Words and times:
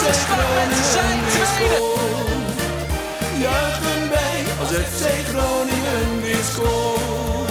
Roestak 0.00 0.38
met 0.68 0.76
zijn 0.76 1.20
tweede. 1.28 1.94
Juichen 3.40 4.08
wij 4.08 4.44
als 4.60 4.68
FC 4.68 5.28
Groningen 5.28 6.22
weer 6.22 6.44
scoort. 6.44 7.50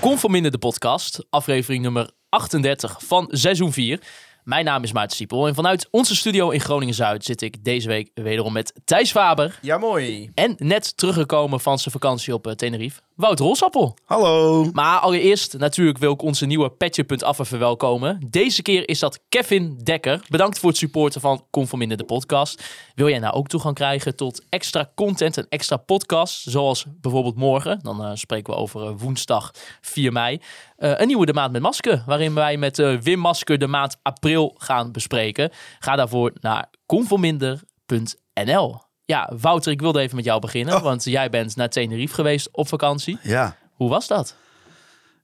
Conforminder 0.00 0.50
de 0.50 0.58
podcast, 0.58 1.26
aflevering 1.30 1.82
nummer 1.82 2.10
38 2.28 2.96
van 3.06 3.28
seizoen 3.30 3.72
4. 3.72 4.00
Mijn 4.48 4.64
naam 4.64 4.82
is 4.82 4.92
Maarten 4.92 5.16
Siepel 5.16 5.46
en 5.46 5.54
vanuit 5.54 5.88
onze 5.90 6.16
studio 6.16 6.50
in 6.50 6.60
Groningen-Zuid 6.60 7.24
zit 7.24 7.42
ik 7.42 7.64
deze 7.64 7.88
week 7.88 8.10
wederom 8.14 8.52
met 8.52 8.72
Thijs 8.84 9.10
Faber. 9.10 9.58
Ja, 9.62 9.78
mooi. 9.78 10.30
En 10.34 10.54
net 10.58 10.96
teruggekomen 10.96 11.60
van 11.60 11.78
zijn 11.78 11.92
vakantie 11.92 12.34
op 12.34 12.46
eh, 12.46 12.52
Tenerife, 12.52 13.00
Wout 13.14 13.38
Rolsappel. 13.38 13.96
Hallo. 14.04 14.70
Maar 14.72 14.98
allereerst 14.98 15.58
natuurlijk 15.58 15.98
wil 15.98 16.12
ik 16.12 16.22
onze 16.22 16.46
nieuwe 16.46 16.70
Petje.af 16.70 17.38
verwelkomen. 17.42 18.26
Deze 18.30 18.62
keer 18.62 18.88
is 18.88 18.98
dat 18.98 19.20
Kevin 19.28 19.80
Dekker. 19.82 20.20
Bedankt 20.28 20.58
voor 20.58 20.68
het 20.68 20.78
supporten 20.78 21.20
van 21.20 21.44
Conforminder 21.50 21.96
de 21.96 22.04
podcast. 22.04 22.64
Wil 22.94 23.08
jij 23.08 23.18
nou 23.18 23.34
ook 23.34 23.48
toegang 23.48 23.74
krijgen 23.74 24.16
tot 24.16 24.44
extra 24.48 24.90
content 24.94 25.36
en 25.36 25.46
extra 25.48 25.76
podcasts, 25.76 26.42
zoals 26.42 26.84
bijvoorbeeld 27.00 27.36
morgen, 27.36 27.80
dan 27.82 28.04
eh, 28.04 28.10
spreken 28.14 28.52
we 28.52 28.58
over 28.58 28.82
eh, 28.82 28.92
woensdag 28.96 29.50
4 29.80 30.12
mei, 30.12 30.40
een 30.78 31.06
nieuwe 31.06 31.26
De 31.26 31.32
Maand 31.32 31.52
met 31.52 31.62
Masker, 31.62 32.02
waarin 32.06 32.34
wij 32.34 32.56
met 32.56 32.78
eh, 32.78 32.96
Wim 33.00 33.18
Masker 33.18 33.58
de 33.58 33.66
maand 33.66 33.96
april 34.02 34.54
gaan 34.58 34.92
bespreken. 34.92 35.50
Ga 35.78 35.96
daarvoor 35.96 36.32
naar 36.40 36.70
conforminder.nl. 36.86 38.80
Ja, 39.04 39.32
Wouter, 39.40 39.72
ik 39.72 39.80
wilde 39.80 40.00
even 40.00 40.16
met 40.16 40.24
jou 40.24 40.40
beginnen, 40.40 40.82
want 40.82 41.04
jij 41.04 41.30
bent 41.30 41.56
naar 41.56 41.68
Tenerife 41.68 42.14
geweest 42.14 42.48
op 42.52 42.68
vakantie. 42.68 43.18
Ja, 43.22 43.56
Hoe 43.72 43.88
was 43.88 44.06
dat? 44.06 44.34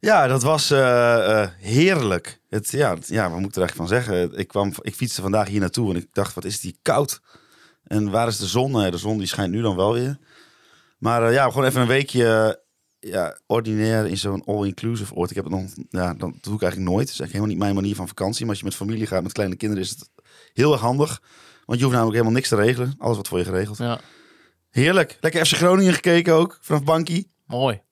ja 0.00 0.26
dat 0.26 0.42
was 0.42 0.70
eh, 0.70 1.40
eh, 1.42 1.48
heerlijk. 1.58 2.40
Het, 2.48 2.70
ja, 2.70 2.94
het- 2.94 3.08
ja, 3.08 3.30
wat 3.30 3.38
moet 3.40 3.48
ik 3.48 3.56
er 3.56 3.62
echt 3.62 3.76
van 3.76 3.88
zeggen? 3.88 4.38
Ik, 4.38 4.48
kwam, 4.48 4.72
ik 4.80 4.94
fietste 4.94 5.22
vandaag 5.22 5.48
hier 5.48 5.60
naartoe 5.60 5.90
en 5.90 5.96
ik 5.96 6.06
dacht, 6.12 6.34
wat 6.34 6.44
is 6.44 6.60
die 6.60 6.78
koud? 6.82 7.20
En 7.84 8.10
waar 8.10 8.26
is 8.28 8.36
de 8.38 8.46
zon? 8.46 8.82
Eh, 8.84 8.90
de 8.90 8.96
zon 8.98 9.18
die 9.18 9.26
schijnt 9.26 9.52
nu 9.52 9.62
dan 9.62 9.76
wel 9.76 9.92
weer. 9.92 10.18
Maar 10.98 11.26
eh, 11.26 11.32
ja, 11.32 11.44
gewoon 11.50 11.64
even 11.64 11.80
een 11.80 11.86
weekje 11.86 12.26
eh, 12.26 12.62
ja, 13.06 13.38
ordinair 13.46 14.06
in 14.06 14.16
zo'n 14.16 14.44
all-inclusive 14.44 15.14
oord. 15.14 15.30
Ik 15.30 15.36
heb 15.36 15.44
het 15.44 15.54
nog, 15.54 15.70
ja, 15.90 16.14
dat 16.14 16.32
doe 16.40 16.54
ik 16.54 16.62
eigenlijk 16.62 16.90
nooit. 16.92 17.08
Het 17.08 17.12
is 17.12 17.20
eigenlijk 17.20 17.32
helemaal 17.32 17.48
niet 17.48 17.58
mijn 17.58 17.74
manier 17.74 17.94
van 17.94 18.08
vakantie. 18.08 18.40
Maar 18.40 18.50
als 18.50 18.58
je 18.58 18.64
met 18.64 18.74
familie 18.74 19.06
gaat, 19.06 19.22
met 19.22 19.32
kleine 19.32 19.56
kinderen, 19.56 19.84
is 19.84 19.90
het 19.90 20.10
heel 20.52 20.72
erg 20.72 20.80
handig. 20.80 21.22
Want 21.64 21.78
je 21.78 21.84
hoeft 21.84 21.96
namelijk 21.96 22.12
helemaal 22.12 22.32
niks 22.32 22.48
te 22.48 22.56
regelen. 22.56 22.94
Alles 22.98 23.14
wordt 23.14 23.28
voor 23.28 23.38
je 23.38 23.44
geregeld. 23.44 23.78
Ja, 23.78 24.00
Heerlijk. 24.70 25.18
Lekker 25.20 25.46
FC 25.46 25.52
Groningen 25.52 25.94
gekeken 25.94 26.34
ook, 26.34 26.58
vanaf 26.60 26.84
bankie. 26.84 27.30
mooi. 27.46 27.82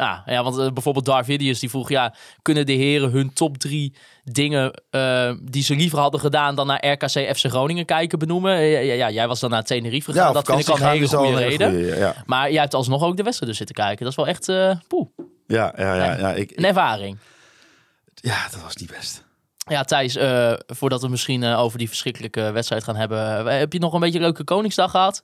Ja, 0.00 0.22
ja 0.26 0.42
want 0.42 0.58
eh, 0.58 0.72
bijvoorbeeld 0.72 1.04
Darvidius 1.04 1.58
die 1.58 1.70
vroeg, 1.70 1.88
ja, 1.88 2.14
kunnen 2.42 2.66
de 2.66 2.72
heren 2.72 3.10
hun 3.10 3.32
top 3.32 3.58
drie 3.58 3.94
dingen 4.24 4.82
eh, 4.90 5.32
die 5.42 5.62
ze 5.62 5.74
liever 5.74 5.98
hadden 5.98 6.20
gedaan 6.20 6.54
dan 6.54 6.66
naar 6.66 6.86
RKC 6.86 7.36
FC 7.36 7.46
Groningen 7.46 7.84
kijken 7.84 8.18
benoemen? 8.18 8.60
Ja, 8.60 8.94
ja, 8.94 9.10
jij 9.10 9.28
was 9.28 9.40
dan 9.40 9.50
naar 9.50 9.64
Tenerife 9.64 10.12
gegaan, 10.12 10.28
op 10.28 10.34
dat 10.34 10.46
vind 10.46 10.60
ik 10.60 10.68
al 10.68 10.76
een 10.76 10.88
hele 10.88 11.08
goede 11.08 11.36
reden. 11.36 11.70
goeie, 11.70 11.96
ja. 11.96 12.14
Maar 12.26 12.52
jij 12.52 12.60
hebt 12.60 12.74
alsnog 12.74 13.02
ook 13.02 13.16
de 13.16 13.22
wedstrijd 13.22 13.50
dus 13.50 13.66
zitten 13.66 13.84
kijken. 13.84 14.04
Dat 14.04 14.10
is 14.10 14.16
wel 14.16 14.26
echt, 14.26 14.48
eh 14.48 14.72
poeh, 14.88 15.08
Ja, 15.46 15.74
ja, 15.76 15.94
ja, 15.94 16.18
ja. 16.18 16.32
Ik, 16.32 16.52
een 16.54 16.64
ervaring. 16.64 17.18
ja, 18.14 18.48
dat 18.50 18.62
was 18.62 18.76
niet 18.76 18.90
best. 18.90 19.24
Ja, 19.56 19.82
Thijs, 19.84 20.18
voordat 20.66 21.02
we 21.02 21.08
misschien 21.08 21.44
over 21.44 21.78
die 21.78 21.88
verschrikkelijke 21.88 22.50
wedstrijd 22.50 22.84
gaan 22.84 22.96
hebben, 22.96 23.46
heb 23.58 23.72
je 23.72 23.78
nog 23.78 23.92
een 23.92 24.00
beetje 24.00 24.18
een 24.18 24.24
leuke 24.24 24.44
Koningsdag 24.44 24.90
gehad? 24.90 25.22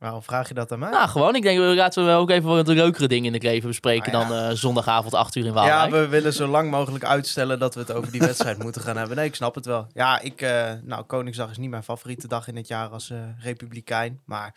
Waarom 0.00 0.22
vraag 0.22 0.48
je 0.48 0.54
dat 0.54 0.72
aan 0.72 0.78
mij? 0.78 0.90
Nou, 0.90 1.08
gewoon. 1.08 1.34
Ik 1.34 1.42
denk, 1.42 1.58
laten 1.58 2.06
we 2.06 2.12
ook 2.12 2.30
even 2.30 2.48
wat 2.48 2.66
leukere 2.68 3.08
dingen 3.08 3.24
in 3.26 3.32
het 3.32 3.42
leven 3.42 3.68
bespreken 3.68 4.12
Nou 4.12 4.28
dan 4.28 4.38
eh, 4.38 4.50
zondagavond 4.56 5.14
8 5.14 5.34
uur 5.36 5.44
in 5.44 5.48
Ja, 5.48 5.54
Waalwijk. 5.54 5.90
we 6.04 6.08
willen 6.08 6.32
zo 6.32 6.46
lang 6.46 6.70
mogelijk 6.70 7.04
uitstellen 7.04 7.58
dat 7.58 7.74
we 7.74 7.80
het 7.80 7.92
over 7.92 8.12
die 8.12 8.20
wedstrijd 8.20 8.58
moeten 8.64 8.82
gaan 8.82 8.96
hebben. 8.96 9.16
Nee, 9.16 9.26
ik 9.26 9.34
snap 9.34 9.54
het 9.54 9.66
wel. 9.66 9.86
Ja, 9.92 10.20
ik, 10.20 10.40
eh, 10.40 10.72
nou, 10.82 11.02
Koningsdag 11.04 11.50
is 11.50 11.56
niet 11.58 11.70
mijn 11.70 11.82
favoriete 11.82 12.28
dag 12.28 12.48
in 12.48 12.56
het 12.56 12.68
jaar 12.68 12.88
als 12.88 13.10
eh, 13.10 13.18
republikein. 13.40 14.20
Maar 14.24 14.54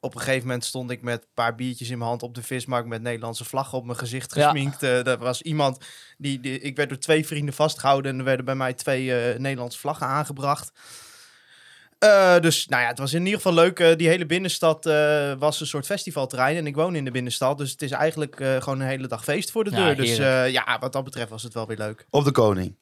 op 0.00 0.14
een 0.14 0.20
gegeven 0.20 0.46
moment 0.46 0.64
stond 0.64 0.90
ik 0.90 1.02
met 1.02 1.22
een 1.22 1.28
paar 1.34 1.54
biertjes 1.54 1.90
in 1.90 1.98
mijn 1.98 2.10
hand 2.10 2.22
op 2.22 2.34
de 2.34 2.42
vismarkt 2.42 2.88
met 2.88 3.02
Nederlandse 3.02 3.44
vlaggen 3.44 3.78
op 3.78 3.84
mijn 3.84 3.98
gezicht 3.98 4.34
Ja. 4.34 4.42
gesminkt. 4.44 4.82
Eh, 4.82 5.06
er 5.06 5.18
was 5.18 5.42
iemand 5.42 5.78
die, 6.18 6.40
die, 6.40 6.60
ik 6.60 6.76
werd 6.76 6.88
door 6.88 6.98
twee 6.98 7.26
vrienden 7.26 7.54
vastgehouden 7.54 8.12
en 8.12 8.18
er 8.18 8.24
werden 8.24 8.44
bij 8.44 8.54
mij 8.54 8.74
twee 8.74 9.38
Nederlandse 9.38 9.78
vlaggen 9.78 10.06
aangebracht. 10.06 10.72
Eh, 12.00 12.38
dus 12.40 12.66
nou 12.66 12.82
ja, 12.82 12.88
het 12.88 12.98
was 12.98 13.12
in 13.12 13.20
ieder 13.24 13.36
geval 13.40 13.54
leuk. 13.54 13.80
Eh, 13.80 13.96
die 13.96 14.08
hele 14.08 14.26
binnenstad 14.26 14.86
eh, 14.86 15.32
was 15.38 15.60
een 15.60 15.66
soort 15.66 15.86
festivalterrein. 15.86 16.56
En 16.56 16.66
ik 16.66 16.74
woon 16.74 16.94
in 16.94 17.04
de 17.04 17.10
binnenstad. 17.10 17.58
Dus 17.58 17.70
het 17.70 17.82
is 17.82 17.90
eigenlijk 17.90 18.40
eh, 18.40 18.56
gewoon 18.62 18.80
een 18.80 18.86
hele 18.86 19.06
dag 19.08 19.24
feest 19.24 19.50
voor 19.50 19.64
de 19.64 19.70
Ja, 19.70 19.76
deur. 19.84 19.96
dus 19.96 20.18
eh, 20.18 20.50
ja, 20.50 20.76
wat 20.80 20.92
dat 20.92 21.04
betreft 21.04 21.30
was 21.30 21.42
het 21.42 21.54
wel 21.54 21.66
weer 21.66 21.76
leuk. 21.76 22.06
Op 22.10 22.24
de 22.24 22.30
koning. 22.32 22.78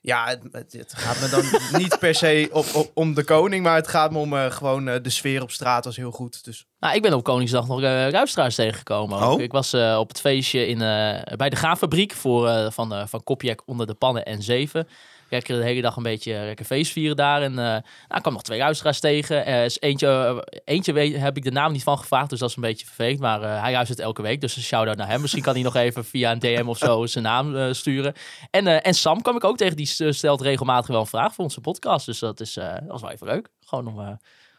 Ja, 0.00 0.38
het, 0.50 0.72
het, 0.72 0.92
gaat 0.96 1.20
me 1.20 1.28
dan 1.28 1.44
niet 1.82 1.98
per 1.98 2.14
se 2.14 2.48
op, 2.52 2.66
op, 2.74 2.90
om 2.94 3.14
de 3.14 3.24
koning. 3.24 3.62
Maar 3.64 3.74
het 3.76 3.88
gaat 3.88 4.10
me 4.10 4.18
om 4.18 4.36
eh, 4.36 4.50
gewoon 4.50 4.88
eh, 4.88 5.02
de 5.02 5.10
sfeer 5.10 5.42
op 5.42 5.50
straat 5.50 5.84
was 5.84 5.96
heel 5.96 6.10
goed. 6.10 6.44
Dus 6.44 6.66
Nou, 6.78 6.94
ik 6.94 7.02
ben 7.02 7.12
op 7.12 7.24
Koningsdag 7.24 7.66
nog 7.66 7.82
eh 7.82 8.06
luisteraars 8.10 8.54
tegengekomen. 8.54 9.18
ook. 9.20 9.32
Oh. 9.36 9.40
Ik 9.42 9.52
was 9.52 9.72
eh, 9.72 9.96
op 10.00 10.08
het 10.08 10.20
feestje 10.20 10.66
in, 10.66 10.82
eh, 10.82 11.36
bij 11.36 11.50
de 11.50 11.56
Gaanfabriek 11.56 12.12
voor, 12.12 12.48
eh, 12.48 12.70
van, 12.70 12.94
eh 12.94 13.06
van 13.06 13.22
Kopjek 13.22 13.62
onder 13.64 13.86
de 13.86 13.94
pannen 13.94 14.24
en 14.24 14.42
zeven. 14.42 14.88
Lekker 15.30 15.56
de 15.58 15.64
hele 15.64 15.80
dag 15.80 15.96
een 15.96 16.02
beetje 16.02 16.34
eh, 16.34 16.44
lekker 16.44 16.64
feest 16.64 16.92
vieren 16.92 17.16
daar. 17.16 17.42
En 17.42 17.50
eh 17.50 17.56
nou, 17.64 17.82
ik 18.08 18.20
kwam 18.20 18.32
nog 18.32 18.42
twee 18.42 18.58
luisteraars 18.58 19.00
tegen. 19.00 19.46
Er 19.46 19.64
is 19.64 19.80
eentje 19.80 20.06
eh, 20.08 20.58
eentje 20.64 20.92
weet, 20.92 21.16
heb 21.16 21.36
ik 21.36 21.42
de 21.44 21.50
naam 21.50 21.72
niet 21.72 21.82
van 21.82 21.98
gevraagd, 21.98 22.30
dus 22.30 22.38
dat 22.38 22.48
is 22.48 22.56
een 22.56 22.62
beetje 22.62 22.86
vervelend. 22.86 23.20
Maar 23.20 23.42
eh, 23.42 23.60
hij 23.60 23.72
luistert 23.72 23.98
elke 23.98 24.22
week, 24.22 24.40
dus 24.40 24.56
een 24.56 24.62
shout-out 24.62 24.96
naar 24.96 25.08
hem. 25.08 25.20
Misschien 25.20 25.42
kan 25.42 25.54
hij 25.54 25.62
nog 25.62 25.74
even 25.74 26.04
via 26.14 26.32
een 26.32 26.38
DM 26.38 26.64
of 26.66 26.78
zo 26.78 27.06
zijn 27.06 27.24
naam 27.24 27.56
eh, 27.56 27.72
sturen. 27.72 28.12
En, 28.50 28.66
eh, 28.66 28.86
en 28.86 28.94
Sam 28.94 29.22
kwam 29.22 29.36
ik 29.36 29.44
ook 29.44 29.56
tegen, 29.56 29.76
die 29.76 30.12
stelt 30.12 30.40
regelmatig 30.40 30.86
wel 30.86 31.00
een 31.00 31.06
vraag 31.06 31.34
voor 31.34 31.44
onze 31.44 31.60
podcast. 31.60 32.06
Dus 32.06 32.18
dat, 32.18 32.40
is, 32.40 32.56
eh, 32.56 32.74
dat 32.86 33.00
wel 33.00 33.10
even 33.10 33.26
leuk. 33.26 33.48
Gewoon 33.60 33.86
om... 33.86 34.00
eh, 34.00 34.12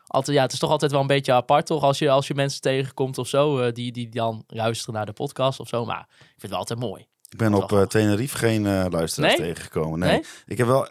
altijd, 0.08 0.38
ja, 0.38 0.44
het 0.44 0.54
is 0.54 0.60
toch 0.60 0.70
altijd 0.70 0.92
wel 0.92 1.02
een 1.02 1.08
beetje 1.08 1.34
apart, 1.34 1.66
toch? 1.66 1.84
Als 1.84 2.00
je, 2.00 2.10
als 2.10 2.28
je 2.28 2.34
mensen 2.34 2.62
tegenkomt 2.62 3.18
of 3.18 3.28
zo, 3.28 3.60
eh, 3.60 3.74
die, 3.74 3.92
die 3.92 4.10
dan 4.10 4.44
luisteren 4.48 4.94
naar 4.94 5.06
de 5.06 5.14
podcast 5.14 5.60
of 5.60 5.68
zo. 5.68 5.86
Maar 5.86 6.06
ik 6.10 6.26
vind 6.26 6.42
het 6.42 6.50
wel 6.52 6.60
altijd 6.60 6.80
mooi. 6.80 7.06
Ik 7.30 7.38
ben 7.38 7.54
op 7.54 7.72
eh, 7.72 7.82
Tenerife 7.82 8.38
geen 8.38 8.66
eh 8.66 8.86
luisteraars 8.90 9.38
Nee? 9.38 9.48
tegengekomen. 9.48 10.00
Nee. 10.00 10.10
Nee? 10.12 10.24
Ik 10.46 10.58
heb 10.58 10.68
wel, 10.68 10.86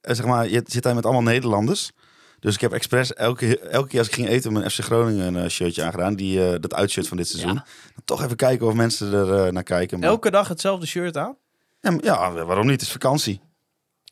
eh, 0.00 0.14
zeg 0.14 0.24
maar, 0.24 0.48
je 0.48 0.62
zit 0.64 0.82
daar 0.82 0.94
met 0.94 1.04
allemaal 1.04 1.22
Nederlanders. 1.22 1.90
Dus 2.40 2.54
ik 2.54 2.60
heb 2.60 2.72
expres 2.72 3.12
elke, 3.14 3.58
elke 3.58 3.88
keer 3.88 3.98
als 3.98 4.08
ik 4.08 4.14
ging 4.14 4.28
eten 4.28 4.52
mijn 4.52 4.70
FC 4.70 4.80
Groningen 4.80 5.34
een 5.34 5.50
shirtje 5.50 5.82
aangedaan. 5.82 6.14
Die, 6.14 6.46
eh, 6.52 6.60
dat 6.60 6.74
uitshirt 6.74 7.08
van 7.08 7.16
dit 7.16 7.28
seizoen. 7.28 7.52
Ja. 7.54 7.64
Toch 8.04 8.22
even 8.22 8.36
kijken 8.36 8.66
of 8.66 8.74
mensen 8.74 9.12
er 9.12 9.52
naar 9.52 9.62
kijken. 9.62 9.98
Maar, 9.98 10.08
elke 10.08 10.30
dag 10.30 10.48
hetzelfde 10.48 10.86
shirt 10.86 11.16
aan. 11.16 11.36
ja, 11.80 11.90
maar- 11.90 12.04
ja, 12.04 12.32
waarom 12.44 12.64
niet? 12.64 12.72
Het 12.72 12.82
is 12.82 12.92
vakantie. 12.92 13.40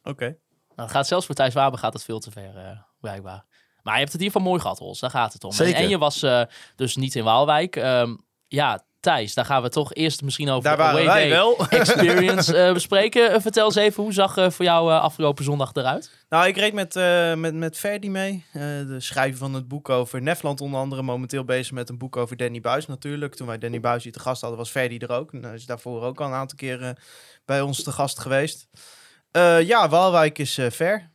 Oké. 0.03 0.25
Nou, 0.25 0.89
het 0.89 0.91
gaat 0.91 1.07
zelfs 1.07 1.27
voor 1.27 1.35
Thijs 1.35 1.55
Waber 1.55 1.79
gaat 1.79 1.93
het 1.93 2.03
veel 2.05 2.19
te 2.19 2.31
ver, 2.31 2.57
eh, 2.57 2.79
blijkbaar. 3.01 3.45
Maar 3.83 3.95
je 3.95 4.01
hebt 4.01 4.13
het 4.13 4.21
hier 4.21 4.31
van 4.31 4.43
mooi 4.43 4.61
gehad. 4.61 4.97
Daar 5.01 5.11
gaat 5.11 5.33
het 5.33 5.45
om. 5.45 5.51
En- 5.51 5.57
Zeker. 5.57 5.75
En, 5.83 5.89
je 5.89 5.99
was 5.99 6.23
eh, 6.23 6.43
dus 6.77 6.97
niet 6.97 7.15
in 7.15 7.25
Waalwijk. 7.25 7.77
Ehm, 7.77 8.15
ja, 8.47 8.85
Thijs, 9.07 9.35
daar 9.35 9.45
gaan 9.45 9.63
we 9.63 9.69
toch 9.69 9.95
eerst 9.95 10.23
misschien 10.23 10.51
over 10.51 10.63
Daar 10.63 10.77
waren 10.77 11.05
wij 11.05 11.05
day 11.05 11.29
wel. 11.29 11.57
experience 11.69 12.57
eh, 12.57 12.73
bespreken. 12.73 13.33
Eh, 13.33 13.41
vertel 13.41 13.65
eens 13.65 13.75
even, 13.75 14.03
hoe 14.03 14.13
zag 14.13 14.37
eh, 14.37 14.51
voor 14.51 14.65
jou 14.65 14.93
afgelopen 14.93 15.45
zondag 15.45 15.71
eruit? 15.73 16.11
Nou, 16.29 16.47
ik 16.47 16.57
reed 16.57 16.73
met, 16.73 16.95
met, 17.39 17.55
met 17.55 17.79
Ferdi 17.79 18.11
mee. 18.11 18.45
de 18.53 18.97
schrijver 18.99 19.39
van 19.39 19.55
het 19.55 19.69
boek 19.69 19.89
over 19.89 20.23
Nefland 20.23 20.61
onder 20.61 20.81
andere. 20.81 21.03
Momenteel 21.03 21.45
bezig 21.45 21.73
met 21.73 21.89
een 21.89 21.99
boek 21.99 22.17
over 22.17 22.37
Danny 22.37 22.61
Buis 22.61 22.87
natuurlijk. 22.87 23.35
Toen 23.35 23.47
wij 23.47 23.59
Danny 23.59 23.81
Buis 23.81 24.03
hier 24.03 24.13
te 24.13 24.21
gast 24.21 24.41
hadden, 24.41 24.59
was 24.59 24.71
Ferdi 24.71 24.99
er 24.99 25.13
ook. 25.13 25.33
En 25.33 25.45
hij 25.45 25.55
is 25.55 25.67
daarvoor 25.67 26.03
ook 26.03 26.21
al 26.21 26.27
een 26.27 26.33
aantal 26.33 26.57
keren 26.57 26.97
bij 27.45 27.61
ons 27.61 27.83
te 27.83 27.93
gast 27.93 28.19
geweest. 28.19 28.69
Ja, 29.61 29.89
Waalwijk 29.89 30.39
is 30.39 30.59
ver. 30.69 31.11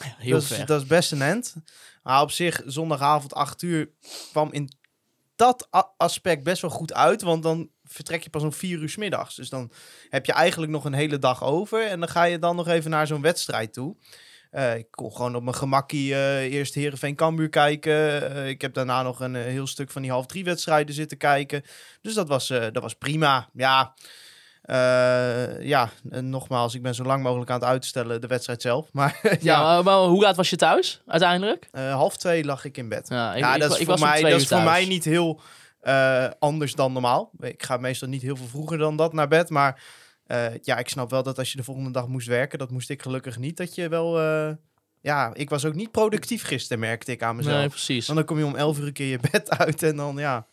Heel 0.00 0.32
dat, 0.32 0.44
ver. 0.44 0.58
Is, 0.58 0.66
dat 0.66 0.80
is 0.80 0.86
best 0.86 1.12
een 1.12 1.22
end. 1.22 1.54
Maar 2.02 2.22
op 2.22 2.30
zich, 2.30 2.62
zondagavond 2.66 3.34
8 3.34 3.62
uur 3.62 3.88
kwam 4.32 4.48
in 4.52 4.76
dat 5.38 5.68
aspect 5.96 6.42
best 6.42 6.62
wel 6.62 6.70
goed 6.70 6.94
uit. 6.94 7.22
Want 7.22 7.42
dan 7.42 7.70
vertrek 7.84 8.22
je 8.22 8.30
pas 8.30 8.42
om 8.42 8.52
4 8.52 8.78
uur 8.78 8.88
's 8.88 8.96
middags. 8.96 9.34
Dus 9.34 9.48
dan 9.48 9.72
heb 10.08 10.26
je 10.26 10.32
eigenlijk 10.32 10.72
nog 10.72 10.84
een 10.84 10.92
hele 10.92 11.18
dag 11.18 11.44
over. 11.44 11.86
En 11.86 12.00
dan 12.00 12.08
ga 12.08 12.24
je 12.24 12.38
dan 12.38 12.56
nog 12.56 12.68
even 12.68 12.90
naar 12.90 13.06
zo'n 13.06 13.22
wedstrijd 13.22 13.72
toe. 13.72 13.96
Eh, 14.50 14.76
ik 14.76 14.90
kon 14.90 15.12
gewoon 15.12 15.36
op 15.36 15.42
mijn 15.42 15.56
gemakkie 15.56 16.14
eh, 16.14 16.52
eerst 16.52 16.74
Heerenveen 16.74 17.14
Cambuur 17.14 17.48
kijken. 17.48 18.30
Eh, 18.34 18.48
ik 18.48 18.60
heb 18.60 18.74
daarna 18.74 19.02
nog 19.02 19.20
een 19.20 19.34
heel 19.34 19.66
stuk 19.66 19.90
van 19.90 20.02
die 20.02 20.10
half 20.10 20.26
drie 20.26 20.44
wedstrijden 20.44 20.94
zitten 20.94 21.18
kijken. 21.18 21.62
Dus 22.00 22.14
dat 22.14 22.28
was, 22.28 22.46
dat 22.46 22.82
was 22.82 22.94
prima. 22.94 23.48
Ja, 23.52 23.94
Eh, 24.68 25.62
ja, 25.66 25.90
nogmaals, 26.02 26.74
ik 26.74 26.82
ben 26.82 26.94
zo 26.94 27.02
lang 27.04 27.22
mogelijk 27.22 27.50
aan 27.50 27.58
het 27.60 27.68
uitstellen 27.68 28.20
de 28.20 28.26
wedstrijd 28.26 28.62
zelf. 28.62 28.88
Maar 28.92 29.18
Ja, 29.22 29.36
ja, 29.40 29.62
maar, 29.62 29.84
maar 29.84 29.96
hoe 29.98 30.22
laat 30.22 30.36
was 30.36 30.50
je 30.50 30.56
thuis 30.56 31.02
uiteindelijk? 31.06 31.68
eh, 31.70 31.92
half 31.92 32.16
twee 32.16 32.44
lag 32.44 32.64
ik 32.64 32.76
in 32.76 32.88
bed. 32.88 33.08
Ja, 33.08 33.34
ik, 33.34 33.38
ja, 33.40 33.54
ik- 33.54 33.60
dat 33.60 33.70
is, 33.72 33.78
ik 33.78 33.86
voor, 33.86 33.98
mij, 33.98 34.10
twee 34.10 34.22
dat 34.22 34.30
uur 34.32 34.36
is 34.36 34.48
voor 34.48 34.56
thuis. 34.56 34.70
mij 34.70 34.84
niet 34.86 35.04
heel 35.04 35.40
eh, 35.80 36.26
anders 36.38 36.74
dan 36.74 36.92
normaal. 36.92 37.30
Ik 37.40 37.62
ga 37.62 37.76
meestal 37.76 38.08
niet 38.08 38.22
heel 38.22 38.36
veel 38.36 38.46
vroeger 38.46 38.78
dan 38.78 38.96
dat 38.96 39.12
naar 39.12 39.28
bed. 39.28 39.50
Maar 39.50 39.82
ja, 40.62 40.76
ik 40.78 40.88
snap 40.88 41.10
wel 41.10 41.22
dat 41.22 41.38
als 41.38 41.50
je 41.50 41.56
de 41.56 41.62
volgende 41.64 41.90
dag 41.90 42.06
moest 42.08 42.26
werken, 42.26 42.58
dat 42.58 42.70
moest 42.70 42.90
ik 42.90 43.02
gelukkig 43.02 43.38
niet. 43.38 43.56
Dat 43.56 43.74
je 43.74 43.88
wel. 43.88 44.20
ja, 45.00 45.30
ik 45.34 45.50
was 45.50 45.64
ook 45.64 45.74
niet 45.74 45.90
productief 45.90 46.44
gisteren, 46.44 46.78
merkte 46.78 47.12
ik 47.12 47.22
aan 47.22 47.36
mezelf. 47.36 47.56
Nee, 47.58 47.68
precies. 47.68 48.06
Want 48.06 48.18
dan 48.18 48.26
kom 48.28 48.38
je 48.38 48.44
om 48.46 48.56
11 48.56 48.78
uur 48.78 48.86
een 48.86 48.92
keer 48.92 49.06
je 49.06 49.18
bed 49.30 49.58
uit 49.58 49.82
en 49.82 49.96
dan 49.96 50.16
ja. 50.16 50.46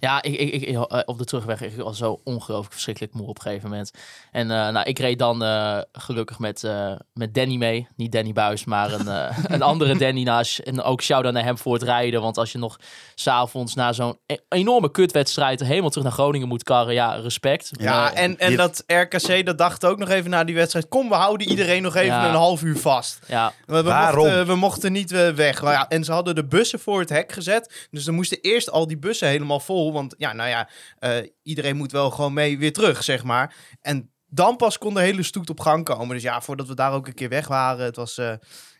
Ja, 0.00 0.22
ik, 0.22 0.38
ik, 0.38 0.52
ik, 0.62 0.68
eh, 0.68 1.00
op 1.04 1.18
de 1.18 1.24
terugweg 1.24 1.60
ik 1.62 1.76
was 1.76 1.98
zo 1.98 2.20
ongelooflijk 2.24 2.72
verschrikkelijk 2.72 3.14
moe 3.14 3.26
op 3.28 3.36
een 3.36 3.42
gegeven 3.42 3.68
moment. 3.70 3.90
En 4.32 4.50
eh, 4.50 4.56
nou, 4.68 4.82
ik 4.88 4.98
reed 4.98 5.18
dan 5.18 5.42
eh, 5.44 5.78
gelukkig 5.92 6.38
met, 6.38 6.64
eh, 6.64 6.92
met 7.14 7.34
Danny 7.34 7.56
mee. 7.56 7.88
Niet 7.96 8.12
Danny 8.12 8.32
Buis, 8.32 8.64
maar 8.64 8.92
een, 8.92 9.08
eh, 9.08 9.38
een 9.48 9.62
andere 9.62 9.96
Danny 10.04 10.22
naast. 10.22 10.58
En 10.58 10.82
ook 10.82 11.02
shout-out 11.02 11.32
naar 11.34 11.44
hem 11.44 11.58
voor 11.58 11.72
het 11.74 11.82
rijden. 11.82 12.20
Want 12.20 12.38
als 12.38 12.52
je 12.52 12.58
nog 12.58 12.78
s'avonds 13.14 13.74
na 13.74 13.92
zo'n 13.92 14.18
e- 14.26 14.36
enorme 14.48 14.90
kutwedstrijd 14.90 15.60
helemaal 15.60 15.88
terug 15.90 16.04
naar 16.04 16.12
Groningen 16.14 16.48
moet 16.48 16.62
karren, 16.62 16.94
ja, 16.94 17.12
respect. 17.14 17.70
Ja, 17.72 18.12
en, 18.14 18.38
en 18.38 18.56
dat 18.56 18.84
RKC, 18.86 19.46
dat 19.46 19.58
dacht 19.58 19.84
ook 19.84 19.98
nog 19.98 20.08
even 20.08 20.30
na 20.30 20.44
die 20.44 20.54
wedstrijd. 20.54 20.88
Kom, 20.88 21.08
we 21.08 21.14
houden 21.14 21.48
iedereen 21.48 21.82
nog 21.82 21.94
even 21.94 22.06
Ja. 22.16 22.28
een 22.28 22.34
half 22.34 22.62
uur 22.62 22.76
vast. 22.78 23.18
ja, 23.26 23.52
We, 23.66 23.76
we 23.76 23.82
Waarom? 23.82 24.24
mochten, 24.24 24.46
we 24.46 24.54
mochten 24.54 24.92
niet 24.92 25.10
weg. 25.34 25.62
Maar 25.62 25.72
ja, 25.72 25.88
en 25.88 26.04
ze 26.04 26.12
hadden 26.12 26.34
de 26.34 26.44
bussen 26.46 26.78
voor 26.80 27.00
het 27.00 27.08
hek 27.08 27.32
gezet. 27.32 27.86
Dus 27.90 28.04
dan 28.04 28.14
moesten 28.14 28.38
eerst 28.40 28.70
al 28.70 28.86
die 28.86 28.98
bussen 28.98 29.28
helemaal 29.28 29.60
vol. 29.60 29.89
Want 29.92 30.14
ja, 30.18 30.32
nou 30.32 30.48
ja, 30.48 30.68
eh, 30.98 31.16
iedereen 31.42 31.76
moet 31.76 31.92
wel 31.92 32.10
gewoon 32.10 32.32
mee 32.32 32.58
weer 32.58 32.72
terug, 32.72 33.04
zeg 33.04 33.24
maar. 33.24 33.54
En 33.80 34.10
dan 34.26 34.56
pas 34.56 34.78
kon 34.78 34.94
de 34.94 35.00
hele 35.00 35.22
stoet 35.22 35.50
op 35.50 35.60
gang 35.60 35.84
komen. 35.84 36.08
Dus 36.08 36.22
ja, 36.22 36.40
voordat 36.40 36.66
we 36.66 36.74
daar 36.74 36.92
ook 36.92 37.06
een 37.06 37.14
keer 37.14 37.28
weg 37.28 37.48
waren, 37.48 37.84
het 37.84 37.96
was... 37.96 38.18
eh, 38.18 38.32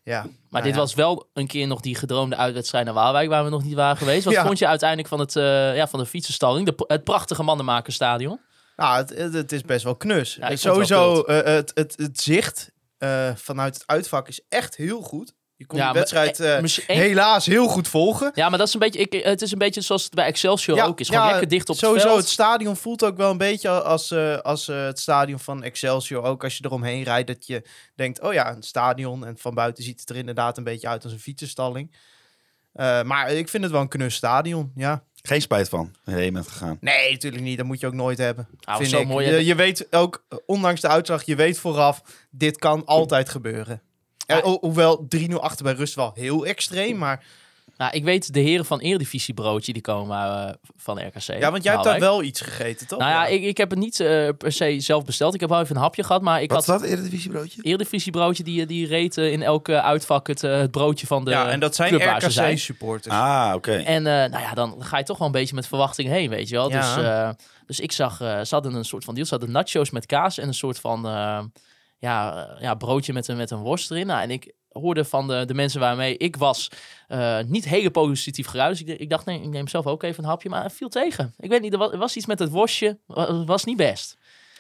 ja, 0.03 0.23
maar 0.23 0.33
nou 0.51 0.65
dit 0.65 0.75
ja. 0.75 0.79
was 0.81 0.95
wel 0.95 1.29
een 1.33 1.47
keer 1.47 1.67
nog 1.67 1.81
die 1.81 1.95
gedroomde 1.95 2.37
uitwedstrijd 2.37 2.85
naar 2.85 2.95
Waalwijk, 2.95 3.29
waar 3.29 3.45
we 3.45 3.51
nog 3.51 3.65
niet 3.65 3.75
waren 3.75 3.97
geweest. 3.97 4.25
Wat 4.25 4.35
Ja. 4.35 4.47
vond 4.47 4.59
je 4.59 4.67
uiteindelijk 4.67 5.09
van, 5.09 5.19
het, 5.19 5.37
eh, 5.37 5.77
ja, 5.77 5.89
van 5.89 5.99
de 6.01 6.07
fietsenstalling? 6.07 6.67
De, 6.67 6.85
het 6.87 7.05
prachtige 7.05 7.43
mannenmakerstadion. 7.43 8.41
Nou, 8.77 8.97
het, 8.97 9.33
het, 9.33 9.53
is 9.53 9.63
best 9.63 9.85
wel 9.85 9.97
knus. 9.97 10.35
Ja, 10.35 10.57
Sowieso, 10.57 11.23
het, 11.27 11.71
het, 11.75 11.95
het 11.97 12.21
zicht 12.21 12.71
vanuit 13.35 13.75
het 13.75 13.87
uitvak 13.87 14.29
is 14.29 14.41
echt 14.49 14.77
heel 14.77 15.01
goed. 15.03 15.35
Je 15.61 15.67
kon 15.67 15.79
Ja, 15.79 15.85
maar, 15.85 15.95
wedstrijd 15.95 16.41
eh, 16.41 16.55
eh, 16.55 16.63
misschien 16.63 16.97
helaas 16.97 17.47
heel 17.47 17.69
goed 17.69 17.89
volgen. 17.89 18.31
Ja, 18.35 18.49
maar 18.49 18.59
dat 18.59 18.67
is 18.69 18.75
een 18.75 18.81
beetje, 18.81 19.01
ik, 19.01 19.25
het 19.25 19.43
is 19.43 19.53
een 19.53 19.59
beetje 19.59 19.81
zoals 19.81 20.05
het 20.05 20.15
bij 20.15 20.25
Excelsior 20.25 20.83
ook 20.83 21.01
is. 21.01 21.09
Gewoon 21.09 21.27
lekker 21.27 21.49
dicht 21.49 21.69
op 21.69 21.77
sowieso, 21.77 22.07
het 22.07 22.17
het, 22.17 22.25
veld. 22.25 22.33
stadion 22.33 22.77
voelt 22.77 23.05
ook 23.05 23.17
wel 23.17 23.31
een 23.31 23.39
beetje 23.39 23.71
als, 23.71 24.11
eh, 24.11 24.39
als 24.39 24.69
eh, 24.69 24.85
het 24.85 24.99
stadion 24.99 25.39
van 25.39 25.63
Excelsior. 25.63 26.23
Ook 26.23 26.45
als 26.45 26.57
je 26.57 26.65
eromheen 26.65 27.03
rijdt, 27.03 27.27
dat 27.27 27.47
je 27.47 27.63
denkt, 27.95 28.21
oh 28.21 28.33
ja, 28.33 28.53
een 28.53 28.63
stadion. 28.63 29.27
En 29.27 29.39
van 29.39 29.55
buiten 29.55 29.85
ziet 29.85 30.01
het 30.01 30.11
er 30.11 30.17
inderdaad 30.17 30.59
een 30.59 30.65
beetje 30.65 30.89
uit 30.89 31.05
als 31.05 31.13
een 31.13 31.21
fietsenstalling. 31.21 31.95
Eh, 32.73 33.03
maar 33.03 33.33
ik 33.33 33.49
vind 33.49 33.63
het 33.63 33.73
wel 33.73 33.81
een 33.81 33.89
knus 33.89 34.15
stadion, 34.15 34.73
ja. 34.75 35.05
Geen 35.23 35.41
spijt 35.41 35.69
van. 35.69 35.95
Heen 36.05 36.33
bent 36.33 36.49
gegaan. 36.49 36.79
Nee, 36.81 37.13
natuurlijk 37.13 37.43
niet. 37.43 37.57
Dat 37.57 37.67
moet 37.67 37.81
je 37.81 37.87
ook 37.87 37.95
nooit 37.95 38.19
hebben. 38.19 38.49
Ah, 38.61 38.77
vind 38.77 38.89
zo 38.89 39.01
ik. 39.01 39.07
mooi, 39.07 39.27
je, 39.27 39.45
je 39.45 39.55
weet 39.55 39.87
ook, 39.91 40.25
eh, 40.29 40.39
ondanks 40.47 40.81
de 40.81 40.89
uitslag, 40.89 41.23
je 41.23 41.35
weet 41.35 41.59
vooraf, 41.59 42.03
dit 42.31 42.59
kan 42.59 42.85
altijd 42.85 43.29
gebeuren. 43.29 43.83
Ja. 44.37 44.41
Ho- 44.43 44.59
hoewel 44.61 45.07
3-0 45.17 45.35
achter 45.35 45.65
bij 45.65 45.75
rust 45.75 45.95
wel 45.95 46.13
heel 46.15 46.47
extreem, 46.47 46.99
maar... 46.99 47.25
Nou, 47.77 47.93
ik 47.93 48.05
weet 48.05 48.33
de 48.33 48.41
heren 48.41 48.65
van 48.65 48.81
Eredivisie 48.81 49.35
broodje 49.35 49.73
die 49.73 49.83
komen 49.83 50.19
eh, 50.19 50.53
van 50.77 51.07
RKC. 51.07 51.39
Ja, 51.39 51.51
want 51.51 51.63
jij 51.63 51.73
hebt 51.73 51.85
daar 51.85 52.01
wel 52.01 52.23
iets 52.23 52.41
gegeten, 52.41 52.87
toch? 52.87 52.99
Nou 52.99 53.11
ja, 53.11 53.27
ik, 53.27 53.43
ik 53.43 53.57
heb 53.57 53.71
het 53.71 53.79
niet 53.79 54.01
eh, 54.01 54.29
per 54.39 54.53
se 54.53 54.81
zelf 54.81 55.05
besteld. 55.05 55.35
Ik 55.35 55.41
heb 55.41 55.49
wel 55.49 55.61
even 55.61 55.77
een 55.77 55.83
hapje 55.83 56.05
gehad, 56.05 56.23
maar 56.23 56.43
ik 56.43 56.51
Wat 56.51 56.67
had 56.67 56.83
is 56.83 56.89
dat, 56.89 56.91
Eredivisie 56.99 57.31
broodje? 57.31 57.63
Eredivisie 57.63 58.13
broodje 58.13 58.43
die, 58.43 58.67
die 58.67 58.87
reed 58.87 59.19
eh, 59.19 59.33
in 59.33 59.43
elke 59.43 59.83
uitvak 59.83 60.27
het, 60.27 60.41
het 60.41 60.71
broodje 60.71 61.07
van 61.07 61.25
de 61.25 61.31
ja, 61.31 61.49
en 61.49 61.61
dat 61.61 61.75
zijn 61.75 62.21
zijn. 62.31 62.53
RKC-supporters. 62.55 63.15
Ah, 63.15 63.53
oké. 63.55 63.73
En 63.73 64.07
eh, 64.07 64.31
nou 64.31 64.43
ja, 64.43 64.55
dan 64.55 64.77
ga 64.79 64.99
je 64.99 65.05
toch 65.05 65.19
wel 65.19 65.27
een 65.27 65.33
beetje 65.33 65.55
met 65.55 65.67
verwachting 65.67 66.09
heen, 66.09 66.31
weet 66.31 66.49
je 66.49 66.55
wel. 66.55 66.71
Ja. 66.71 66.95
Dus, 66.95 67.05
eh, 67.05 67.31
dus 67.67 67.81
ik 67.81 67.93
zag, 67.93 68.21
eh, 68.21 68.41
ze 68.41 68.55
hadden 68.55 68.75
een 68.75 68.85
soort 68.85 69.05
van 69.05 69.15
deal. 69.15 69.27
Ze 69.27 69.35
hadden 69.35 69.51
nachos 69.53 69.91
met 69.91 70.07
kaas 70.07 70.39
en 70.39 70.49
een 70.49 70.55
soort 70.55 70.79
van 70.79 71.07
eh, 71.07 71.43
ja, 72.01 72.47
eh, 72.49 72.61
ja, 72.63 72.75
broodje 72.75 73.13
met 73.13 73.29
een, 73.29 73.37
met 73.37 73.51
een 73.51 73.59
worst 73.63 73.91
erin. 73.91 74.07
Nou, 74.07 74.23
en 74.23 74.31
ik 74.31 74.53
hoorde 74.69 75.05
van 75.05 75.29
de, 75.29 75.45
de 75.45 75.55
mensen 75.55 75.81
waarmee 75.81 76.17
ik 76.17 76.37
was 76.37 76.71
eh, 77.09 77.39
niet 77.47 77.65
hele 77.65 77.91
positief 77.91 78.47
geruid. 78.47 78.79
Dus 78.79 78.95
ik, 78.95 79.01
ik 79.01 79.11
dacht, 79.11 79.25
nee, 79.27 79.43
ik 79.43 79.49
neem 79.49 79.69
zelf 79.69 79.87
ook 79.87 80.03
even 80.03 80.23
een 80.25 80.29
hapje. 80.31 80.49
Maar 80.49 80.63
het 80.63 80.73
viel 80.73 80.89
tegen. 80.89 81.35
Ik 81.39 81.51
weet 81.51 81.61
niet, 81.61 81.73
er 81.73 81.79
was, 81.79 81.93
er 81.93 81.99
was 81.99 82.17
iets 82.17 82.27
met 82.27 82.39
het 82.39 82.51
worstje. 82.51 82.99
wa- 83.07 83.45
was 83.45 83.65
niet 83.65 83.77
best. 83.77 84.19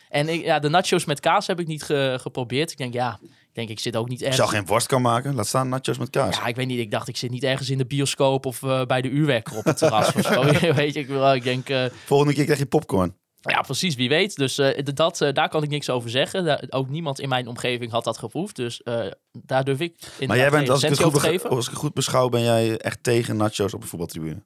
En 0.09 0.29
ik, 0.29 0.43
ja, 0.45 0.59
de 0.59 0.69
nachos 0.69 1.05
met 1.05 1.21
kaas 1.21 1.47
heb 1.47 1.61
ik 1.61 1.67
niet 1.67 1.83
ge- 1.83 2.19
geprobeerd. 2.21 2.71
Ik 2.71 2.77
denk, 2.77 2.93
ja, 2.95 3.19
ik 3.23 3.51
denk, 3.53 3.69
ik 3.69 3.81
zit 3.81 3.97
ook 3.97 4.09
niet 4.09 4.21
Ik 4.21 4.27
ergens... 4.27 4.47
zou 4.49 4.57
geen 4.59 4.67
worst 4.69 4.87
kan 4.87 5.03
maken. 5.03 5.35
Laat 5.35 5.47
staan 5.47 5.69
nachos 5.69 5.99
met 5.99 6.11
kaas. 6.11 6.37
Ja, 6.37 6.47
ik 6.47 6.57
weet 6.57 6.67
niet. 6.67 6.79
Ik 6.79 6.91
dacht, 6.91 7.09
ik 7.09 7.17
zit 7.17 7.31
niet 7.31 7.43
ergens 7.43 7.71
in 7.71 7.79
de 7.79 7.87
bioscoop 7.87 8.47
of 8.47 8.63
eh, 8.63 8.85
bij 8.87 9.03
de 9.03 9.09
uurwekker 9.09 9.57
op 9.59 9.65
het 9.65 9.77
terras 9.79 10.13
of 10.15 10.23
zo. 10.27 10.45
weet 10.75 10.95
je, 10.95 11.01
ik, 11.01 11.09
ik 11.35 11.43
denk, 11.65 11.93
Volgende 12.05 12.35
keer 12.35 12.45
krijg 12.45 12.59
je 12.59 12.67
popcorn. 12.67 13.17
Ja, 13.41 13.61
precies, 13.61 13.95
wie 13.95 14.09
weet. 14.09 14.37
Dus 14.37 14.59
eh, 14.59 14.85
dat, 14.95 15.21
eh, 15.21 15.33
daar 15.33 15.49
kan 15.49 15.63
ik 15.63 15.69
niks 15.69 15.91
over 15.91 16.11
zeggen. 16.11 16.45
Daar- 16.45 16.65
ook 16.71 16.89
niemand 16.89 17.21
in 17.21 17.29
mijn 17.29 17.47
omgeving 17.49 17.91
had 17.91 18.05
dat 18.05 18.19
geproefd. 18.19 18.57
Dus 18.57 18.83
eh, 18.83 19.01
daar 19.33 19.65
durf 19.65 19.81
ik 19.81 19.95
in 20.19 20.29
Maar 20.29 20.37
jij 20.37 20.51
bent, 20.51 20.69
als 20.71 20.83
ik, 20.83 20.89
het 20.89 20.99
goed 21.03 21.45
als 21.49 21.65
ik 21.65 21.71
het 21.71 21.81
goed 21.81 21.95
beschouw, 21.95 22.29
ben 22.29 22.43
jij 22.43 22.77
echt 22.79 23.03
tegen 23.03 23.37
nachos 23.37 23.75
op 23.75 23.83
een 23.83 23.89
voetbaltribune. 23.89 24.43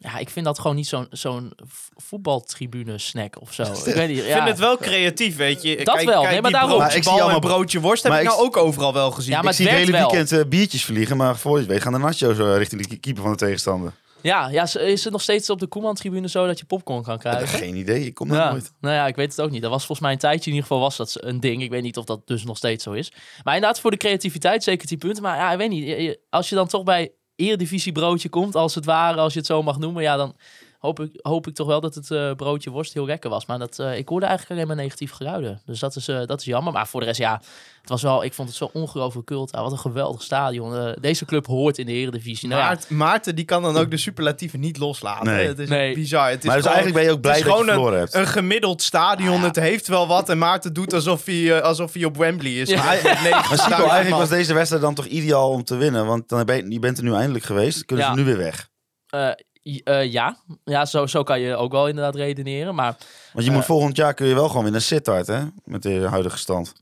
Ja, 0.00 0.18
ik 0.18 0.30
vind 0.30 0.44
dat 0.46 0.58
gewoon 0.58 0.76
niet 0.76 0.86
zo'n 0.86 1.06
zo'n 1.10 1.52
v- 1.56 1.88
voetbaltribune 1.94 2.98
snack 2.98 3.40
of 3.40 3.52
zo. 3.54 3.62
ik 3.62 3.94
weet 3.94 4.08
niet. 4.08 4.18
Ik 4.18 4.26
Ja. 4.26 4.34
vind 4.34 4.48
het 4.48 4.58
wel 4.58 4.76
creatief, 4.78 5.36
weet 5.36 5.62
je. 5.62 5.84
Dat 5.84 6.04
wel, 6.04 6.22
nee, 6.22 6.40
maar 6.42 6.50
daarom- 6.50 6.78
Maar 6.78 6.96
ik 6.96 7.02
zie 7.02 7.12
allemaal- 7.12 7.38
broodje 7.40 7.80
worst 7.80 8.02
heb 8.02 8.12
Maar 8.12 8.20
ik 8.20 8.26
ik 8.28 8.32
nou 8.34 8.46
ook 8.46 8.56
overal 8.56 8.92
wel 8.92 9.10
gezien. 9.10 9.32
Ja, 9.32 9.40
maar 9.42 9.50
ik 9.50 9.56
zie 9.56 9.64
het 9.68 9.74
het 9.74 9.84
hele 9.84 9.96
werkt 9.98 10.12
wel. 10.12 10.20
weekend 10.24 10.48
biertjes 10.48 10.84
vliegen, 10.84 11.16
maar 11.16 11.36
voor 11.38 11.60
je 11.60 11.66
weet 11.66 11.82
gaan 11.82 11.92
de 11.92 11.98
nachos 11.98 12.36
richting 12.56 12.86
de 12.86 12.96
keeper 12.96 13.22
van 13.22 13.32
de 13.32 13.38
tegenstander. 13.38 13.92
Ja, 14.22 14.48
ja, 14.48 14.62
is- 14.78 15.04
het 15.04 15.12
nog 15.12 15.22
steeds 15.22 15.50
op 15.50 15.58
de 15.58 15.66
Koeman-tribune 15.66 16.28
zo 16.28 16.46
dat 16.46 16.58
je 16.58 16.64
popcorn 16.64 17.02
kan 17.02 17.18
krijgen? 17.18 17.58
geen 17.58 17.76
idee, 17.76 18.04
ik 18.04 18.14
kom 18.14 18.28
daar 18.28 18.38
Ja, 18.38 18.50
nooit. 18.50 18.72
nou 18.80 18.94
ja, 18.94 19.06
ik 19.06 19.16
weet 19.16 19.30
het 19.30 19.40
ook 19.40 19.50
niet. 19.50 19.62
Dat 19.62 19.70
was 19.70 19.78
volgens 19.86 20.00
mij 20.00 20.12
een 20.12 20.18
tijdje 20.18 20.50
in 20.50 20.56
ieder 20.56 20.62
geval 20.68 20.82
was 20.82 20.96
dat 20.96 21.16
een 21.20 21.40
ding. 21.40 21.62
Ik 21.62 21.70
weet 21.70 21.82
niet 21.82 21.96
of 21.96 22.04
dat 22.04 22.26
dus 22.26 22.44
nog 22.44 22.56
steeds 22.56 22.84
zo 22.84 22.92
is. 22.92 23.12
Maar 23.44 23.54
inderdaad 23.54 23.80
voor 23.80 23.90
de 23.90 23.96
creativiteit 23.96 24.62
zeker 24.62 24.86
die 24.88 24.98
punten. 24.98 25.22
Maar 25.22 25.36
ja, 25.36 25.52
ik 25.52 25.58
weet 25.58 25.70
niet. 25.70 26.18
Als 26.30 26.48
je 26.48 26.54
dan 26.54 26.66
toch 26.68 26.82
bij 26.82 27.12
Eredivisie 27.36 27.92
broodje 27.92 28.28
komt, 28.28 28.54
als 28.54 28.74
het 28.74 28.84
ware, 28.84 29.18
als 29.20 29.32
je 29.32 29.38
het 29.38 29.48
zo 29.48 29.62
mag 29.62 29.78
noemen, 29.78 30.02
ja, 30.02 30.16
dan 30.16 30.36
hoop 30.78 31.00
ik, 31.00 31.10
hoop 31.22 31.46
ik 31.46 31.54
toch 31.54 31.66
wel 31.66 31.80
dat 31.80 31.94
het 31.94 32.10
eh, 32.10 32.32
broodje 32.32 32.70
worst 32.70 32.94
heel 32.94 33.06
lekker 33.06 33.30
was. 33.30 33.46
Maar 33.46 33.58
dat, 33.58 33.78
eh, 33.78 33.98
ik 33.98 34.08
hoorde 34.08 34.26
eigenlijk 34.26 34.54
alleen 34.60 34.74
maar 34.76 34.84
negatief 34.84 35.10
geluiden. 35.12 35.60
Dus 35.64 35.78
dat 35.78 35.96
is, 35.96 36.08
eh, 36.08 36.26
dat 36.26 36.40
is 36.40 36.46
jammer. 36.46 36.72
Maar 36.72 36.86
voor 36.88 37.00
de 37.00 37.06
rest, 37.06 37.18
ja, 37.18 37.40
het 37.80 37.88
was 37.88 38.02
wel, 38.02 38.24
ik 38.24 38.32
vond 38.34 38.48
het 38.48 38.56
zo 38.56 38.70
ongelooflijk 38.72 39.26
kult. 39.26 39.50
wat 39.50 39.72
een 39.72 39.78
geweldig 39.78 40.22
stadion. 40.22 40.94
Deze 41.00 41.24
club 41.24 41.46
hoort 41.46 41.78
in 41.78 41.86
de 41.86 41.92
Eredivisie. 41.92 42.48
Nou 42.48 42.60
ja, 42.60 42.78
Maarten 42.88 43.34
die 43.34 43.44
kan 43.44 43.62
dan 43.62 43.76
ook 43.76 43.90
de 43.90 43.96
superlatieven 43.96 44.60
niet 44.60 44.78
loslaten. 44.78 45.26
Nee. 45.26 45.46
Het 45.46 45.58
is 45.58 45.68
Nee. 45.68 45.94
bizar. 45.94 46.30
Het 46.30 46.38
is 46.38 46.44
Maar 46.44 46.54
dus 46.56 46.64
gewoon- 46.66 46.76
eigenlijk 46.78 46.94
ben 46.94 47.04
je 47.04 47.16
ook 47.16 47.20
blij 47.20 47.42
dat 47.42 47.58
je 47.58 47.64
verloren 47.72 47.98
hebt. 47.98 48.14
Een 48.14 48.26
gemiddeld 48.26 48.82
stadion, 48.82 49.34
Ah, 49.34 49.40
ja. 49.40 49.46
het 49.46 49.56
heeft 49.56 49.88
wel 49.88 50.06
wat. 50.06 50.28
En 50.28 50.38
Maarten 50.38 50.72
doet 50.72 50.92
alsof 50.92 51.24
hij, 51.24 51.62
alsof 51.62 51.92
hij 51.92 52.04
op 52.04 52.16
Wembley 52.16 52.52
is. 52.52 52.68
Ja. 52.70 52.76
Maar 52.84 53.00
Maar 53.02 53.16
Sico, 53.16 53.24
90.000 53.24 53.70
eigenlijk 53.70 54.08
man. 54.10 54.18
was 54.18 54.28
deze 54.28 54.54
wedstrijd 54.54 54.82
dan 54.82 54.94
toch 54.94 55.06
ideaal 55.06 55.50
om 55.50 55.64
te 55.64 55.76
winnen. 55.76 56.06
Want 56.06 56.28
dan 56.28 56.44
ben 56.46 56.56
je, 56.56 56.70
je 56.70 56.78
bent 56.78 56.98
er 56.98 57.04
nu 57.04 57.14
eindelijk 57.14 57.44
geweest. 57.44 57.84
Kunnen 57.84 58.06
Ja. 58.06 58.12
ze 58.12 58.18
nu 58.18 58.24
weer 58.24 58.36
weg. 58.38 58.68
eh, 59.08 59.28
eh, 59.62 60.12
ja, 60.12 60.36
ja 60.64 60.84
zo, 60.84 61.06
zo 61.06 61.22
kan 61.22 61.40
je 61.40 61.56
ook 61.56 61.72
wel 61.72 61.88
inderdaad 61.88 62.14
redeneren. 62.14 62.74
Maar 62.74 62.96
Want 63.32 63.44
je 63.44 63.50
Eh. 63.50 63.56
moet 63.56 63.66
volgend 63.66 63.96
jaar 63.96 64.14
kun 64.14 64.26
je 64.26 64.34
wel 64.34 64.48
gewoon 64.48 64.62
weer 64.62 64.72
naar 64.72 64.80
Sittard, 64.80 65.26
hè? 65.26 65.42
Met 65.64 65.82
de 65.82 66.00
huidige 66.10 66.38
stand. 66.38 66.72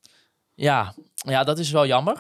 Ja, 0.55 0.95
ja 1.15 1.45
dat 1.45 1.59
is 1.59 1.71
wel 1.71 1.87
jammer. 1.87 2.17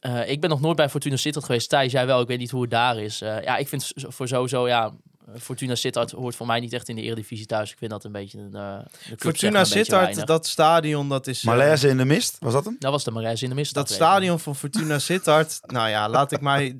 Eh, 0.00 0.30
ik 0.30 0.40
ben 0.40 0.50
nog 0.50 0.60
nooit 0.60 0.76
bij 0.76 0.88
Fortuna 0.88 1.16
Sittard 1.16 1.44
geweest. 1.44 1.68
Thijs, 1.68 1.92
jij 1.92 2.06
wel. 2.06 2.20
Ik 2.20 2.28
weet 2.28 2.38
niet 2.38 2.50
hoe 2.50 2.62
het 2.62 2.70
daar 2.70 2.98
is. 2.98 3.20
Eh, 3.20 3.42
ja, 3.42 3.56
ik 3.56 3.68
vind 3.68 3.92
voor 3.94 4.28
sowieso, 4.28 4.68
ja... 4.68 4.92
Fortuna 5.36 5.74
Sittard 5.74 6.10
hoort 6.10 6.36
voor 6.36 6.46
mij 6.46 6.60
niet 6.60 6.72
echt 6.72 6.88
in 6.88 6.96
de 6.96 7.02
Eredivisie 7.02 7.46
thuis. 7.46 7.70
Ik 7.72 7.78
vind 7.78 7.90
dat 7.90 8.04
een 8.04 8.12
beetje 8.12 8.38
een... 8.38 8.54
eh, 8.54 8.78
Fortuna 9.18 9.64
Sittard, 9.64 10.26
dat 10.26 10.46
stadion, 10.46 11.08
dat 11.08 11.26
is... 11.26 11.38
eh, 11.40 11.44
Malaise 11.46 11.88
in 11.88 11.96
de 11.96 12.04
mist, 12.04 12.36
was 12.40 12.52
dat 12.52 12.64
hem? 12.64 12.76
Dat 12.78 12.90
was 12.92 13.04
de 13.04 13.10
Marais 13.10 13.42
in 13.42 13.48
de 13.48 13.54
mist. 13.54 13.74
dat 13.74 13.90
stadion 13.90 14.40
van 14.40 14.56
Fortuna 14.56 14.98
Sittard, 14.98 15.60
nou 15.66 15.88
ja, 15.88 16.08
laat 16.08 16.32
ik 16.32 16.40
mij 16.40 16.76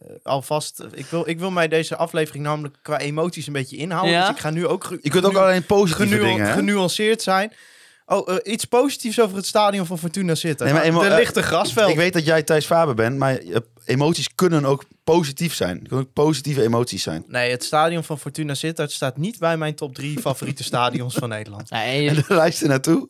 eh, 0.00 0.08
alvast... 0.22 0.82
Ik 0.92 1.06
wil, 1.06 1.28
ik 1.28 1.38
wil 1.38 1.50
mij 1.50 1.68
deze 1.68 1.96
aflevering 1.96 2.44
namelijk 2.44 2.76
qua 2.82 2.98
emoties 2.98 3.46
een 3.46 3.52
beetje 3.52 3.76
inhouden. 3.76 4.12
Ja? 4.12 4.20
Dus 4.26 4.34
ik 4.36 4.40
ga 4.42 4.50
nu 4.50 4.66
ook... 4.66 4.98
Je 5.02 5.10
kunt 5.10 5.24
ook 5.24 5.36
alleen 5.36 5.64
positieve 5.66 6.14
genu- 6.16 6.24
dingen, 6.28 6.46
hè? 6.46 6.52
genuanceerd 6.52 7.22
zijn. 7.22 7.52
Oh, 8.10 8.28
eh, 8.34 8.52
iets 8.52 8.64
positiefs 8.64 9.20
over 9.20 9.36
het 9.36 9.46
stadion 9.46 9.86
van 9.86 9.98
Fortuna 9.98 10.34
Sittard. 10.34 10.70
Nee, 10.70 10.78
maar 10.78 10.88
emo- 10.88 11.02
er 11.02 11.16
ligt 11.16 11.36
een 11.36 11.42
grasveld. 11.42 11.90
Ik 11.90 11.96
weet 11.96 12.12
dat 12.12 12.24
jij 12.24 12.42
Thijs 12.42 12.66
Faber 12.66 12.94
bent, 12.94 13.18
maar 13.18 13.36
eh, 13.38 13.56
emoties 13.84 14.34
kunnen 14.34 14.64
ook 14.64 14.84
positief 15.04 15.54
zijn. 15.54 15.78
Kunnen 15.78 16.06
ook 16.06 16.12
positieve 16.12 16.62
emoties 16.62 17.02
zijn. 17.02 17.24
Nee, 17.26 17.50
het 17.50 17.64
stadion 17.64 18.04
van 18.04 18.18
Fortuna 18.18 18.54
Sittard 18.54 18.92
staat 18.92 19.16
niet 19.16 19.38
bij 19.38 19.56
mijn 19.56 19.74
top 19.74 19.94
drie 19.94 20.18
favoriete 20.20 20.62
stadions 20.64 21.14
van 21.14 21.28
Nederland. 21.28 21.68
Ja, 21.68 21.84
en 21.84 22.02
je- 22.02 22.08
En 22.10 22.14
de 22.14 22.24
lijst 22.34 22.62
naartoe. 22.62 23.08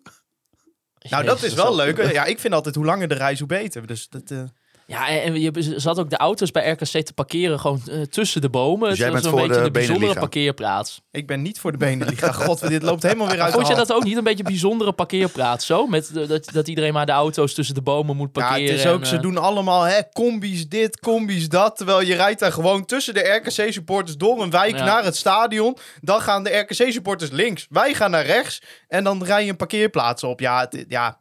Nou, 1.10 1.24
dat 1.24 1.42
is 1.42 1.54
wel 1.54 1.74
leuk. 1.76 2.12
Ja, 2.12 2.24
ik 2.24 2.38
vind 2.38 2.54
altijd 2.54 2.74
hoe 2.74 2.84
langer 2.84 3.08
de 3.08 3.14
reis, 3.14 3.38
hoe 3.38 3.48
beter. 3.48 3.86
Dus 3.86 4.08
dat, 4.08 4.30
eh, 4.30 4.42
Ja, 4.90 5.08
en 5.08 5.22
en 5.22 5.40
je 5.40 5.72
zat 5.76 5.98
ook 5.98 6.10
de 6.10 6.16
auto's 6.16 6.50
bij 6.50 6.70
RKC 6.70 6.84
te 7.04 7.12
parkeren 7.14 7.60
gewoon 7.60 7.82
eh, 7.90 8.00
tussen 8.00 8.40
de 8.40 8.48
bomen. 8.48 8.88
Dus 8.88 8.98
jij 8.98 9.10
was 9.10 9.14
bent 9.22 9.24
een 9.24 9.30
voor 9.38 9.40
beetje 9.48 9.58
de 9.58 9.64
de 9.64 9.70
bijzondere 9.70 10.00
Beneliga? 10.00 10.20
parkeerplaats. 10.20 11.00
Ik 11.10 11.26
ben 11.26 11.42
niet 11.42 11.60
voor 11.60 11.72
de 11.72 11.78
Beneliga. 11.78 12.32
God, 12.44 12.68
dit 12.68 12.82
loopt 12.82 13.02
helemaal 13.02 13.28
weer 13.28 13.40
uit 13.40 13.52
Vond 13.52 13.66
je 13.66 13.74
dat 13.74 13.92
ook 13.92 14.04
niet 14.04 14.16
een 14.16 14.24
beetje 14.24 14.44
een 14.44 14.50
bijzondere 14.50 14.92
parkeerplaats 14.92 15.66
zo? 15.66 15.86
Met, 15.86 16.10
de- 16.14 16.26
dat, 16.26 16.48
dat 16.52 16.68
iedereen 16.68 16.92
maar 16.92 17.06
de 17.06 17.12
auto's 17.12 17.54
tussen 17.54 17.74
de 17.74 17.82
bomen 17.82 18.16
moet 18.16 18.30
Ja, 18.32 18.40
parkeren. 18.48 18.70
het 18.70 18.84
is 18.84 18.86
ook, 18.86 19.00
en, 19.00 19.06
ze 19.06 19.16
eh, 19.16 19.22
doen 19.22 19.38
allemaal 19.38 19.82
hè, 19.82 20.00
combi's 20.12 20.68
dit, 20.68 21.00
combi's 21.00 21.48
dat. 21.48 21.76
Terwijl 21.76 22.00
je 22.02 22.14
rijdt 22.14 22.40
daar 22.40 22.52
gewoon 22.52 22.84
tussen 22.84 23.14
de 23.14 23.20
RKC-supporters 23.44 24.16
door 24.16 24.42
een 24.42 24.50
wijk 24.50 24.76
Ja. 24.76 24.84
naar 24.84 25.04
het 25.04 25.16
stadion. 25.16 25.76
Dan 26.00 26.20
gaan 26.20 26.42
de 26.44 26.56
RKC-supporters 26.58 27.30
links. 27.30 27.66
Wij 27.70 27.94
gaan 27.94 28.10
naar 28.10 28.26
rechts. 28.26 28.62
En 28.88 29.04
dan 29.04 29.24
rij 29.24 29.44
je 29.44 29.50
een 29.50 29.56
parkeerplaats 29.56 30.24
op. 30.24 30.40
Ja, 30.40 30.60
het, 30.70 30.84
ja, 30.88 31.18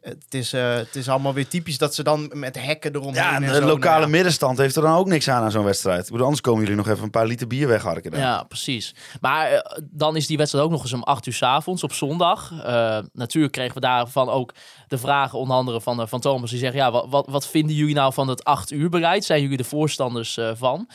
het, 0.00 0.34
is, 0.34 0.52
eh, 0.52 0.74
het 0.74 0.96
is 0.96 1.08
allemaal 1.08 1.34
weer 1.34 1.48
typisch 1.48 1.78
dat 1.78 1.94
ze 1.94 2.02
dan 2.02 2.30
met 2.34 2.62
hekken 2.62 2.94
eromheen... 2.94 3.14
Ja, 3.14 3.34
en 3.34 3.42
en 3.42 3.52
de 3.52 3.54
zo, 3.54 3.66
lokale 3.66 3.94
nou 3.94 4.00
ja. 4.00 4.08
middenstand 4.08 4.58
heeft 4.58 4.76
er 4.76 4.82
dan 4.82 4.96
ook 4.96 5.06
niks 5.06 5.28
aan 5.28 5.42
aan 5.42 5.50
zo'n 5.50 5.64
wedstrijd. 5.64 6.00
Ik 6.04 6.10
bedoel, 6.10 6.22
anders 6.22 6.40
komen 6.40 6.60
jullie 6.60 6.76
nog 6.76 6.88
even 6.88 7.04
een 7.04 7.10
paar 7.10 7.26
liter 7.26 7.46
bier 7.46 7.68
wegharken. 7.68 8.18
Ja, 8.18 8.42
precies. 8.42 8.94
Maar 9.20 9.50
eh, 9.50 9.82
dan 9.90 10.16
is 10.16 10.26
die 10.26 10.36
wedstrijd 10.36 10.64
ook 10.64 10.70
nog 10.70 10.82
eens 10.82 10.92
om 10.92 11.02
8 11.02 11.26
uur 11.26 11.32
s 11.32 11.42
avonds 11.42 11.82
op 11.82 11.92
zondag. 11.92 12.52
Eh, 12.64 12.98
natuurlijk 13.12 13.52
kregen 13.52 13.74
we 13.74 13.80
daarvan 13.80 14.28
ook 14.28 14.54
de 14.88 14.98
vragen, 14.98 15.38
onder 15.38 15.56
andere 15.56 15.80
van, 15.80 16.08
van 16.08 16.20
Thomas. 16.20 16.50
Die 16.50 16.58
zegt, 16.58 16.74
ja, 16.74 16.90
wat, 16.90 17.06
wat, 17.08 17.26
wat 17.28 17.46
vinden 17.46 17.76
jullie 17.76 17.94
nou 17.94 18.12
van 18.12 18.28
het 18.28 18.44
8 18.44 18.70
uur 18.70 18.88
beleid? 18.88 19.24
Zijn 19.24 19.42
jullie 19.42 19.56
de 19.56 19.64
voorstanders 19.64 20.36
eh, 20.36 20.50
van? 20.54 20.88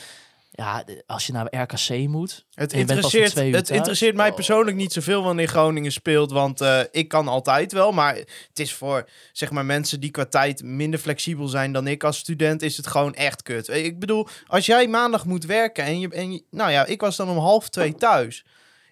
Ja, 0.56 0.84
als 1.06 1.26
je 1.26 1.32
naar 1.32 1.54
RKC 1.54 2.08
moet... 2.08 2.46
Het 2.54 2.72
interesseert, 2.72 3.30
twee 3.30 3.48
uur 3.48 3.54
het 3.56 3.66
thuis. 3.66 3.78
interesseert 3.78 4.16
mij 4.16 4.28
Oh. 4.28 4.34
persoonlijk 4.34 4.76
niet 4.76 4.92
zoveel 4.92 5.22
wanneer 5.22 5.48
Groningen 5.48 5.92
speelt. 5.92 6.30
Want 6.30 6.60
eh, 6.60 6.80
ik 6.90 7.08
kan 7.08 7.28
altijd 7.28 7.72
wel. 7.72 7.92
Maar 7.92 8.14
het 8.14 8.58
is 8.58 8.72
voor 8.74 9.08
zeg 9.32 9.50
maar, 9.50 9.64
mensen 9.64 10.00
die 10.00 10.10
qua 10.10 10.24
tijd 10.26 10.62
minder 10.62 11.00
flexibel 11.00 11.48
zijn 11.48 11.72
dan 11.72 11.86
ik 11.86 12.04
als 12.04 12.18
student. 12.18 12.62
Is 12.62 12.76
het 12.76 12.86
gewoon 12.86 13.14
echt 13.14 13.42
kut. 13.42 13.68
Ik 13.68 13.98
bedoel, 13.98 14.28
als 14.46 14.66
jij 14.66 14.88
maandag 14.88 15.24
moet 15.24 15.44
werken. 15.44 15.84
En 15.84 16.00
je, 16.00 16.08
en 16.08 16.32
je, 16.32 16.42
nou 16.50 16.70
ja, 16.70 16.86
ik 16.86 17.00
was 17.00 17.16
dan 17.16 17.28
om 17.28 17.38
half 17.38 17.68
twee 17.68 17.94
thuis. 17.94 18.44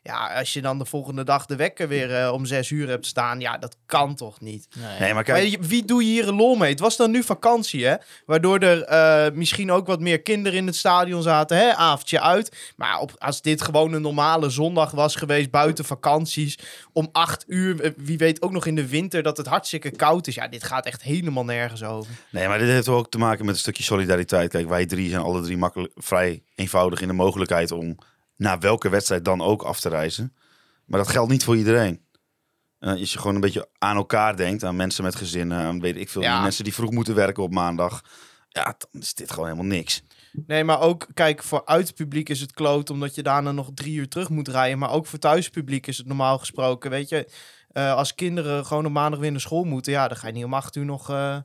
Ja, 0.07 0.39
als 0.39 0.53
je 0.53 0.63
dan 0.63 0.79
de 0.79 0.85
volgende 0.85 1.25
dag 1.25 1.47
de 1.47 1.57
wekker 1.57 1.89
weer 1.89 2.15
eh, 2.15 2.33
om 2.33 2.47
zes 2.47 2.71
uur 2.71 2.89
hebt 2.89 3.07
staan. 3.07 3.41
Ja, 3.41 3.59
dat 3.59 3.77
kan 3.87 4.15
toch 4.15 4.41
niet. 4.41 4.69
Nee. 4.77 4.99
Nee, 4.99 5.15
maar 5.15 5.25
kijk, 5.25 5.63
wie 5.63 5.85
doe 5.85 6.03
je 6.05 6.11
hier 6.11 6.29
een 6.29 6.35
lol 6.35 6.55
mee? 6.55 6.71
Het 6.71 6.81
was 6.81 6.97
dan 6.97 7.11
nu 7.11 7.23
vakantie, 7.23 7.87
hè? 7.87 7.95
Waardoor 8.27 8.59
er 8.59 8.83
eh, 8.83 9.33
misschien 9.35 9.73
ook 9.73 9.87
wat 9.87 10.01
meer 10.01 10.23
kinderen 10.23 10.59
in 10.59 10.67
het 10.67 10.77
stadion 10.77 11.23
zaten. 11.23 11.57
Hè? 11.57 11.75
Avondje 11.75 12.21
uit. 12.21 12.73
Maar 12.77 12.99
op, 13.01 13.13
als 13.19 13.43
dit 13.43 13.63
gewoon 13.63 13.93
een 13.93 14.03
normale 14.03 14.51
zondag 14.51 14.91
was 14.91 15.15
geweest, 15.15 15.51
buiten 15.51 15.85
vakanties, 15.85 16.59
om 16.93 17.09
acht 17.13 17.45
uur, 17.47 17.81
eh, 17.81 17.91
wie 17.97 18.19
weet 18.19 18.43
ook 18.43 18.53
nog 18.53 18.67
in 18.67 18.75
de 18.75 18.89
winter 18.89 19.23
dat 19.23 19.37
het 19.37 19.47
hartstikke 19.47 19.91
koud 19.91 20.27
is. 20.27 20.35
Ja, 20.35 20.49
dit 20.49 20.65
gaat 20.65 20.87
echt 20.87 21.03
helemaal 21.03 21.45
nergens 21.45 21.83
over. 21.83 22.13
nee, 22.31 22.49
maar 22.49 22.59
dit 22.59 22.69
heeft 22.69 22.89
ook 22.89 23.11
te 23.11 23.19
maken 23.19 23.45
met 23.45 23.55
een 23.55 23.61
stukje 23.61 23.83
solidariteit. 23.83 24.51
Kijk, 24.51 24.69
wij 24.69 24.87
drie 24.87 25.09
zijn 25.09 25.23
alle 25.23 25.43
drie 25.43 25.57
makkelijk, 25.57 25.93
vrij 25.97 26.43
eenvoudig 26.55 27.01
in 27.01 27.09
de 27.09 27.15
mogelijkheid 27.15 27.73
om 27.73 27.97
naar 28.37 28.61
welke 28.61 28.89
wedstrijd 28.89 29.25
dan 29.25 29.41
ook 29.41 29.63
af 29.63 29.81
te 29.81 29.89
reizen. 29.89 30.35
Maar 30.85 30.99
dat 30.99 31.09
geldt 31.09 31.31
niet 31.31 31.45
voor 31.45 31.57
iedereen. 31.57 32.03
Eh, 32.79 32.91
als 32.91 33.13
je 33.13 33.19
gewoon 33.19 33.35
een 33.35 33.41
beetje 33.41 33.69
aan 33.79 33.97
elkaar 33.97 34.37
denkt, 34.37 34.65
aan 34.65 34.77
mensen 34.77 35.05
met 35.05 35.15
gezinnen, 35.15 35.59
aan 35.59 35.81
weet 35.81 35.97
ik 35.97 36.09
veel, 36.09 36.23
Ja. 36.23 36.43
mensen 36.43 36.65
die 36.65 36.75
vroeg 36.75 36.91
moeten 36.91 37.15
werken 37.15 37.43
op 37.43 37.53
maandag. 37.53 38.03
Ja, 38.49 38.75
dan 38.79 39.01
is 39.01 39.15
dit 39.15 39.31
gewoon 39.31 39.49
helemaal 39.49 39.69
niks. 39.77 40.03
Nee, 40.47 40.65
maar 40.65 40.81
ook, 40.81 41.07
kijk, 41.15 41.43
voor 41.43 41.63
uitpubliek 41.65 42.29
is 42.29 42.41
het 42.41 42.53
kloot, 42.53 42.91
omdat 42.91 43.15
je 43.15 43.23
daarna 43.23 43.53
nog 43.53 43.71
drie 43.75 43.95
uur 43.95 44.09
terug 44.09 44.29
moet 44.29 44.49
rijden. 44.49 44.79
Maar 44.79 44.91
ook 44.91 45.07
voor 45.07 45.19
thuispubliek 45.19 45.87
is 45.87 45.99
het 45.99 46.07
normaal 46.07 46.39
gesproken, 46.39 46.91
weet 46.91 47.09
je. 47.09 47.29
eh, 47.69 47.95
als 47.95 48.15
kinderen 48.15 48.67
gewoon 48.67 48.87
op 48.87 48.93
maandag 48.93 49.21
weer 49.21 49.31
naar 49.31 49.41
school 49.41 49.65
moeten, 49.65 49.93
ja, 49.93 50.09
dan 50.09 50.17
ga 50.17 50.27
je 50.27 50.33
niet 50.33 50.45
om 50.45 50.55
acht 50.55 50.77
uur 50.77 50.85
nog... 50.85 51.11
eh, 51.11 51.37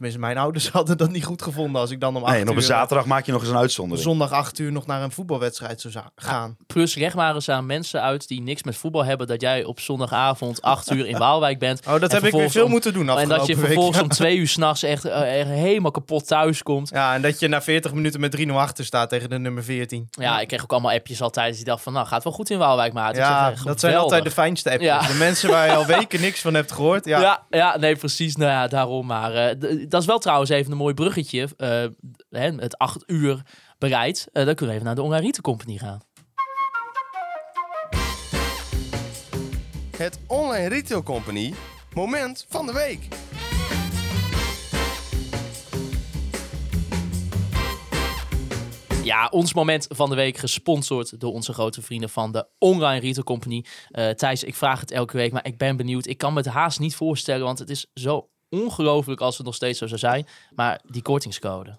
tenminste, 0.00 0.20
mijn 0.20 0.38
ouders 0.38 0.68
hadden 0.78 0.96
dat 0.96 1.10
niet 1.10 1.24
goed 1.24 1.42
gevonden 1.42 1.80
als 1.80 1.90
ik 1.90 2.00
dan 2.00 2.16
om 2.16 2.22
acht 2.22 2.32
Nee, 2.32 2.40
en 2.40 2.46
op 2.48 2.52
uur... 2.52 2.58
een 2.60 2.66
zaterdag 2.66 3.06
maak 3.06 3.26
je 3.26 3.32
nog 3.32 3.40
eens 3.40 3.50
een 3.50 3.56
uitzondering. 3.56 4.06
zondag 4.06 4.32
8 4.32 4.58
uur 4.58 4.72
nog 4.72 4.86
naar 4.86 5.02
een 5.02 5.10
voetbalwedstrijd 5.10 5.80
zou 5.80 5.92
za- 5.92 6.10
gaan. 6.16 6.56
Plus 6.66 6.94
leg 6.94 7.14
maar 7.14 7.34
eens 7.34 7.48
aan 7.48 7.66
mensen 7.66 8.02
uit 8.02 8.28
die 8.28 8.40
niks 8.42 8.62
met 8.62 8.76
voetbal 8.76 9.04
hebben... 9.04 9.26
dat 9.26 9.40
jij 9.40 9.64
op 9.64 9.80
zondagavond 9.80 10.62
8 10.62 10.90
uur 10.90 11.06
in 11.06 11.18
Waalwijk 11.24 11.58
bent. 11.58 11.80
Oh, 11.86 11.92
dat 11.92 12.02
En 12.02 12.16
heb 12.16 12.24
ik 12.24 12.32
weer 12.32 12.50
veel 12.50 12.64
om- 12.64 12.70
moeten 12.70 12.92
doen 12.92 13.08
En 13.10 13.28
dat 13.28 13.46
je 13.46 13.56
week. 13.56 13.64
vervolgens 13.64 14.00
om 14.02 14.08
twee 14.08 14.36
uur 14.36 14.48
s'nachts 14.48 14.82
echt, 14.82 15.04
eh, 15.04 15.40
echt 15.40 15.48
helemaal 15.48 15.90
kapot 15.90 16.26
thuis 16.26 16.62
komt. 16.62 16.88
Ja, 16.92 17.14
en 17.14 17.22
dat 17.22 17.38
je 17.40 17.48
na 17.48 17.62
40 17.62 17.92
minuten 17.94 18.20
met 18.20 18.30
3-0 18.30 18.50
achter 18.58 18.84
staat 18.84 19.08
tegen 19.08 19.30
de 19.30 19.38
nummer 19.38 19.64
14. 19.64 20.08
Ja, 20.10 20.40
ik 20.40 20.48
kreeg 20.48 20.62
ook 20.62 20.72
allemaal 20.72 20.92
appjes 20.92 21.22
altijd. 21.22 21.54
Die 21.56 21.64
dacht 21.64 21.82
van, 21.82 21.92
nou, 21.92 22.06
gaat 22.06 22.24
wel 22.24 22.32
goed 22.32 22.50
in 22.50 22.58
Waalwijk, 22.58 22.92
maat. 22.92 23.16
Ja, 23.16 23.48
zeg, 23.48 23.58
eh, 23.58 23.64
dat 23.64 23.80
zijn 23.80 23.96
altijd 23.96 24.24
de 24.24 24.30
fijnste 24.30 24.70
appjes. 24.70 24.88
Ja. 24.88 25.06
De 25.06 25.14
mensen 25.14 25.50
waar 25.50 25.66
je 25.66 25.72
al 25.74 25.86
weken 25.86 26.20
niks 26.20 26.40
van 26.40 26.54
hebt 26.54 26.72
gehoord. 26.72 27.04
Ja, 27.10 27.20
Ja. 27.20 27.42
ja, 27.50 27.76
nee, 27.78 27.96
precies. 27.96 28.36
Nou 28.36 28.50
ja, 28.50 28.66
daarom. 28.68 29.06
Maar 29.06 29.34
eh, 29.34 29.50
d- 29.50 29.89
dat 29.90 30.00
is 30.00 30.06
wel 30.06 30.18
trouwens 30.18 30.50
even 30.50 30.72
een 30.72 30.78
mooi 30.78 30.94
bruggetje. 30.94 31.48
eh, 31.56 31.84
hè, 32.30 32.50
het 32.50 32.78
acht 32.78 33.02
uur 33.06 33.42
bereid. 33.78 34.28
Eh, 34.32 34.44
dan 34.44 34.54
kunnen 34.54 34.66
we 34.66 34.72
even 34.72 34.84
naar 34.84 34.94
de 34.94 35.02
Online 35.02 35.22
Retail 35.22 35.42
Company 35.42 35.78
gaan. 35.78 36.00
Het 39.96 40.18
Online 40.26 40.68
Retail 40.68 41.02
Company 41.02 41.54
moment 41.94 42.46
van 42.48 42.66
de 42.66 42.72
week. 42.72 43.08
Ja, 49.04 49.28
ons 49.30 49.54
moment 49.54 49.86
van 49.88 50.10
de 50.10 50.16
week 50.16 50.36
gesponsord 50.36 51.20
door 51.20 51.32
onze 51.32 51.52
grote 51.52 51.82
vrienden 51.82 52.10
van 52.10 52.32
de 52.32 52.46
Online 52.58 53.00
Retail 53.00 53.24
Company. 53.24 53.64
Eh, 53.88 54.10
Thijs, 54.10 54.44
ik 54.44 54.54
vraag 54.54 54.80
het 54.80 54.90
elke 54.90 55.16
week, 55.16 55.32
maar 55.32 55.46
ik 55.46 55.58
ben 55.58 55.76
benieuwd. 55.76 56.06
Ik 56.06 56.18
kan 56.18 56.32
me 56.32 56.38
het 56.38 56.48
haast 56.48 56.80
niet 56.80 56.96
voorstellen, 56.96 57.44
want 57.44 57.58
het 57.58 57.70
is 57.70 57.86
zo 57.94 58.29
ongelooflijk 58.50 59.20
als 59.20 59.36
het 59.36 59.46
nog 59.46 59.54
steeds 59.54 59.78
zo 59.78 59.86
zou 59.86 60.00
zijn. 60.00 60.26
Maar 60.54 60.80
die 60.86 61.02
kortingscode. 61.02 61.78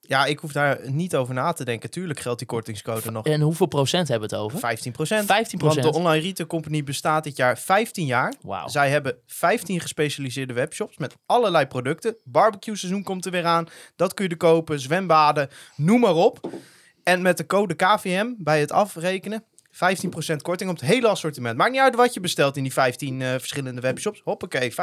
ja, 0.00 0.24
ik 0.24 0.38
hoef 0.38 0.52
daar 0.52 0.90
niet 0.90 1.16
over 1.16 1.34
na 1.34 1.52
te 1.52 1.64
denken. 1.64 1.90
Tuurlijk 1.90 2.20
geldt 2.20 2.38
die 2.38 2.48
kortingscode 2.48 3.10
nog. 3.10 3.26
En 3.26 3.40
hoeveel 3.40 3.66
procent 3.66 4.08
hebben 4.08 4.28
we 4.28 4.34
het 4.34 4.44
over? 4.44 4.58
15 4.58 4.92
procent. 4.92 5.26
15 5.26 5.58
Want 5.58 5.82
de 5.82 5.92
Online 5.92 6.22
Retail 6.22 6.48
Company 6.48 6.84
bestaat 6.84 7.24
dit 7.24 7.36
jaar 7.36 7.58
15 7.58 8.06
jaar. 8.06 8.34
Wauw. 8.40 8.68
Zij 8.68 8.90
hebben 8.90 9.18
15 9.26 9.80
gespecialiseerde 9.80 10.52
webshops 10.52 10.96
met 10.98 11.16
allerlei 11.26 11.66
producten. 11.66 12.16
Barbecue 12.24 12.76
seizoen 12.76 13.02
komt 13.02 13.24
er 13.24 13.30
weer 13.30 13.44
aan. 13.44 13.66
Dat 13.96 14.14
kun 14.14 14.24
je 14.24 14.30
er 14.30 14.36
kopen. 14.36 14.80
Zwembaden, 14.80 15.48
noem 15.76 16.00
maar 16.00 16.14
op. 16.14 16.50
En 17.02 17.22
met 17.22 17.36
de 17.36 17.46
code 17.46 17.74
KVM 17.74 18.26
bij 18.38 18.60
het 18.60 18.72
afrekenen 18.72 19.44
15% 19.76 20.36
korting 20.42 20.70
op 20.70 20.80
het 20.80 20.88
hele 20.88 21.08
assortiment. 21.08 21.56
Maakt 21.56 21.70
niet 21.70 21.80
uit 21.80 21.94
wat 21.94 22.14
je 22.14 22.20
bestelt 22.20 22.56
in 22.56 22.62
die 22.62 22.72
15 22.72 23.22
eh, 23.22 23.28
verschillende 23.30 23.80
webshops. 23.80 24.20
Hoppakee, 24.24 24.72
15% 24.72 24.74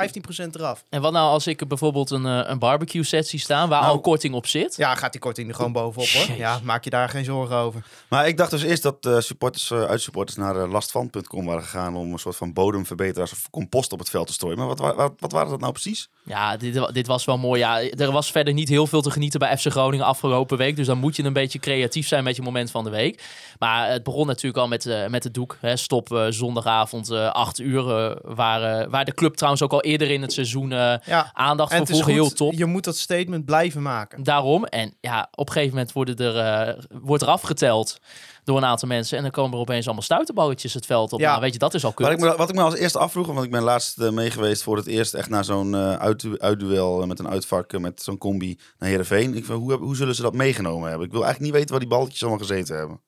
eraf. 0.51 0.83
En 0.89 1.01
wat 1.01 1.12
nou 1.12 1.29
als 1.29 1.47
ik 1.47 1.67
bijvoorbeeld 1.67 2.09
een, 2.09 2.25
eh, 2.25 2.39
een 2.43 2.59
barbecue 2.59 3.03
set 3.03 3.27
zie 3.27 3.39
staan 3.39 3.69
waar 3.69 3.81
Nou, 3.81 3.93
al 3.93 4.01
korting 4.01 4.33
op 4.33 4.47
zit? 4.47 4.75
Ja, 4.75 4.95
gaat 4.95 5.12
die 5.12 5.21
korting 5.21 5.50
er 5.50 5.55
gewoon 5.55 5.71
bovenop 5.71 6.07
hoor. 6.07 6.38
Ja, 6.38 6.59
maak 6.63 6.83
je 6.83 6.89
daar 6.89 7.09
geen 7.09 7.25
zorgen 7.25 7.55
over. 7.55 7.83
Maar 8.09 8.27
ik 8.27 8.38
dacht 8.38 8.51
dus 8.51 8.63
eerst 8.63 8.83
dat 8.83 9.05
eh, 9.05 9.19
supporters, 9.19 9.71
uitsupporters 9.71 10.38
naar 10.38 10.55
lastvan.com 10.67 11.45
waren 11.45 11.63
gegaan 11.63 11.95
om 11.95 12.12
een 12.13 12.19
soort 12.19 12.35
van 12.35 12.53
bodemverbeteraars 12.53 13.31
of 13.31 13.50
compost 13.50 13.91
op 13.91 14.00
het 14.00 14.09
veld 14.09 14.27
te 14.27 14.33
strooien. 14.33 14.57
Maar 14.57 14.67
wat, 14.67 14.79
wa- 14.79 14.95
wat, 14.95 15.13
wat 15.19 15.31
waren 15.31 15.50
dat 15.50 15.59
nou 15.59 15.71
precies? 15.71 16.09
Ja, 16.23 16.57
dit, 16.57 16.93
dit 16.93 17.07
was 17.07 17.25
wel 17.25 17.38
mooi. 17.38 17.59
Ja, 17.59 17.81
er 17.81 18.12
was 18.12 18.31
verder 18.31 18.53
niet 18.53 18.69
heel 18.69 18.88
veel 18.88 19.01
te 19.01 19.12
genieten 19.12 19.39
bij 19.39 19.57
FC 19.57 19.67
Groningen 19.71 20.05
afgelopen 20.05 20.57
week. 20.57 20.75
Dus 20.75 20.88
dan 20.88 20.97
moet 20.97 21.15
je 21.15 21.23
een 21.23 21.33
beetje 21.33 21.59
creatief 21.59 22.07
zijn 22.07 22.23
met 22.23 22.35
je 22.35 22.41
moment 22.41 22.71
van 22.71 22.83
de 22.83 22.89
week. 22.89 23.23
Maar 23.59 23.89
het 23.89 24.03
begon 24.03 24.27
natuurlijk 24.27 24.57
al 24.57 24.67
met, 24.67 24.82
eh, 24.85 25.07
met 25.07 25.23
het 25.23 25.33
doek. 25.33 25.57
Hè. 25.61 25.75
Stop 25.77 26.11
eh, 26.11 26.25
zondagavond 26.29 27.09
eh 27.09 27.29
8 27.31 27.59
uur. 27.59 27.89
eh, 27.95 28.15
waar, 28.35 28.79
eh, 28.81 28.89
waar 28.89 29.05
de 29.05 29.13
club 29.13 29.35
trouwens 29.35 29.63
ook 29.63 29.71
al 29.73 29.81
eerder 29.81 30.09
in 30.11 30.21
het 30.21 30.33
seizoen 30.33 30.71
eh, 30.71 30.93
Ja, 31.05 31.31
aandacht 31.33 31.71
en 31.71 31.77
voor 31.77 31.85
het 31.87 31.95
is 31.95 32.01
vroeg. 32.01 32.13
Heel 32.15 32.29
top. 32.29 32.53
je 32.53 32.65
moet 32.65 32.83
dat 32.83 32.97
statement 32.97 33.45
blijven 33.45 33.81
maken. 33.81 34.23
Daarom. 34.23 34.65
En 34.65 34.93
ja, 35.01 35.27
op 35.35 35.47
een 35.47 35.53
gegeven 35.53 35.75
moment 35.75 35.93
worden 35.93 36.15
er, 36.17 36.37
eh, 36.67 36.83
wordt 37.01 37.23
er 37.23 37.29
afgeteld 37.29 37.97
door 38.43 38.57
een 38.57 38.65
aantal 38.65 38.87
mensen. 38.87 39.17
En 39.17 39.23
dan 39.23 39.31
komen 39.31 39.53
er 39.53 39.59
opeens 39.59 39.85
allemaal 39.85 40.03
stuiterballetjes 40.03 40.73
het 40.73 40.85
veld 40.85 41.13
op. 41.13 41.19
Ja. 41.19 41.29
Nou, 41.29 41.41
weet 41.41 41.53
je, 41.53 41.59
dat 41.59 41.73
is 41.73 41.83
al 41.85 41.91
Wat 41.95 42.11
ik, 42.11 42.17
kut. 42.17 42.29
me, 42.29 42.35
wat 42.37 42.49
ik 42.49 42.55
me 42.55 42.61
als 42.61 42.75
eerste 42.75 42.99
afvroeg, 42.99 43.27
want 43.27 43.43
ik 43.43 43.51
ben 43.51 43.61
laatst 43.63 43.99
eh, 43.99 44.09
mee 44.09 44.31
geweest 44.31 44.63
voor 44.63 44.77
het 44.77 44.87
eerst 44.87 45.13
echt 45.13 45.29
naar 45.29 45.43
zo'n 45.45 45.75
eh, 45.75 45.93
uit, 45.95 46.25
uitduel 46.37 47.01
eh, 47.01 47.07
met 47.07 47.19
een 47.19 47.27
uitvak 47.29 47.73
eh, 47.73 47.79
met 47.79 48.01
zo'n 48.01 48.17
combi 48.17 48.59
naar 48.77 48.89
Heerenveen. 48.89 49.35
Ik 49.35 49.45
van, 49.45 49.55
hoe, 49.55 49.73
hoe 49.73 49.95
zullen 49.95 50.15
ze 50.15 50.21
dat 50.21 50.33
meegenomen 50.33 50.89
hebben? 50.89 51.05
Ik 51.07 51.13
wil 51.13 51.23
eigenlijk 51.23 51.51
niet 51.51 51.59
weten 51.61 51.71
waar 51.79 51.87
die 51.89 51.97
balletjes 51.97 52.21
allemaal 52.21 52.39
gezeten 52.47 52.77
hebben. 52.77 53.01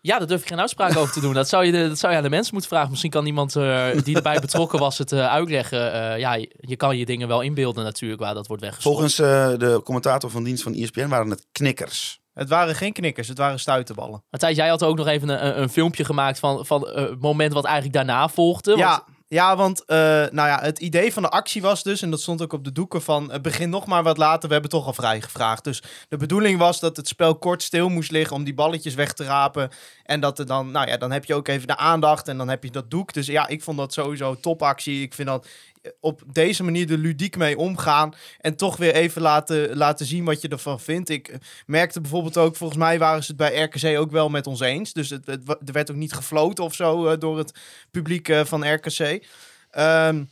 Ja, 0.00 0.18
daar 0.18 0.26
durf 0.26 0.40
ik 0.40 0.48
geen 0.48 0.60
uitspraak 0.60 0.96
over 0.96 1.12
te 1.12 1.20
doen. 1.20 1.34
Dat 1.34 1.48
zou, 1.48 1.64
je 1.64 1.72
de, 1.72 1.88
dat 1.88 1.98
zou 1.98 2.12
je 2.12 2.18
aan 2.18 2.24
de 2.24 2.30
mensen 2.30 2.52
moeten 2.52 2.70
vragen. 2.70 2.90
Misschien 2.90 3.10
kan 3.10 3.26
iemand 3.26 3.56
eh, 3.56 3.86
die 4.04 4.16
erbij 4.16 4.40
betrokken 4.48 4.78
was 4.78 4.98
het 4.98 5.12
eh, 5.12 5.26
uitleggen. 5.26 5.92
Eh, 5.92 6.18
ja, 6.18 6.34
je, 6.34 6.54
je 6.60 6.76
kan 6.76 6.96
je 6.96 7.04
dingen 7.06 7.28
wel 7.28 7.40
inbeelden 7.40 7.84
natuurlijk 7.84 8.20
waar 8.20 8.34
dat 8.34 8.46
wordt 8.46 8.62
weggestopt. 8.62 8.96
Volgens 8.96 9.18
eh, 9.18 9.58
de 9.58 9.80
commentator 9.84 10.30
van 10.30 10.44
dienst 10.44 10.62
van 10.62 10.74
ESPN 10.74 11.08
waren 11.08 11.30
het 11.30 11.46
knikkers. 11.52 12.20
Het 12.34 12.48
waren 12.48 12.74
geen 12.74 12.92
knikkers, 12.92 13.28
het 13.28 13.38
waren 13.38 13.60
stuiterballen. 13.60 14.24
Matthijs, 14.30 14.56
jij 14.56 14.68
had 14.68 14.82
ook 14.82 14.96
nog 14.96 15.06
even 15.06 15.28
een, 15.28 15.60
een, 15.62 15.68
filmpje 15.68 16.04
gemaakt 16.04 16.38
van, 16.38 16.66
van 16.66 16.88
eh, 16.88 17.08
het 17.08 17.20
moment 17.20 17.52
wat 17.52 17.64
eigenlijk 17.64 17.94
daarna 17.94 18.28
volgde. 18.28 18.76
Want- 18.76 19.04
Ja, 19.30 19.56
want 19.56 19.84
eh, 19.84 19.96
nou 20.30 20.34
ja, 20.48 20.58
het 20.60 20.78
idee 20.78 21.12
van 21.12 21.22
de 21.22 21.28
actie 21.28 21.62
was 21.62 21.82
dus, 21.82 22.02
en 22.02 22.10
dat 22.10 22.20
stond 22.20 22.42
ook 22.42 22.52
op 22.52 22.64
de 22.64 22.72
doeken 22.72 23.02
van, 23.02 23.32
eh, 23.32 23.40
begin 23.40 23.70
nog 23.70 23.86
maar 23.86 24.02
wat 24.02 24.16
later, 24.16 24.46
we 24.46 24.52
hebben 24.52 24.70
toch 24.70 24.86
al 24.86 24.92
vrij 24.92 25.20
gevraagd. 25.20 25.64
Dus 25.64 25.82
de 26.08 26.16
bedoeling 26.16 26.58
was 26.58 26.80
dat 26.80 26.96
het 26.96 27.08
spel 27.08 27.38
kort 27.38 27.62
stil 27.62 27.88
moest 27.88 28.10
liggen 28.10 28.36
om 28.36 28.44
die 28.44 28.54
balletjes 28.54 28.94
weg 28.94 29.12
te 29.12 29.24
rapen. 29.24 29.70
En 30.02 30.20
dat 30.20 30.38
er 30.38 30.46
dan, 30.46 30.70
nou 30.70 30.88
ja, 30.88 30.96
dan 30.96 31.10
heb 31.10 31.24
je 31.24 31.34
ook 31.34 31.48
even 31.48 31.66
de 31.66 31.76
aandacht 31.76 32.28
en 32.28 32.36
dan 32.38 32.48
heb 32.48 32.64
je 32.64 32.70
dat 32.70 32.90
doek. 32.90 33.12
Dus 33.12 33.26
ja, 33.26 33.48
ik 33.48 33.62
vond 33.62 33.78
dat 33.78 33.92
sowieso 33.92 34.40
topactie. 34.40 35.02
Ik 35.02 35.14
vind 35.14 35.28
dat, 35.28 35.46
op 36.00 36.22
deze 36.32 36.62
manier 36.62 36.90
er 36.90 36.98
ludiek 36.98 37.36
mee 37.36 37.58
omgaan. 37.58 38.14
En 38.40 38.56
toch 38.56 38.76
weer 38.76 38.94
even 38.94 39.22
laten, 39.22 39.76
laten 39.76 40.06
zien 40.06 40.24
wat 40.24 40.40
je 40.40 40.48
ervan 40.48 40.80
vindt. 40.80 41.08
Ik 41.08 41.28
eh, 41.28 41.38
merkte 41.66 42.00
bijvoorbeeld 42.00 42.36
ook, 42.36 42.56
volgens 42.56 42.78
mij 42.78 42.98
waren 42.98 43.22
ze 43.22 43.28
het 43.28 43.36
bij 43.36 43.62
RKC 43.62 43.98
ook 43.98 44.10
wel 44.10 44.28
met 44.28 44.46
ons 44.46 44.60
eens. 44.60 44.92
Dus 44.92 45.10
het, 45.10 45.26
het, 45.26 45.48
er 45.48 45.72
werd 45.72 45.90
ook 45.90 45.96
niet 45.96 46.12
gefloten 46.12 46.64
of 46.64 46.74
zo 46.74 47.06
eh, 47.06 47.18
door 47.18 47.38
het 47.38 47.58
publiek 47.90 48.28
eh, 48.28 48.44
van 48.44 48.72
RKC. 48.72 49.26
Ehm, 49.70 50.24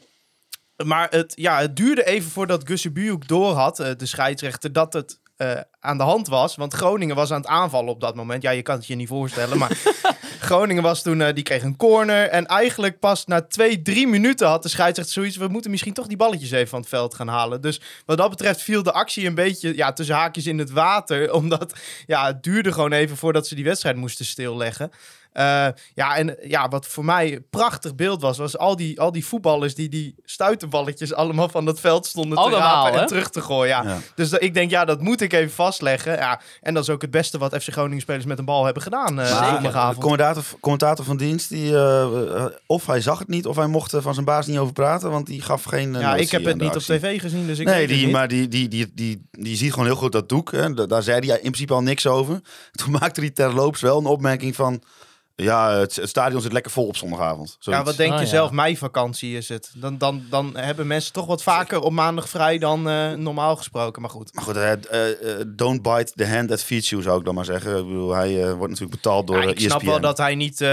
maar 0.85 1.11
het, 1.11 1.33
ja, 1.37 1.61
het 1.61 1.76
duurde 1.76 2.05
even 2.05 2.31
voordat 2.31 2.69
Gussebujuk 2.69 3.29
door 3.29 3.53
had, 3.55 3.76
de 3.76 4.07
scheidsrechter, 4.07 4.73
dat 4.73 4.93
het 4.93 5.21
eh, 5.37 5.61
aan 5.81 5.97
de 5.97 6.02
hand 6.02 6.28
was. 6.28 6.57
Want 6.57 6.75
Groningen 6.75 7.16
was 7.16 7.31
aan 7.31 7.40
het 7.40 7.47
aanvallen 7.47 7.93
op 7.93 8.00
dat 8.00 8.14
moment. 8.14 8.43
Ja, 8.43 8.50
je 8.50 8.62
kan 8.62 8.76
het 8.76 8.87
je 8.87 8.95
niet 8.95 9.09
voorstellen, 9.09 9.59
maar 9.59 9.78
Groningen 10.40 10.83
was 10.83 11.02
toen, 11.02 11.21
eh, 11.21 11.35
die 11.35 11.43
kreeg 11.43 11.62
een 11.62 11.76
corner. 11.76 12.28
En 12.28 12.47
eigenlijk 12.47 12.99
pas 12.99 13.26
na 13.26 13.43
twee, 13.43 13.83
drie 13.83 14.07
minuten 14.07 14.49
had 14.49 14.62
de 14.62 14.69
scheidsrechter 14.69 15.14
zoiets... 15.14 15.37
we 15.37 15.49
moeten 15.49 15.71
misschien 15.71 15.93
toch 15.93 16.07
die 16.07 16.16
balletjes 16.16 16.50
even 16.50 16.69
van 16.69 16.81
het 16.81 16.88
veld 16.88 17.14
gaan 17.14 17.28
halen. 17.28 17.61
Dus 17.61 17.81
wat 18.07 18.19
dat 18.19 18.31
betreft 18.31 18.62
viel 18.62 18.83
de 18.83 18.93
actie 18.93 19.26
een 19.26 19.35
beetje 19.35 19.76
ja, 19.76 19.93
tussen 19.93 20.14
haakjes 20.14 20.47
in 20.47 20.59
het 20.59 20.71
water. 20.71 21.33
Omdat 21.38 21.75
ja, 22.07 22.26
het 22.26 22.43
duurde 22.43 22.73
gewoon 22.73 22.93
even 22.93 23.16
voordat 23.16 23.47
ze 23.47 23.55
die 23.55 23.64
wedstrijd 23.64 23.97
moesten 23.97 24.25
stilleggen. 24.25 24.90
Eh, 25.37 25.66
ja, 25.95 26.16
en 26.16 26.37
ja, 26.43 26.69
wat 26.69 26.87
voor 26.87 27.05
mij 27.05 27.33
een 27.33 27.47
prachtig 27.50 27.95
beeld 27.95 28.21
was, 28.23 28.38
was 28.38 28.59
al 28.59 28.76
die, 28.76 29.00
al 29.00 29.12
die 29.12 29.26
voetballers 29.26 29.75
die 29.75 29.88
die 29.88 30.14
stuiterballetjes 30.25 31.14
allemaal 31.14 31.49
van 31.49 31.66
het 31.66 31.81
veld 31.81 32.07
stonden 32.07 32.37
te 32.38 32.43
Allemaal, 32.45 32.61
rapen 32.85 32.93
en 32.93 33.00
hè? 33.00 33.07
terug 33.07 33.31
te 33.31 33.40
gooien. 33.40 33.69
Ja. 33.69 33.83
Ja. 33.85 33.99
Dus 34.14 34.31
dat- 34.31 34.43
ik 34.43 34.55
denk, 34.55 34.71
ja, 34.71 34.85
dat 34.85 35.00
moet 35.00 35.21
ik 35.21 35.33
even 35.33 35.55
vastleggen. 35.55 36.12
Ja, 36.16 36.40
en 36.61 36.75
dat 36.75 36.83
is 36.83 36.90
ook 36.90 37.02
het 37.02 37.11
beste 37.11 37.38
wat 37.38 37.55
FC 37.62 37.69
Groningen 37.73 38.00
spelers 38.00 38.25
met 38.25 38.38
een 38.38 38.45
bal 38.45 38.64
hebben 38.64 38.83
gedaan 38.83 39.21
eh 39.21 39.26
zondagavond. 39.52 39.95
de 39.95 40.00
commentator, 40.00 40.43
commentator 40.61 41.05
van 41.05 41.16
dienst, 41.16 41.49
die, 41.49 41.75
eh, 41.75 42.02
eh, 42.02 42.45
of 42.66 42.87
hij 42.87 43.00
zag 43.00 43.19
het 43.19 43.28
niet, 43.28 43.47
of 43.47 43.57
hij 43.57 43.66
mocht 43.66 43.93
er 43.93 44.02
van 44.02 44.14
zijn 44.14 44.26
baas 44.26 44.47
niet 44.47 44.59
over 44.59 44.73
praten, 44.73 45.11
want 45.11 45.26
die 45.26 45.43
gaf 45.43 45.62
geen. 45.64 45.95
eh, 45.95 46.00
ja, 46.00 46.14
ik 46.14 46.31
heb 46.31 46.45
het 46.45 46.61
niet 46.61 46.75
op 46.76 46.83
tv 46.83 47.21
gezien, 47.21 47.47
dus 47.47 47.59
ik 47.59 47.66
nee, 47.66 47.75
weet 47.75 47.88
het 47.88 47.97
die, 47.97 48.05
niet. 48.07 48.14
maar 48.14 48.28
die, 48.28 48.49
die, 48.49 48.69
die, 48.69 48.90
die, 48.95 49.28
die 49.31 49.57
ziet 49.57 49.71
gewoon 49.73 49.87
heel 49.87 49.97
goed 49.97 50.12
dat 50.12 50.28
doek. 50.28 50.52
Hè. 50.52 50.75
Da- 50.75 50.87
Daar 50.87 51.02
zei 51.02 51.26
hij 51.26 51.35
in 51.37 51.40
principe 51.43 51.73
al 51.75 51.83
niks 51.83 52.07
over. 52.07 52.40
Toen 52.73 52.90
maakte 53.00 53.21
hij 53.21 53.31
terloops 53.31 53.81
wel 53.81 53.99
een 53.99 54.07
opmerking 54.07 54.55
van... 54.55 54.83
Ja, 55.43 55.71
het, 55.78 55.97
het 55.97 56.09
stadion 56.09 56.40
zit 56.40 56.52
lekker 56.52 56.71
vol 56.73 56.87
op 56.87 56.97
zondagavond. 56.97 57.57
Ja, 57.61 57.83
wat 57.83 57.97
denk 57.97 58.12
Ah, 58.12 58.19
je 58.19 58.25
ja. 58.25 58.31
zelf? 58.31 58.50
Meivakantie 58.50 59.37
is 59.37 59.49
het. 59.49 59.71
Dan, 59.75 59.99
dan, 59.99 60.25
dan 60.31 60.57
hebben 60.57 60.87
mensen 60.87 61.12
toch 61.12 61.26
wat 61.26 61.43
vaker 61.43 61.81
op 61.81 61.93
maandag 61.93 62.28
vrij 62.28 62.59
dan 62.59 62.88
eh, 62.88 63.12
normaal 63.12 63.57
gesproken. 63.57 64.02
Maar 64.02 64.11
goed. 64.11 64.35
Maar 64.35 64.45
goed, 64.45 64.57
eh, 64.57 64.73
eh, 64.73 65.47
don't 65.47 65.83
bite 65.83 66.12
the 66.14 66.26
hand 66.26 66.49
that 66.49 66.62
feeds 66.62 66.88
you, 66.90 67.02
zou 67.02 67.19
ik 67.19 67.25
dan 67.25 67.35
maar 67.35 67.45
zeggen. 67.45 67.78
Ik 67.78 67.87
bedoel, 67.87 68.14
hij 68.14 68.43
eh, 68.43 68.47
wordt 68.52 68.69
natuurlijk 68.73 69.02
betaald 69.02 69.26
door 69.26 69.37
Ja, 69.37 69.43
eh, 69.43 69.49
ik 69.49 69.59
snap 69.61 69.73
ESPN. 69.76 69.87
wel 69.87 70.00
dat 70.00 70.19
hij 70.19 70.35
niet 70.35 70.61
eh, 70.61 70.69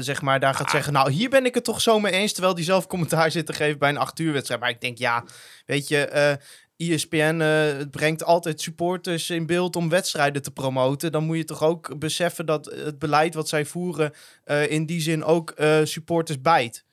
zeg 0.00 0.22
maar, 0.22 0.40
daar 0.40 0.54
gaat 0.54 0.70
zeggen... 0.70 0.92
nou, 0.92 1.10
hier 1.10 1.30
ben 1.30 1.44
ik 1.46 1.54
het 1.54 1.64
toch 1.64 1.80
zo 1.80 2.00
mee 2.00 2.12
eens... 2.12 2.32
terwijl 2.32 2.54
hij 2.54 2.64
zelf 2.64 2.86
commentaar 2.86 3.30
zit 3.30 3.46
te 3.46 3.52
geven 3.52 3.78
bij 3.78 3.88
een 3.88 3.96
acht 3.98 4.18
uur 4.18 4.32
wedstrijd. 4.32 4.60
Maar 4.60 4.70
ik 4.70 4.80
denk, 4.80 4.98
ja, 4.98 5.24
weet 5.66 5.88
je... 5.88 6.38
ESPN 6.78 7.40
eh, 7.40 7.78
het 7.78 7.90
brengt 7.90 8.24
altijd 8.24 8.60
supporters 8.60 9.30
in 9.30 9.46
beeld 9.46 9.76
om 9.76 9.88
wedstrijden 9.88 10.42
te 10.42 10.50
promoten. 10.50 11.12
Dan 11.12 11.24
moet 11.24 11.36
je 11.36 11.44
toch 11.44 11.62
ook 11.62 11.98
beseffen 11.98 12.46
dat 12.46 12.64
het 12.64 12.98
beleid 12.98 13.34
wat 13.34 13.48
zij 13.48 13.64
voeren... 13.64 14.12
eh, 14.44 14.70
in 14.70 14.86
die 14.86 15.00
zin 15.00 15.24
ook 15.24 15.50
eh, 15.50 15.78
supporters 15.84 16.40
bijt. 16.40 16.84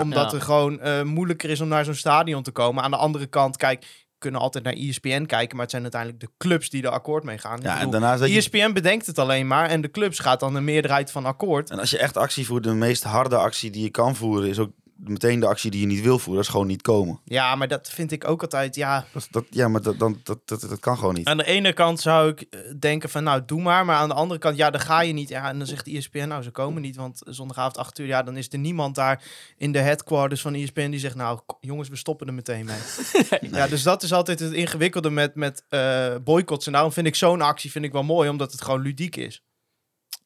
Omdat 0.00 0.30
Ja. 0.30 0.36
er 0.36 0.42
gewoon 0.44 0.80
eh, 0.80 1.02
moeilijker 1.02 1.50
is 1.50 1.60
om 1.60 1.68
naar 1.68 1.84
zo'n 1.84 1.94
stadion 1.94 2.42
te 2.42 2.50
komen. 2.50 2.82
Aan 2.84 2.90
de 2.90 2.96
andere 2.96 3.26
kant, 3.26 3.56
kijk... 3.56 3.80
we 3.84 4.18
kunnen 4.18 4.40
altijd 4.40 4.64
naar 4.64 4.72
ESPN 4.72 5.24
kijken... 5.24 5.50
maar 5.56 5.60
het 5.62 5.70
zijn 5.70 5.82
uiteindelijk 5.82 6.20
de 6.20 6.28
clubs 6.38 6.70
die 6.70 6.82
er 6.82 6.88
akkoord 6.90 7.24
mee 7.24 7.38
gaan. 7.38 7.60
Ja, 7.62 7.78
en 7.80 7.90
bedoel, 7.90 8.00
dat 8.18 8.28
je- 8.30 8.36
ESPN 8.36 8.72
bedenkt 8.72 9.06
het 9.06 9.18
alleen 9.18 9.46
maar 9.46 9.68
en 9.68 9.80
de 9.80 9.90
clubs 9.90 10.18
gaat 10.18 10.40
dan 10.40 10.54
een 10.54 10.64
meerderheid 10.64 11.10
van 11.10 11.24
akkoord. 11.26 11.70
En 11.70 11.78
als 11.78 11.90
je 11.90 11.98
echt 11.98 12.16
actie 12.16 12.46
voert, 12.46 12.64
de 12.64 12.74
meest 12.74 13.02
harde 13.02 13.36
actie 13.36 13.70
die 13.70 13.82
je 13.82 13.90
kan 13.90 14.16
voeren, 14.16 14.48
is 14.48 14.58
ook 14.58 14.70
meteen 15.04 15.40
de 15.40 15.46
actie 15.46 15.70
die 15.70 15.80
je 15.80 15.86
niet 15.86 16.02
wil 16.02 16.18
voeren. 16.18 16.34
Dat 16.34 16.44
is 16.44 16.50
gewoon 16.50 16.66
niet 16.66 16.82
komen. 16.82 17.20
Ja, 17.24 17.54
maar 17.54 17.68
dat 17.68 17.90
vind 17.90 18.12
ik 18.12 18.28
ook 18.28 18.42
altijd, 18.42 18.74
ja... 18.74 19.04
Dat, 19.12 19.28
dat, 19.30 19.44
ja, 19.50 19.68
maar 19.68 19.82
dat, 19.82 19.98
dan, 19.98 20.20
dat, 20.22 20.38
dat, 20.44 20.60
dat 20.60 20.80
kan 20.80 20.98
gewoon 20.98 21.14
niet. 21.14 21.26
Aan 21.26 21.36
de 21.36 21.44
ene 21.44 21.72
kant 21.72 22.00
zou 22.00 22.28
ik 22.28 22.40
eh, 22.40 22.60
denken 22.78 23.08
van, 23.08 23.22
nou, 23.24 23.42
doe 23.46 23.62
maar. 23.62 23.84
Maar 23.84 23.96
aan 23.96 24.08
de 24.08 24.14
andere 24.14 24.40
kant, 24.40 24.56
ja, 24.56 24.70
dan 24.70 24.80
ga 24.80 25.00
je 25.00 25.12
niet. 25.12 25.28
Ja, 25.28 25.48
en 25.48 25.58
dan 25.58 25.66
zegt 25.66 25.86
ESPN, 25.86 26.28
nou, 26.28 26.42
ze 26.42 26.50
komen 26.50 26.82
niet. 26.82 26.96
Want 26.96 27.22
zondagavond 27.24 27.78
8 27.78 27.98
uur, 27.98 28.06
ja, 28.06 28.22
dan 28.22 28.36
is 28.36 28.52
er 28.52 28.58
niemand 28.58 28.94
daar 28.94 29.22
in 29.56 29.72
de 29.72 29.78
headquarters 29.78 30.40
van 30.40 30.54
ESPN 30.54 30.90
die 30.90 31.00
zegt, 31.00 31.14
nou, 31.14 31.40
jongens, 31.60 31.88
we 31.88 31.96
stoppen 31.96 32.26
er 32.26 32.34
meteen 32.34 32.64
mee. 32.64 32.80
Ja, 33.52 33.68
dus 33.68 33.82
dat 33.82 34.02
is 34.02 34.12
altijd 34.12 34.38
het 34.38 34.52
ingewikkelde 34.52 35.10
met, 35.10 35.34
met 35.34 35.64
eh, 35.68 36.14
boycotts. 36.24 36.66
En 36.66 36.72
daarom 36.72 36.92
vind 36.92 37.06
ik 37.06 37.14
zo'n 37.14 37.40
actie 37.40 37.70
vind 37.70 37.84
ik 37.84 37.92
wel 37.92 38.02
mooi, 38.02 38.28
omdat 38.28 38.52
het 38.52 38.62
gewoon 38.62 38.82
ludiek 38.82 39.16
is. 39.16 39.42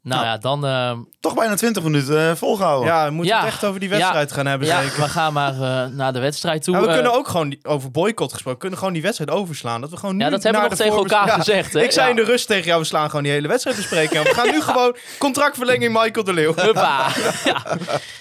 Nou 0.09 0.25
ja, 0.25 0.37
dan... 0.37 0.67
eh, 0.67 0.93
Toch 1.21 1.35
bijna 1.35 1.55
20 1.55 1.83
minuten 1.83 2.29
eh, 2.31 2.35
volgehouden. 2.37 2.89
Ja, 2.89 3.05
we 3.05 3.11
moeten 3.11 3.35
Ja. 3.35 3.41
het 3.41 3.49
echt 3.53 3.65
over 3.65 3.81
die 3.81 3.89
wedstrijd 3.89 4.33
gaan 4.33 4.47
hebben, 4.47 4.69
ja, 4.69 4.83
zeker. 4.83 5.01
we 5.03 5.09
gaan 5.09 5.33
maar 5.33 5.53
eh, 5.53 5.85
naar 5.91 6.13
de 6.13 6.19
wedstrijd 6.19 6.63
toe. 6.63 6.75
Ja, 6.75 6.81
we 6.81 6.87
Eh, 6.87 6.95
kunnen 6.95 7.15
ook 7.15 7.29
gewoon 7.29 7.49
die- 7.49 7.59
over 7.63 7.91
boycott 7.91 8.33
gesproken, 8.33 8.61
kunnen 8.61 8.79
gewoon 8.79 8.93
die 8.93 9.03
wedstrijd 9.03 9.31
overslaan. 9.31 9.81
Dat 9.81 9.91
we 9.91 9.97
gewoon 9.97 10.17
nu 10.17 10.25
ja, 10.25 10.31
dat 10.31 10.43
hebben 10.43 10.63
we 10.63 10.69
naar 10.69 10.77
nog 10.79 10.89
de 10.89 10.95
tegen 10.95 11.11
elkaar 11.17 11.27
Ja, 11.27 11.35
gezegd. 11.35 11.73
Hè? 11.73 11.81
Ik 11.83 11.91
zei 11.91 12.11
in 12.11 12.17
de 12.17 12.25
rust 12.25 12.47
tegen 12.47 12.65
jou, 12.67 12.81
we 12.81 12.87
slaan 12.87 13.07
gewoon 13.09 13.23
die 13.23 13.33
hele 13.33 13.49
wedstrijd 13.49 13.77
bespreken. 13.77 14.17
En 14.17 14.23
we 14.23 14.35
gaan 14.35 14.51
nu 14.51 14.61
gewoon 14.63 14.97
contractverlenging 15.19 15.93
Michael 16.03 16.25
de 16.25 16.33
Leeuw. 16.33 16.55
Huppa. 16.57 17.07
ja. 17.45 17.63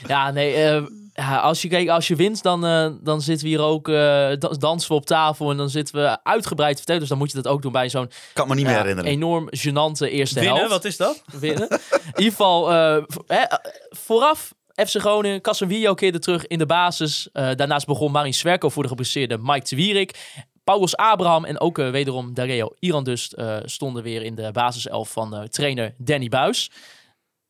ja, 0.08 0.32
nee. 0.32 0.84
Ja, 1.18 1.38
als, 1.38 1.62
je, 1.62 1.68
kijk, 1.68 1.90
als 1.90 2.08
je 2.08 2.16
wint, 2.16 2.44
dan, 2.44 2.66
eh, 2.66 2.88
dan 3.02 3.22
zitten 3.22 3.44
we 3.46 3.52
hier 3.52 3.62
ook, 3.62 3.88
eh, 3.88 4.30
dan 4.40 4.56
dansen 4.60 4.90
we 4.90 4.96
op 4.96 5.06
tafel 5.06 5.52
en 5.52 5.58
dan 5.58 5.70
zitten 5.70 5.96
we 5.96 6.24
uitgebreid 6.24 6.72
te 6.72 6.78
vertellen. 6.78 7.00
Dus 7.02 7.10
dan 7.10 7.18
moet 7.18 7.32
je 7.32 7.42
dat 7.42 7.48
ook 7.48 7.62
doen 7.62 7.72
bij 7.72 7.90
zo'n 7.90 8.10
Kan 8.34 8.48
me 8.48 8.56
niet 8.56 8.66
meer 8.66 8.74
ja, 8.74 8.80
herinneren. 8.82 9.12
enorm 9.12 9.50
gênante 9.50 10.10
eerste 10.10 10.40
Winnen, 10.40 10.56
helft. 10.58 10.72
wat 10.72 10.86
is 10.86 10.98
dat? 10.98 11.24
winnen. 11.40 11.68
In 11.70 11.80
ieder 12.16 12.32
geval, 12.32 12.72
eh, 12.72 12.96
eh, 13.28 13.44
vooraf 13.90 14.54
FC 14.76 15.00
Groningen, 15.00 15.42
Casemiro 15.42 15.94
keerde 15.94 16.20
terug 16.20 16.48
in 16.48 16.58
de 16.58 16.66
basis. 16.66 17.30
Eh, 17.34 17.50
daarnaast 17.56 17.86
begon 17.86 18.12
Marin 18.12 18.34
Swerko 18.34 18.70
voor 18.70 18.84
de 18.84 18.90
geblesseerde 18.90 19.38
Mike 19.42 19.70
de 19.70 19.76
Wierik. 19.76 20.34
Paulus 20.64 20.96
Abraham 20.98 21.46
en 21.46 21.60
ook 21.60 21.78
wederom 21.78 22.34
Dario 22.34 22.70
Irandust 22.80 23.34
eh 23.34 23.58
stonden 23.66 24.04
weer 24.04 24.22
in 24.22 24.36
de 24.36 24.50
basiself 24.52 25.12
van 25.12 25.48
trainer 25.50 25.94
Danny 25.98 26.28
Buis. 26.28 26.72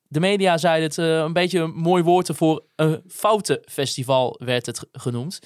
De 0.08 0.20
media 0.20 0.58
zeiden 0.58 0.88
het 0.88 0.98
eh, 0.98 1.18
een 1.18 1.34
beetje 1.34 1.60
een 1.60 1.72
mooi 1.72 2.04
woord 2.04 2.28
ervoor. 2.28 2.65
Een 2.76 3.04
foutenfestival 3.08 4.41
werd 4.44 4.65
het 4.65 4.88
genoemd. 4.91 5.39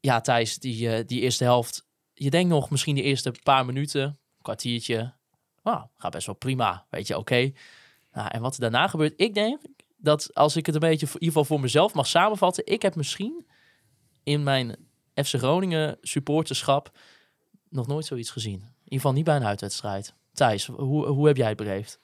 Ja, 0.00 0.20
Thijs, 0.20 0.58
die, 0.58 0.90
eh, 0.90 1.06
die 1.06 1.20
eerste 1.20 1.44
helft. 1.44 1.86
Je 2.14 2.30
denkt 2.30 2.48
nog 2.48 2.70
misschien 2.70 2.94
de 2.94 3.02
eerste 3.02 3.32
paar 3.42 3.66
minuten, 3.66 4.18
kwartiertje. 4.42 5.14
Ah, 5.62 5.82
gaat 5.96 6.12
best 6.12 6.26
wel 6.26 6.34
prima, 6.34 6.86
weet 6.90 7.06
je, 7.06 7.18
oké. 7.18 7.52
Nou, 8.12 8.28
en 8.28 8.40
wat 8.40 8.54
er 8.54 8.60
daarna 8.60 8.88
gebeurt, 8.88 9.12
ik 9.16 9.34
denk 9.34 9.60
dat 9.96 10.34
als 10.34 10.56
ik 10.56 10.66
het 10.66 10.74
een 10.74 10.80
beetje, 10.80 11.06
in 11.06 11.12
ieder 11.12 11.28
geval 11.28 11.44
voor 11.44 11.60
mezelf 11.60 11.94
mag 11.94 12.06
samenvatten, 12.06 12.66
ik 12.66 12.82
heb 12.82 12.94
misschien 12.94 13.46
in 14.22 14.42
mijn 14.42 14.76
FC 15.14 15.34
Groningen 15.34 15.98
supporterschap 16.00 16.90
nog 17.68 17.86
nooit 17.86 18.06
zoiets 18.06 18.30
gezien. 18.30 18.60
In 18.60 18.84
ieder 18.84 18.98
geval 18.98 19.12
niet 19.12 19.24
bij 19.24 19.36
een 19.36 19.44
uitwedstrijd. 19.44 20.14
Thijs, 20.32 20.66
hoe, 20.66 21.06
hoe 21.06 21.26
heb 21.26 21.36
jij 21.36 21.48
het 21.48 21.56
beleefd? 21.56 22.00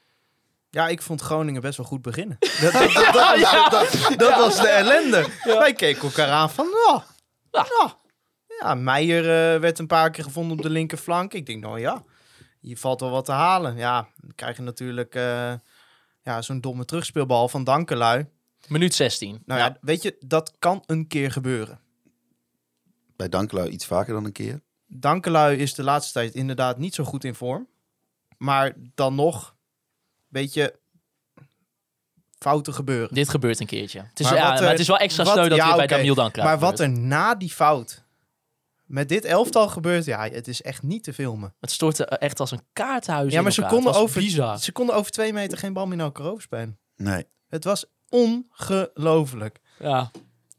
Ja, 0.74 0.88
ik 0.88 1.02
vond 1.02 1.20
Groningen 1.20 1.60
best 1.60 1.76
wel 1.76 1.86
goed 1.86 2.02
beginnen. 2.02 2.36
Dat, 2.60 2.72
dat, 2.72 2.92
dat, 2.92 3.12
dat, 3.12 3.70
was- 3.70 4.08
dat- 4.08 4.18
dat 4.18 4.36
was 4.36 4.60
de 4.60 4.68
ellende. 4.68 5.26
Wij 5.44 5.72
keken 5.72 6.02
elkaar 6.02 6.28
aan 6.30 6.50
van, 6.50 6.66
oh, 6.66 7.02
Ja. 7.50 7.66
ja. 7.80 7.96
ja, 8.60 8.74
Meijer 8.74 9.54
eh, 9.54 9.60
werd 9.60 9.78
een 9.78 9.86
paar 9.86 10.10
keer 10.10 10.24
gevonden 10.24 10.56
op 10.56 10.62
de 10.62 10.70
linkerflank. 10.70 11.34
Ik 11.34 11.46
denk, 11.46 11.62
nou 11.62 11.80
ja, 11.80 12.02
hier 12.60 12.78
valt 12.78 13.00
wel 13.00 13.10
wat 13.10 13.24
te 13.24 13.32
halen. 13.32 13.76
Ja, 13.76 14.08
dan 14.20 14.34
krijg 14.34 14.56
je 14.56 14.62
natuurlijk 14.62 15.14
eh, 15.14 15.52
ja, 16.22 16.42
zo'n 16.42 16.60
domme 16.60 16.84
terugspeelbal 16.84 17.48
van 17.48 17.64
Dankelui. 17.64 18.26
Minuut 18.68 18.94
16. 18.94 19.42
Nou 19.46 19.60
ja. 19.60 19.76
weet 19.80 20.02
je, 20.02 20.16
dat 20.20 20.54
kan 20.58 20.82
een 20.86 21.06
keer 21.06 21.30
gebeuren. 21.32 21.80
Bij 23.16 23.28
Dankelui 23.28 23.68
iets 23.70 23.86
vaker 23.86 24.12
dan 24.14 24.24
een 24.24 24.32
keer. 24.32 24.60
Dankelui 24.86 25.56
is 25.58 25.74
de 25.74 25.82
laatste 25.82 26.12
tijd 26.12 26.34
inderdaad 26.34 26.78
niet 26.78 26.94
zo 26.94 27.04
goed 27.04 27.24
in 27.24 27.34
vorm. 27.34 27.68
Maar 28.38 28.72
dan 28.94 29.14
nog, 29.14 29.53
weet 30.34 30.54
je, 30.54 30.74
fouten 32.38 32.74
gebeuren. 32.74 33.14
Dit 33.14 33.28
gebeurt 33.28 33.60
een 33.60 33.66
keertje. 33.66 34.00
Het 34.08 34.20
is, 34.20 34.26
Maar 34.26 34.34
ja, 34.34 34.50
wat 34.52 34.60
maar 34.60 34.70
het 34.70 34.78
is 34.80 34.86
wel 34.86 34.96
extra 34.98 35.24
wat- 35.24 35.32
sneu 35.32 35.48
dat 35.48 35.58
ja, 35.58 35.64
weer 35.66 35.74
bij 35.76 35.84
oké. 35.84 35.94
Damiel 35.94 36.14
dan 36.14 36.30
krijgt. 36.30 36.50
Maar 36.50 36.58
wat 36.60 36.80
er 36.80 36.90
na 36.90 37.34
die 37.34 37.50
fout 37.50 38.02
met 38.84 39.08
dit 39.08 39.24
elftal 39.24 39.68
gebeurt, 39.68 40.04
ja, 40.04 40.28
het 40.28 40.48
is 40.48 40.62
echt 40.62 40.82
niet 40.82 41.04
te 41.04 41.12
filmen. 41.12 41.54
Het 41.60 41.70
stortte 41.70 42.04
echt 42.04 42.40
als 42.40 42.50
een 42.50 42.62
kaarthuis 42.72 43.30
Ja, 43.32 43.36
in 43.36 43.42
maar 43.42 43.52
ze 43.52 43.66
konden, 43.66 43.94
over, 43.94 44.20
bizar. 44.20 44.58
ze 44.58 44.72
konden 44.72 44.94
over 44.94 45.10
twee 45.10 45.32
meter 45.32 45.58
geen 45.58 45.72
bal 45.72 45.86
meer 45.86 45.96
naar 45.96 46.06
elkaar 46.06 46.26
overspelen. 46.26 46.78
Nee. 46.96 47.24
Het 47.48 47.64
was 47.64 47.84
ongelooflijk. 48.08 49.60
Ja. 49.78 50.10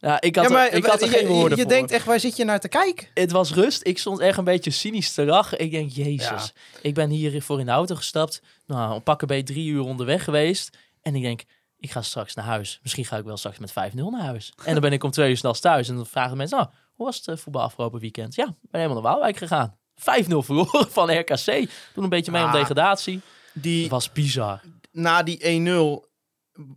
Ja, 0.06 0.22
ik 0.22 0.36
had, 0.36 0.46
ja, 0.46 0.52
maar 0.52 0.68
er, 0.70 0.74
ik 0.74 0.86
had 0.86 1.02
er 1.02 1.08
je, 1.08 1.14
geen 1.14 1.22
je- 1.28 1.34
woorden 1.34 1.58
je 1.58 1.64
voor. 1.64 1.72
denkt 1.74 1.92
echt, 1.92 2.06
waar 2.06 2.20
zit 2.20 2.36
je 2.38 2.44
naar 2.46 2.60
te 2.60 2.68
kijken? 2.68 3.08
Het 3.14 3.32
was 3.32 3.54
rust. 3.54 3.86
Ik 3.86 3.98
stond 3.98 4.20
echt 4.20 4.38
een 4.38 4.44
beetje 4.44 4.72
cynisch 4.72 5.14
te 5.14 5.26
lachen. 5.26 5.60
Ik 5.60 5.72
denk, 5.72 5.92
jezus. 5.92 6.28
Ja. 6.30 6.80
Ik 6.82 6.94
ben 6.94 7.10
hiervoor 7.10 7.60
in 7.60 7.66
de 7.66 7.72
auto 7.72 7.96
gestapt. 7.96 8.42
Nou, 8.66 9.00
pakken 9.00 9.28
bij 9.28 9.44
drie 9.44 9.70
uur 9.70 9.82
onderweg 9.82 10.24
geweest. 10.24 10.78
En 11.02 11.16
ik 11.16 11.22
denk, 11.22 11.44
ik 11.80 11.92
ga 11.92 12.02
straks 12.02 12.34
naar 12.36 12.46
huis. 12.46 12.80
Misschien 12.82 13.06
ga 13.06 13.18
ik 13.18 13.24
wel 13.24 13.38
straks 13.38 13.58
met 13.60 13.70
5-0 13.72 13.74
naar 13.94 14.22
huis. 14.22 14.54
En 14.66 14.72
dan 14.72 14.82
ben 14.82 14.92
ik 14.94 15.04
om 15.04 15.12
twee 15.12 15.30
uur 15.30 15.38
s'nachts 15.38 15.60
thuis. 15.60 15.90
En 15.90 15.96
dan 15.96 16.06
vragen 16.06 16.38
mensen, 16.38 16.60
oh, 16.60 16.66
hoe 16.94 17.06
was 17.06 17.18
het 17.18 17.28
eh, 17.28 17.38
voetbal 17.38 17.62
afgelopen 17.62 18.00
weekend? 18.00 18.36
Ja, 18.36 18.46
ben 18.46 18.82
helemaal 18.82 19.02
naar 19.02 19.12
Waalwijk 19.12 19.38
gegaan. 19.38 19.78
5-0 20.00 20.04
verloren 20.28 20.92
van 20.92 21.18
RKC. 21.20 21.70
Toen 21.94 22.04
een 22.04 22.10
beetje 22.10 22.32
mee 22.32 22.42
om 22.44 22.48
Ah. 22.50 22.54
degradatie. 22.54 23.22
Die, 23.54 23.90
was 23.90 24.12
bizar. 24.12 24.62
na 24.92 25.24
die 25.24 25.40
1-0, 25.40 26.06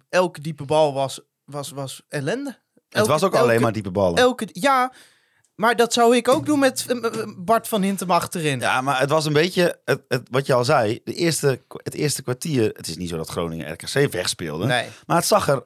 elke 0.09 0.41
diepe 0.41 0.65
bal 0.65 0.93
was, 0.93 1.21
was, 1.45 1.71
was 1.71 2.03
ellende. 2.09 2.59
Het 2.89 3.07
was 3.07 3.23
ook 3.23 3.35
alleen 3.35 3.61
maar 3.61 3.73
diepe 3.73 3.91
ballen. 3.91 4.17
Elke, 4.19 4.49
ja, 4.53 4.93
maar 5.55 5.77
dat 5.77 5.93
zou 5.93 6.17
ik 6.17 6.29
ook 6.29 6.47
doen 6.47 6.59
met 6.59 6.87
Bart 7.39 7.69
van 7.69 7.83
Hintem 7.83 8.11
achterin. 8.11 8.61
Ja, 8.61 8.81
maar 8.81 9.01
het 9.01 9.11
was 9.11 9.25
een 9.27 9.33
beetje, 9.33 9.81
het, 9.85 10.03
het, 10.09 10.23
wat 10.31 10.47
je 10.47 10.53
al 10.55 10.65
zei, 10.65 11.01
de 11.05 11.15
eerste, 11.15 11.61
het 11.69 11.95
eerste 11.95 12.23
kwartier. 12.23 12.71
Het 12.77 12.87
is 12.89 12.97
niet 12.97 13.09
zo 13.09 13.17
dat 13.17 13.29
Groningen 13.29 13.73
RKC 13.73 14.13
wegspeelde. 14.13 14.67
Nee. 14.67 14.87
Maar 15.07 15.17
het 15.17 15.27
zag 15.27 15.49
er 15.49 15.63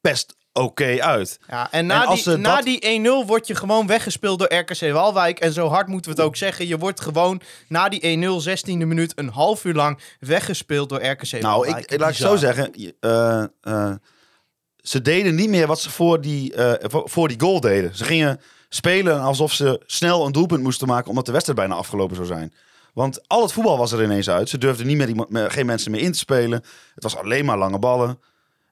best 0.00 0.36
oké 0.52 1.02
uit. 1.02 1.38
Ja, 1.48 1.68
en 1.70 1.86
na, 1.86 2.06
En 2.06 2.14
die, 2.14 2.36
na 2.36 2.54
dat- 2.56 2.64
die 2.64 2.80
1-0 3.24 3.26
word 3.26 3.46
je 3.46 3.54
gewoon 3.54 3.86
weggespeeld 3.86 4.38
door 4.38 4.54
RKC 4.54 4.92
Waalwijk. 4.92 5.38
En 5.40 5.52
zo 5.52 5.68
hard 5.68 5.86
moeten 5.86 6.10
we 6.10 6.16
het 6.16 6.26
ook 6.26 6.36
zeggen. 6.36 6.66
Je 6.66 6.78
wordt 6.78 7.00
gewoon 7.00 7.40
na 7.68 7.88
die 7.88 8.00
1-0, 8.00 8.40
16e 8.40 8.86
minuut, 8.86 9.12
een 9.18 9.28
half 9.28 9.64
uur 9.64 9.74
lang 9.74 9.98
weggespeeld 10.20 10.88
door 10.88 11.04
RKC 11.04 11.30
Nou, 11.32 11.42
Waalwijk. 11.42 11.90
ik, 11.92 12.00
laat 12.00 12.10
ik 12.10 12.16
zo 12.16 12.36
zeggen. 12.36 12.72
eh, 13.00 13.42
eh, 13.60 13.92
ze 14.82 15.02
deden 15.02 15.34
niet 15.34 15.48
meer 15.48 15.66
wat 15.66 15.80
ze 15.80 15.90
voor 15.90 16.20
die, 16.20 16.54
eh, 16.54 16.88
voor, 16.88 17.28
die 17.28 17.40
goal 17.40 17.60
deden. 17.60 17.96
Ze 17.96 18.04
gingen 18.04 18.40
spelen 18.68 19.20
alsof 19.20 19.52
ze 19.52 19.80
snel 19.86 20.26
een 20.26 20.32
doelpunt 20.32 20.62
moesten 20.62 20.88
maken... 20.88 21.08
omdat 21.08 21.26
de 21.26 21.32
wedstrijd 21.32 21.58
bijna 21.58 21.74
afgelopen 21.74 22.16
zou 22.16 22.28
zijn. 22.28 22.52
Want 22.94 23.28
al 23.28 23.42
het 23.42 23.52
voetbal 23.52 23.78
was 23.78 23.92
er 23.92 24.02
ineens 24.02 24.30
uit. 24.30 24.48
Ze 24.48 24.58
durfden 24.58 24.86
niet 24.86 24.96
meer 24.96 25.08
iemand, 25.08 25.28
geen 25.32 25.66
mensen 25.66 25.90
meer 25.90 26.00
in 26.00 26.12
te 26.12 26.18
spelen. 26.18 26.64
Het 26.94 27.02
was 27.02 27.16
alleen 27.16 27.44
maar 27.44 27.58
lange 27.58 27.78
ballen. 27.78 28.20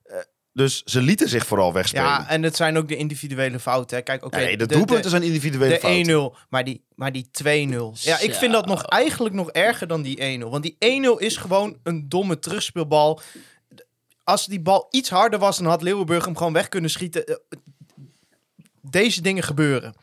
Eh, 0.04 0.16
dus 0.52 0.82
ze 0.84 1.00
lieten 1.00 1.28
zich 1.28 1.46
vooral 1.46 1.72
wegspelen. 1.72 2.06
Ja, 2.06 2.28
en 2.28 2.42
het 2.42 2.56
zijn 2.56 2.76
ook 2.76 2.88
de 2.88 2.96
individuele 2.96 3.58
fouten. 3.58 3.96
Hè. 3.96 4.02
Kijk, 4.02 4.24
oké. 4.24 4.36
nee, 4.36 4.56
de, 4.56 4.66
doelpunten 4.66 5.10
zijn 5.10 5.22
individuele 5.22 5.74
De 5.74 5.80
fouten. 5.80 6.32
1-0, 6.34 6.46
maar 6.48 6.64
die, 6.64 6.84
maar 6.94 7.12
die 7.12 7.28
2-0. 7.42 7.48
Ja, 7.92 8.18
ik 8.18 8.34
vind 8.34 8.52
dat 8.52 8.66
nog 8.66 8.82
eigenlijk 8.82 9.34
nog 9.34 9.50
erger 9.50 9.86
dan 9.86 10.02
die 10.02 10.40
1-0. 10.40 10.44
Want 10.48 10.62
die 10.62 10.76
1-0 11.16 11.18
is 11.18 11.36
gewoon 11.36 11.78
een 11.82 12.08
domme 12.08 12.38
terugspeelbal. 12.38 13.20
Als 14.28 14.46
die 14.46 14.60
bal 14.60 14.86
iets 14.90 15.10
harder 15.10 15.38
was, 15.38 15.56
dan 15.58 15.66
had 15.66 15.82
Leeuwenburg 15.82 16.24
hem 16.24 16.36
gewoon 16.36 16.52
weg 16.52 16.68
kunnen 16.68 16.90
schieten. 16.90 17.26
Eh, 17.26 17.36
Deze 18.80 19.20
dingen 19.22 19.42
gebeuren. 19.42 19.94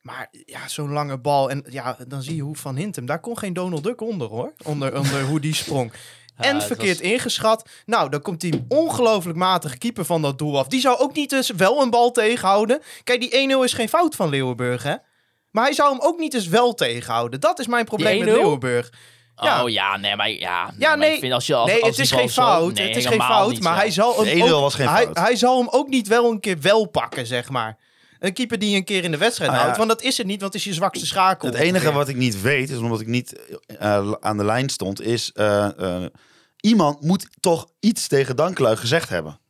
Maar 0.00 0.28
ja, 0.46 0.68
zo'n 0.68 0.92
lange 0.92 1.18
bal. 1.18 1.50
En 1.50 1.64
ja, 1.68 1.96
dan 2.08 2.22
zie 2.22 2.36
je 2.36 2.42
hoe 2.42 2.56
Van 2.56 2.76
Hintem. 2.76 3.06
Daar 3.06 3.20
kon 3.20 3.38
geen 3.38 3.52
Donald 3.52 3.84
Duck 3.84 4.00
onder 4.00 4.28
hoor. 4.28 4.52
Onder, 4.64 4.98
onder 4.98 5.22
hoe 5.24 5.40
die 5.40 5.54
sprong. 5.54 5.92
en 6.36 6.62
verkeerd 6.62 7.00
was- 7.00 7.10
ingeschat. 7.10 7.68
Nou, 7.86 8.08
dan 8.10 8.22
komt 8.22 8.40
die 8.40 8.64
ongelooflijk 8.68 9.38
matige 9.38 9.78
keeper 9.78 10.04
van 10.04 10.22
dat 10.22 10.38
doel 10.38 10.58
af. 10.58 10.66
Die 10.66 10.80
zou 10.80 10.98
ook 10.98 11.14
niet 11.14 11.32
eens 11.32 11.50
wel 11.50 11.82
een 11.82 11.90
bal 11.90 12.10
tegenhouden. 12.10 12.80
Kijk, 13.04 13.20
die 13.20 13.56
1-0 13.56 13.64
is 13.64 13.72
geen 13.72 13.88
fout 13.88 14.14
van 14.14 14.28
Leeuwenburg, 14.28 14.82
hè? 14.82 14.94
Maar 15.50 15.64
hij 15.64 15.72
zou 15.74 15.90
hem 15.90 16.00
ook 16.00 16.18
niet 16.18 16.34
eens 16.34 16.48
wel 16.48 16.74
tegenhouden. 16.74 17.40
Dat 17.40 17.58
is 17.58 17.66
mijn 17.66 17.84
probleem 17.84 18.18
met 18.18 18.28
1-0? 18.28 18.32
Leeuwenburg. 18.32 18.92
Ja. 19.44 19.62
Oh 19.62 19.70
ja, 19.70 19.96
nee, 19.96 20.16
maar 20.16 20.30
ja. 20.30 20.70
Ja, 20.78 20.88
maar 20.88 20.98
nee. 20.98 21.12
ik 21.12 21.18
vind 21.20 21.32
als 21.32 21.46
je 21.46 21.54
als, 21.54 21.70
nee, 21.70 21.80
als 21.82 21.90
het 21.90 21.98
is 21.98 22.10
geen 22.12 22.28
zo- 22.28 22.42
fout. 22.42 22.74
nee, 22.74 22.88
het 22.88 22.96
is 22.96 23.06
geen 23.06 23.20
fout. 23.22 23.50
niet 23.50 23.62
Maar 23.62 23.76
hij 23.76 23.90
zal, 23.90 24.16
hem 24.24 24.24
De 24.38 24.44
1-0 24.46 24.52
ook, 24.52 24.60
was 24.60 24.74
geen 24.74 24.88
hij, 24.88 25.02
fout. 25.04 25.18
hij 25.18 25.36
zal 25.36 25.58
hem 25.58 25.68
ook 25.70 25.88
niet 25.88 26.08
wel 26.08 26.30
een 26.30 26.40
keer 26.40 26.60
wel 26.60 26.84
pakken, 26.88 27.26
zeg 27.26 27.48
maar. 27.50 27.78
Een 28.18 28.32
keeper 28.32 28.58
die 28.58 28.70
je 28.70 28.76
een 28.76 28.84
keer 28.84 29.04
in 29.04 29.10
de 29.10 29.16
wedstrijd 29.16 29.50
Ah, 29.50 29.56
ja. 29.56 29.62
houdt. 29.62 29.76
Want 29.78 29.88
dat 29.88 30.02
is 30.02 30.16
het 30.18 30.26
niet, 30.26 30.40
want 30.40 30.52
het 30.52 30.62
is 30.62 30.68
je 30.68 30.74
zwakste 30.74 31.06
schakel. 31.06 31.48
Het 31.48 31.56
enige 31.58 31.92
wat 31.92 32.08
ik 32.08 32.16
niet 32.16 32.40
weet, 32.42 32.70
is 32.70 32.76
omdat 32.78 33.00
ik 33.00 33.06
niet 33.06 33.40
eh, 33.78 34.12
aan 34.20 34.36
de 34.36 34.44
lijn 34.44 34.68
stond, 34.68 35.00
is... 35.02 35.30
eh, 35.32 35.78
eh, 36.04 36.04
iemand 36.60 37.00
moet 37.00 37.26
toch 37.40 37.66
iets 37.80 38.06
tegen 38.08 38.36
Dankelui 38.36 38.76
gezegd 38.76 39.08
hebben. 39.08 39.40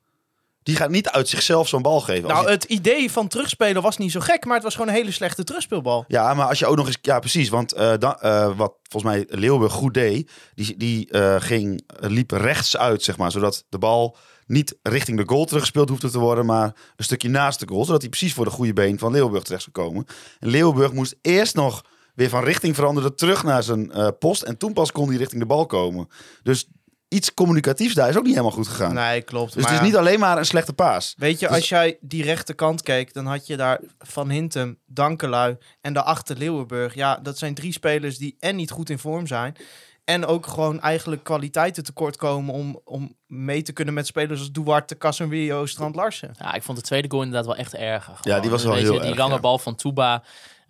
Die 0.62 0.77
gaat 0.77 0.90
niet 0.90 1.09
uit 1.09 1.29
zichzelf 1.29 1.68
zo'n 1.68 1.83
bal 1.83 2.01
geven. 2.01 2.29
Nou, 2.29 2.51
het 2.51 2.64
idee 2.64 3.11
van 3.11 3.29
terugspelen 3.29 3.83
was 3.83 3.96
niet 3.96 4.12
zo 4.12 4.20
gek, 4.20 4.44
maar 4.44 4.55
het 4.55 4.64
was 4.64 4.75
gewoon 4.75 4.88
een 4.88 4.94
hele 4.94 5.11
slechte 5.11 5.44
terugspeelbal. 5.44 6.05
Ja, 6.09 6.35
maar 6.35 6.46
als 6.46 6.59
je 6.59 6.66
ook 6.66 6.77
nog 6.77 6.87
eens... 6.87 6.98
Ja, 7.03 7.18
precies. 7.18 7.48
Want 7.48 7.72
eh, 7.72 8.03
eh, 8.03 8.57
wat 8.57 8.75
volgens 8.83 9.12
mij 9.12 9.27
Leeuwenburg 9.29 9.72
goed 9.72 9.94
deed... 9.94 10.31
die, 10.55 10.77
die 10.77 11.11
eh, 11.11 11.37
ging, 11.38 11.83
liep 12.01 12.31
rechts 12.31 12.77
uit, 12.77 13.03
zeg 13.03 13.16
maar. 13.16 13.31
Zodat 13.31 13.64
de 13.68 13.79
bal 13.79 14.16
niet 14.46 14.77
richting 14.83 15.18
de 15.18 15.29
goal 15.29 15.44
teruggespeeld 15.44 15.88
hoefde 15.88 16.11
te 16.11 16.18
worden... 16.18 16.46
maar 16.46 16.75
een 16.96 17.05
stukje 17.05 17.29
naast 17.29 17.61
de 17.61 17.68
goal. 17.68 17.85
Zodat 17.85 18.01
hij 18.01 18.11
precies 18.11 18.35
voor 18.35 18.44
de 18.44 18.51
goede 18.51 18.72
been 18.72 18.98
van 18.98 19.12
Leeuwenburg 19.12 19.44
terecht 19.44 19.62
zou 19.62 19.87
komen. 19.87 20.07
En 20.40 20.94
moest 20.94 21.16
eerst 21.22 21.55
nog 21.55 21.85
weer 22.14 22.29
van 22.29 22.44
richting 22.44 22.75
veranderen... 22.75 23.16
terug 23.16 23.42
naar 23.42 23.62
zijn 23.62 23.92
post. 24.18 24.42
En 24.42 24.57
toen 24.57 24.72
pas 24.72 24.92
kon 24.92 25.09
hij 25.09 25.16
richting 25.16 25.40
de 25.40 25.46
bal 25.46 25.66
komen. 25.66 26.09
Dus 26.42 26.68
iets 27.12 27.35
communicatiefs 27.35 27.94
daar 27.94 28.09
is 28.09 28.16
ook 28.16 28.22
niet 28.25 28.33
helemaal 28.35 28.57
goed 28.57 28.68
gegaan. 28.68 28.94
Nee, 28.94 29.22
klopt. 29.22 29.53
dus 29.53 29.62
maar 29.62 29.72
het 29.72 29.81
is 29.81 29.87
niet 29.87 29.96
alleen 29.96 30.20
maar 30.20 30.38
een 30.38 30.44
slechte 30.44 30.72
paas. 30.72 31.14
Weet 31.18 31.40
je, 31.40 31.46
Dus- 31.46 31.57
als 31.57 31.68
jij 31.68 31.98
die 32.01 32.22
rechterkant 32.22 32.83
keek, 32.83 33.12
dan 33.14 33.27
had 33.27 33.46
je 33.46 33.57
daar 33.57 33.81
Van 33.98 34.31
Hintem, 34.31 34.79
Dankelui 34.87 35.57
en 35.81 35.92
daarachter 35.92 36.37
Leeuwenburg. 36.37 36.94
Ja, 36.94 37.16
dat 37.22 37.38
zijn 37.38 37.55
drie 37.55 37.72
spelers 37.72 38.18
die 38.18 38.37
en 38.38 38.57
niet 38.57 38.70
goed 38.70 38.90
in 38.90 38.98
vorm 38.98 39.27
zijn. 39.27 39.57
En 40.05 40.27
ook 40.27 40.46
gewoon 40.46 40.81
eigenlijk 40.81 41.25
kwaliteiten 41.25 41.85
tekort 41.85 42.16
komen 42.16 42.55
om, 42.55 42.81
om 42.85 43.16
mee 43.27 43.62
te 43.62 43.72
kunnen 43.72 43.94
met 43.94 44.07
spelers 44.07 44.40
als 44.40 44.53
Duarte, 44.53 44.98
Casemiro, 44.98 45.66
Strand 45.66 45.94
Larsen. 45.94 46.35
Ja, 46.38 46.55
ik 46.55 46.62
vond 46.62 46.79
de 46.79 46.85
tweede 46.85 47.11
goal 47.11 47.22
inderdaad 47.22 47.46
wel 47.46 47.57
echt 47.57 47.75
erger. 47.75 48.14
Ja, 48.22 48.40
die 48.40 48.51
was 48.51 48.62
wel 48.64 48.72
Weet 48.72 48.83
heel 48.83 48.92
je, 48.92 48.98
Die 49.01 49.09
erg, 49.09 49.18
lange 49.18 49.35
ja. 49.35 49.40
bal 49.40 49.59
van 49.59 49.75
Tuba. 49.75 50.22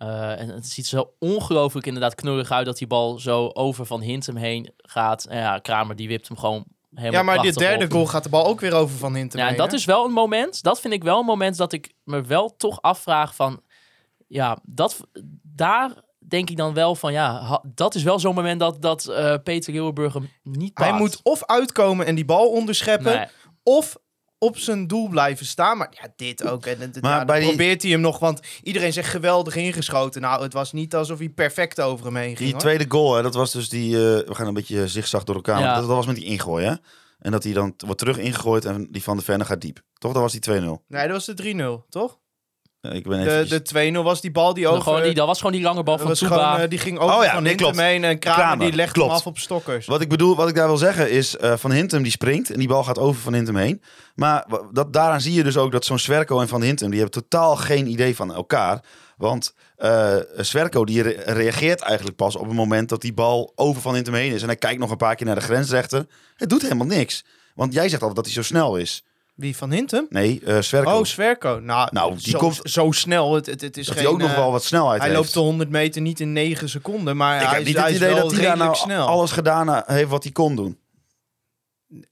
Eh, 0.07 0.39
en 0.39 0.49
het 0.49 0.67
ziet 0.67 0.87
zo 0.87 1.13
ongelooflijk 1.19 1.85
inderdaad 1.85 2.15
knorrig 2.15 2.51
uit 2.51 2.65
dat 2.65 2.77
die 2.77 2.87
bal 2.87 3.19
zo 3.19 3.49
over 3.53 3.85
van 3.85 4.01
Hintem 4.01 4.35
heen 4.35 4.73
gaat. 4.77 5.25
En 5.25 5.37
ja, 5.37 5.59
Kramer 5.59 5.95
die 5.95 6.07
wipt 6.07 6.27
hem 6.27 6.37
gewoon 6.37 6.65
helemaal 6.93 7.19
Ja, 7.19 7.25
maar 7.25 7.35
dit 7.41 7.53
prachtig 7.53 7.67
derde 7.69 7.85
op. 7.85 7.91
goal 7.91 8.05
gaat 8.05 8.23
de 8.23 8.29
bal 8.29 8.45
ook 8.45 8.59
weer 8.59 8.73
over 8.73 8.97
Van 8.97 9.15
Hintem 9.15 9.39
Ja, 9.39 9.43
en 9.45 9.49
heen, 9.51 9.59
dat 9.61 9.71
hè? 9.71 9.77
is 9.77 9.85
wel 9.85 10.05
een 10.05 10.11
moment, 10.11 10.63
dat 10.63 10.79
vind 10.79 10.93
ik 10.93 11.03
wel 11.03 11.19
een 11.19 11.25
moment 11.25 11.57
dat 11.57 11.73
ik 11.73 11.91
me 12.03 12.21
wel 12.21 12.55
toch 12.55 12.81
afvraag 12.81 13.35
van, 13.35 13.61
ja, 14.27 14.57
dat, 14.63 14.99
daar 15.41 15.91
denk 16.27 16.49
ik 16.49 16.57
dan 16.57 16.73
wel 16.73 16.95
van, 16.95 17.11
ja, 17.13 17.61
dat 17.75 17.95
is 17.95 18.03
wel 18.03 18.19
zo'n 18.19 18.35
moment 18.35 18.59
dat, 18.59 18.81
dat 18.81 19.05
eh, 19.05 19.35
Peter 19.43 19.73
Leeuwenburg 19.73 20.13
hem 20.13 20.29
niet. 20.43 20.77
Hij 20.77 20.93
moet 20.93 21.19
of 21.23 21.45
uitkomen 21.45 22.05
en 22.05 22.15
die 22.15 22.25
bal 22.25 22.49
onderscheppen, 22.49 23.15
Nee. 23.15 23.25
of 23.63 23.95
op 24.43 24.57
zijn 24.57 24.87
doel 24.87 25.07
blijven 25.07 25.45
staan. 25.45 25.77
Maar 25.77 25.87
ja, 26.01 26.07
dit 26.15 26.47
ook. 26.47 26.65
En, 26.65 26.91
Maar 27.01 27.11
ja, 27.11 27.17
dan 27.17 27.25
bij 27.25 27.39
die- 27.39 27.47
probeert 27.47 27.81
hij 27.81 27.91
hem 27.91 28.01
nog, 28.01 28.19
want 28.19 28.39
iedereen 28.63 28.93
zegt 28.93 29.09
geweldig 29.09 29.55
ingeschoten. 29.55 30.21
Nou, 30.21 30.43
het 30.43 30.53
was 30.53 30.71
niet 30.71 30.95
alsof 30.95 31.17
hij 31.19 31.29
perfect 31.29 31.81
over 31.81 32.05
hem 32.05 32.15
heen 32.15 32.25
ging. 32.25 32.37
Die 32.37 32.51
hoor. 32.51 32.59
tweede 32.59 32.85
goal, 32.87 33.15
hè, 33.15 33.21
dat 33.21 33.33
was 33.33 33.51
dus 33.51 33.69
die... 33.69 33.95
eh, 33.95 34.27
we 34.27 34.35
gaan 34.35 34.47
een 34.47 34.53
beetje 34.53 34.87
zigzag 34.87 35.23
door 35.23 35.35
elkaar. 35.35 35.59
Ja. 35.59 35.75
Dat, 35.75 35.87
dat 35.87 35.95
was 35.95 36.05
met 36.05 36.15
die 36.15 36.25
ingooi, 36.25 36.65
hè? 36.65 36.73
En 37.19 37.31
dat 37.31 37.43
hij 37.43 37.53
dan 37.53 37.73
wordt 37.77 37.99
terug 37.99 38.17
ingegooid 38.17 38.65
en 38.65 38.87
die 38.91 39.03
van 39.03 39.17
de 39.17 39.23
Venne 39.23 39.45
gaat 39.45 39.61
diep. 39.61 39.81
Toch? 39.93 40.13
Dat 40.13 40.21
was 40.21 40.31
die 40.31 40.61
2-0. 40.61 40.63
Nee, 40.87 41.07
dat 41.07 41.25
was 41.25 41.25
de 41.25 41.81
3-0, 41.85 41.89
toch? 41.89 42.19
Ik 42.91 43.03
ben 43.07 43.19
even... 43.27 43.49
De, 43.49 43.61
de 43.61 43.93
2-0 43.99 44.03
was 44.03 44.21
die 44.21 44.31
bal 44.31 44.53
die 44.53 44.63
Nou, 44.63 44.75
over... 44.75 44.87
gewoon 44.87 45.03
die, 45.03 45.13
dat 45.13 45.27
was 45.27 45.37
gewoon 45.37 45.51
die 45.53 45.61
lange 45.61 45.83
bal 45.83 45.97
van 45.97 46.13
Tuba. 46.13 46.35
gewoon, 46.35 46.59
eh, 46.63 46.69
die 46.69 46.79
ging 46.79 46.99
over 46.99 47.15
Oh 47.17 47.23
ja, 47.23 47.33
van 47.33 47.43
nee, 47.43 47.55
Hintem 47.55 47.79
heen 47.79 48.03
en 48.03 48.19
Kramer, 48.19 48.41
Kramer, 48.43 48.65
die 48.65 48.75
legt 48.75 48.91
klopt. 48.93 49.09
hem 49.09 49.17
af 49.19 49.25
op 49.25 49.37
stokkers. 49.37 49.85
Wat 49.85 50.01
ik 50.01 50.09
bedoel, 50.09 50.35
wat 50.35 50.49
ik 50.49 50.55
daar 50.55 50.67
wil 50.67 50.77
zeggen 50.77 51.11
is, 51.11 51.37
eh, 51.37 51.53
Van 51.57 51.71
Hintem 51.71 52.03
die 52.03 52.11
springt 52.11 52.49
en 52.49 52.59
die 52.59 52.67
bal 52.67 52.83
gaat 52.83 52.99
over 52.99 53.21
Van 53.21 53.33
Hintem 53.33 53.55
heen. 53.55 53.81
Maar 54.15 54.45
dat, 54.71 54.93
daaraan 54.93 55.21
zie 55.21 55.33
je 55.33 55.43
dus 55.43 55.57
ook 55.57 55.71
dat 55.71 55.85
zo'n 55.85 55.99
Swerko 55.99 56.39
en 56.39 56.47
Van 56.47 56.61
Hintem, 56.61 56.89
die 56.89 56.99
hebben 56.99 57.21
totaal 57.21 57.55
geen 57.55 57.87
idee 57.87 58.15
van 58.15 58.33
elkaar. 58.33 58.83
Want 59.17 59.53
eh 59.75 60.15
Swerko 60.37 60.85
die 60.85 61.01
re- 61.01 61.21
reageert 61.25 61.81
eigenlijk 61.81 62.17
pas 62.17 62.35
op 62.35 62.45
het 62.47 62.55
moment 62.55 62.89
dat 62.89 63.01
die 63.01 63.13
bal 63.13 63.51
over 63.55 63.81
Van 63.81 63.93
Hintem 63.93 64.13
heen 64.13 64.33
is. 64.33 64.41
En 64.41 64.47
hij 64.47 64.55
kijkt 64.57 64.79
nog 64.79 64.91
een 64.91 64.97
paar 64.97 65.15
keer 65.15 65.25
naar 65.25 65.35
de 65.35 65.41
grensrechter. 65.41 66.05
Het 66.35 66.49
doet 66.49 66.61
helemaal 66.61 66.87
niks. 66.87 67.23
Want 67.55 67.73
jij 67.73 67.89
zegt 67.89 68.01
altijd 68.01 68.15
dat 68.15 68.25
hij 68.25 68.33
zo 68.33 68.41
snel 68.43 68.75
is. 68.77 69.03
Wie, 69.43 69.57
van 69.57 69.71
Hintem? 69.71 70.05
Nee, 70.09 70.41
eh 70.45 70.61
Swerko. 70.61 70.97
Oh, 70.97 71.03
Sverko. 71.03 71.59
Nou, 71.59 71.89
Nou, 71.91 72.13
die 72.17 72.29
zo, 72.29 72.37
komt- 72.37 72.59
zo 72.63 72.91
snel. 72.91 73.33
Het, 73.33 73.45
het, 73.45 73.61
het 73.61 73.77
is 73.77 73.85
dat 73.85 73.95
geen, 73.95 74.03
hij 74.03 74.13
ook 74.13 74.19
nog 74.19 74.29
eh, 74.29 74.35
wel 74.35 74.51
wat 74.51 74.63
snelheid 74.63 74.99
Hij 75.01 75.09
heeft. 75.09 75.21
loopt 75.21 75.33
de 75.33 75.39
100 75.39 75.69
meter 75.69 76.01
niet 76.01 76.19
in 76.19 76.33
9 76.33 76.69
seconden, 76.69 77.17
maar 77.17 77.35
ik 77.41 77.47
hij, 77.47 77.49
heb 77.51 77.59
is, 77.61 77.67
niet 77.67 77.75
hij 77.75 77.83
het 77.85 77.93
is 77.95 78.01
idee 78.01 78.13
wel 78.13 78.23
dat 78.23 78.31
hij 78.31 78.41
daar 78.45 78.57
nou 78.57 78.75
snel. 78.75 79.07
alles 79.07 79.31
gedaan 79.31 79.83
heeft 79.85 80.09
wat 80.09 80.23
hij 80.23 80.31
kon 80.31 80.55
doen. 80.55 80.77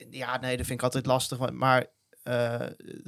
Ja, 0.09 0.39
nee, 0.39 0.57
dat 0.57 0.65
vind 0.65 0.77
ik 0.79 0.83
altijd 0.85 1.05
lastig. 1.05 1.49
Maar 1.51 1.85
eh, 2.23 2.59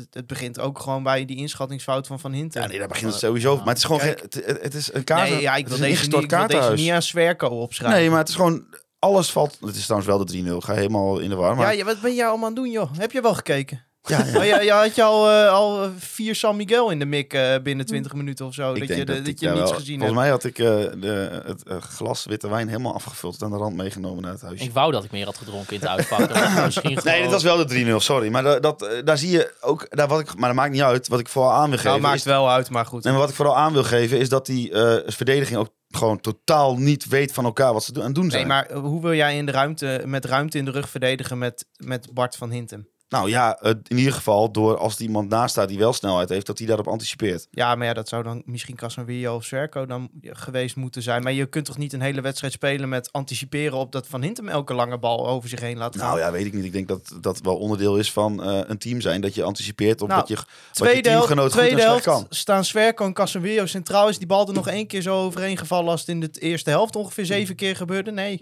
het, 0.10 0.28
begint 0.28 0.60
ook 0.60 0.80
gewoon 0.80 1.04
bij 1.04 1.26
die 1.26 1.38
inschattingsfout 1.38 2.08
van 2.08 2.20
Van 2.20 2.32
Hintem. 2.32 2.62
Ja, 2.62 2.68
nee, 2.68 2.80
daar 2.80 2.88
begint 2.88 3.12
het 3.12 3.20
sowieso. 3.20 3.56
Maar 3.58 3.68
het 3.68 3.78
is 3.78 3.84
gewoon 3.84 4.00
Kijk. 4.00 4.22
het, 4.22 4.62
het 4.62 4.74
is 4.74 4.94
een 4.94 5.04
kaart. 5.04 5.30
Nee, 5.30 5.42
ja, 5.42 5.56
ik 5.56 5.68
wil 5.68 5.74
is 5.76 5.82
deze, 5.82 6.04
niet, 6.10 6.24
ik 6.24 6.30
wil 6.30 6.48
deze 6.48 6.72
niet 6.74 6.92
aan 6.92 7.02
Sverko 7.02 7.48
opschrijven. 7.48 8.00
Nee, 8.00 8.10
maar 8.10 8.20
het 8.20 8.30
is 8.30 8.36
gewoon... 8.36 8.66
Alles 9.00 9.32
valt... 9.32 9.58
Het 9.62 9.76
is 9.76 9.84
trouwens 9.86 10.12
wel 10.12 10.26
de 10.26 10.52
3-0. 10.54 10.56
Ik 10.58 10.64
ga 10.64 10.74
helemaal 10.74 11.20
in 11.20 11.30
de 11.30 11.36
war. 11.36 11.56
Maar 11.56 11.76
Ja, 11.76 11.84
wat 11.86 12.02
ben 12.02 12.16
jij 12.16 12.28
allemaal 12.28 12.48
aan 12.48 12.54
doen, 12.54 12.72
joh? 12.72 12.92
Heb 12.98 13.12
je 13.12 13.22
wel 13.22 13.34
gekeken? 13.34 13.86
Ja, 14.10 14.26
ja. 14.26 14.38
Oh, 14.40 14.46
ja, 14.46 14.62
ja, 14.62 14.82
had 14.82 14.96
je 14.96 15.04
al, 15.04 15.30
eh, 15.30 15.50
al 15.50 15.90
vier 15.98 16.36
San 16.36 16.56
Miguel 16.56 16.90
in 16.90 17.00
de 17.00 17.06
mik 17.06 17.34
eh, 17.34 17.56
binnen 17.64 17.86
20 17.86 18.14
minuten 18.14 18.46
of 18.46 18.54
zo? 18.54 18.74
ik 18.74 18.80
dat 18.80 18.88
denk 18.88 19.00
je, 19.00 19.06
de- 19.06 19.14
dat, 19.16 19.26
dat 19.26 19.40
je 19.40 19.48
niets 19.50 19.60
wel- 19.60 19.74
gezien 19.80 20.00
Volgens 20.00 20.04
hebt. 20.04 20.14
mij 20.14 20.30
had 20.30 20.44
ik 20.44 20.60
eh, 20.60 21.02
de, 21.02 21.42
het 21.68 21.84
glas 21.84 22.26
witte 22.26 22.50
wijn 22.50 22.68
helemaal 22.68 22.94
afgevuld 22.94 23.40
en 23.40 23.46
aan 23.46 23.52
de 23.52 23.58
rand 23.58 23.76
meegenomen 23.76 24.24
naar 24.24 24.32
het 24.32 24.42
huisje. 24.42 24.64
Ik 24.66 24.74
wou 24.74 24.92
dat 24.92 25.04
ik 25.04 25.12
meer 25.12 25.26
had 25.26 25.38
gedronken 25.38 25.74
in 25.76 25.80
het 25.80 25.90
uitpakken. 25.90 26.64
Misschien 26.66 27.00
Nee, 27.04 27.22
dit 27.22 27.32
was 27.32 27.44
wel 27.44 27.68
de 27.68 27.86
3-0, 27.94 27.96
sorry. 28.04 28.30
Maar 28.30 28.44
da- 28.44 28.60
dat, 28.60 28.82
eh, 28.82 29.04
daar 29.06 29.18
zie 29.18 29.32
je 29.32 29.54
ook... 29.62 29.86
Daar 29.90 30.08
wat 30.08 30.20
ik, 30.20 30.36
maar 30.36 30.48
dat 30.48 30.58
maakt 30.58 30.72
niet 30.72 30.82
uit. 30.82 31.08
Wat 31.08 31.20
ik 31.20 31.28
vooral 31.28 31.52
aan 31.52 31.68
wil 31.70 31.78
geven... 31.78 31.90
Nou, 31.90 32.02
maakt 32.02 32.16
is, 32.16 32.24
wel 32.24 32.50
uit, 32.50 32.70
maar 32.70 32.86
goed. 32.86 33.04
nee, 33.04 33.12
maar 33.14 33.22
wat 33.22 33.30
ik 33.30 33.36
vooral 33.36 33.58
aan 33.58 33.74
wil 33.74 33.84
geven 33.84 34.20
is 34.20 34.30
dat 34.30 34.46
die 34.46 34.72
eh, 34.72 35.12
verdediging 35.12 35.60
ook 35.60 35.70
gewoon 35.90 36.20
totaal 36.22 36.76
niet 36.78 37.08
weet 37.08 37.34
van 37.34 37.46
elkaar 37.46 37.74
wat 37.74 37.84
ze 37.84 37.92
doen, 37.94 38.02
aan 38.02 38.08
het 38.08 38.16
doen 38.18 38.28
Nee, 38.28 38.34
zijn. 38.36 38.48
maar 38.48 38.72
hoe 38.74 39.02
wil 39.02 39.14
jij 39.14 39.38
in 39.38 39.46
de 39.46 39.52
ruimte, 39.52 40.02
met 40.06 40.26
ruimte 40.26 40.58
in 40.58 40.66
de 40.66 40.72
rug 40.72 40.90
verdedigen 40.90 41.38
met, 41.38 41.66
met 41.78 42.14
Bart 42.14 42.36
van 42.36 42.52
Hintem? 42.52 42.88
Nou 43.14 43.30
ja, 43.30 43.60
in 43.88 43.98
ieder 43.98 44.14
geval 44.14 44.52
door 44.52 44.78
als 44.78 44.96
er 44.96 45.02
iemand 45.02 45.30
naast 45.30 45.52
staat 45.52 45.68
die 45.68 45.78
wel 45.78 45.94
snelheid 45.94 46.30
heeft, 46.30 46.46
dat 46.46 46.58
hij 46.58 46.68
daarop 46.68 46.88
anticipeert. 46.88 47.48
Ja, 47.52 47.76
maar 47.76 47.88
ja, 47.88 47.94
dat 47.94 48.08
zou 48.08 48.24
dan 48.24 48.42
misschien 48.46 48.76
Casemiro 48.76 49.36
of 49.36 49.44
Zwerko 49.44 49.86
dan 49.86 50.10
geweest 50.22 50.76
moeten 50.76 51.02
zijn. 51.02 51.24
Maar 51.24 51.32
je 51.32 51.46
kunt 51.46 51.66
toch 51.66 51.78
niet 51.78 51.94
een 51.94 52.02
hele 52.02 52.22
wedstrijd 52.22 52.54
spelen 52.54 52.90
met 52.90 53.12
anticiperen 53.12 53.78
op 53.78 53.92
dat 53.92 54.08
Van 54.08 54.22
Hintem 54.22 54.50
elke 54.50 54.74
lange 54.74 54.98
bal 54.98 55.28
over 55.28 55.50
zich 55.50 55.60
heen 55.60 55.78
laat 55.78 55.96
gaan. 55.96 56.08
Nou 56.08 56.20
ja, 56.20 56.32
weet 56.32 56.46
ik 56.46 56.54
niet. 56.54 56.66
Ik 56.66 56.74
denk 56.74 56.88
dat 56.88 57.18
dat 57.22 57.40
wel 57.40 57.58
onderdeel 57.58 57.98
is 57.98 58.12
van 58.12 58.44
eh, 58.44 58.60
een 58.66 58.78
team 58.78 59.02
zijn. 59.02 59.22
Dat 59.22 59.36
je 59.36 59.44
anticipeert 59.44 60.02
op 60.02 60.08
Nou, 60.08 60.20
wat 60.20 60.30
je, 60.30 60.36
wat 60.36 60.46
je 60.74 60.84
tweede 60.84 61.10
teamgenoot 61.10 61.54
goed 61.54 61.62
en 61.62 61.78
helft 61.78 62.04
kan. 62.04 62.26
staan 62.30 62.66
Zwerko 62.66 63.06
en 63.06 63.14
Casemiro 63.14 63.66
centraal. 63.66 64.10
Is 64.10 64.18
die 64.18 64.28
bal 64.28 64.48
er 64.48 64.54
nog 64.54 64.68
één 64.68 64.88
keer 64.88 65.02
zo 65.02 65.18
overheen 65.18 65.58
gevallen 65.58 65.92
als 65.92 66.00
het 66.00 66.10
in 66.10 66.20
de 66.20 66.30
eerste 66.40 66.70
helft 66.70 66.96
ongeveer 66.96 67.26
zeven 67.26 67.56
keer 67.56 67.76
gebeurde? 67.76 68.12
Nee. 68.12 68.40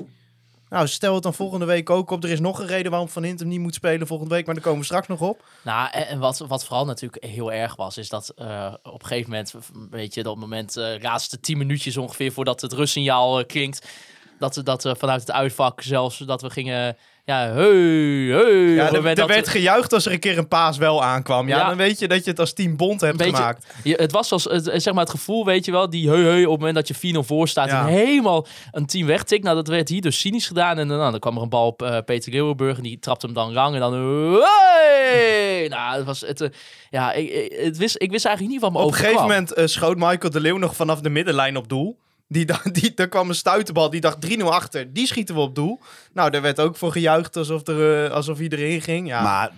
Nou, 0.72 0.88
stel 0.88 1.14
het 1.14 1.24
dan 1.24 1.34
volgende 1.34 1.66
week 1.66 1.90
ook 1.90 2.12
op. 2.12 2.24
Er 2.24 2.30
is 2.30 2.40
nog 2.40 2.60
een 2.60 2.68
reden 2.68 2.92
waarom 2.92 3.10
Van 3.10 3.24
Hintem 3.24 3.48
niet 3.48 3.60
moet 3.60 3.74
spelen 3.74 4.08
volgende 4.08 4.36
week, 4.36 4.46
maar 4.46 4.56
daar 4.56 4.64
komen 4.64 4.80
we 4.80 4.86
straks 4.86 5.08
nog 5.08 5.22
op. 5.22 5.44
Nou, 5.64 5.90
en, 5.92 6.20
wat, 6.20 6.38
wat 6.38 6.66
vooral 6.66 6.86
natuurlijk 6.86 7.24
heel 7.24 7.52
erg 7.52 7.76
was, 7.76 7.98
is 7.98 8.10
dat 8.10 8.30
eh, 8.36 8.74
op 8.84 9.02
een 9.02 9.08
gegeven 9.08 9.30
moment, 9.30 9.54
weet 9.90 10.14
je, 10.14 10.24
dat 10.24 10.38
moment, 10.38 10.78
eh 10.78 11.02
laatste 11.02 11.40
tien 11.40 11.58
minuutjes 11.58 11.98
ongeveer 11.98 12.32
voordat 12.32 12.62
het 12.62 12.74
rustsignaal 12.74 13.40
eh, 13.40 13.46
klinkt, 13.46 13.88
dat, 14.40 14.62
dat 14.64 14.90
vanuit 14.98 15.22
het 15.22 15.32
uitvak 15.32 15.82
zelfs, 15.82 16.18
dat 16.18 16.42
we 16.42 16.50
gingen, 16.50 16.98
ja, 17.32 17.54
hey, 17.54 17.66
hey. 17.66 18.52
Ja, 18.74 18.88
er, 18.88 18.96
er 19.20 19.28
werd 19.28 19.46
we- 19.46 19.52
gejuicht 19.52 19.94
als 19.94 20.06
er 20.06 20.12
een 20.12 20.20
keer 20.20 20.38
een 20.38 20.48
paas 20.48 20.78
wel 20.78 21.04
aankwam. 21.04 21.48
Ja, 21.48 21.58
Ja. 21.58 21.68
dan 21.68 21.78
weet 21.78 22.00
je 22.00 22.08
dat 22.08 22.24
je 22.24 22.30
het 22.30 22.40
als 22.40 22.54
team 22.54 22.76
bond 22.78 23.02
hebt 23.02 23.24
gemaakt. 23.24 23.66
je, 23.84 23.94
het 23.96 24.12
was 24.12 24.32
als 24.32 24.44
het, 24.44 24.64
zeg 24.76 24.94
maar 24.94 25.04
het 25.04 25.10
gevoel, 25.12 25.46
weet 25.46 25.66
je 25.66 25.72
wel, 25.72 25.90
die 25.90 26.10
heu 26.10 26.24
heu 26.24 26.44
op 26.46 26.52
het 26.52 26.60
moment 26.60 26.76
dat 26.76 26.88
je 26.88 26.94
4-0 27.16 27.24
voor 27.24 27.48
staat 27.48 27.70
Ja. 27.70 27.80
en 27.82 27.86
helemaal 27.94 28.48
een 28.72 28.86
team 28.86 29.08
wegtikt. 29.08 29.44
Nou, 29.44 29.56
dat 29.56 29.68
werd 29.68 29.90
hier 29.90 30.02
dus 30.02 30.20
cynisch 30.20 30.48
gedaan. 30.48 30.78
En 30.78 30.88
dan, 30.88 30.98
nou, 30.98 31.12
dan 31.12 31.20
kwam 31.20 31.36
er 31.38 31.42
een 31.44 31.50
bal 31.50 31.66
op 31.68 31.82
eh, 31.82 31.98
Peter 32.06 32.32
Leeuwenburg 32.32 32.78
en 32.78 32.84
die 32.84 33.00
trapte 33.00 33.26
hem 33.26 33.36
dan 33.36 33.54
lang 33.54 33.74
en 33.74 33.80
dan... 33.80 33.94
Hey! 33.94 35.68
Nou, 35.70 35.96
het 35.98 36.06
was 36.06 36.22
het... 36.22 36.42
eh, 36.42 36.50
ja, 36.90 37.14
ik, 37.14 37.52
het 37.62 37.78
wist, 37.78 37.96
ik 37.98 38.12
wist 38.12 38.26
eigenlijk 38.26 38.54
niet 38.56 38.64
wat 38.64 38.72
me 38.74 38.80
Op 38.80 38.88
een 38.88 38.94
gegeven 38.98 39.22
moment 39.22 39.54
eh, 39.54 39.66
schoot 39.66 39.98
Michael 39.98 40.30
de 40.32 40.40
Leeuw 40.40 40.58
nog 40.58 40.76
vanaf 40.76 41.02
de 41.02 41.10
middenlijn 41.10 41.58
op 41.58 41.70
doel. 41.70 42.00
Die, 42.32 42.46
die, 42.72 42.94
daar 42.94 43.08
kwam 43.08 43.30
een 43.30 43.36
stuiterbal, 43.36 43.90
die 43.90 44.02
dacht 44.02 44.18
3-0 44.40 44.44
achter. 44.44 44.94
Die 44.94 45.08
schieten 45.08 45.36
we 45.36 45.42
op 45.42 45.56
doel. 45.56 45.80
Nou, 46.14 46.30
daar 46.30 46.42
werd 46.42 46.60
ook 46.60 46.76
voor 46.78 46.92
gejuicht 46.92 47.38
alsof, 47.38 47.68
er, 47.68 48.06
eh, 48.06 48.12
alsof 48.12 48.38
hij 48.38 48.48
erin 48.48 48.82
ging. 48.82 49.08
Ja, 49.08 49.22
Maar 49.24 49.52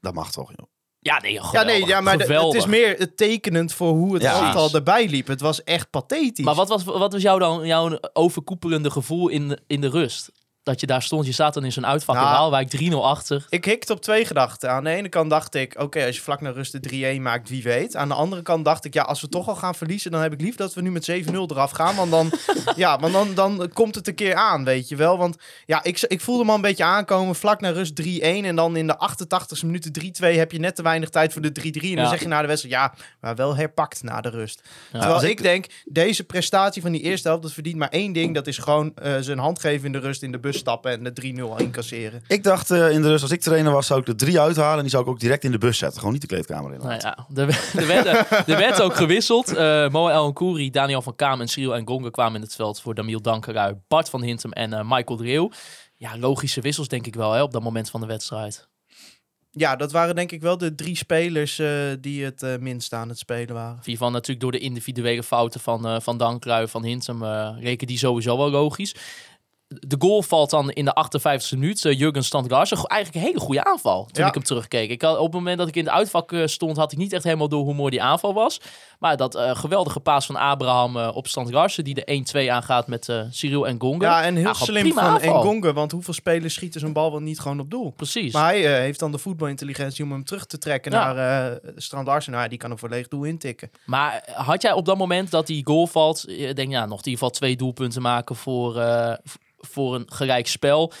dat 0.00 0.14
mag 0.14 0.32
toch, 0.32 0.52
joh. 0.56 0.66
Ja, 1.02 1.20
nee, 1.20 1.32
ja, 1.32 1.42
geweldig, 1.42 1.72
nee, 1.78 1.86
ja 1.86 2.00
maar 2.00 2.18
de- 2.18 2.34
het 2.34 2.54
is 2.54 2.66
meer 2.66 2.94
het 2.98 3.16
tekenend 3.16 3.72
voor 3.72 3.92
hoe 3.92 4.14
het 4.14 4.22
Ja. 4.22 4.40
elftal 4.44 4.70
erbij 4.74 5.08
liep. 5.08 5.26
Het 5.26 5.40
was 5.40 5.64
echt 5.64 5.90
pathetisch. 5.90 6.44
Maar 6.44 6.54
wat 6.54 6.68
was, 6.68 6.84
wat 6.84 7.12
was 7.12 7.22
jouw 7.22 7.38
dan 7.38 7.66
jouw 7.66 7.98
overkoepelende 8.12 8.90
gevoel 8.90 9.28
in, 9.28 9.48
de- 9.48 9.58
in 9.66 9.80
de 9.80 9.88
rust? 9.88 10.30
Dat 10.62 10.80
je 10.80 10.86
daar 10.86 11.02
stond, 11.02 11.26
je 11.26 11.32
staat 11.32 11.54
dan 11.54 11.64
in 11.64 11.72
zo'n 11.72 11.86
uitvak 11.86 12.14
in 12.16 12.20
Nou, 12.22 12.34
Waalwijk 12.34 12.70
3-0 12.92 12.94
achter. 12.94 13.46
Ik 13.48 13.64
hikte 13.64 13.92
op 13.92 14.00
twee 14.00 14.24
gedachten. 14.24 14.70
Aan 14.70 14.84
de 14.84 14.90
ene 14.90 15.08
kant 15.08 15.30
dacht 15.30 15.54
ik, 15.54 15.74
oké, 15.78 16.06
als 16.06 16.16
je 16.16 16.22
vlak 16.22 16.40
naar 16.40 16.52
rust 16.52 16.82
de 16.82 17.14
3-1 17.18 17.20
maakt, 17.22 17.48
wie 17.48 17.62
weet. 17.62 17.96
Aan 17.96 18.08
de 18.08 18.14
andere 18.14 18.42
kant 18.42 18.64
dacht 18.64 18.84
ik, 18.84 18.94
ja, 18.94 19.02
als 19.02 19.20
we 19.20 19.28
toch 19.28 19.48
al 19.48 19.54
gaan 19.56 19.74
verliezen, 19.74 20.10
dan 20.10 20.20
heb 20.20 20.32
ik 20.32 20.40
lief 20.40 20.54
dat 20.56 20.74
we 20.74 20.80
nu 20.82 20.90
met 20.90 21.10
7-0 21.10 21.14
eraf 21.32 21.70
gaan. 21.70 21.96
Want 21.96 22.10
dan, 22.10 22.32
ja, 22.76 22.98
want 22.98 23.12
dan, 23.12 23.34
dan 23.34 23.70
komt 23.72 23.94
het 23.94 24.08
een 24.08 24.14
keer 24.14 24.34
aan, 24.34 24.64
weet 24.64 24.88
je 24.88 24.96
wel. 24.96 25.18
Want 25.18 25.36
ja, 25.66 25.82
ik, 25.84 26.00
ik 26.00 26.20
voelde 26.20 26.44
me 26.44 26.50
al 26.50 26.56
een 26.56 26.62
beetje 26.62 26.84
aankomen, 26.84 27.34
vlak 27.34 27.60
naar 27.60 27.72
rust 27.72 28.02
3-1. 28.02 28.04
En 28.20 28.56
dan 28.56 28.76
in 28.76 28.86
de 28.86 28.98
88 28.98 29.62
minuten 29.62 29.92
3-2 30.22 30.36
heb 30.36 30.52
je 30.52 30.58
net 30.58 30.76
te 30.76 30.82
weinig 30.82 31.08
tijd 31.08 31.32
voor 31.32 31.42
de 31.42 31.52
3-3. 31.60 31.62
En 31.64 31.80
dan 31.80 32.04
Ja. 32.04 32.08
zeg 32.10 32.20
je 32.20 32.28
na 32.28 32.40
de 32.40 32.46
wedstrijd, 32.46 32.74
ja, 32.74 32.94
maar 33.20 33.34
wel 33.36 33.56
herpakt 33.56 34.02
na 34.02 34.20
de 34.20 34.30
rust. 34.30 34.62
Terwijl 34.92 35.22
ik- 35.24 35.42
denk, 35.42 35.66
deze 35.84 36.24
prestatie 36.24 36.82
van 36.82 36.92
die 36.92 37.00
eerste 37.02 37.28
helft, 37.28 37.42
dat 37.42 37.52
verdient 37.52 37.76
maar 37.76 37.88
één 37.88 38.12
ding. 38.12 38.34
Dat 38.34 38.46
is 38.46 38.58
gewoon 38.58 38.92
eh, 38.94 39.14
zijn 39.20 39.38
hand 39.38 39.60
geven 39.60 39.86
in 39.86 39.92
de 39.92 39.98
rust, 39.98 40.22
in 40.22 40.32
de 40.32 40.38
bus 40.38 40.49
stappen 40.52 40.92
en 40.92 41.14
de 41.14 41.32
3-0 41.58 41.62
incasseren. 41.64 42.22
Ik 42.28 42.42
dacht 42.42 42.70
eh, 42.70 42.90
in 42.90 43.02
de 43.02 43.08
rust, 43.08 43.22
als 43.22 43.30
ik 43.32 43.40
trainer 43.40 43.72
was, 43.72 43.86
zou 43.86 44.00
ik 44.00 44.08
er 44.08 44.16
drie 44.16 44.40
uithalen. 44.40 44.76
En 44.76 44.80
die 44.80 44.90
zou 44.90 45.02
ik 45.02 45.08
ook 45.08 45.20
direct 45.20 45.44
in 45.44 45.50
de 45.52 45.58
bus 45.58 45.78
zetten. 45.78 45.98
Gewoon 45.98 46.12
niet 46.12 46.22
de 46.22 46.28
kleedkamer 46.28 46.72
in. 46.72 46.78
Nou 46.80 46.92
ja, 46.92 47.18
er, 47.34 47.46
werd- 47.46 47.72
er, 47.76 47.86
werd, 47.86 48.06
er 48.48 48.56
werd 48.56 48.80
ook 48.82 48.94
gewisseld. 48.96 49.54
Eh 49.54 49.88
Mo 49.88 50.08
El 50.08 50.28
Nkouri, 50.28 50.70
Daniel 50.70 51.02
van 51.02 51.16
Kaam 51.16 51.40
en 51.40 51.48
Cyril 51.48 51.74
en 51.76 51.86
Gonga 51.86 52.10
kwamen 52.10 52.34
in 52.34 52.42
het 52.42 52.54
veld 52.54 52.80
voor 52.80 52.94
Damiel 52.94 53.20
Dankerui, 53.22 53.74
Bart 53.88 54.08
van 54.10 54.22
Hintem 54.22 54.52
en 54.52 54.72
eh, 54.72 54.80
Michael 54.84 55.16
de 55.18 55.24
Leeuw. 55.24 55.50
Ja, 55.96 56.18
logische 56.18 56.60
wissels 56.60 56.88
denk 56.88 57.06
ik 57.06 57.14
wel 57.14 57.32
hè, 57.32 57.42
op 57.42 57.52
dat 57.52 57.62
moment 57.62 57.90
van 57.90 58.00
de 58.00 58.06
wedstrijd. 58.06 58.68
Ja, 59.52 59.76
dat 59.76 59.92
waren 59.92 60.14
denk 60.14 60.32
ik 60.32 60.40
wel 60.40 60.58
de 60.58 60.74
drie 60.74 60.96
spelers 60.96 61.58
eh, 61.58 61.68
die 62.00 62.24
het 62.24 62.56
minst 62.60 62.92
aan 62.92 63.08
het 63.08 63.18
spelen 63.18 63.54
waren. 63.54 63.78
Hiervan 63.84 64.12
natuurlijk 64.12 64.40
door 64.40 64.52
de 64.52 64.58
individuele 64.58 65.22
fouten 65.22 65.60
van, 65.60 65.86
eh 65.86 65.96
van 66.00 66.18
Dankerui, 66.18 66.68
van 66.68 66.84
Hintem, 66.84 67.22
eh 67.22 67.50
reken 67.60 67.86
die 67.86 67.98
sowieso 67.98 68.36
wel 68.36 68.50
logisch. 68.50 68.94
De 69.78 69.96
goal 69.98 70.22
valt 70.22 70.50
dan 70.50 70.70
in 70.70 70.84
de 70.84 71.06
58e 71.18 71.48
minuut. 71.58 71.84
Uh, 71.84 71.98
Jurgen 71.98 72.24
Standgaard. 72.24 72.72
Eigenlijk 72.72 73.14
een 73.14 73.32
hele 73.32 73.44
goede 73.44 73.64
aanval 73.64 74.04
toen 74.04 74.22
Ja. 74.22 74.28
ik 74.28 74.34
hem 74.34 74.42
terugkeek. 74.42 74.90
Ik 74.90 75.02
had, 75.02 75.16
op 75.18 75.22
het 75.24 75.32
moment 75.32 75.58
dat 75.58 75.68
ik 75.68 75.76
in 75.76 75.84
de 75.84 75.90
uitvak 75.90 76.32
eh, 76.32 76.46
stond, 76.46 76.76
had 76.76 76.92
ik 76.92 76.98
niet 76.98 77.12
echt 77.12 77.24
helemaal 77.24 77.48
door 77.48 77.64
hoe 77.64 77.74
mooi 77.74 77.90
die 77.90 78.02
aanval 78.02 78.34
was. 78.34 78.60
Maar 79.00 79.16
dat 79.16 79.34
eh, 79.34 79.56
geweldige 79.56 80.00
paas 80.00 80.26
van 80.26 80.36
Abraham 80.36 80.96
eh, 80.96 81.10
op 81.14 81.26
Standgaard, 81.26 81.84
die 81.84 81.94
de 81.94 82.44
1-2 82.46 82.50
aangaat 82.50 82.86
met 82.86 83.08
eh 83.08 83.22
Cyril 83.30 83.66
en 83.66 83.80
Gonga. 83.80 84.06
Ja, 84.06 84.22
en 84.26 84.36
heel 84.36 84.54
gewoon 84.54 84.66
slim 84.82 84.92
van. 84.92 85.20
Engonge, 85.20 85.72
want 85.72 85.92
hoeveel 85.92 86.14
spelers 86.14 86.54
schieten 86.54 86.80
zo'n 86.80 86.92
bal 86.92 87.10
wel 87.10 87.20
niet 87.20 87.40
gewoon 87.40 87.60
op 87.60 87.70
doel? 87.70 87.90
Precies. 87.90 88.32
Maar 88.32 88.44
hij 88.52 88.80
heeft 88.80 88.98
dan 88.98 89.12
de 89.12 89.18
voetbalintelligentie 89.18 90.04
om 90.04 90.12
hem 90.12 90.24
terug 90.24 90.46
te 90.46 90.58
trekken 90.58 90.92
Ja. 90.92 91.12
naar 91.12 91.58
Strand 91.76 92.08
Arsenal. 92.08 92.40
Ja, 92.40 92.48
die 92.48 92.58
kan 92.58 92.70
hem 92.70 92.78
voor 92.78 92.88
leeg 92.88 93.08
doel 93.08 93.24
intikken. 93.24 93.70
Maar 93.84 94.22
had 94.34 94.62
jij 94.62 94.72
op 94.72 94.84
dat 94.84 94.96
moment 94.98 95.30
dat 95.30 95.46
die 95.46 95.66
goal 95.66 95.86
valt, 95.86 96.24
je 96.26 96.54
denkt 96.54 96.72
ja, 96.72 96.80
nog 96.80 96.90
in 96.90 96.96
ieder 96.96 97.12
geval 97.12 97.30
twee 97.30 97.56
doelpunten 97.56 98.02
maken 98.02 98.36
voor, 98.36 98.82
voor 99.58 99.94
een 99.94 100.06
gelijk 100.12 100.46
spel. 100.46 100.92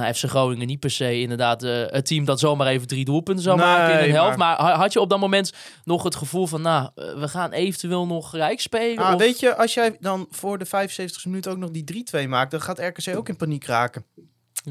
Nou, 0.00 0.14
FC 0.14 0.24
Groningen 0.24 0.66
niet 0.66 0.80
per 0.80 0.90
se 0.90 1.20
inderdaad 1.20 1.62
eh, 1.62 1.82
het 1.86 2.06
team 2.06 2.24
dat 2.24 2.40
zomaar 2.40 2.66
even 2.66 2.86
drie 2.86 3.04
doelpunten 3.04 3.44
zou 3.44 3.56
Nee, 3.56 3.66
maken 3.66 3.98
in 3.98 4.04
een 4.08 4.10
helft. 4.14 4.36
maar- 4.36 4.56
Maar... 4.62 4.66
ha- 4.72 4.76
had 4.78 4.92
je 4.92 5.00
op 5.00 5.10
dat 5.10 5.18
moment 5.18 5.52
nog 5.84 6.02
het 6.02 6.14
gevoel 6.14 6.46
van, 6.46 6.62
nou, 6.62 6.90
eh, 6.94 7.14
we 7.18 7.28
gaan 7.28 7.52
eventueel 7.52 8.06
nog 8.06 8.30
gelijk 8.30 8.60
spelen? 8.60 9.04
Ah, 9.04 9.14
of- 9.14 9.20
weet 9.20 9.40
je, 9.40 9.56
als 9.56 9.74
jij 9.74 9.96
dan 10.00 10.26
voor 10.30 10.58
de 10.58 10.64
75 10.64 11.24
minuut 11.24 11.48
ook 11.48 11.56
nog 11.58 11.70
die 11.70 11.84
3-2 11.84 12.28
maakt, 12.28 12.50
dan 12.50 12.60
gaat 12.60 12.78
RKC 12.78 13.16
ook 13.16 13.28
in 13.28 13.36
paniek 13.36 13.64
raken. 13.64 14.04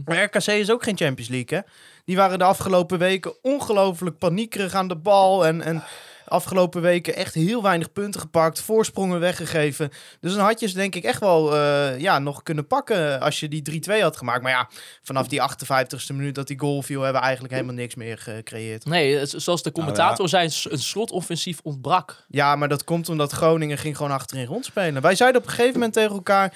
Maar 0.06 0.24
RKC 0.24 0.46
is 0.48 0.72
ook 0.72 0.84
geen 0.84 0.98
Champions 0.98 1.30
League, 1.30 1.58
hè? 1.58 1.64
Die 2.06 2.16
waren 2.16 2.38
de 2.40 2.44
afgelopen 2.46 3.00
weken 3.00 3.34
ongelooflijk 3.44 4.18
paniekerig 4.18 4.74
aan 4.74 4.88
de 4.88 4.96
bal. 4.96 5.46
En, 5.46 5.62
en 5.62 5.84
afgelopen 6.30 6.82
weken 6.82 7.16
echt 7.16 7.34
heel 7.34 7.62
weinig 7.62 7.92
punten 7.92 8.22
gepakt, 8.22 8.62
voorsprongen 8.62 9.20
weggegeven. 9.20 9.90
Dus 10.20 10.34
dan 10.34 10.46
had 10.46 10.60
je 10.60 10.68
ze 10.68 10.76
denk 10.76 10.96
ik 10.96 11.04
echt 11.04 11.20
wel 11.20 11.56
eh, 11.56 12.00
ja, 12.00 12.20
nog 12.20 12.44
kunnen 12.44 12.68
pakken 12.68 13.20
als 13.22 13.40
je 13.40 13.48
die 13.48 13.82
3-2 13.90 14.02
had 14.02 14.18
gemaakt. 14.18 14.42
Maar 14.42 14.52
ja, 14.52 14.70
vanaf 15.02 15.28
die 15.28 15.42
58ste 15.42 16.16
minuut 16.16 16.36
dat 16.36 16.48
die 16.48 16.60
goal 16.60 16.82
viel, 16.82 17.02
hebben 17.02 17.20
we 17.20 17.26
eigenlijk 17.26 17.54
helemaal 17.56 17.76
niks 17.76 17.96
meer 17.96 18.18
gecreëerd. 18.18 18.86
Nee, 18.86 19.26
zoals 19.26 19.64
de 19.64 19.72
commentator 19.72 20.30
zei, 20.30 20.50
een 20.64 20.80
slotoffensief 20.80 21.60
ontbrak. 21.64 22.26
Ja, 22.28 22.56
maar 22.56 22.68
dat 22.70 22.84
komt 22.84 23.10
omdat 23.10 23.32
Groningen 23.32 23.78
ging 23.78 23.98
gewoon 23.98 24.12
achterin 24.12 24.46
rondspelen. 24.46 25.02
Wij 25.02 25.16
zeiden 25.16 25.42
op 25.42 25.48
een 25.48 25.54
gegeven 25.54 25.74
moment 25.74 25.94
tegen 25.94 26.16
elkaar... 26.16 26.54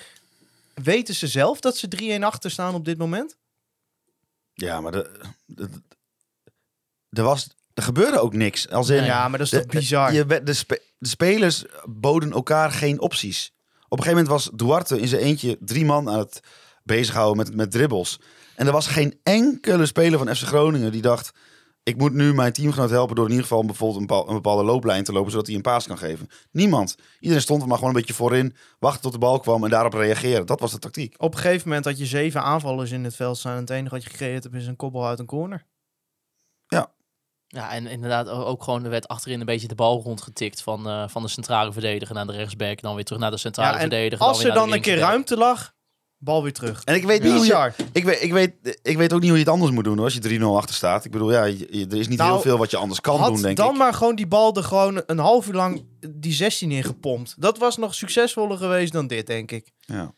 Weten 0.73 1.15
ze 1.15 1.27
zelf 1.27 1.59
dat 1.59 1.77
ze 1.77 2.17
3-1 2.19 2.23
achter 2.23 2.51
staan 2.51 2.73
op 2.73 2.85
dit 2.85 2.97
moment? 2.97 3.37
Ja, 4.53 4.81
maar 4.81 4.91
de, 4.91 5.11
de- 5.45 5.69
de- 5.69 5.81
er, 7.09 7.23
was, 7.23 7.49
er 7.73 7.83
gebeurde 7.83 8.19
ook 8.19 8.33
niks. 8.33 8.69
Als 8.69 8.89
in, 8.89 9.03
Ja, 9.03 9.27
maar 9.27 9.37
dat 9.37 9.47
is 9.47 9.53
de, 9.53 9.59
toch 9.65 9.71
bizar? 9.79 10.13
je 10.13 10.43
de, 10.43 10.53
spe- 10.53 10.81
de 10.97 11.07
spelers 11.07 11.65
boden 11.89 12.31
elkaar 12.31 12.71
geen 12.71 13.01
opties. 13.01 13.51
Op 13.87 13.99
een 13.99 14.03
gegeven 14.05 14.23
moment 14.25 14.43
was 14.43 14.57
Duarte 14.57 14.99
in 14.99 15.07
zijn 15.07 15.21
eentje 15.21 15.57
drie 15.59 15.85
man 15.85 16.09
aan 16.09 16.19
het 16.19 16.39
bezighouden 16.83 17.37
met, 17.37 17.55
met 17.55 17.71
dribbles. 17.71 18.19
En 18.55 18.65
er 18.67 18.71
was 18.73 18.87
geen 18.87 19.19
enkele 19.23 19.85
speler 19.85 20.19
van 20.19 20.35
FC 20.35 20.43
Groningen 20.43 20.91
die 20.91 21.01
dacht... 21.01 21.31
ik 21.83 21.97
moet 21.97 22.13
nu 22.13 22.33
mijn 22.33 22.53
teamgenoot 22.53 22.89
helpen 22.89 23.15
door 23.15 23.25
in 23.25 23.31
ieder 23.31 23.47
geval 23.47 23.65
bijvoorbeeld 23.65 23.99
een, 24.01 24.07
bepaal- 24.07 24.27
een 24.27 24.33
bepaalde 24.33 24.63
looplijn 24.63 25.03
te 25.03 25.11
lopen... 25.11 25.31
zodat 25.31 25.47
hij 25.47 25.55
een 25.55 25.61
paas 25.61 25.87
kan 25.87 25.97
geven. 25.97 26.27
Niemand. 26.51 26.95
Iedereen 27.19 27.41
stond 27.43 27.61
er 27.61 27.67
maar 27.67 27.77
gewoon 27.77 27.93
een 27.93 27.99
beetje 27.99 28.13
voorin, 28.13 28.55
wachten 28.79 29.01
tot 29.01 29.11
de 29.11 29.17
bal 29.17 29.39
kwam 29.39 29.63
en 29.63 29.69
daarop 29.69 29.93
reageren. 29.93 30.45
Dat 30.45 30.59
was 30.59 30.71
de 30.71 30.79
tactiek. 30.79 31.15
Op 31.17 31.33
een 31.33 31.39
gegeven 31.39 31.67
moment 31.67 31.85
had 31.85 31.97
je 31.97 32.05
zeven 32.05 32.41
aanvallers 32.43 32.91
in 32.91 33.03
het 33.03 33.15
veld 33.15 33.37
staan... 33.37 33.53
en 33.55 33.59
het 33.59 33.69
enige 33.69 33.93
wat 33.95 34.03
je 34.03 34.09
gecreëerd 34.09 34.43
hebt 34.43 34.55
is 34.55 34.67
een 34.67 34.75
koppel 34.75 35.07
uit 35.07 35.19
een 35.19 35.25
corner. 35.25 35.65
Ja, 37.55 37.71
en 37.71 37.87
inderdaad 37.87 38.29
ook 38.29 38.63
gewoon, 38.63 38.83
er 38.83 38.89
werd 38.89 39.07
achterin 39.07 39.39
een 39.39 39.45
beetje 39.45 39.67
de 39.67 39.75
bal 39.75 40.01
rondgetikt 40.01 40.61
van, 40.61 40.87
eh, 40.87 41.03
van 41.07 41.21
de 41.21 41.27
centrale 41.27 41.71
verdediger 41.73 42.15
naar 42.15 42.27
de 42.27 42.33
rechtsback. 42.33 42.81
Dan 42.81 42.95
weer 42.95 43.03
terug 43.03 43.21
naar 43.21 43.31
de 43.31 43.37
centrale 43.37 43.67
Ja, 43.69 43.73
en 43.75 43.79
verdediger. 43.89 44.25
als 44.25 44.43
er 44.43 44.53
dan 44.53 44.73
een 44.73 44.81
keer 44.81 44.97
ruimte 44.97 45.37
lag, 45.37 45.73
bal 46.17 46.43
weer 46.43 46.53
terug. 46.53 46.83
En 46.83 46.95
ik 46.95 47.03
weet, 47.03 47.23
niet 47.23 47.31
hoe 47.33 47.45
je, 47.45 47.71
ik, 47.91 48.03
weet, 48.03 48.21
ik, 48.23 48.31
weet, 48.31 48.79
ik 48.81 48.97
weet 48.97 49.13
ook 49.13 49.19
niet 49.19 49.29
hoe 49.29 49.37
je 49.37 49.43
het 49.43 49.53
anders 49.53 49.71
moet 49.71 49.83
doen 49.83 49.95
hoor, 49.95 50.03
als 50.05 50.13
je 50.13 50.19
3-0 50.39 50.57
achter 50.57 50.75
staat. 50.75 51.05
Ik 51.05 51.11
bedoel, 51.11 51.31
ja, 51.31 51.43
je- 51.43 51.85
er 51.89 51.97
is 51.97 52.07
niet 52.07 52.17
Nou, 52.17 52.31
heel 52.31 52.41
veel 52.41 52.57
wat 52.57 52.71
je 52.71 52.77
anders 52.77 53.01
kan 53.01 53.19
Had 53.19 53.33
doen, 53.33 53.41
denk 53.41 53.57
dan 53.57 53.71
ik. 53.71 53.77
maar 53.77 53.93
gewoon 53.93 54.15
die 54.15 54.27
bal 54.27 54.55
er 54.55 54.63
gewoon 54.63 55.03
een 55.05 55.19
half 55.19 55.47
uur 55.47 55.53
lang 55.53 55.85
die 56.09 56.33
16 56.33 56.71
in 56.71 56.83
gepompt. 56.83 57.35
Dat 57.37 57.57
was 57.57 57.77
nog 57.77 57.93
succesvoller 57.95 58.57
geweest 58.57 58.93
dan 58.93 59.07
dit, 59.07 59.27
denk 59.27 59.51
ik. 59.51 59.71
Ja. 59.79 60.13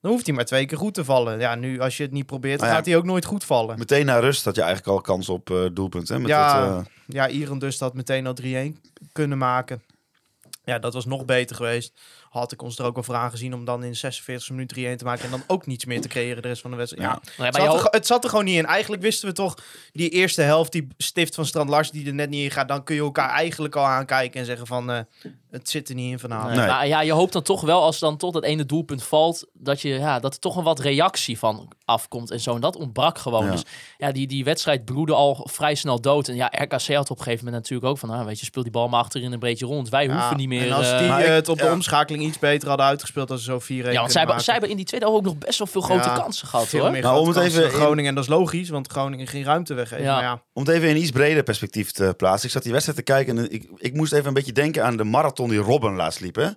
Dan 0.00 0.10
hoeft 0.10 0.26
hij 0.26 0.34
maar 0.34 0.44
twee 0.44 0.66
keer 0.66 0.78
goed 0.78 0.94
te 0.94 1.04
vallen. 1.04 1.38
Ja, 1.38 1.54
nu 1.54 1.80
als 1.80 1.96
je 1.96 2.02
het 2.02 2.12
niet 2.12 2.26
probeert, 2.26 2.58
Nou 2.58 2.70
ja. 2.70 2.76
gaat 2.76 2.86
hij 2.86 2.96
ook 2.96 3.04
nooit 3.04 3.24
goed 3.24 3.44
vallen. 3.44 3.78
Meteen 3.78 4.06
na 4.06 4.18
rust 4.18 4.44
had 4.44 4.54
je 4.54 4.62
eigenlijk 4.62 4.90
al 4.96 5.00
kans 5.00 5.28
op 5.28 5.50
eh 5.50 5.64
doelpunt. 5.72 6.08
Hè? 6.08 6.18
Met 6.18 6.28
Ja. 6.28 6.66
dat, 6.68 6.78
eh, 6.86 6.92
Ja, 7.06 7.28
Iran 7.28 7.58
dus 7.58 7.78
had 7.78 7.94
meteen 7.94 8.26
al 8.26 8.34
3-1 8.34 8.80
kunnen 9.12 9.38
maken. 9.38 9.82
Ja, 10.64 10.78
dat 10.78 10.94
was 10.94 11.04
nog 11.04 11.24
beter 11.24 11.56
geweest. 11.56 11.92
had 12.30 12.52
ik 12.52 12.62
ons 12.62 12.78
er 12.78 12.84
ook 12.84 12.94
wel 12.94 13.02
voor 13.02 13.14
aangezien 13.14 13.54
om 13.54 13.64
dan 13.64 13.84
in 13.84 13.96
46 13.96 14.50
minuten 14.50 14.76
3-1 14.76 14.96
te 14.96 15.04
maken 15.04 15.24
en 15.24 15.30
dan 15.30 15.42
ook 15.46 15.66
niets 15.66 15.84
meer 15.84 16.00
te 16.00 16.08
creëren 16.08 16.42
de 16.42 16.48
rest 16.48 16.60
van 16.62 16.70
de 16.70 16.76
wedstrijd. 16.76 17.18
Ja. 17.36 17.50
Zat, 17.50 17.84
er, 17.84 17.88
het 17.90 18.06
zat 18.06 18.24
er 18.24 18.30
gewoon 18.30 18.44
niet 18.44 18.56
in. 18.58 18.66
Eigenlijk 18.66 19.02
wisten 19.02 19.28
we 19.28 19.34
toch, 19.34 19.54
die 19.92 20.08
eerste 20.10 20.42
helft, 20.42 20.72
die 20.72 20.88
stift 20.96 21.34
van 21.34 21.46
Strand 21.46 21.68
Lars 21.70 21.90
die 21.90 22.06
er 22.06 22.14
net 22.14 22.30
niet 22.30 22.42
in 22.44 22.50
gaat, 22.50 22.68
dan 22.68 22.84
kun 22.84 22.94
je 22.94 23.00
elkaar 23.00 23.30
eigenlijk 23.30 23.76
al 23.76 23.84
aankijken 23.86 24.40
en 24.40 24.46
zeggen 24.46 24.66
van, 24.66 24.90
eh, 24.90 25.00
het 25.50 25.68
zit 25.70 25.88
er 25.88 25.94
niet 25.94 26.10
in 26.10 26.18
vanavond. 26.18 26.48
Nee, 26.48 26.58
Nee. 26.58 26.68
Maar 26.68 26.86
ja, 26.86 27.00
je 27.00 27.12
hoopt 27.12 27.32
dan 27.32 27.42
toch 27.42 27.60
wel, 27.60 27.82
als 27.82 27.98
dan 27.98 28.16
tot 28.16 28.32
dat 28.32 28.42
ene 28.44 28.66
doelpunt 28.66 29.02
valt, 29.02 29.46
dat, 29.52 29.80
je, 29.80 29.88
ja, 29.88 30.18
dat 30.18 30.34
er 30.34 30.40
toch 30.40 30.56
een 30.56 30.64
wat 30.64 30.78
reactie 30.78 31.38
van 31.38 31.68
afkomt 31.84 32.30
en 32.30 32.40
zo. 32.40 32.54
En 32.54 32.60
dat 32.60 32.76
ontbrak 32.76 33.18
gewoon. 33.18 33.44
Ja. 33.44 33.50
Dus 33.50 33.62
ja, 33.98 34.12
die, 34.12 34.26
die 34.26 34.44
wedstrijd 34.44 34.84
broedde 34.84 35.14
al 35.14 35.48
vrij 35.50 35.74
snel 35.74 36.00
dood. 36.00 36.28
En 36.28 36.34
ja, 36.34 36.46
RKC 36.46 36.94
had 36.94 37.10
op 37.10 37.18
een 37.18 37.24
gegeven 37.24 37.44
moment 37.44 37.62
natuurlijk 37.62 37.90
ook 37.90 37.98
van, 37.98 38.08
nou, 38.08 38.26
weet 38.26 38.38
je, 38.40 38.44
speel 38.44 38.62
die 38.62 38.72
bal 38.72 38.88
maar 38.88 39.00
achterin 39.00 39.32
een 39.32 39.38
breedje 39.38 39.66
rond. 39.66 39.88
Wij 39.88 40.06
Ja, 40.06 40.18
hoeven 40.18 40.36
niet 40.36 40.48
meer... 40.48 40.66
En 40.66 40.72
als 40.72 40.90
eh, 40.90 40.98
die 40.98 41.08
het 41.10 41.48
op 41.48 41.58
de 41.58 41.64
ja. 41.64 41.72
omschakeling 41.72 42.24
iets 42.24 42.38
beter 42.38 42.68
hadden 42.68 42.86
uitgespeeld, 42.86 43.28
dan 43.28 43.38
ze 43.38 43.44
zo 43.44 43.60
4-1 43.60 43.66
ja, 43.66 44.00
want 44.00 44.12
zij, 44.12 44.38
zij 44.38 44.52
hebben 44.52 44.70
in 44.70 44.76
die 44.76 44.84
tweede 44.84 45.06
helft 45.06 45.20
ook 45.20 45.26
nog 45.32 45.38
best 45.38 45.58
wel 45.58 45.66
veel 45.66 45.80
grote 45.80 46.08
Ja, 46.08 46.14
kansen 46.14 46.48
gehad, 46.48 46.66
Veel 46.66 46.80
hoor. 46.80 46.90
meer 46.90 47.02
Nou, 47.02 47.20
om 47.20 47.28
het 47.28 47.36
even 47.36 47.70
Groningen. 47.70 48.08
En 48.08 48.14
dat 48.14 48.24
is 48.24 48.30
logisch, 48.30 48.68
want 48.68 48.90
Groningen 48.90 49.26
geen 49.26 49.44
ruimte 49.44 49.74
weggeven. 49.74 50.04
Ja, 50.04 50.42
Om 50.52 50.62
het 50.66 50.74
even 50.74 50.88
in 50.88 50.96
iets 50.96 51.10
breder 51.10 51.42
perspectief 51.42 51.90
te 51.90 52.14
plaatsen. 52.16 52.46
Ik 52.46 52.52
zat 52.52 52.62
die 52.62 52.72
wedstrijd 52.72 52.98
te 52.98 53.04
kijken 53.04 53.38
en 53.38 53.52
ik, 53.52 53.68
ik 53.76 53.94
moest 53.94 54.12
even 54.12 54.26
een 54.26 54.34
beetje 54.34 54.52
denken 54.52 54.84
aan 54.84 54.96
de 54.96 55.04
marathon 55.04 55.39
die 55.48 55.58
Robben 55.58 55.94
laatst 55.94 56.20
liep. 56.20 56.34
Hè? 56.34 56.48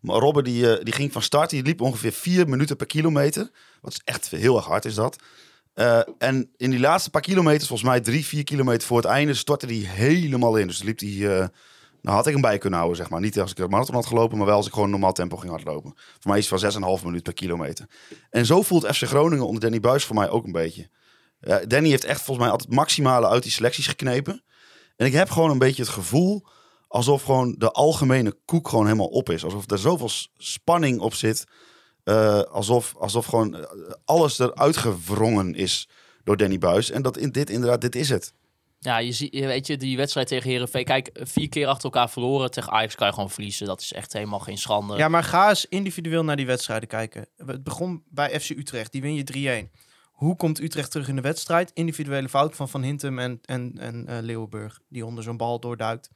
Maar 0.00 0.16
Robben 0.16 0.44
die, 0.44 0.72
eh, 0.76 0.84
die 0.84 0.94
ging 0.94 1.12
van 1.12 1.22
start, 1.22 1.50
die 1.50 1.62
liep 1.62 1.80
ongeveer 1.80 2.12
vier 2.12 2.48
minuten 2.48 2.76
per 2.76 2.86
kilometer. 2.86 3.50
Wat 3.80 3.92
is 3.92 4.00
echt 4.04 4.28
heel 4.30 4.56
erg 4.56 4.66
hard 4.66 4.84
is 4.84 4.94
dat. 4.94 5.16
Eh, 5.74 6.00
en 6.18 6.50
in 6.56 6.70
die 6.70 6.80
laatste 6.80 7.10
paar 7.10 7.20
kilometers, 7.20 7.68
volgens 7.68 7.88
mij 7.88 8.00
drie, 8.00 8.24
vier 8.24 8.44
kilometer 8.44 8.86
voor 8.86 8.96
het 8.96 9.06
einde, 9.06 9.34
stortte 9.34 9.66
hij 9.66 9.74
helemaal 9.74 10.56
in. 10.56 10.66
Dus 10.66 10.82
liep 10.82 10.98
hij... 10.98 11.40
eh, 11.40 11.46
nou 12.02 12.16
had 12.16 12.26
ik 12.26 12.32
hem 12.32 12.42
bij 12.42 12.58
kunnen 12.58 12.78
houden, 12.78 12.98
zeg 12.98 13.10
maar. 13.10 13.20
Niet 13.20 13.40
als 13.40 13.50
ik 13.50 13.58
een 13.58 13.70
marathon 13.70 13.94
had 13.94 14.06
gelopen, 14.06 14.36
maar 14.36 14.46
wel 14.46 14.56
als 14.56 14.66
ik 14.66 14.72
gewoon 14.72 14.90
normaal 14.90 15.12
tempo 15.12 15.36
ging 15.36 15.50
hardlopen. 15.50 15.92
Voor 15.94 16.30
mij 16.30 16.38
is 16.38 16.50
het 16.50 16.60
van 16.60 16.98
6,5 16.98 17.04
minuut 17.04 17.22
per 17.22 17.32
kilometer. 17.32 17.86
En 18.30 18.46
zo 18.46 18.62
voelt 18.62 18.86
FC 18.86 19.02
Groningen 19.02 19.46
onder 19.46 19.60
Danny 19.60 19.80
Buis 19.80 20.04
voor 20.04 20.16
mij 20.16 20.28
ook 20.28 20.44
een 20.44 20.52
beetje. 20.52 20.88
Ja, 21.40 21.58
Danny 21.66 21.88
heeft 21.88 22.04
echt 22.04 22.22
volgens 22.22 22.38
mij 22.38 22.48
altijd 22.50 22.70
maximale 22.70 23.28
uit 23.28 23.42
die 23.42 23.52
selecties 23.52 23.86
geknepen. 23.86 24.42
En 24.96 25.06
ik 25.06 25.12
heb 25.12 25.30
gewoon 25.30 25.50
een 25.50 25.58
beetje 25.58 25.82
het 25.82 25.90
gevoel 25.90 26.46
alsof 26.88 27.22
gewoon 27.22 27.54
de 27.58 27.70
algemene 27.70 28.34
koek 28.44 28.68
gewoon 28.68 28.84
helemaal 28.84 29.06
op 29.06 29.30
is. 29.30 29.44
Alsof 29.44 29.70
er 29.70 29.78
zoveel 29.78 30.10
spanning 30.36 31.00
op 31.00 31.14
zit. 31.14 31.44
Eh, 32.04 32.40
alsof, 32.40 32.94
alsof 32.96 33.26
gewoon 33.26 33.56
eh, 33.56 33.92
alles 34.04 34.38
eruit 34.38 34.76
gewrongen 34.76 35.54
is 35.54 35.88
door 36.24 36.36
Danny 36.36 36.58
Buis. 36.58 36.90
En 36.90 37.02
dat 37.02 37.16
in 37.16 37.30
dit 37.30 37.50
inderdaad, 37.50 37.80
dit 37.80 37.94
is 37.96 38.08
het. 38.08 38.32
Ja, 38.80 38.98
je 38.98 39.12
ziet, 39.12 39.34
je 39.34 39.46
weet 39.46 39.66
je, 39.66 39.76
die 39.76 39.96
wedstrijd 39.96 40.26
tegen 40.26 40.50
Herenveen. 40.50 40.84
Kijk, 40.84 41.10
vier 41.12 41.48
keer 41.48 41.66
achter 41.66 41.84
elkaar 41.84 42.10
verloren. 42.10 42.50
Tegen 42.50 42.72
Ajax 42.72 42.94
kan 42.94 43.06
je 43.06 43.12
gewoon 43.12 43.30
verliezen. 43.30 43.66
Dat 43.66 43.80
is 43.80 43.92
echt 43.92 44.12
helemaal 44.12 44.38
geen 44.38 44.58
schande. 44.58 44.96
ja, 44.96 45.08
maar 45.08 45.24
ga 45.24 45.48
eens 45.48 45.66
individueel 45.66 46.24
naar 46.24 46.36
die 46.36 46.46
wedstrijden 46.46 46.88
kijken. 46.88 47.26
Het 47.46 47.64
begon 47.64 48.02
bij 48.08 48.40
FC 48.40 48.50
Utrecht, 48.50 48.92
die 48.92 49.02
win 49.02 49.14
je 49.14 49.68
3-1. 49.72 49.86
Hoe 50.18 50.36
komt 50.36 50.60
Utrecht 50.60 50.90
terug 50.90 51.08
in 51.08 51.16
de 51.16 51.22
wedstrijd? 51.22 51.70
Individuele 51.74 52.28
fout 52.28 52.56
van 52.56 52.68
Van 52.68 52.82
Hintem 52.82 53.18
en, 53.18 53.38
en, 53.44 53.72
en 53.78 54.06
eh, 54.06 54.18
Leeuwenburg, 54.20 54.80
die 54.88 55.06
onder 55.06 55.24
zo'n 55.24 55.36
bal 55.36 55.60
doorduikt. 55.60 56.10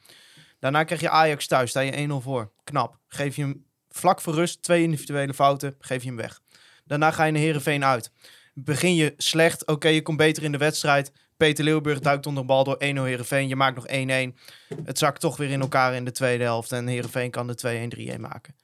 Daarna 0.62 0.84
krijg 0.84 1.00
je 1.00 1.08
Ajax 1.10 1.46
thuis, 1.46 1.70
sta 1.70 1.80
je 1.80 2.08
1-0 2.08 2.12
voor. 2.22 2.50
Knap. 2.64 2.98
Geef 3.08 3.36
je 3.36 3.42
hem 3.42 3.64
vlak 3.88 4.20
voor 4.20 4.34
rust, 4.34 4.62
twee 4.62 4.82
individuele 4.82 5.34
fouten, 5.34 5.74
geef 5.78 6.02
je 6.02 6.08
hem 6.08 6.16
weg. 6.16 6.40
Daarna 6.84 7.10
ga 7.10 7.24
je 7.24 7.32
naar 7.32 7.40
Herenveen 7.40 7.84
uit. 7.84 8.10
Begin 8.54 8.94
je 8.94 9.14
slecht, 9.16 9.66
oké, 9.66 9.88
je 9.88 10.02
komt 10.02 10.16
beter 10.16 10.42
in 10.42 10.52
de 10.52 10.58
wedstrijd. 10.58 11.12
Peter 11.36 11.64
Leeuwenburg 11.64 11.98
duikt 12.00 12.26
onder 12.26 12.42
de 12.42 12.48
bal 12.48 12.64
door 12.64 12.74
1-0 12.76 12.78
Herenveen. 12.78 13.48
Je 13.48 13.56
maakt 13.56 13.76
nog 13.76 13.86
1-1. 13.86 14.82
Het 14.84 14.98
zakt 14.98 15.20
toch 15.20 15.36
weer 15.36 15.50
in 15.50 15.60
elkaar 15.60 15.94
in 15.94 16.04
de 16.04 16.10
tweede 16.10 16.44
helft. 16.44 16.72
En 16.72 16.86
Herenveen 16.86 17.30
kan 17.30 17.46
de 17.46 17.88
2-1, 18.14 18.16
3-1 18.16 18.20
maken. 18.20 18.54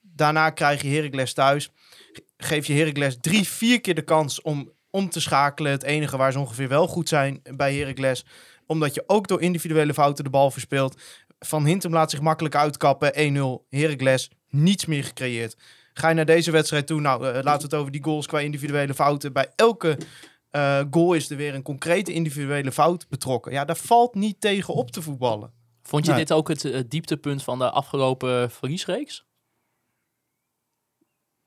Daarna 0.00 0.50
krijg 0.50 0.82
je 0.82 0.88
Heracles 0.88 1.32
thuis. 1.32 1.70
Ge- 2.12 2.24
Geef 2.36 2.66
je 2.66 2.74
Heracles 2.74 3.16
drie, 3.20 3.48
vier 3.48 3.80
keer 3.80 3.94
de 3.94 4.02
kans 4.02 4.42
om 4.42 4.72
om 4.90 5.08
te 5.10 5.20
schakelen. 5.20 5.72
Het 5.72 5.82
enige 5.82 6.16
waar 6.16 6.32
ze 6.32 6.38
ongeveer 6.38 6.68
wel 6.68 6.86
goed 6.86 7.08
zijn 7.08 7.42
bij 7.54 7.74
Heracles. 7.76 8.24
Omdat 8.66 8.94
je 8.94 9.04
ook 9.06 9.28
door 9.28 9.40
individuele 9.42 9.94
fouten 9.94 10.24
de 10.24 10.30
bal 10.30 10.50
verspeelt. 10.50 11.00
Van 11.38 11.64
Hintem 11.66 11.92
laat 11.92 12.10
zich 12.10 12.20
makkelijk 12.20 12.54
uitkappen. 12.54 13.12
1-0 13.14 13.66
Heracles. 13.68 14.30
Niets 14.48 14.86
meer 14.86 15.04
gecreëerd. 15.04 15.56
Ga 15.94 16.08
je 16.08 16.14
naar 16.14 16.24
deze 16.24 16.50
wedstrijd 16.50 16.86
toe. 16.86 17.00
Nou, 17.00 17.26
eh, 17.26 17.32
laten 17.42 17.58
we 17.58 17.62
het 17.62 17.74
over 17.74 17.92
die 17.92 18.02
goals 18.04 18.26
qua 18.26 18.40
individuele 18.40 18.94
fouten. 18.94 19.32
Bij 19.32 19.52
elke 19.56 19.98
eh, 20.50 20.80
goal 20.90 21.12
is 21.14 21.30
er 21.30 21.36
weer 21.36 21.54
een 21.54 21.62
concrete 21.62 22.12
individuele 22.12 22.72
fout 22.72 23.08
betrokken. 23.08 23.52
Ja, 23.52 23.64
daar 23.64 23.76
valt 23.76 24.14
niet 24.14 24.40
tegen 24.40 24.74
op 24.74 24.90
te 24.90 25.02
voetballen. 25.02 25.52
Vond 25.82 26.04
je 26.04 26.10
Nee. 26.12 26.20
dit 26.20 26.32
ook 26.32 26.48
het 26.48 26.64
eh, 26.64 26.80
dieptepunt 26.88 27.42
van 27.42 27.58
de 27.58 27.70
afgelopen 27.70 28.50
verliesreeks? 28.50 29.24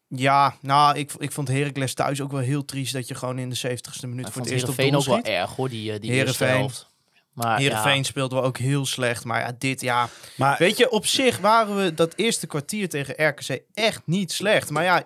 Ja, 0.07 0.55
nou, 0.61 0.97
ik, 0.97 1.11
ik 1.17 1.31
vond 1.31 1.47
Heracles 1.47 1.93
thuis 1.93 2.21
ook 2.21 2.31
wel 2.31 2.41
heel 2.41 2.65
triest 2.65 2.93
dat 2.93 3.07
je 3.07 3.15
gewoon 3.15 3.39
in 3.39 3.49
de 3.49 3.57
70ste 3.57 4.07
minuut 4.07 4.27
Ik 4.27 4.33
voor 4.33 4.41
het 4.41 4.51
eerst 4.51 4.69
op 4.69 4.77
Heerenveen 4.77 4.91
doel 4.91 4.99
ook 4.99 5.05
wel 5.05 5.15
schiet. 5.15 5.27
erg 5.27 5.55
hoor, 5.55 5.69
die, 5.69 5.99
die 5.99 6.11
eerste 6.11 6.43
helft. 6.45 6.93
Maar 7.35 7.57
Heerenveen 7.57 7.95
ja, 7.97 8.03
speelde 8.03 8.35
wel 8.35 8.43
ook 8.43 8.57
heel 8.57 8.85
slecht, 8.85 9.23
maar 9.25 9.39
ja, 9.39 9.55
dit 9.57 9.81
ja. 9.81 10.09
Maar 10.37 10.55
Weet 10.59 10.77
je, 10.77 10.89
op 10.89 11.05
zich 11.05 11.37
waren 11.37 11.75
we 11.75 11.93
dat 11.93 12.13
eerste 12.15 12.47
kwartier 12.47 12.89
tegen 12.89 13.27
RKC 13.27 13.61
echt 13.73 14.01
niet 14.05 14.31
slecht. 14.31 14.69
Maar 14.69 14.83
ja, 14.83 15.03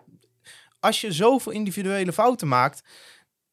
als 0.80 1.02
je 1.02 1.12
zoveel 1.12 1.52
individuele 1.52 2.14
fouten 2.14 2.48
maakt, 2.48 2.84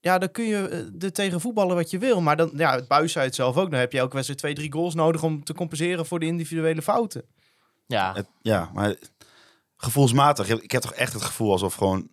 ja, 0.01 0.19
dan 0.19 0.31
kun 0.31 0.45
je 0.45 0.69
eh, 0.69 1.03
er 1.05 1.13
tegen 1.13 1.41
voetballen 1.41 1.77
wat 1.77 1.91
je 1.91 1.99
wil. 1.99 2.21
Maar 2.21 2.37
dan, 2.37 2.51
ja, 2.55 2.75
het 2.75 2.89
Buis 2.89 3.15
het 3.15 3.35
zelf 3.35 3.57
ook, 3.57 3.71
dan 3.71 3.81
heb 3.81 3.93
je 3.93 3.99
elke 3.99 4.13
wedstrijd 4.15 4.41
twee, 4.41 4.55
drie 4.55 4.73
goals 4.73 4.95
nodig 4.95 5.23
om 5.23 5.45
te 5.45 5.55
compenseren 5.55 6.07
voor 6.07 6.19
de 6.21 6.27
individuele 6.27 6.83
fouten. 6.83 7.25
ja. 7.87 8.15
Het- 8.15 8.29
ja, 8.43 8.71
maar 8.75 8.95
gevoelsmatig. 9.77 10.49
Ik 10.49 10.71
heb 10.71 10.83
toch 10.83 10.95
echt 10.95 11.13
het 11.13 11.23
gevoel 11.23 11.51
alsof 11.53 11.75
gewoon 11.75 12.09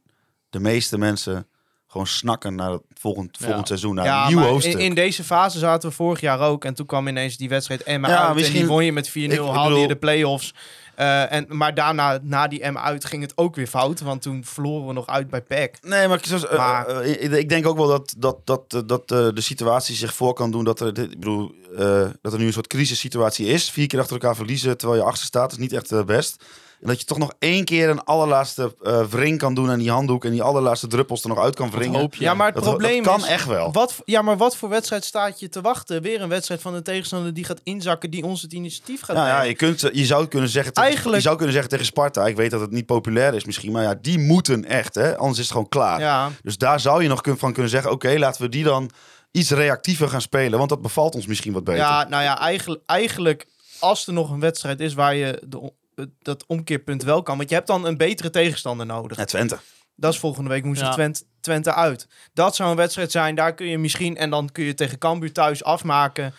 de 0.50 0.60
meeste 0.60 0.98
mensen 0.98 1.48
gewoon 1.94 2.08
snakken 2.08 2.56
naar 2.56 2.72
het 2.72 2.82
volgend, 3.00 3.38
volgend 3.42 3.68
seizoen. 3.68 3.96
Naar 3.96 4.22
een 4.24 4.28
nieuw 4.28 4.40
maar 4.40 4.48
hoofdstuk. 4.50 4.74
in, 4.74 4.80
in 4.80 4.94
deze 4.96 5.24
fase 5.24 5.60
zaten 5.60 5.90
we 5.90 5.96
vorig 5.96 6.20
jaar 6.22 6.40
ook. 6.40 6.66
En 6.66 6.74
toen 6.74 6.86
kwam 6.86 7.08
ineens 7.08 7.38
die 7.38 7.50
wedstrijd 7.50 7.84
Emma 7.84 8.08
Ja, 8.10 8.20
uit. 8.20 8.30
En 8.30 8.36
misschien- 8.36 8.60
die 8.60 8.68
won 8.68 8.86
je 8.86 8.92
met 8.92 9.10
4-0, 9.10 9.16
Ik- 9.16 9.32
ik 9.32 9.38
haalde 9.40 9.70
je 9.70 9.70
bedoel- 9.74 9.88
de 9.88 9.96
play-offs. 9.96 10.54
Eh, 10.96 11.32
en, 11.32 11.46
maar 11.50 11.74
daarna, 11.74 12.20
na 12.22 12.48
die 12.48 12.62
Emma 12.62 12.82
uit, 12.82 13.06
ging 13.06 13.22
het 13.22 13.38
ook 13.38 13.56
weer 13.56 13.68
fout. 13.68 14.00
Want 14.02 14.22
toen 14.22 14.46
verloren 14.46 14.88
we 14.88 14.94
nog 14.94 15.08
uit 15.08 15.30
bij 15.30 15.42
PEC. 15.42 15.78
Nee, 15.82 16.08
maar, 16.08 16.20
zoals, 16.22 16.48
eh, 16.48 16.82
eh, 16.88 17.22
ik- 17.24 17.32
ik 17.32 17.50
denk 17.50 17.68
ook 17.68 17.78
wel 17.78 17.88
dat, 17.88 18.14
dat, 18.18 18.38
dat, 18.44 18.84
dat 18.86 19.08
de 19.08 19.32
situatie 19.42 19.96
zich 19.96 20.14
voor 20.14 20.34
kan 20.34 20.52
doen 20.52 20.64
dat 20.64 20.80
er, 20.80 20.88
ik 20.88 21.10
bedoel, 21.10 21.52
eh, 21.78 22.06
dat 22.22 22.34
er 22.34 22.40
nu 22.40 22.46
een 22.46 22.54
soort 22.54 22.68
crisissituatie 22.68 23.46
is. 23.48 23.70
Vier 23.72 23.88
keer 23.88 24.00
achter 24.00 24.14
elkaar 24.16 24.36
verliezen 24.36 24.78
terwijl 24.78 25.00
je 25.02 25.08
achter 25.08 25.26
staat 25.26 25.52
is 25.52 25.58
niet 25.58 25.74
echt 25.74 26.06
best. 26.06 26.44
En 26.84 26.90
dat 26.90 27.00
je 27.00 27.06
toch 27.06 27.18
nog 27.18 27.34
één 27.40 27.66
keer 27.66 27.90
een 27.90 28.04
allerlaatste 28.04 28.76
eh 28.84 29.04
wring 29.10 29.38
kan 29.38 29.54
doen 29.54 29.70
aan 29.70 29.80
die 29.80 29.92
handdoek 29.92 30.26
en 30.26 30.32
die 30.32 30.42
allerlaatste 30.42 30.88
druppels 30.88 31.24
er 31.24 31.30
nog 31.30 31.40
uit 31.40 31.56
kan 31.56 31.72
wringen. 31.72 32.00
hoop 32.00 32.16
je. 32.16 32.24
Ja, 32.24 32.34
maar 32.34 32.46
het 32.46 32.56
Dat, 32.56 32.64
probleem 32.64 33.04
dat 33.04 33.14
kan 33.14 33.22
is... 33.24 33.28
echt 33.28 33.48
wel. 33.48 33.72
Wat, 33.72 34.02
ja, 34.06 34.22
maar 34.22 34.38
wat 34.38 34.56
voor 34.56 34.70
wedstrijd 34.70 35.04
staat 35.06 35.40
je 35.40 35.50
te 35.50 35.62
wachten? 35.62 36.02
Weer 36.02 36.22
een 36.22 36.30
wedstrijd 36.30 36.62
van 36.62 36.74
een 36.74 36.84
tegenstander 36.84 37.34
die 37.34 37.44
gaat 37.44 37.60
inzakken, 37.64 38.10
die 38.12 38.24
ons 38.24 38.42
het 38.42 38.54
initiatief 38.54 39.02
gaat 39.02 39.16
Nou 39.16 39.28
ja, 39.28 39.42
je, 39.42 39.54
kunt, 39.56 39.90
je, 39.94 40.06
zou 40.06 40.28
kunnen 40.28 40.50
zeggen 40.50 40.74
tegen, 40.74 40.88
Eigenlijk- 40.88 41.18
je 41.18 41.24
zou 41.24 41.36
kunnen 41.36 41.54
zeggen 41.54 41.72
tegen 41.72 41.86
Sparta. 41.86 42.28
Ik 42.28 42.36
weet 42.36 42.52
dat 42.52 42.62
het 42.62 42.72
niet 42.72 42.86
populair 42.86 43.34
is 43.34 43.46
misschien, 43.46 43.72
maar 43.72 43.84
ja, 43.84 43.96
die 44.02 44.20
moeten 44.20 44.66
echt, 44.66 44.96
hè? 44.96 45.18
anders 45.18 45.38
is 45.38 45.44
het 45.44 45.54
gewoon 45.54 45.70
klaar. 45.70 46.00
Ja, 46.00 46.30
Dus 46.44 46.58
daar 46.58 46.80
zou 46.80 47.02
je 47.04 47.08
nog 47.10 47.22
van 47.38 47.54
kunnen 47.54 47.72
zeggen: 47.72 47.92
oké, 47.92 48.16
laten 48.18 48.42
we 48.42 48.50
die 48.50 48.64
dan 48.64 48.90
iets 49.32 49.52
reactiever 49.52 50.10
gaan 50.10 50.22
spelen, 50.22 50.58
want 50.58 50.70
dat 50.70 50.82
bevalt 50.82 51.16
ons 51.16 51.26
misschien 51.26 51.54
wat 51.54 51.64
beter. 51.64 51.82
ja, 51.82 52.08
nou 52.08 52.24
ja, 52.24 52.40
eigenlijk, 52.40 52.82
eigenlijk 52.86 53.46
als 53.80 54.08
er 54.08 54.14
nog 54.14 54.30
een 54.32 54.40
wedstrijd 54.40 54.80
is 54.80 54.94
waar 54.94 55.16
je 55.16 55.42
de, 55.48 55.72
dat 56.20 56.46
omkeerpunt 56.46 57.04
wel 57.04 57.24
kan. 57.24 57.38
Want 57.38 57.50
je 57.50 57.56
hebt 57.56 57.68
dan 57.68 57.86
een 57.86 57.98
betere 57.98 58.30
tegenstander 58.30 58.86
nodig. 58.86 59.18
Ja, 59.18 59.26
Twente. 59.26 59.58
Dat 59.96 60.14
is 60.14 60.20
volgende 60.20 60.50
week 60.50 60.64
woensdag 60.64 60.88
Ja. 60.88 60.94
Twente, 60.94 61.24
Twente 61.42 61.74
uit. 61.74 62.08
Dat 62.34 62.56
zou 62.56 62.70
een 62.70 62.76
wedstrijd 62.76 63.12
zijn. 63.12 63.36
Daar 63.36 63.54
kun 63.54 63.68
je 63.68 63.78
misschien... 63.78 64.18
En 64.18 64.30
dan 64.30 64.52
kun 64.52 64.64
je 64.64 64.74
tegen 64.74 64.98
Cambuur 64.98 65.32
thuis 65.32 65.64
afmaken. 65.64 66.34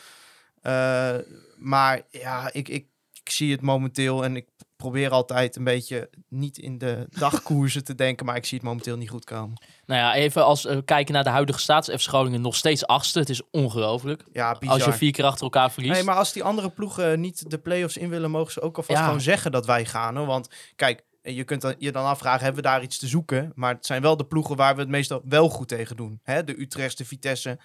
Eh, 0.62 1.14
maar 1.56 2.02
ja, 2.10 2.48
ik, 2.52 2.68
ik, 2.68 2.86
ik 3.12 3.30
zie 3.30 3.52
het 3.52 3.60
momenteel. 3.60 4.24
En 4.24 4.36
ik 4.36 4.46
probeer 4.76 5.10
altijd 5.10 5.56
een 5.56 5.64
beetje 5.64 6.10
niet 6.28 6.58
in 6.58 6.78
de 6.78 7.06
dagkoersen 7.18 7.84
te 7.84 7.94
denken. 7.94 8.26
Maar 8.26 8.36
ik 8.36 8.46
zie 8.46 8.58
het 8.58 8.66
momenteel 8.66 8.96
niet 8.96 9.10
goed 9.10 9.24
komen. 9.24 9.62
Nou 9.86 10.00
ja, 10.00 10.14
even 10.14 10.44
als 10.44 10.62
we 10.62 10.84
kijken 10.84 11.14
naar 11.14 11.24
de 11.24 11.30
huidige. 11.30 11.82
FC 11.98 12.00
Groningen 12.08 12.40
nog 12.40 12.56
steeds 12.56 12.86
achtste. 12.86 13.18
Het 13.18 13.28
is 13.28 13.42
ongelooflijk. 13.50 14.24
Ja, 14.32 14.56
bizar. 14.58 14.74
Als 14.74 14.84
je 14.84 14.92
vier 14.92 15.12
keer 15.12 15.24
achter 15.24 15.42
elkaar 15.42 15.72
verliest. 15.72 15.94
Nee, 15.94 16.02
maar 16.02 16.16
als 16.16 16.32
die 16.32 16.42
andere 16.44 16.70
ploegen 16.70 17.20
niet 17.20 17.50
de 17.50 17.58
play-offs 17.58 17.96
in 17.96 18.08
willen, 18.08 18.30
mogen 18.30 18.52
ze 18.52 18.60
ook 18.60 18.76
alvast 18.76 18.98
Ja. 18.98 19.04
gewoon 19.04 19.20
zeggen 19.20 19.52
dat 19.52 19.66
wij 19.66 19.84
gaan. 19.84 20.16
Hoor. 20.16 20.26
Want 20.26 20.48
kijk, 20.76 21.02
je 21.22 21.44
kunt 21.44 21.60
dan- 21.60 21.74
je 21.78 21.92
dan 21.92 22.04
afvragen, 22.04 22.44
hebben 22.44 22.62
we 22.62 22.68
daar 22.68 22.82
iets 22.82 22.98
te 22.98 23.06
zoeken? 23.06 23.52
Maar 23.54 23.74
het 23.74 23.86
zijn 23.86 24.02
wel 24.02 24.16
de 24.16 24.24
ploegen 24.26 24.56
waar 24.56 24.74
we 24.74 24.80
het 24.80 24.90
meestal 24.90 25.22
wel 25.24 25.48
goed 25.48 25.68
tegen 25.68 25.96
doen. 25.96 26.20
Hè? 26.22 26.44
De 26.44 26.60
Utrecht, 26.60 26.98
de 26.98 27.04
Vitesse. 27.04 27.58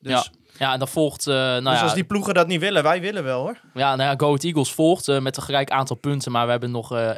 Dus, 0.00 0.12
Ja, 0.12 0.24
ja, 0.58 0.72
en 0.72 0.78
dan 0.78 0.88
volgt... 0.88 1.26
eh, 1.26 1.34
nou 1.34 1.62
dus 1.62 1.72
ja, 1.74 1.82
als 1.82 1.94
die 1.94 2.04
ploegen 2.04 2.34
dat 2.34 2.46
niet 2.46 2.60
willen, 2.60 2.82
wij 2.82 3.00
willen 3.00 3.24
wel 3.24 3.40
hoor. 3.40 3.60
Ja, 3.74 3.96
nou 3.96 4.10
ja, 4.10 4.14
Go 4.16 4.26
Ahead 4.26 4.44
Eagles 4.44 4.72
volgt 4.72 5.08
eh, 5.08 5.18
met 5.20 5.36
een 5.36 5.42
gelijk 5.42 5.70
aantal 5.70 5.96
punten. 5.96 6.32
Maar 6.32 6.44
we 6.44 6.50
hebben 6.50 6.70
nog 6.70 6.92
eh, 6.92 7.10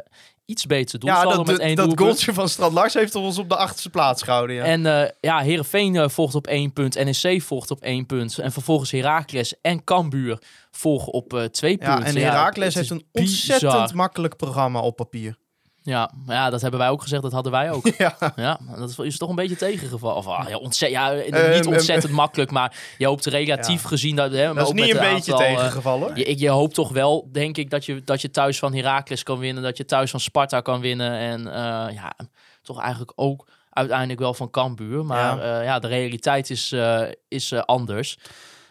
iets 0.45 0.65
beter 0.65 0.99
Ja, 1.05 1.13
doelsaldo 1.13 1.37
dat, 1.37 1.45
met 1.45 1.59
één 1.59 1.75
dat 1.75 1.85
doelpunt. 1.85 2.07
goaltje 2.07 2.33
van 2.33 2.49
Strand 2.49 2.73
Lars 2.73 2.93
heeft 2.93 3.15
ons 3.15 3.37
op 3.37 3.49
de 3.49 3.55
achterste 3.55 3.89
plaats 3.89 4.23
gehouden. 4.23 4.55
Ja. 4.55 4.63
En 4.63 5.13
ja, 5.19 5.39
Heerenveen 5.39 6.09
volgt 6.09 6.35
op 6.35 6.47
één 6.47 6.73
punt. 6.73 7.03
NEC 7.23 7.41
volgt 7.41 7.71
op 7.71 7.81
één 7.81 8.05
punt. 8.05 8.37
En 8.37 8.51
vervolgens 8.51 8.91
Heracles 8.91 9.55
en 9.61 9.83
Cambuur 9.83 10.37
volgen 10.71 11.13
op 11.13 11.47
twee 11.51 11.77
ja, 11.79 11.95
punten. 11.95 12.15
en 12.15 12.21
Heracles 12.21 12.75
heeft 12.75 12.89
een 12.89 13.05
ontzettend 13.11 13.71
bizar. 13.71 13.95
makkelijk 13.95 14.37
programma 14.37 14.79
op 14.79 14.95
papier. 14.95 15.37
Ja, 15.85 16.11
ja, 16.27 16.49
dat 16.49 16.61
hebben 16.61 16.79
wij 16.79 16.89
ook 16.89 17.01
gezegd. 17.01 17.21
Dat 17.21 17.31
hadden 17.31 17.51
wij 17.51 17.71
ook. 17.71 17.87
Ja. 17.97 18.17
Ja, 18.35 18.59
dat 18.77 18.89
is, 18.89 18.97
is 18.97 19.17
toch 19.17 19.29
een 19.29 19.35
beetje 19.35 19.55
tegengevallen. 19.55 20.17
Of, 20.17 20.27
ah, 20.27 20.49
ja, 20.49 20.57
ontzet, 20.57 20.89
ja, 20.89 21.13
Eh, 21.15 21.55
niet 21.55 21.65
eh, 21.65 21.71
ontzettend 21.71 22.13
makkelijk, 22.23 22.51
maar 22.51 22.75
je 22.97 23.05
hoopt 23.05 23.25
relatief 23.25 23.81
Ja. 23.81 23.87
gezien... 23.87 24.15
Dat, 24.15 24.31
hè, 24.31 24.45
maar 24.45 24.55
Dat 24.55 24.67
is 24.67 24.73
niet 24.73 24.93
een 24.93 24.99
beetje 24.99 25.31
aantal, 25.33 25.47
eh, 25.47 25.55
tegengevallen. 25.55 26.15
je, 26.15 26.39
je 26.39 26.49
hoopt 26.49 26.73
toch 26.73 26.89
wel, 26.91 27.29
denk 27.31 27.57
ik, 27.57 27.69
dat 27.69 27.85
je, 27.85 28.03
dat 28.03 28.21
je 28.21 28.29
thuis 28.31 28.59
van 28.59 28.73
Heracles 28.73 29.23
kan 29.23 29.39
winnen. 29.39 29.63
Dat 29.63 29.77
je 29.77 29.85
thuis 29.85 30.11
van 30.11 30.19
Sparta 30.19 30.61
kan 30.61 30.81
winnen. 30.81 31.11
En 31.11 31.47
eh, 31.47 31.93
ja, 31.95 32.13
toch 32.61 32.79
eigenlijk 32.79 33.11
ook 33.15 33.47
uiteindelijk 33.69 34.19
wel 34.19 34.33
van 34.33 34.49
Cambuur. 34.49 35.05
Maar 35.05 35.37
Ja. 35.37 35.45
ja, 35.55 35.61
ja 35.61 35.79
de 35.79 35.87
realiteit 35.87 36.49
is, 36.49 36.71
eh, 36.71 37.01
is 37.27 37.51
eh, 37.51 37.59
anders. 37.59 38.17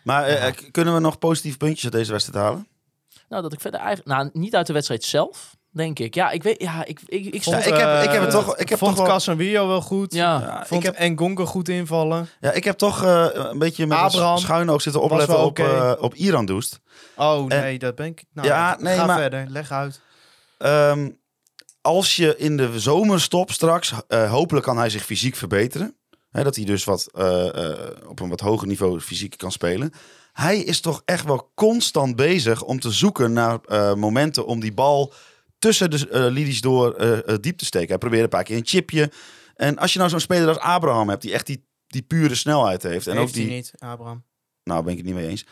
Maar 0.05 0.25
eh, 0.25 0.47
eh, 0.47 0.55
kunnen 0.71 0.95
we 0.95 1.01
nog 1.01 1.19
positieve 1.19 1.57
puntjes 1.57 1.85
uit 1.85 1.93
deze 1.93 2.13
wedstrijd 2.13 2.45
halen? 2.45 2.67
Nou, 3.29 3.43
dat 3.43 3.53
ik 3.53 3.61
verder 3.61 3.81
eigenlijk... 3.81 4.09
Nou, 4.19 4.31
niet 4.33 4.55
uit 4.57 4.67
de 4.67 4.73
wedstrijd 4.73 5.05
zelf, 5.05 5.57
denk 5.73 5.99
ik. 5.99 6.15
Ja, 6.15 6.31
ik 6.31 6.43
weet... 6.43 6.63
Ja, 6.63 6.85
ik, 6.85 7.01
ik, 7.07 7.25
ik, 7.35 7.43
Ja, 7.43 7.59
ik 7.59 7.65
heb- 7.65 8.03
ik 8.05 8.11
heb 8.13 8.21
het 8.23 8.31
toch- 8.31 8.57
ik 8.57 8.69
heb 8.69 8.79
vond 8.79 8.97
toch 8.97 9.05
wel- 9.07 9.15
Casemiro 9.15 9.67
wel 9.67 9.81
goed. 9.81 10.13
ja. 10.15 10.41
Ja, 10.41 10.65
Vond 10.67 10.81
ik 10.81 10.87
heb, 10.87 10.97
Engonga 10.99 11.45
goed 11.45 11.69
invallen. 11.69 12.29
ja, 12.41 12.53
ik 12.53 12.65
heb 12.65 12.77
toch 12.79 13.03
eh, 13.05 13.27
een 13.33 13.59
beetje 13.59 13.87
met 13.87 13.99
Abraham 13.99 14.33
een 14.33 14.39
schuin 14.39 14.71
oog 14.71 14.83
zitten 14.83 15.03
opletten 15.03 15.39
op, 15.45 15.59
eh, 15.59 15.93
op 15.99 16.15
Iran 16.15 16.47
Doest. 16.47 16.81
Oh 17.17 17.47
nee, 17.47 17.79
dat 17.79 17.95
ben 17.95 18.07
ik. 18.07 18.25
Nou, 18.33 18.49
Ja, 18.49 18.77
nee, 18.81 18.97
ga 18.97 19.07
maar- 19.07 19.19
verder. 19.19 19.47
Leg 19.49 19.71
uit. 19.71 20.01
Ehm, 20.59 21.11
als 21.81 22.17
je 22.17 22.37
in 22.37 22.57
de 22.57 22.81
zomerstop 22.81 23.51
straks, 23.53 23.93
eh, 24.09 24.31
hopelijk 24.31 24.65
kan 24.67 24.77
hij 24.79 24.91
zich 24.91 25.05
fysiek 25.05 25.37
verbeteren. 25.37 25.97
Hè, 26.31 26.43
dat 26.43 26.57
hij 26.57 26.65
dus 26.65 26.85
wat, 26.85 27.09
eh, 27.15 27.71
eh, 27.71 27.79
op 28.09 28.21
een 28.21 28.29
wat 28.29 28.41
hoger 28.41 28.67
niveau 28.67 29.01
fysiek 29.01 29.37
kan 29.37 29.53
spelen. 29.53 29.93
Hij 30.33 30.59
is 30.59 30.81
toch 30.81 31.03
echt 31.05 31.25
wel 31.25 31.51
constant 31.55 32.17
bezig 32.17 32.63
om 32.63 32.81
te 32.81 32.91
zoeken 32.91 33.33
naar 33.33 33.59
eh, 33.69 33.95
momenten 33.95 34.47
om 34.47 34.61
die 34.61 34.73
bal 34.75 35.13
tussen 35.63 35.91
de 35.91 36.09
eh 36.09 36.27
linies 36.31 36.61
door 36.61 36.95
eh, 36.95 37.29
eh, 37.29 37.39
diep 37.41 37.59
te 37.59 37.65
steken. 37.65 37.89
Hij 37.89 37.99
probeert 37.99 38.23
een 38.23 38.29
paar 38.29 38.43
keer 38.45 38.57
een 38.57 38.67
chipje. 38.67 39.11
En 39.55 39.79
als 39.79 39.93
je 39.93 39.99
nou 39.99 40.11
zo'n 40.11 40.21
speler 40.21 40.49
als 40.49 40.59
Abraham 40.59 41.09
hebt, 41.09 41.23
die 41.23 41.33
echt 41.33 41.47
die, 41.47 41.67
die 41.87 42.03
pure 42.03 42.35
snelheid 42.35 42.83
heeft. 42.83 43.07
En 43.07 43.17
Heeft 43.17 43.29
ook 43.29 43.35
die, 43.35 43.49
niet, 43.49 43.73
Abraham. 43.79 44.25
nou, 44.65 44.83
ben 44.83 44.93
ik 44.93 44.99
het 44.99 45.07
niet 45.07 45.15
mee 45.15 45.29
eens. 45.29 45.45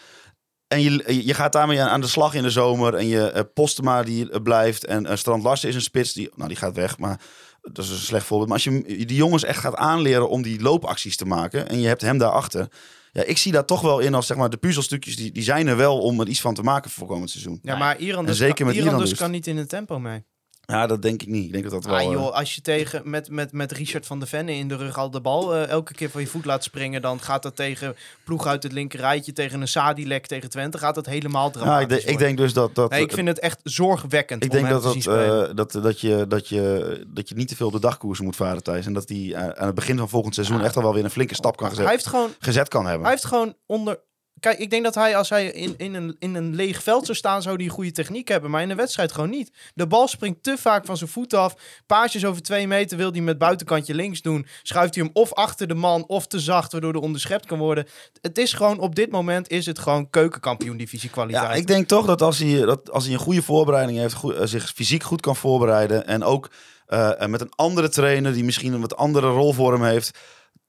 En 0.69 0.83
je, 0.83 1.27
je 1.27 1.35
gaat 1.35 1.53
daarmee 1.53 1.83
aan 1.83 2.01
de 2.01 2.07
slag 2.07 2.35
in 2.35 2.43
de 2.43 2.51
zomer. 2.51 2.95
En 2.95 3.07
je 3.07 3.31
eh, 3.31 3.43
Postema 3.55 4.03
die 4.03 4.31
eh, 4.31 4.43
blijft. 4.43 4.85
En 4.85 5.07
eh, 5.07 5.17
Strand 5.17 5.43
Larsen 5.43 5.69
is 5.69 5.75
een 5.75 5.81
spits. 5.81 6.13
Die, 6.13 6.31
nou, 6.35 6.49
die 6.49 6.57
gaat 6.57 6.75
weg, 6.75 6.99
maar 6.99 7.21
dat 7.63 7.85
is 7.85 7.91
een 7.91 7.97
slecht 7.97 8.27
voorbeeld. 8.27 8.49
Maar 8.49 8.59
als 8.65 8.75
je 8.75 9.07
die 9.07 9.17
jongens 9.17 9.45
echt 9.45 9.59
gaat 9.59 9.75
aanleren 9.75 10.29
om 10.29 10.43
die 10.43 10.63
loopacties 10.63 11.17
te 11.17 11.25
maken. 11.25 11.69
En 11.69 11.81
je 11.81 11.87
hebt 11.87 12.01
hem 12.01 12.19
daarachter. 12.19 12.69
Ja, 13.13 13.25
ik 13.25 13.39
zie 13.39 13.53
daar 13.53 13.65
toch 13.65 13.81
wel 13.81 13.99
in 13.99 14.15
als 14.15 14.27
zeg 14.27 14.37
maar 14.37 14.51
de 14.51 14.57
puzzelstukjes. 14.57 15.17
Die, 15.17 15.33
die 15.33 15.43
zijn 15.43 15.67
er 15.67 15.77
wel 15.77 15.99
om 15.99 16.21
er 16.21 16.29
iets 16.29 16.41
van 16.41 16.55
te 16.55 16.63
maken 16.63 16.91
voor 16.91 17.07
komend 17.07 17.31
seizoen. 17.31 17.59
Ja, 17.63 17.77
maar 17.77 17.99
Iran 17.99 18.21
En 18.21 18.27
dus, 18.27 18.39
zeker 18.39 18.67
met 18.67 18.75
Iran 18.75 18.87
Iran 18.89 19.01
dus 19.01 19.09
dus. 19.11 19.19
kan 19.19 19.31
niet 19.31 19.47
in 19.47 19.57
het 19.57 19.69
tempo 19.69 19.99
mee. 19.99 20.25
Ja, 20.71 20.87
dat 20.87 21.03
denk 21.03 21.23
ik 21.23 21.29
niet. 21.29 21.45
Ik 21.45 21.53
denk 21.53 21.65
dat 21.65 21.73
dat 21.73 21.85
wel... 21.85 21.95
Ah, 21.95 22.03
eh, 22.03 22.11
joh, 22.11 22.33
als 22.33 22.55
je 22.55 22.61
tegen 22.61 23.03
met, 23.05 23.31
met, 23.31 23.53
met 23.53 23.73
Richard 23.73 24.07
van 24.07 24.19
der 24.19 24.29
Venne 24.29 24.55
in 24.55 24.69
de 24.69 24.77
rug 24.77 24.99
al 24.99 25.11
de 25.11 25.21
bal 25.21 25.55
eh, 25.55 25.69
elke 25.69 25.95
keer 25.95 26.11
van 26.11 26.21
je 26.21 26.27
voet 26.27 26.45
laat 26.45 26.65
springen, 26.65 27.03
dan 27.03 27.21
gaat 27.21 27.43
dat 27.43 27.57
tegen 27.57 27.97
ploeg 28.25 28.47
uit 28.47 28.63
het 28.63 28.73
linkerrijtje, 28.73 29.33
tegen 29.33 29.61
een 29.61 29.69
Sadilek, 29.69 30.27
tegen 30.27 30.51
Twente, 30.51 30.79
gaat 30.79 30.95
dat 30.95 31.07
helemaal 31.07 31.51
dramatisch 31.51 31.77
ja, 31.77 31.83
ik, 31.83 31.89
denk- 31.89 32.01
ik 32.01 32.09
worden. 32.09 32.27
denk 32.27 32.39
dus 32.39 32.53
dat... 32.53 32.75
dat 32.75 32.91
Nee, 32.91 33.03
ik 33.03 33.13
vind 33.13 33.29
het 33.29 33.39
echt 33.39 33.61
zorgwekkend 33.63 34.45
Ik 34.45 34.51
denk 34.51 34.69
dat, 34.69 34.83
dat, 34.83 35.07
eh, 35.07 35.55
dat, 35.55 35.73
dat, 35.73 36.01
je, 36.01 36.25
dat, 36.29 36.49
je, 36.49 37.05
dat 37.09 37.29
je 37.29 37.35
niet 37.35 37.49
te 37.49 37.57
veel 37.57 37.67
op 37.67 37.73
de 37.73 37.81
dagkoersen 37.81 38.25
moet 38.25 38.37
varen, 38.37 38.63
Thijs. 38.63 38.87
En 38.87 38.93
dat 38.93 39.09
hij 39.09 39.35
eh, 39.35 39.49
aan 39.49 39.67
het 39.67 39.75
begin 39.75 39.99
van 39.99 40.09
volgend 40.09 40.35
seizoen 40.35 40.63
echt 40.63 40.77
al 40.77 40.83
wel 40.83 40.95
weer 40.95 41.05
een 41.05 41.11
flinke 41.11 41.35
stap 41.35 41.57
kan 41.57 41.69
gezet, 41.69 41.85
hij 41.85 41.95
heeft 41.95 42.07
gewoon 42.07 42.31
gezet 42.39 42.69
kan 42.69 42.85
hebben. 42.85 43.03
Hij 43.03 43.11
heeft 43.11 43.25
gewoon 43.25 43.55
onder. 43.67 43.99
Kijk, 44.41 44.59
ik 44.59 44.71
denk 44.71 44.85
dat 44.85 44.95
hij, 44.95 45.17
als 45.17 45.29
hij 45.29 45.47
in, 45.47 45.75
in, 45.77 45.95
een, 45.95 46.17
in 46.19 46.35
een 46.35 46.55
leeg 46.55 46.83
veld 46.83 47.05
zou 47.05 47.19
staan, 47.19 47.43
zou 47.43 47.57
hij 47.57 47.69
goede 47.69 47.93
techniek 47.93 48.29
hebben. 48.29 48.51
Maar 48.51 48.63
in 48.63 48.71
een 48.71 48.77
wedstrijd 48.77 49.13
gewoon 49.13 49.31
niet. 49.31 49.53
De 49.75 49.87
bal 49.87 50.09
springt 50.09 50.43
te 50.43 50.57
vaak 50.59 50.87
van 50.87 50.97
zijn 50.97 51.11
voet 51.11 51.35
af. 51.35 51.55
Paasjes 51.87 52.25
over 52.25 52.43
twee 52.43 52.67
meter 52.67 52.97
wil 52.97 53.11
hij 53.11 53.21
met 53.21 53.39
buitenkantje 53.39 53.95
links 53.95 54.23
doen. 54.23 54.47
Schuift 54.63 54.95
hij 54.95 55.05
hem 55.05 55.13
of 55.13 55.33
achter 55.33 55.69
de 55.69 55.75
man 55.75 56.07
of 56.07 56.27
te 56.27 56.41
zacht, 56.41 56.73
waardoor 56.73 56.95
er 56.95 57.01
onderschept 57.01 57.47
kan 57.47 57.59
worden. 57.59 57.87
Het 58.21 58.39
is 58.39 58.53
gewoon, 58.53 58.79
op 58.79 58.95
dit 58.95 59.11
moment 59.11 59.49
is 59.49 59.67
het 59.67 59.79
gewoon 59.79 60.11
keukenkampioen 60.11 60.77
divisie 60.77 61.11
kwaliteit. 61.11 61.47
Ja, 61.47 61.55
ik 61.55 61.67
denk 61.67 61.89
toch 61.89 62.07
dat 62.07 62.23
als 62.23 62.39
hij, 62.39 62.61
dat 62.61 62.91
als 62.91 63.05
hij 63.05 63.13
een 63.13 63.21
goede 63.21 63.43
voorbereiding 63.43 63.99
heeft, 63.99 64.23
eh, 64.25 64.41
zich 64.45 64.73
fysiek 64.75 65.03
goed 65.03 65.21
kan 65.21 65.37
voorbereiden 65.37 66.07
en 66.07 66.25
ook 66.25 66.51
eh, 66.87 67.27
met 67.27 67.41
een 67.41 67.53
andere 67.55 67.89
trainer 67.89 68.33
die 68.33 68.45
misschien 68.45 68.73
een 68.73 68.81
wat 68.81 68.97
andere 68.97 69.29
rol 69.29 69.53
voor 69.53 69.73
hem 69.73 69.85
heeft, 69.85 70.19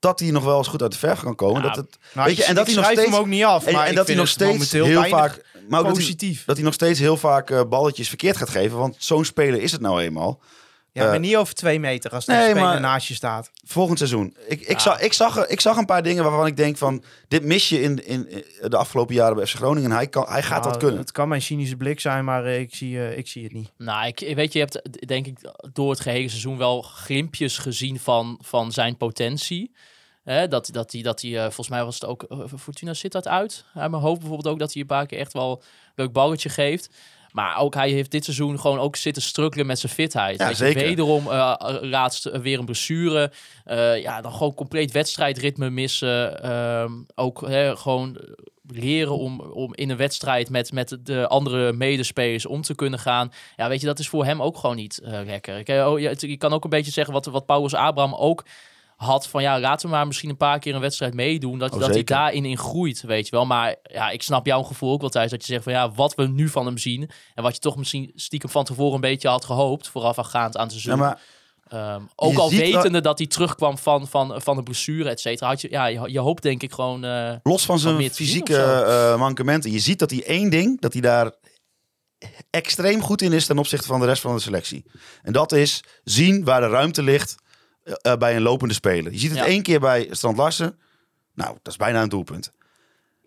dat 0.01 0.19
hij 0.19 0.31
nog 0.31 0.43
wel 0.43 0.57
eens 0.57 0.67
goed 0.67 0.81
uit 0.81 0.91
de 0.91 0.97
verf 0.97 1.19
kan 1.19 1.35
komen. 1.35 1.61
Ja, 1.61 1.67
dat 1.67 1.75
het, 1.75 1.97
Nou, 2.13 2.27
weet 2.27 2.35
je, 2.37 2.41
ik- 2.41 2.47
en 2.49 2.55
dat 2.55 2.65
hij 2.65 2.75
nog 2.75 2.85
steeds 2.85 3.01
hem 3.01 3.15
ook 3.15 3.27
niet 3.27 3.43
af. 3.43 3.65
en, 3.65 3.73
maar 3.73 3.83
en 3.83 3.89
ik 3.89 3.95
dat 3.95 4.07
hij 4.07 4.15
nog 4.15 4.27
steeds 4.27 4.71
heel 4.71 5.03
vaak, 5.09 5.45
maar 5.67 5.79
ook 5.79 5.85
dat 5.85 5.95
hij, 5.95 6.05
positief. 6.05 6.45
dat 6.45 6.55
hij 6.55 6.65
nog 6.65 6.73
steeds 6.73 6.99
heel 6.99 7.17
vaak 7.17 7.49
eh, 7.49 7.61
balletjes 7.69 8.07
verkeerd 8.07 8.37
gaat 8.37 8.49
geven, 8.49 8.77
want 8.77 8.95
zo'n 8.99 9.25
speler 9.25 9.61
is 9.61 9.71
het 9.71 9.81
nou 9.81 10.01
eenmaal. 10.01 10.39
Ja, 10.93 11.03
maar 11.03 11.13
eh, 11.13 11.19
niet 11.19 11.35
over 11.35 11.53
twee 11.53 11.79
meter 11.79 12.11
als 12.11 12.25
de 12.25 12.31
nee, 12.31 12.41
speler 12.49 12.61
maar- 12.63 12.79
naast 12.79 13.07
je 13.07 13.13
staat. 13.13 13.51
Volgend 13.65 13.97
seizoen. 13.97 14.35
Ik, 14.47 14.61
ik, 14.61 14.69
Ja. 14.71 14.79
zag, 14.79 14.99
ik, 15.01 15.13
zag, 15.13 15.47
ik 15.47 15.61
zag 15.61 15.77
een 15.77 15.85
paar 15.85 16.03
dingen 16.03 16.23
waarvan 16.23 16.45
ik 16.45 16.57
denk 16.57 16.77
van, 16.77 17.03
dit 17.27 17.43
mis 17.43 17.69
je 17.69 17.81
in, 17.81 18.05
in 18.05 18.43
de 18.61 18.77
afgelopen 18.77 19.15
jaren 19.15 19.35
bij 19.35 19.45
FC 19.45 19.55
Groningen. 19.55 19.89
En 19.89 19.95
hij, 19.95 20.07
kan, 20.07 20.25
hij 20.29 20.43
gaat 20.43 20.63
dat 20.63 20.71
Nou, 20.71 20.77
kunnen. 20.83 20.99
Het 20.99 21.11
kan 21.11 21.27
mijn 21.27 21.41
cynische 21.41 21.75
blik 21.75 21.99
zijn, 21.99 22.25
maar 22.25 22.45
eh, 22.45 22.59
ik, 22.59 22.75
zie, 22.75 22.99
eh, 22.99 23.17
ik 23.17 23.27
zie 23.27 23.43
het 23.43 23.53
niet. 23.53 23.71
Nou, 23.77 24.07
ik 24.07 24.19
weet 24.35 24.53
je, 24.53 24.59
je 24.59 24.65
hebt 24.65 25.07
denk 25.07 25.25
ik 25.27 25.37
door 25.73 25.89
het 25.89 25.99
gehele 25.99 26.29
seizoen 26.29 26.57
wel 26.57 26.81
glimpjes 26.81 27.57
gezien 27.57 27.99
van, 27.99 28.39
van 28.41 28.71
zijn 28.71 28.97
potentie. 28.97 29.71
Hè, 30.23 30.47
dat, 30.47 30.69
dat 30.71 30.91
hij, 30.91 31.01
dat 31.01 31.21
hij 31.21 31.35
eh, 31.37 31.41
volgens 31.43 31.69
mij 31.69 31.83
was 31.83 31.93
het 31.95 32.05
ook, 32.05 32.25
Fortuna 32.59 32.93
zit 32.93 33.11
dat 33.11 33.27
uit. 33.27 33.65
Uit 33.73 33.91
mijn 33.91 34.03
hoofd 34.03 34.19
bijvoorbeeld 34.19 34.53
ook 34.53 34.59
dat 34.59 34.71
hij 34.73 34.81
een 34.81 34.87
paar 34.87 35.05
keer 35.05 35.19
echt 35.19 35.33
wel 35.33 35.51
een 35.61 35.91
leuk 35.95 36.11
balletje 36.11 36.49
geeft. 36.49 36.89
Maar 37.31 37.57
ook 37.57 37.73
hij 37.73 37.89
heeft 37.89 38.11
dit 38.11 38.23
seizoen 38.23 38.59
gewoon 38.59 38.79
ook 38.79 38.95
zitten 38.95 39.21
strukkelen 39.21 39.65
met 39.65 39.79
zijn 39.79 39.91
fitheid. 39.91 40.39
Ja, 40.39 40.49
je, 40.49 40.55
zeker. 40.55 40.81
wederom 40.81 41.27
eh, 41.27 41.55
laatst 41.81 42.25
eh, 42.25 42.39
weer 42.39 42.59
een 42.59 42.65
blessure. 42.65 43.31
Eh, 43.65 44.01
ja, 44.01 44.21
dan 44.21 44.33
gewoon 44.33 44.53
compleet 44.53 44.91
wedstrijdritme 44.91 45.69
missen. 45.69 46.43
Ehm, 46.43 46.91
ook 47.15 47.47
hè, 47.47 47.77
gewoon 47.77 48.17
leren 48.67 49.17
om, 49.17 49.39
om 49.39 49.75
in 49.75 49.89
een 49.89 49.97
wedstrijd 49.97 50.49
met, 50.49 50.71
met 50.71 50.97
de 51.03 51.27
andere 51.27 51.73
medespelers 51.73 52.45
om 52.45 52.61
te 52.61 52.75
kunnen 52.75 52.99
gaan. 52.99 53.31
Ja, 53.55 53.69
weet 53.69 53.81
je, 53.81 53.87
dat 53.87 53.99
is 53.99 54.09
voor 54.09 54.25
hem 54.25 54.41
ook 54.41 54.57
gewoon 54.57 54.75
niet 54.75 54.99
lekker. 55.03 55.57
Ik, 55.57 55.69
oh, 55.69 55.99
je 55.99 56.37
kan 56.37 56.53
ook 56.53 56.63
een 56.63 56.69
beetje 56.69 56.91
zeggen 56.91 57.13
wat, 57.13 57.25
wat 57.25 57.45
Paulus 57.45 57.73
Abraham 57.73 58.13
ook 58.13 58.45
had 59.01 59.27
van 59.27 59.41
ja, 59.41 59.59
laten 59.59 59.89
we 59.89 59.95
maar 59.95 60.07
misschien 60.07 60.29
een 60.29 60.37
paar 60.37 60.59
keer 60.59 60.75
een 60.75 60.81
wedstrijd 60.81 61.13
meedoen. 61.13 61.59
Dat, 61.59 61.73
Oh, 61.73 61.79
dat 61.79 61.89
hij 61.89 62.03
daarin 62.03 62.45
in 62.45 62.57
groeit, 62.57 63.01
weet 63.01 63.25
je 63.25 63.31
wel. 63.31 63.45
Maar 63.45 63.75
ja, 63.83 64.09
ik 64.09 64.21
snap 64.23 64.45
jouw 64.45 64.63
gevoel 64.63 64.91
ook 64.91 65.01
wel 65.01 65.09
thuis 65.09 65.31
dat 65.31 65.45
je 65.45 65.51
zegt 65.51 65.63
van 65.63 65.73
ja, 65.73 65.91
wat 65.91 66.15
we 66.15 66.27
nu 66.27 66.49
van 66.49 66.65
hem 66.65 66.77
zien 66.77 67.09
en 67.35 67.43
wat 67.43 67.53
je 67.53 67.59
toch 67.59 67.75
misschien 67.77 68.11
stiekem 68.15 68.49
van 68.49 68.63
tevoren 68.63 68.93
een 68.95 69.01
beetje 69.01 69.27
had 69.27 69.45
gehoopt, 69.45 69.87
voorafgaand 69.87 70.57
aan 70.57 70.63
het 70.67 70.73
Ja, 70.73 70.79
seizoen. 70.79 71.05
maar 71.05 71.21
Ehm, 71.67 72.01
ook 72.15 72.31
Je 72.31 72.39
al 72.39 72.49
wel- 72.49 72.59
wetende 72.59 73.01
dat 73.01 73.17
hij 73.17 73.27
terugkwam 73.27 73.77
van, 73.77 74.07
van, 74.07 74.41
van 74.41 74.55
de 74.55 74.63
blessure, 74.63 75.09
et 75.09 75.19
cetera. 75.19 75.47
Had 75.49 75.61
je, 75.61 75.69
ja, 75.69 75.85
je, 75.85 76.01
je 76.11 76.19
hoopt 76.19 76.43
denk 76.43 76.63
ik 76.63 76.71
gewoon... 76.73 77.03
eh, 77.03 77.35
los 77.43 77.65
van 77.65 77.79
zijn 77.79 77.97
te 77.97 78.09
fysieke 78.13 78.57
eh, 78.57 79.17
mankementen. 79.19 79.71
Je 79.71 79.79
ziet 79.79 79.99
dat 79.99 80.09
hij 80.11 80.23
één 80.25 80.49
ding, 80.49 80.81
dat 80.81 80.93
hij 80.93 81.01
daar 81.01 81.31
extreem 82.49 83.01
goed 83.01 83.21
in 83.21 83.33
is 83.33 83.45
ten 83.45 83.57
opzichte 83.57 83.87
van 83.87 83.99
de 83.99 84.05
rest 84.05 84.21
van 84.21 84.35
de 84.35 84.41
selectie. 84.41 84.85
En 85.21 85.33
dat 85.33 85.51
is 85.51 85.83
zien 86.03 86.43
waar 86.43 86.61
de 86.61 86.67
ruimte 86.67 87.03
ligt 87.03 87.35
eh, 87.83 87.93
eh, 88.11 88.17
bij 88.17 88.35
een 88.35 88.41
lopende 88.41 88.73
speler. 88.73 89.11
Je 89.11 89.17
ziet 89.19 89.29
het 89.29 89.39
Ja. 89.39 89.45
één 89.45 89.61
keer 89.61 89.79
bij 89.79 90.07
Strand 90.11 90.37
Larsen. 90.37 90.79
Nou, 91.33 91.57
dat 91.61 91.71
is 91.73 91.77
bijna 91.77 92.01
een 92.01 92.09
doelpunt. 92.09 92.51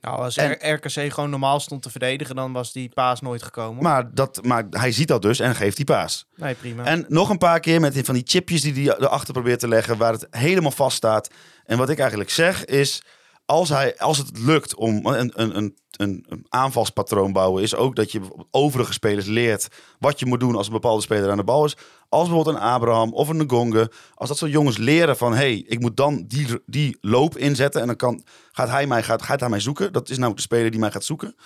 Nou, 0.00 0.16
als 0.18 0.36
En- 0.36 0.74
RKC 0.74 1.12
gewoon 1.12 1.30
normaal 1.30 1.60
stond 1.60 1.82
te 1.82 1.90
verdedigen, 1.90 2.36
dan 2.36 2.52
was 2.52 2.72
die 2.72 2.88
paas 2.88 3.20
nooit 3.20 3.42
gekomen. 3.42 3.82
Maar, 3.82 4.14
dat, 4.14 4.44
maar 4.44 4.66
hij 4.70 4.92
ziet 4.92 5.08
dat 5.08 5.22
dus 5.22 5.38
en 5.40 5.54
geeft 5.54 5.76
die 5.76 5.84
paas. 5.84 6.26
nee, 6.36 6.54
prima. 6.54 6.84
En 6.84 7.04
nog 7.08 7.30
een 7.30 7.38
paar 7.38 7.60
keer 7.60 7.80
met 7.80 8.00
van 8.04 8.14
die 8.14 8.22
chipjes 8.26 8.60
die 8.60 8.72
hij 8.88 8.96
erachter 8.98 9.32
probeert 9.32 9.60
te 9.60 9.68
leggen, 9.68 9.96
waar 9.96 10.12
het 10.12 10.26
helemaal 10.30 10.70
vast 10.70 10.96
staat. 10.96 11.28
En 11.64 11.78
wat 11.78 11.88
ik 11.88 11.98
eigenlijk 11.98 12.30
zeg 12.30 12.64
is, 12.64 13.02
als, 13.46 13.68
hij, 13.68 13.98
als 13.98 14.18
het 14.18 14.38
lukt 14.38 14.74
om 14.74 15.06
een, 15.06 15.32
een, 15.34 15.56
een, 15.56 15.76
een, 15.96 16.46
aanvalspatroon 16.48 17.32
bouwen, 17.32 17.62
is 17.62 17.74
ook 17.74 17.96
dat 17.96 18.12
je 18.12 18.20
overige 18.50 18.92
spelers 18.92 19.26
leert 19.26 19.68
wat 19.98 20.18
je 20.18 20.26
moet 20.26 20.40
doen 20.40 20.56
als 20.56 20.66
een 20.66 20.72
bepaalde 20.72 21.02
speler 21.02 21.30
aan 21.30 21.36
de 21.36 21.44
bal 21.44 21.64
is. 21.64 21.76
Als 22.08 22.28
bijvoorbeeld 22.28 22.56
een 22.56 22.62
Abraham 22.62 23.12
of 23.12 23.28
een 23.28 23.36
Ngonge, 23.36 23.90
als 24.14 24.28
dat 24.28 24.38
soort 24.38 24.50
jongens 24.50 24.76
leren 24.76 25.16
van, 25.16 25.32
hé, 25.32 25.38
hey, 25.38 25.64
ik 25.66 25.80
moet 25.80 25.96
dan 25.96 26.24
die, 26.26 26.46
die 26.66 26.96
loop 27.00 27.36
inzetten 27.36 27.80
en 27.80 27.86
dan 27.86 27.96
kan, 27.96 28.24
gaat, 28.52 28.68
hij 28.68 28.86
mij, 28.86 29.02
gaat, 29.02 29.22
gaat 29.22 29.40
hij 29.40 29.48
mij 29.48 29.60
zoeken. 29.60 29.92
Dat 29.92 30.08
is 30.08 30.16
namelijk 30.16 30.36
de 30.36 30.42
speler 30.42 30.70
die 30.70 30.80
mij 30.80 30.90
gaat 30.90 31.04
zoeken. 31.04 31.36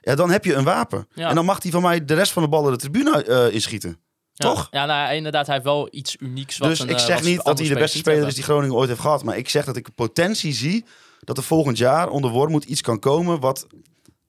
Ja, 0.00 0.14
dan 0.14 0.30
heb 0.30 0.44
je 0.44 0.54
een 0.54 0.64
wapen. 0.64 1.08
Ja. 1.14 1.28
En 1.28 1.34
dan 1.34 1.44
mag 1.44 1.62
hij 1.62 1.70
van 1.70 1.82
mij 1.82 2.04
de 2.04 2.14
rest 2.14 2.32
van 2.32 2.42
de 2.42 2.48
ballen 2.48 2.72
de 2.72 2.78
tribune 2.78 3.24
eh, 3.24 3.54
inschieten. 3.54 3.98
ja. 4.32 4.48
Toch? 4.48 4.68
Ja, 4.70 4.84
nou, 4.84 5.14
inderdaad, 5.14 5.46
hij 5.46 5.54
heeft 5.54 5.66
wel 5.66 5.88
iets 5.90 6.16
unieks. 6.18 6.58
Wat 6.58 6.68
Dus 6.68 6.78
een, 6.78 6.88
ik 6.88 6.96
eh, 6.96 7.04
zeg 7.04 7.22
niet 7.22 7.44
dat 7.44 7.58
hij 7.58 7.68
de 7.68 7.74
beste 7.74 7.98
speler 7.98 8.26
is 8.26 8.34
die 8.34 8.44
Groningen 8.44 8.76
ooit 8.76 8.88
heeft 8.88 9.00
gehad. 9.00 9.24
Maar 9.24 9.36
ik 9.36 9.48
zeg 9.48 9.64
dat 9.64 9.76
ik 9.76 9.94
potentie 9.94 10.52
zie 10.52 10.84
dat 11.26 11.36
er 11.36 11.42
volgend 11.42 11.78
jaar 11.78 12.08
onder 12.08 12.30
Wormoed 12.30 12.64
iets 12.64 12.80
kan 12.80 12.98
komen 12.98 13.40
wat, 13.40 13.66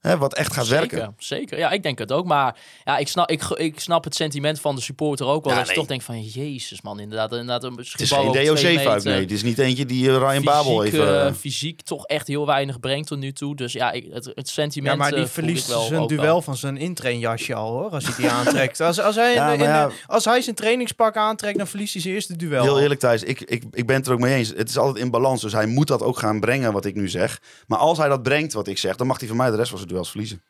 Hè, 0.08 0.18
wat 0.18 0.34
echt 0.34 0.54
gaat 0.54 0.66
zeker, 0.66 0.98
werken. 0.98 1.16
Zeker, 1.18 1.58
ja, 1.58 1.72
ik 1.72 1.84
denk 1.84 2.00
het 2.00 2.12
ook. 2.12 2.26
Maar 2.26 2.56
ja, 2.84 2.98
ik 2.98 3.08
snap, 3.08 3.30
ik, 3.30 3.44
ik 3.44 3.80
snap 3.80 4.04
het 4.04 4.16
sentiment 4.16 4.60
van 4.60 4.76
de 4.76 4.82
supporter 4.82 5.26
ook 5.26 5.44
wel. 5.44 5.54
Ja, 5.54 5.60
dat 5.60 5.68
je 5.68 5.74
nee. 5.74 5.80
toch 5.82 5.90
denkt 5.90 6.04
van, 6.04 6.22
jezus 6.22 6.82
man, 6.82 7.00
inderdaad. 7.00 7.32
inderdaad 7.32 7.64
een 7.64 7.76
Het 7.76 8.02
is 8.02 8.12
geen 8.12 8.32
twee 8.32 8.46
DOC-fout, 8.46 8.96
meter. 8.96 9.12
nee. 9.12 9.22
Het 9.22 9.32
is 9.32 9.44
niet 9.44 9.60
eentje 9.60 9.86
die 9.86 10.10
eh, 10.10 10.18
Ryan 10.18 10.44
Babel 10.44 10.80
fysiek, 10.80 10.94
even... 10.94 11.20
eh, 11.20 11.28
eh, 11.28 11.34
fysiek 11.34 11.82
toch 11.82 12.06
echt 12.06 12.28
heel 12.28 12.46
weinig 12.46 12.80
brengt 12.80 13.08
tot 13.08 13.18
nu 13.18 13.34
toe. 13.34 13.56
Dus 13.56 13.74
ja, 13.74 13.92
ik, 13.92 14.08
het, 14.12 14.32
het 14.36 14.50
sentiment 14.50 14.96
Ja, 14.96 15.00
maar 15.02 15.12
die 15.12 15.26
verliest 15.26 15.68
wel 15.68 15.82
zijn 15.82 16.08
duel 16.08 16.22
wel. 16.22 16.42
van 16.42 16.58
zijn 16.58 16.78
intrainjasje 16.78 17.56
al, 17.56 17.72
hoor. 17.72 17.90
Als 17.90 18.06
hij 18.06 18.16
die 18.18 18.30
aantrekt. 18.30 18.80
Als, 18.80 19.00
als, 19.00 19.16
hij, 19.16 19.34
in 19.34 19.36
Ja, 19.48 19.54
ja. 19.54 19.90
als 20.08 20.26
hij 20.26 20.42
zijn 20.42 20.56
trainingspak 20.56 21.16
aantrekt, 21.16 21.58
dan 21.58 21.68
verliest 21.68 21.94
hij 21.94 22.02
zijn 22.02 22.14
eerste 22.14 22.36
duel. 22.36 22.64
Heel 22.64 22.80
eerlijk 22.80 23.00
Thijs, 23.00 23.24
ik, 23.24 23.42
ik, 23.42 23.64
ik 23.72 23.86
ben 23.86 23.96
het 23.96 24.08
er 24.08 24.14
ook 24.14 24.20
mee 24.20 24.36
eens. 24.36 24.50
Het 24.56 24.70
is 24.70 24.78
altijd 24.78 25.04
in 25.06 25.12
balans, 25.12 25.42
dus 25.42 25.54
hij 25.54 25.66
moet 25.66 25.88
dat 25.88 26.02
ook 26.02 26.20
gaan 26.20 26.40
brengen 26.40 26.74
wat 26.74 26.86
ik 26.86 26.96
nu 26.96 27.10
zeg. 27.10 27.42
Maar 27.68 27.80
als 27.80 27.98
hij 27.98 28.08
dat 28.08 28.24
brengt 28.24 28.54
wat 28.54 28.68
ik 28.68 28.78
zeg, 28.78 28.96
dan 28.96 29.08
mag 29.08 29.20
hij 29.20 29.28
van 29.28 29.38
mij 29.38 29.50
de 29.50 29.56
rest 29.56 29.70
van 29.70 29.78
zijn 29.78 29.90
duels 29.98 30.10
verliezen. 30.12 30.42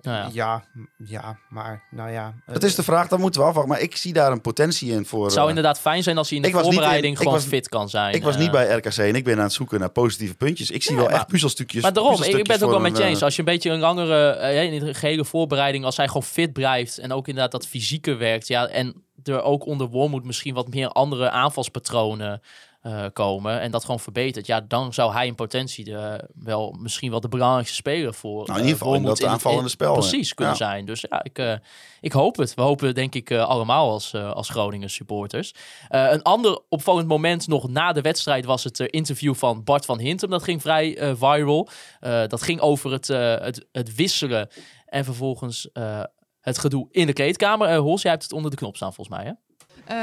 Nou 0.00 0.16
ja. 0.16 0.28
Ja, 0.32 0.64
ja, 1.08 1.38
maar 1.48 1.82
nou 1.90 2.10
ja. 2.10 2.34
eh, 2.46 2.52
Dat 2.54 2.62
is 2.62 2.74
de 2.74 2.82
vraag, 2.82 3.08
dat 3.08 3.18
moeten 3.18 3.40
we 3.40 3.46
afwachten. 3.46 3.72
Maar 3.72 3.80
ik 3.82 3.96
zie 3.96 4.12
daar 4.12 4.32
een 4.32 4.40
potentie 4.40 4.92
in 4.92 5.06
voor... 5.06 5.22
Het 5.24 5.32
zou 5.32 5.44
eh, 5.44 5.48
inderdaad 5.54 5.80
fijn 5.80 6.02
zijn 6.02 6.18
als 6.18 6.28
hij 6.28 6.36
in 6.36 6.42
de 6.42 6.48
in- 6.50 6.54
voorbereiding 6.62 7.18
gewoon 7.18 7.32
was- 7.32 7.44
fit 7.44 7.68
kan 7.68 7.88
zijn. 7.88 8.14
ik 8.14 8.22
was 8.22 8.34
eh. 8.34 8.40
niet 8.40 8.50
bij 8.50 8.72
RKC 8.76 8.96
en 8.96 9.14
ik 9.14 9.24
ben 9.24 9.36
aan 9.36 9.42
het 9.42 9.52
zoeken 9.52 9.80
naar 9.80 9.90
positieve 9.90 10.34
puntjes. 10.34 10.70
Ik 10.70 10.82
zie 10.82 10.92
Ja, 10.94 11.00
wel 11.00 11.10
maar- 11.10 11.18
echt 11.18 11.26
puzzelstukjes. 11.26 11.82
Maar 11.82 11.92
daarom, 11.92 12.12
ik, 12.22 12.24
ik 12.36 12.44
ben 12.44 12.52
het 12.54 12.62
ook 12.62 12.70
wel 12.70 12.80
met 12.80 12.96
je 12.96 13.02
een, 13.02 13.08
eens. 13.08 13.18
eh, 13.18 13.24
Als 13.24 13.34
je 13.34 13.38
een 13.38 13.44
beetje 13.52 13.70
een 13.70 13.78
langere, 13.80 14.28
eh, 14.30 14.72
in 14.72 14.84
de 14.84 14.94
gehele 14.94 15.24
voorbereiding, 15.24 15.84
als 15.84 15.96
hij 15.96 16.06
gewoon 16.06 16.22
fit 16.22 16.52
blijft 16.52 16.98
en 16.98 17.12
ook 17.12 17.28
inderdaad 17.28 17.52
dat 17.52 17.66
fysieke 17.66 18.14
werkt, 18.14 18.46
ja, 18.48 18.66
en 18.68 19.04
er 19.22 19.42
ook 19.42 19.66
onder 19.66 19.86
Wormoed 19.88 20.24
misschien 20.24 20.54
wat 20.54 20.68
meer 20.68 20.88
andere 20.88 21.30
aanvalspatronen 21.30 22.42
eh, 22.82 23.04
komen 23.12 23.60
en 23.60 23.70
dat 23.70 23.84
gewoon 23.84 24.00
verbetert, 24.00 24.46
ja, 24.46 24.60
dan 24.60 24.92
zou 24.94 25.12
hij 25.12 25.26
in 25.26 25.34
potentie 25.34 25.96
eh, 25.96 26.14
wel 26.34 26.76
misschien 26.78 27.10
wel 27.10 27.20
de 27.20 27.28
belangrijkste 27.28 27.74
speler 27.76 28.14
voor 28.14 28.46
Nou, 28.46 28.48
in 28.48 28.54
eh, 28.54 28.60
ieder 28.60 28.72
geval 28.78 28.94
in 28.94 29.00
Wormoed 29.00 29.20
dat 29.20 29.28
aanvallende 29.28 29.62
het- 29.62 29.72
spel. 29.72 29.92
Precies, 29.92 30.34
kunnen 30.34 30.54
Ja. 30.54 30.58
zijn. 30.66 30.84
Dus 30.84 31.04
ja, 31.08 31.22
ik, 31.24 31.38
eh, 31.38 31.54
ik 32.00 32.12
hoop 32.12 32.36
het. 32.36 32.54
We 32.54 32.62
hopen 32.62 32.94
denk 32.94 33.14
ik 33.14 33.30
eh, 33.30 33.44
allemaal 33.48 33.90
als, 33.90 34.12
eh, 34.12 34.30
als 34.32 34.48
Groningen 34.48 34.90
supporters. 34.90 35.54
Eh, 35.88 36.06
een 36.10 36.22
ander 36.22 36.60
opvallend 36.68 37.08
moment 37.08 37.46
nog 37.48 37.68
na 37.68 37.92
de 37.92 38.00
wedstrijd 38.00 38.44
was 38.44 38.64
het 38.64 38.80
eh, 38.80 38.86
interview 38.90 39.34
van 39.34 39.64
Bart 39.64 39.84
van 39.84 39.98
Hintem. 39.98 40.30
Dat 40.30 40.42
ging 40.42 40.60
vrij 40.62 40.96
eh, 40.98 41.12
viral. 41.14 41.68
Eh, 42.00 42.26
dat 42.26 42.42
ging 42.42 42.60
over 42.60 42.92
het, 42.92 43.10
eh, 43.10 43.38
het, 43.38 43.66
het 43.72 43.94
wisselen 43.94 44.48
en 44.86 45.04
vervolgens 45.04 45.70
eh, 45.72 46.00
het 46.40 46.58
gedoe 46.58 46.88
in 46.90 47.06
de 47.06 47.12
kleedkamer. 47.12 47.68
Eh 47.68 47.78
Hols, 47.78 48.02
jij 48.02 48.10
hebt 48.10 48.22
het 48.22 48.32
onder 48.32 48.50
de 48.50 48.56
knop 48.56 48.76
staan 48.76 48.92
volgens 48.94 49.16
mij, 49.16 49.26
hè? 49.26 49.32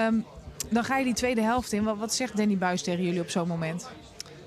Ehm, 0.05 0.15
dan 0.69 0.83
ga 0.83 0.97
je 0.97 1.03
die 1.03 1.13
tweede 1.13 1.41
helft 1.41 1.71
in. 1.71 1.83
Wat, 1.83 1.97
wat 1.97 2.13
zegt 2.13 2.37
Danny 2.37 2.57
Buis 2.57 2.81
tegen 2.81 3.03
jullie 3.03 3.21
op 3.21 3.29
zo'n 3.29 3.47
moment? 3.47 3.89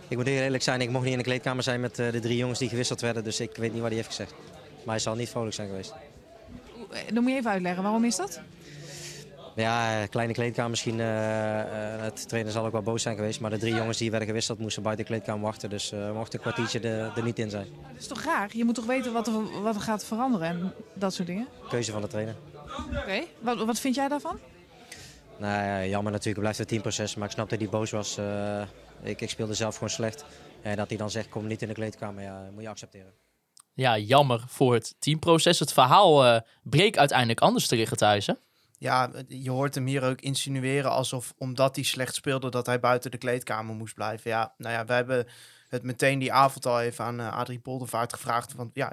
Ik 0.08 0.16
moet 0.16 0.26
heel 0.26 0.42
eerlijk 0.42 0.62
zijn, 0.62 0.80
ik 0.80 0.90
mocht 0.90 1.02
niet 1.04 1.12
in 1.12 1.18
de 1.18 1.24
kleedkamer 1.24 1.62
zijn 1.62 1.80
met 1.80 1.98
eh, 1.98 2.12
de 2.12 2.20
drie 2.20 2.36
jongens 2.36 2.58
die 2.58 2.68
gewisseld 2.68 3.00
werden. 3.00 3.24
Dus 3.24 3.40
ik 3.40 3.56
weet 3.56 3.70
niet 3.72 3.78
wat 3.80 3.88
hij 3.88 3.96
heeft 3.96 4.08
gezegd. 4.08 4.34
Maar 4.84 4.94
hij 4.94 4.98
zal 4.98 5.14
niet 5.14 5.28
vrolijk 5.28 5.54
zijn 5.54 5.68
geweest. 5.68 5.94
Eh, 6.90 6.98
Dan 7.14 7.22
moet 7.22 7.32
je 7.32 7.38
even 7.38 7.50
uitleggen, 7.50 7.82
waarom 7.82 8.04
is 8.04 8.16
dat? 8.16 8.40
Ja, 9.54 10.02
eh, 10.02 10.08
kleine 10.08 10.32
kleedkamer 10.32 10.70
misschien. 10.70 11.00
eh, 11.00 11.06
het 12.02 12.28
trainer 12.28 12.52
zal 12.52 12.64
ook 12.64 12.72
wel 12.72 12.82
boos 12.82 13.02
zijn 13.02 13.16
geweest. 13.16 13.40
Maar 13.40 13.50
de 13.50 13.58
drie 13.58 13.74
jongens 13.74 13.98
die 13.98 14.10
werden 14.10 14.28
gewisseld 14.28 14.58
moesten 14.58 14.82
buiten 14.82 15.04
de 15.04 15.10
kleedkamer 15.10 15.42
wachten. 15.42 15.70
Dus 15.70 15.90
we 15.90 16.10
mochten 16.14 16.34
een 16.38 16.40
kwartiertje 16.52 16.80
er, 16.88 17.12
er 17.16 17.22
niet 17.22 17.38
in 17.38 17.50
zijn. 17.50 17.66
Dat 17.92 18.00
is 18.00 18.06
toch 18.06 18.22
raar? 18.22 18.48
Je 18.52 18.64
moet 18.64 18.74
toch 18.74 18.86
weten 18.86 19.12
wat 19.12 19.26
er, 19.26 19.62
wat 19.62 19.74
er 19.74 19.80
gaat 19.80 20.04
veranderen 20.04 20.48
en 20.48 20.72
dat 20.94 21.14
soort 21.14 21.28
dingen? 21.28 21.46
Keuze 21.68 21.92
van 21.92 22.00
de 22.00 22.06
trainer. 22.08 22.34
Oké, 23.00 23.22
wat, 23.40 23.64
wat 23.64 23.80
vind 23.80 23.94
jij 23.94 24.08
daarvan? 24.08 24.38
Nou 25.42 25.64
ja, 25.64 25.84
jammer 25.84 26.12
natuurlijk, 26.12 26.24
het 26.24 26.40
blijft 26.40 26.58
een 26.58 26.66
teamproces. 26.66 27.14
Maar 27.14 27.26
ik 27.26 27.32
snap 27.34 27.50
dat 27.50 27.58
hij 27.58 27.68
boos 27.68 27.90
was. 27.90 28.16
Eh, 28.18 28.62
ik, 29.02 29.20
ik 29.20 29.30
speelde 29.30 29.54
zelf 29.54 29.74
gewoon 29.74 29.90
slecht. 29.90 30.24
En 30.62 30.76
dat 30.76 30.88
hij 30.88 30.96
dan 30.96 31.10
zegt, 31.10 31.28
kom 31.28 31.46
niet 31.46 31.62
in 31.62 31.68
de 31.68 31.74
kleedkamer, 31.74 32.22
ja, 32.22 32.48
moet 32.52 32.62
je 32.62 32.68
accepteren. 32.68 33.12
Ja, 33.72 33.98
jammer 33.98 34.44
voor 34.46 34.74
het 34.74 34.94
teamproces. 34.98 35.58
Het 35.58 35.72
verhaal 35.72 36.24
eh 36.24 36.40
breekt 36.62 36.98
uiteindelijk 36.98 37.40
anders 37.40 37.66
te 37.66 37.76
liggen 37.76 37.96
thuis, 37.96 38.26
hè? 38.26 38.34
Ja, 38.78 39.10
je 39.28 39.50
hoort 39.50 39.74
hem 39.74 39.86
hier 39.86 40.02
ook 40.02 40.20
insinueren 40.20 40.90
alsof 40.90 41.34
omdat 41.38 41.74
hij 41.74 41.84
slecht 41.84 42.14
speelde 42.14 42.50
dat 42.50 42.66
hij 42.66 42.80
buiten 42.80 43.10
de 43.10 43.18
kleedkamer 43.18 43.74
moest 43.74 43.94
blijven. 43.94 44.30
Ja, 44.30 44.54
nou 44.56 44.74
ja, 44.74 44.84
we 44.84 44.92
hebben 44.92 45.26
het 45.68 45.82
meteen 45.82 46.18
die 46.18 46.32
avond 46.32 46.66
al 46.66 46.80
even 46.80 47.04
aan 47.04 47.20
eh, 47.20 47.32
Adrie 47.32 47.60
Poldervaart 47.60 48.12
gevraagd 48.12 48.52
van 48.56 48.70
ja, 48.74 48.92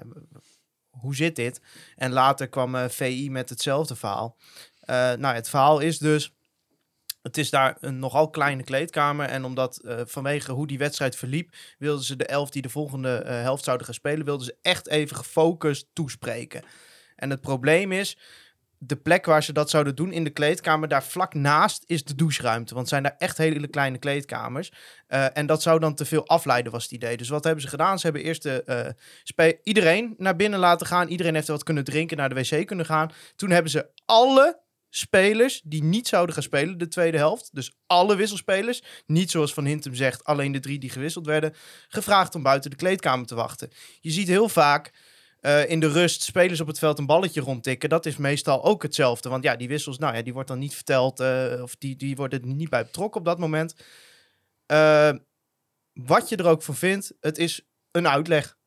hoe 0.89 1.16
zit 1.16 1.36
dit? 1.36 1.62
En 1.95 2.12
later 2.12 2.47
kwam 2.47 2.89
VI 2.89 3.30
met 3.30 3.50
hetzelfde 3.50 3.95
verhaal. 3.95 4.38
Eh, 4.89 5.14
nou, 5.14 5.36
het 5.36 5.50
verhaal 5.50 5.80
is 5.80 5.97
dus, 5.97 6.36
het 7.30 7.38
is 7.38 7.50
daar 7.50 7.78
een 7.80 8.00
nogal 8.00 8.30
kleine 8.30 8.64
kleedkamer 8.64 9.26
en 9.26 9.44
omdat 9.44 9.78
eh, 9.78 10.00
vanwege 10.06 10.52
hoe 10.52 10.68
die 10.68 10.78
wedstrijd 10.78 11.16
verliep, 11.16 11.56
wilden 11.78 12.04
ze 12.04 12.16
de 12.16 12.26
elf 12.26 12.50
die 12.50 12.62
de 12.62 12.70
volgende 12.70 13.16
eh, 13.18 13.42
helft 13.42 13.64
zouden 13.64 13.86
gaan 13.86 13.96
spelen, 13.96 14.26
wilden 14.26 14.46
ze 14.46 14.58
echt 14.62 14.88
even 14.88 15.16
gefocust 15.16 15.88
toespreken. 15.94 16.64
En 17.16 17.30
het 17.30 17.42
probleem 17.42 17.92
is, 17.92 18.18
de 18.78 18.96
plek 18.96 19.26
waar 19.26 19.44
ze 19.44 19.54
dat 19.54 19.70
zouden 19.70 19.96
doen 19.96 20.12
in 20.12 20.24
de 20.24 20.30
kleedkamer, 20.30 20.88
daar 20.88 21.04
vlak 21.04 21.34
naast 21.34 21.84
is 21.88 22.04
de 22.04 22.16
doucheruimte. 22.16 22.74
Want 22.74 22.88
zijn 22.88 23.04
daar 23.04 23.16
echt 23.18 23.38
hele 23.38 23.68
kleine 23.68 23.98
kleedkamers. 23.98 24.72
Eh, 25.08 25.38
en 25.38 25.46
dat 25.46 25.62
zou 25.62 25.80
dan 25.80 25.96
te 25.96 26.06
veel 26.06 26.28
afleiden, 26.28 26.72
was 26.72 26.84
het 26.84 26.92
idee. 26.92 27.18
Dus 27.18 27.30
wat 27.30 27.44
hebben 27.44 27.62
ze 27.62 27.70
gedaan? 27.70 28.00
Ze 28.00 28.06
hebben 28.06 28.24
eerst 28.24 28.44
de, 28.44 29.60
iedereen 29.64 30.14
naar 30.18 30.36
binnen 30.36 30.60
laten 30.60 30.88
gaan. 30.88 31.08
Iedereen 31.08 31.36
heeft 31.36 31.48
wat 31.48 31.64
kunnen 31.64 31.84
drinken, 31.84 32.18
naar 32.18 32.30
de 32.30 32.36
wc 32.36 32.66
kunnen 32.68 32.86
gaan. 32.86 33.12
Toen 33.36 33.50
hebben 33.50 33.72
ze 33.72 33.90
alle 34.06 34.68
spelers 34.90 35.62
die 35.64 35.84
niet 35.84 36.08
zouden 36.08 36.34
gaan 36.34 36.44
spelen 36.44 36.78
de 36.78 36.88
tweede 36.88 37.18
helft, 37.18 37.50
dus 37.54 37.72
alle 37.86 38.16
wisselspelers, 38.16 38.84
niet 39.06 39.32
zoals 39.32 39.54
Van 39.54 39.66
Hintem 39.66 39.96
zegt, 39.96 40.24
alleen 40.24 40.52
de 40.52 40.60
drie 40.60 40.80
die 40.80 40.90
gewisseld 40.90 41.26
werden, 41.26 41.54
gevraagd 41.88 42.36
om 42.36 42.44
buiten 42.44 42.70
de 42.70 42.76
kleedkamer 42.76 43.26
te 43.26 43.36
wachten. 43.36 43.70
Je 44.02 44.12
ziet 44.12 44.28
heel 44.28 44.50
vaak 44.50 44.92
eh, 45.40 45.70
in 45.70 45.80
de 45.80 45.88
rust 45.92 46.22
spelers 46.22 46.60
op 46.60 46.68
het 46.68 46.80
veld 46.80 47.00
een 47.00 47.06
balletje 47.06 47.42
rondtikken. 47.42 47.90
Dat 47.90 48.06
is 48.06 48.18
meestal 48.18 48.64
ook 48.64 48.84
hetzelfde. 48.84 49.30
Want 49.30 49.44
ja, 49.44 49.56
die 49.56 49.68
wissels, 49.68 49.98
nou 49.98 50.16
ja, 50.16 50.22
die 50.22 50.34
wordt 50.34 50.48
dan 50.50 50.60
niet 50.60 50.76
verteld. 50.76 51.20
eh, 51.20 51.60
of 51.62 51.76
die, 51.76 51.96
die 51.96 52.16
worden 52.16 52.42
er 52.42 52.48
niet 52.48 52.70
bij 52.70 52.84
betrokken 52.84 53.20
op 53.20 53.26
dat 53.26 53.40
moment. 53.40 53.76
Eh, 54.66 55.12
wat 55.94 56.30
je 56.30 56.36
er 56.36 56.48
ook 56.48 56.64
van 56.64 56.76
vindt, 56.76 57.14
het 57.20 57.38
is 57.38 57.62
een 57.92 58.08
uitleg. 58.08 58.58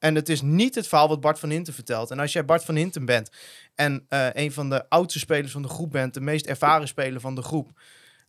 En 0.00 0.14
het 0.14 0.28
is 0.28 0.42
niet 0.42 0.74
het 0.74 0.86
verhaal 0.88 1.08
wat 1.08 1.20
Bart 1.20 1.38
van 1.38 1.50
Hinten 1.50 1.74
vertelt. 1.74 2.10
En 2.10 2.18
als 2.18 2.32
jij 2.32 2.44
Bart 2.44 2.64
van 2.64 2.74
Hinten 2.74 3.04
bent 3.04 3.30
en 3.74 4.04
eh, 4.08 4.26
een 4.32 4.52
van 4.52 4.70
de 4.70 4.88
oudste 4.88 5.18
spelers 5.18 5.52
van 5.52 5.62
de 5.62 5.68
groep 5.68 5.90
bent, 5.90 6.14
de 6.14 6.20
meest 6.20 6.46
ervaren 6.46 6.88
speler 6.88 7.20
van 7.20 7.34
de 7.34 7.42
groep, 7.42 7.80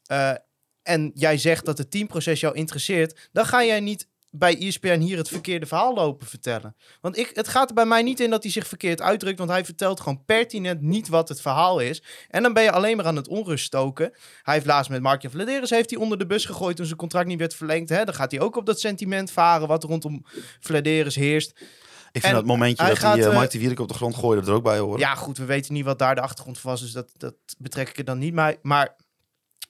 eh, 0.06 0.34
en 0.84 1.12
jij 1.14 1.38
zegt 1.38 1.66
dat 1.66 1.78
het 1.78 1.92
teamproces 1.92 2.40
jou 2.40 2.56
interesseert, 2.56 3.30
dan 3.32 3.46
ga 3.46 3.64
jij 3.64 3.80
niet 3.80 4.08
bij 4.32 4.58
ESPN 4.58 5.00
hier 5.00 5.18
het 5.18 5.28
verkeerde 5.28 5.66
verhaal 5.66 5.94
lopen 5.94 6.28
vertellen. 6.28 6.76
Want 7.02 7.18
ik, 7.18 7.32
het 7.34 7.48
gaat 7.48 7.70
er 7.70 7.76
bij 7.76 7.86
mij 7.86 8.02
niet 8.02 8.20
in 8.20 8.30
dat 8.30 8.44
hij 8.44 8.52
zich 8.52 8.68
verkeerd 8.68 9.02
uitdrukt, 9.02 9.38
want 9.38 9.50
hij 9.50 9.66
vertelt 9.66 10.00
gewoon 10.00 10.26
pertinent 10.26 10.82
niet 10.82 11.08
wat 11.08 11.30
het 11.30 11.42
verhaal 11.42 11.80
is. 11.80 12.04
En 12.30 12.44
dan 12.44 12.54
ben 12.54 12.64
je 12.64 12.72
alleen 12.72 12.98
maar 12.98 13.06
aan 13.06 13.16
het 13.16 13.28
onrust 13.28 13.66
stoken. 13.66 14.14
Hij 14.42 14.54
heeft 14.54 14.66
laatst 14.66 14.92
met 14.92 15.02
Mark 15.02 15.24
Vladeris 15.30 15.70
heeft 15.70 15.90
hij 15.90 16.00
onder 16.00 16.18
de 16.18 16.26
bus 16.26 16.46
gegooid 16.46 16.76
toen 16.76 16.86
zijn 16.86 16.98
contract 16.98 17.28
niet 17.28 17.40
werd 17.40 17.56
verlengd. 17.56 17.90
Hè? 17.90 18.06
Dan 18.06 18.14
gaat 18.14 18.32
hij 18.32 18.40
ook 18.40 18.56
op 18.56 18.66
dat 18.66 18.80
sentiment 18.80 19.32
varen 19.32 19.68
wat 19.68 19.84
rondom 19.84 20.26
Vladeris 20.60 21.16
heerst. 21.16 21.50
Ik 22.12 22.22
vind 22.22 22.34
En 22.34 22.34
dat 22.34 22.46
momentje 22.46 22.86
dat 22.86 22.86
hij 22.86 22.96
gaat, 22.96 23.18
uh, 23.18 23.26
eh, 23.26 23.40
Mike 23.40 23.52
de 23.52 23.60
Wierik 23.60 23.80
op 23.80 23.88
de 23.88 23.94
grond 23.94 24.16
gooide 24.16 24.48
er 24.48 24.54
ook 24.54 24.64
bij 24.64 24.80
horen. 24.80 25.00
Ja, 25.00 25.16
goed, 25.16 25.38
we 25.38 25.46
weten 25.46 25.74
niet 25.74 25.86
wat 25.86 26.00
daar 26.00 26.16
de 26.16 26.22
achtergrond 26.22 26.60
van 26.60 26.72
was, 26.72 26.82
dus 26.82 26.92
dat, 26.92 27.12
dat 27.18 27.36
betrek 27.58 27.90
ik 27.90 27.98
er 27.98 28.06
dan 28.06 28.18
niet 28.18 28.36
bij. 28.36 28.58
Maar 28.62 28.96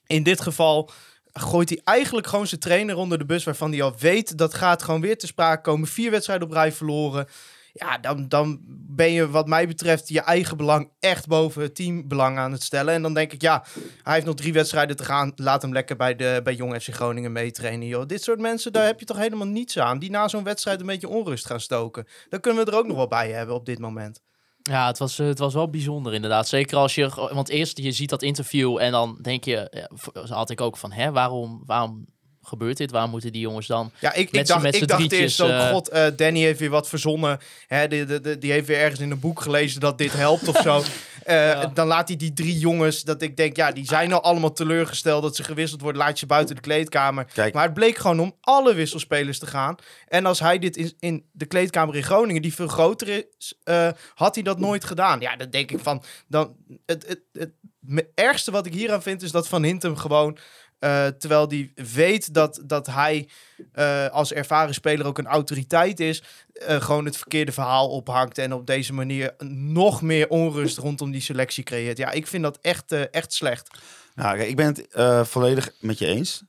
in 0.06 0.22
dit 0.22 0.40
geval 0.40 0.90
gooit 1.32 1.68
hij 1.68 1.80
eigenlijk 1.84 2.26
gewoon 2.26 2.46
zijn 2.46 2.60
trainer 2.60 2.96
onder 2.96 3.18
de 3.18 3.24
bus, 3.24 3.44
waarvan 3.44 3.70
hij 3.72 3.82
al 3.82 3.94
weet 3.98 4.38
dat 4.38 4.54
gaat 4.54 4.82
gewoon 4.82 5.00
weer 5.00 5.18
te 5.18 5.26
sprake 5.26 5.62
komen. 5.62 5.88
Vier 5.88 6.10
wedstrijden 6.10 6.46
op 6.46 6.52
rij 6.52 6.72
verloren. 6.72 7.26
Ja, 7.74 7.98
dan, 7.98 8.28
dan 8.28 8.60
ben 8.68 9.12
je 9.12 9.30
wat 9.30 9.46
mij 9.46 9.66
betreft 9.66 10.08
je 10.08 10.20
eigen 10.20 10.56
belang 10.56 10.90
echt 11.00 11.26
boven 11.26 11.62
het 11.62 11.74
teambelang 11.74 12.38
aan 12.38 12.52
het 12.52 12.62
stellen. 12.62 12.94
En 12.94 13.02
dan 13.02 13.14
denk 13.14 13.32
ik, 13.32 13.40
ja, 13.40 13.64
hij 14.02 14.14
heeft 14.14 14.26
nog 14.26 14.34
drie 14.34 14.52
wedstrijden 14.52 14.96
te 14.96 15.04
gaan. 15.04 15.32
Laat 15.36 15.62
hem 15.62 15.72
lekker 15.72 15.96
bij, 15.96 16.16
de, 16.16 16.40
bij 16.44 16.54
Jong 16.54 16.82
FC 16.82 16.94
Groningen 16.94 17.32
meetrainen, 17.32 17.86
joh. 17.86 18.06
Dit 18.06 18.22
soort 18.22 18.40
mensen, 18.40 18.72
daar 18.72 18.86
heb 18.86 19.00
je 19.00 19.06
toch 19.06 19.16
helemaal 19.16 19.46
niets 19.46 19.78
aan. 19.78 19.98
Die 19.98 20.10
na 20.10 20.28
zo'n 20.28 20.44
wedstrijd 20.44 20.80
een 20.80 20.86
beetje 20.86 21.08
onrust 21.08 21.46
gaan 21.46 21.60
stoken. 21.60 22.06
Daar 22.28 22.40
kunnen 22.40 22.64
we 22.64 22.70
er 22.70 22.76
ook 22.76 22.86
nog 22.86 22.96
wel 22.96 23.08
bij 23.08 23.30
hebben 23.30 23.54
op 23.54 23.66
dit 23.66 23.78
moment. 23.78 24.20
Ja, 24.62 24.86
het 24.86 24.98
was, 24.98 25.18
eh, 25.18 25.26
het 25.26 25.38
was 25.38 25.54
wel 25.54 25.70
bijzonder 25.70 26.14
inderdaad. 26.14 26.48
Zeker 26.48 26.76
als 26.76 26.94
je... 26.94 27.28
Want 27.32 27.48
eerst, 27.48 27.78
je 27.78 27.92
ziet 27.92 28.10
dat 28.10 28.22
interview 28.22 28.78
en 28.78 28.92
dan 28.92 29.18
denk 29.22 29.44
je... 29.44 29.68
Ja, 29.70 30.34
had 30.34 30.50
ik 30.50 30.60
ook 30.60 30.76
van, 30.76 30.92
hè, 30.92 31.12
waarom, 31.12 31.62
waarom 31.66 32.06
gebeurt 32.42 32.76
dit? 32.76 32.90
Waarom 32.90 33.10
moeten 33.10 33.32
die 33.32 33.40
jongens 33.40 33.66
dan... 33.66 33.92
Ja, 33.98 34.12
ik, 34.12 34.32
Met 34.32 34.40
ik 34.40 34.46
z'n- 34.46 34.52
dacht, 34.52 34.62
met 34.64 34.74
ik 34.74 34.88
dacht 34.88 35.12
eerst 35.12 35.40
ook, 35.40 35.50
eh, 35.50 35.68
god, 35.70 35.88
eh, 35.88 36.06
Danny 36.16 36.40
heeft 36.40 36.58
weer 36.58 36.70
wat 36.70 36.88
verzonnen. 36.88 37.38
Hè, 37.66 37.88
die, 37.88 38.04
die, 38.04 38.20
die, 38.20 38.38
die 38.38 38.52
heeft 38.52 38.66
weer 38.66 38.78
ergens 38.78 39.00
in 39.00 39.10
een 39.10 39.20
boek 39.20 39.40
gelezen 39.40 39.80
dat 39.80 39.98
dit 39.98 40.12
helpt 40.12 40.48
of 40.48 40.56
zo. 40.60 40.82
Eh, 41.22 41.64
Dan 41.74 41.86
laat 41.86 42.08
hij 42.08 42.16
die 42.16 42.32
drie 42.32 42.58
jongens, 42.58 43.02
dat 43.02 43.22
ik 43.22 43.36
denk, 43.36 43.56
ja, 43.56 43.72
die 43.72 43.84
zijn 43.86 44.12
al 44.12 44.22
allemaal 44.22 44.52
teleurgesteld 44.52 45.22
dat 45.22 45.36
ze 45.36 45.44
gewisseld 45.44 45.80
worden. 45.80 46.02
Laat 46.02 46.20
je 46.20 46.26
buiten 46.26 46.54
de 46.54 46.60
kleedkamer. 46.60 47.24
Kijk. 47.24 47.54
Maar 47.54 47.64
het 47.64 47.74
bleek 47.74 47.96
gewoon 47.96 48.20
om 48.20 48.36
alle 48.40 48.74
wisselspelers 48.74 49.38
te 49.38 49.46
gaan. 49.46 49.76
En 50.08 50.26
als 50.26 50.40
hij 50.40 50.58
dit 50.58 50.76
in, 50.76 50.92
in 50.98 51.24
de 51.32 51.46
kleedkamer 51.46 51.96
in 51.96 52.02
Groningen, 52.02 52.42
die 52.42 52.54
veel 52.54 52.68
groter 52.68 53.08
is, 53.08 53.54
eh, 53.64 53.88
had 54.14 54.34
hij 54.34 54.44
dat 54.44 54.58
nooit 54.58 54.84
gedaan. 54.84 55.20
Ja, 55.20 55.36
dan 55.36 55.50
denk 55.50 55.70
ik 55.70 55.78
van, 55.82 56.02
dan, 56.28 56.54
het, 56.86 57.04
het, 57.08 57.20
het, 57.32 57.50
me- 57.80 58.08
ergste 58.14 58.50
wat 58.50 58.66
ik 58.66 58.72
hieraan 58.74 59.02
vind 59.02 59.22
is 59.22 59.30
dat 59.30 59.48
Van 59.48 59.62
Hintem 59.62 59.96
gewoon 59.96 60.38
Eh, 60.82 61.06
terwijl 61.06 61.48
hij 61.48 61.72
weet 61.92 62.34
dat, 62.34 62.60
dat 62.64 62.86
hij 62.86 63.28
eh, 63.72 64.06
als 64.08 64.32
ervaren 64.32 64.74
speler 64.74 65.06
ook 65.06 65.18
een 65.18 65.26
autoriteit 65.26 66.00
is. 66.00 66.22
eh, 66.52 66.80
gewoon 66.80 67.04
het 67.04 67.16
verkeerde 67.16 67.52
verhaal 67.52 67.88
ophangt. 67.88 68.38
En 68.38 68.52
op 68.52 68.66
deze 68.66 68.92
manier 68.92 69.34
nog 69.54 70.02
meer 70.02 70.28
onrust 70.28 70.78
rondom 70.78 71.10
die 71.10 71.20
selectie 71.20 71.64
creëert. 71.64 71.98
Ja, 71.98 72.10
ik 72.10 72.26
vind 72.26 72.42
dat 72.42 72.58
echt, 72.60 72.92
echt 73.10 73.32
slecht. 73.32 73.68
Nou, 74.14 74.38
ik 74.38 74.56
ben 74.56 74.66
het 74.66 74.86
volledig 75.28 75.70
met 75.80 75.98
je 75.98 76.06
eens. 76.06 76.42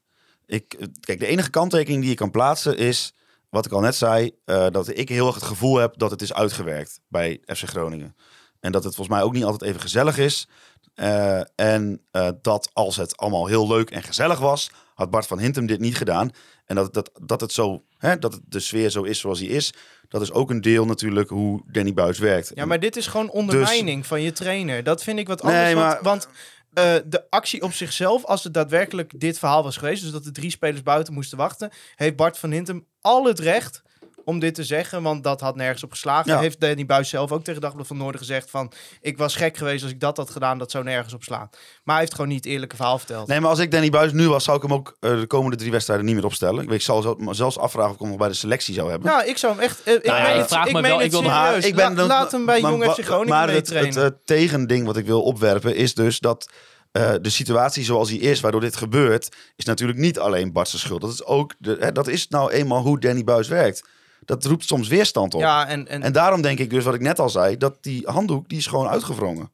Ik, 0.45 0.77
kijk, 0.99 1.19
de 1.19 1.27
enige 1.27 1.49
kanttekening 1.49 2.01
die 2.01 2.09
je 2.09 2.15
kan 2.15 2.31
plaatsen 2.31 2.77
is, 2.77 3.13
wat 3.49 3.65
ik 3.65 3.71
al 3.71 3.81
net 3.81 3.95
zei, 3.95 4.31
dat 4.45 4.97
ik 4.97 5.09
heel 5.09 5.27
erg 5.27 5.36
het 5.36 5.43
gevoel 5.43 5.77
heb 5.77 5.97
dat 5.97 6.11
het 6.11 6.21
is 6.21 6.34
uitgewerkt 6.34 6.99
bij 7.07 7.41
FC 7.45 7.63
Groningen. 7.63 8.15
En 8.64 8.72
dat 8.72 8.84
het 8.84 8.95
volgens 8.95 9.16
mij 9.16 9.26
ook 9.26 9.34
niet 9.34 9.43
altijd 9.43 9.70
even 9.70 9.82
gezellig 9.82 10.18
is. 10.18 10.47
Eh, 10.95 11.41
en 11.55 12.01
eh, 12.11 12.30
dat 12.41 12.70
als 12.74 12.95
het 12.95 13.18
allemaal 13.18 13.47
heel 13.47 13.68
leuk 13.68 13.89
en 13.91 14.03
gezellig 14.03 14.39
was, 14.39 14.72
had 14.93 15.09
Bart 15.09 15.28
van 15.28 15.39
Hintem 15.39 15.66
dit 15.66 15.80
niet 15.80 15.97
gedaan. 15.97 16.30
En 16.66 16.76
dat, 16.76 16.93
dat, 16.93 17.11
dat 17.22 17.41
het 17.41 17.51
zo, 17.51 17.84
hè, 17.97 18.20
dat 18.20 18.39
de 18.45 18.59
sfeer 18.59 18.89
zo 18.89 19.03
is 19.03 19.20
zoals 19.20 19.39
die 19.39 19.49
is, 19.49 19.74
dat 20.07 20.22
is 20.22 20.32
ook 20.32 20.49
een 20.49 20.61
deel 20.61 20.86
natuurlijk 20.86 21.30
hoe 21.30 21.61
Danny 21.72 21.93
Buis 21.93 22.20
werkt. 22.20 22.51
Ja, 22.55 22.66
maar 22.66 22.80
dit 22.80 22.95
is 22.95 23.07
gewoon 23.07 23.30
ondermijning 23.30 24.05
van 24.05 24.22
je 24.22 24.32
trainer. 24.32 24.84
Dat 24.84 25.03
vind 25.03 25.20
ik 25.20 25.28
wat 25.28 25.41
anders. 25.41 25.64
Nee, 25.64 25.76
maar- 25.76 25.99
want 26.01 26.28
eh, 26.74 26.95
de 27.05 27.24
actie 27.30 27.61
op 27.61 27.74
zichzelf, 27.74 28.26
als 28.26 28.43
het 28.43 28.53
daadwerkelijk 28.53 29.20
dit 29.20 29.39
verhaal 29.39 29.64
was 29.64 29.78
geweest, 29.78 30.01
dus 30.01 30.11
dat 30.11 30.24
de 30.24 30.32
drie 30.32 30.49
spelers 30.51 30.84
buiten 30.84 31.14
moesten 31.14 31.38
wachten, 31.38 31.72
heeft 31.95 32.16
Bart 32.16 32.38
van 32.38 32.51
Hintem 32.51 32.86
al 33.01 33.26
het 33.26 33.39
recht 33.39 33.82
om 34.26 34.39
dit 34.39 34.55
te 34.55 34.63
zeggen, 34.63 35.03
want 35.03 35.24
dat 35.24 35.41
had 35.41 35.55
nergens 35.55 35.84
op 35.84 35.91
geslagen. 35.91 36.32
Ja. 36.32 36.39
Heeft 36.39 36.59
Danny 36.59 36.86
Buis 36.86 37.09
zelf 37.09 37.32
ook 37.32 37.43
tegen 37.43 37.61
Dagblad 37.61 37.88
van 37.88 37.97
Noorden 37.97 38.19
gezegd 38.19 38.49
van, 38.49 38.71
ik 39.01 39.17
was 39.17 39.36
gek 39.36 39.57
geweest 39.57 39.84
als 39.84 39.91
ik 39.91 39.99
dat 39.99 40.17
had 40.17 40.30
gedaan, 40.30 40.57
dat 40.57 40.71
zou 40.71 40.84
nergens 40.84 41.13
op 41.13 41.24
slaan. 41.24 41.49
Maar 41.84 41.95
hij 41.95 41.99
heeft 41.99 42.13
gewoon 42.15 42.28
niet 42.30 42.43
het 42.43 42.53
eerlijke 42.53 42.76
verhaal 42.76 42.97
verteld. 42.97 43.28
Nee, 43.28 43.39
maar 43.39 43.49
als 43.49 43.59
ik 43.59 43.71
Danny 43.71 43.89
Buis 43.89 44.11
nu 44.11 44.30
was, 44.30 44.43
zou 44.43 44.57
ik 44.57 44.63
hem 44.63 44.74
ook 44.74 44.97
eh, 44.99 45.19
de 45.19 45.28
komende 45.28 45.57
drie 45.57 45.71
wedstrijden 45.71 46.05
niet 46.05 46.15
meer 46.15 46.26
opstellen. 46.26 46.61
Ik 46.61 46.67
weet, 46.69 46.78
ik 46.78 46.84
zal 46.86 47.17
zelfs 47.32 47.57
afvragen 47.57 47.89
of 47.89 47.95
ik 47.95 48.01
hem 48.01 48.09
nog 48.09 48.19
bij 48.19 48.28
de 48.28 48.34
selectie 48.34 48.74
zou 48.74 48.89
hebben. 48.89 49.07
Nou, 49.09 49.26
ik 49.28 49.38
zou 49.38 49.53
hem 49.53 49.61
echt... 49.63 49.84
eh, 49.84 49.93
ik 49.93 50.05
Nou 50.05 50.17
ja, 50.17 50.24
meen 50.24 50.34
ik 50.34 50.39
het- 50.39 50.47
vraag 50.49 50.65
me 50.65 50.71
meen 50.71 50.82
wel- 50.82 50.95
het 50.97 51.05
ik 51.05 51.11
wil- 51.11 51.21
serieus. 51.24 51.65
Ik 51.65 51.76
ben 51.76 51.95
La- 51.95 52.05
laat 52.05 52.32
hem 52.32 52.45
bij 52.45 52.61
maar 52.61 52.71
Jong 52.71 52.84
FC 52.93 52.99
Groningen 53.03 53.30
Maar 53.30 53.47
het, 53.49 53.55
het 53.69 53.82
meetrainen. 53.82 54.03
eh, 54.13 54.17
tegending 54.26 54.86
wat 54.86 54.97
ik 54.97 55.05
wil 55.05 55.21
opwerpen 55.24 55.76
is 55.76 55.93
dus 55.93 56.19
dat 56.19 56.49
eh, 56.91 57.11
de 57.21 57.30
situatie 57.30 57.84
zoals 57.84 58.07
die 58.09 58.19
is, 58.19 58.39
waardoor 58.39 58.61
dit 58.61 58.76
gebeurt, 58.76 59.36
is 59.55 59.65
natuurlijk 59.65 59.99
niet 59.99 60.19
alleen 60.19 60.51
Bart's 60.51 60.80
schuld. 60.80 61.01
Dat 61.01 61.13
is 61.13 61.24
ook, 61.26 61.53
de, 61.57 61.78
hè, 61.80 61.91
dat 61.91 62.07
is 62.07 62.28
nou 62.28 62.51
eenmaal 62.51 62.82
hoe 62.82 62.99
Danny 62.99 63.24
Buis 63.24 63.47
werkt. 63.47 63.84
Dat 64.26 64.45
roept 64.45 64.65
soms 64.65 64.88
weerstand 64.88 65.34
op. 65.34 65.41
ja, 65.41 65.67
en, 65.67 65.88
en, 65.88 66.01
En 66.03 66.11
daarom 66.11 66.41
denk 66.41 66.59
ik 66.59 66.69
dus, 66.69 66.84
wat 66.84 66.93
ik 66.93 67.01
net 67.01 67.19
al 67.19 67.30
zei, 67.30 67.57
dat 67.57 67.78
die 67.82 68.01
handdoek, 68.05 68.49
die 68.49 68.57
is 68.57 68.67
gewoon 68.67 68.88
uitgewrongen. 68.88 69.51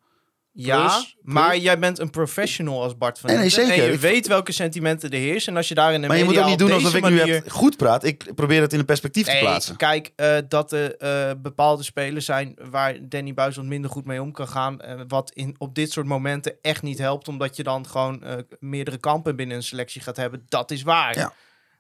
Ja, 0.52 0.82
Plus- 0.86 1.16
maar 1.22 1.58
jij 1.58 1.80
bent 1.80 2.00
een 2.00 2.10
professional 2.10 2.84
als 2.84 2.98
Bart 2.98 3.20
van 3.20 3.30
Nee, 3.30 3.50
zeker. 3.50 3.72
En 3.74 3.84
je 3.84 3.92
Ik- 3.94 4.00
weet 4.00 4.28
welke 4.28 4.52
sentimenten 4.52 5.10
er 5.10 5.18
heersen. 5.18 5.52
En 5.52 5.58
als 5.58 5.68
je 5.68 5.76
daar 5.76 5.94
in 5.94 6.02
de 6.02 6.08
Maar 6.08 6.18
je 6.18 6.24
moet 6.24 6.38
ook 6.38 6.46
niet 6.46 6.60
doen 6.60 6.72
alsof 6.72 6.96
ik 6.96 7.10
nu 7.10 7.20
heb 7.20 7.50
goed 7.52 7.78
praat. 7.78 8.04
Ik 8.04 8.36
probeer 8.36 8.62
het 8.62 8.74
in 8.74 8.80
een 8.80 8.86
perspectief 8.86 9.26
te 9.28 9.38
plaatsen. 9.40 9.76
kijk, 9.76 10.12
eh, 10.16 10.38
dat 10.48 10.72
er 10.72 10.96
eh, 10.98 11.32
bepaalde 11.42 11.84
spelers 11.84 12.26
zijn 12.26 12.58
waar 12.70 12.96
Danny 13.02 13.34
Buis 13.34 13.56
wat 13.56 13.66
minder 13.66 13.92
goed 13.92 14.06
mee 14.06 14.22
om 14.22 14.32
kan 14.32 14.48
gaan. 14.48 14.82
eh, 14.82 15.00
wat 15.08 15.32
in, 15.34 15.56
op 15.58 15.76
dit 15.76 15.92
soort 15.92 16.06
momenten 16.08 16.54
echt 16.62 16.82
niet 16.82 16.98
helpt. 16.98 17.28
Omdat 17.28 17.56
je 17.56 17.64
dan 17.64 17.88
gewoon 17.88 18.24
meerdere 18.60 18.98
kampen 18.98 19.36
binnen 19.36 19.58
een 19.58 19.64
selectie 19.64 20.02
gaat 20.02 20.18
hebben. 20.18 20.46
Dat 20.50 20.72
is 20.72 20.82
waar. 20.84 21.18
Ja. 21.18 21.34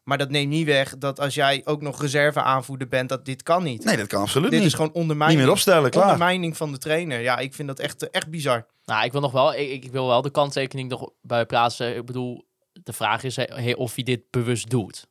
Maar 0.09 0.17
dat 0.17 0.29
neemt 0.29 0.49
niet 0.49 0.65
weg 0.65 0.97
dat 0.97 1.19
als 1.19 1.33
jij 1.33 1.61
ook 1.65 1.81
nog 1.81 2.01
reserve 2.01 2.41
aanvoerder 2.41 2.87
bent, 2.87 3.09
dat 3.09 3.25
dit 3.25 3.43
kan 3.43 3.63
niet. 3.63 3.83
Nee, 3.83 3.97
dat 3.97 4.07
kan 4.07 4.21
absoluut 4.21 4.49
dit 4.49 4.59
niet. 4.59 4.67
is 4.67 4.73
gewoon 4.73 4.87
niet 4.87 4.97
ondermijning. 4.97 5.41
meer 5.41 5.51
opstellen, 5.51 5.89
klaar. 5.89 6.03
Ondermijning 6.03 6.57
van 6.57 6.71
de 6.71 6.77
trainer. 6.77 7.19
Ja, 7.19 7.37
ik 7.37 7.53
vind 7.53 7.67
dat 7.67 7.79
echt, 7.79 8.03
eh, 8.03 8.09
echt 8.11 8.29
bizar. 8.29 8.67
Nou, 8.85 9.05
ik 9.05 9.11
wil 9.11 9.21
nog 9.21 9.31
wel, 9.31 9.53
ik, 9.53 9.83
ik 9.83 9.91
wil 9.91 10.07
wel 10.07 10.21
de 10.21 10.29
kanttekening 10.29 10.89
nog 10.89 11.11
bij 11.21 11.45
plaatsen. 11.45 11.95
Ik 11.95 12.05
bedoel, 12.05 12.47
de 12.71 12.93
vraag 12.93 13.23
is 13.23 13.37
eh, 13.37 13.77
of 13.77 13.95
hij 13.95 14.03
dit 14.03 14.21
bewust 14.29 14.69
doet. 14.69 15.07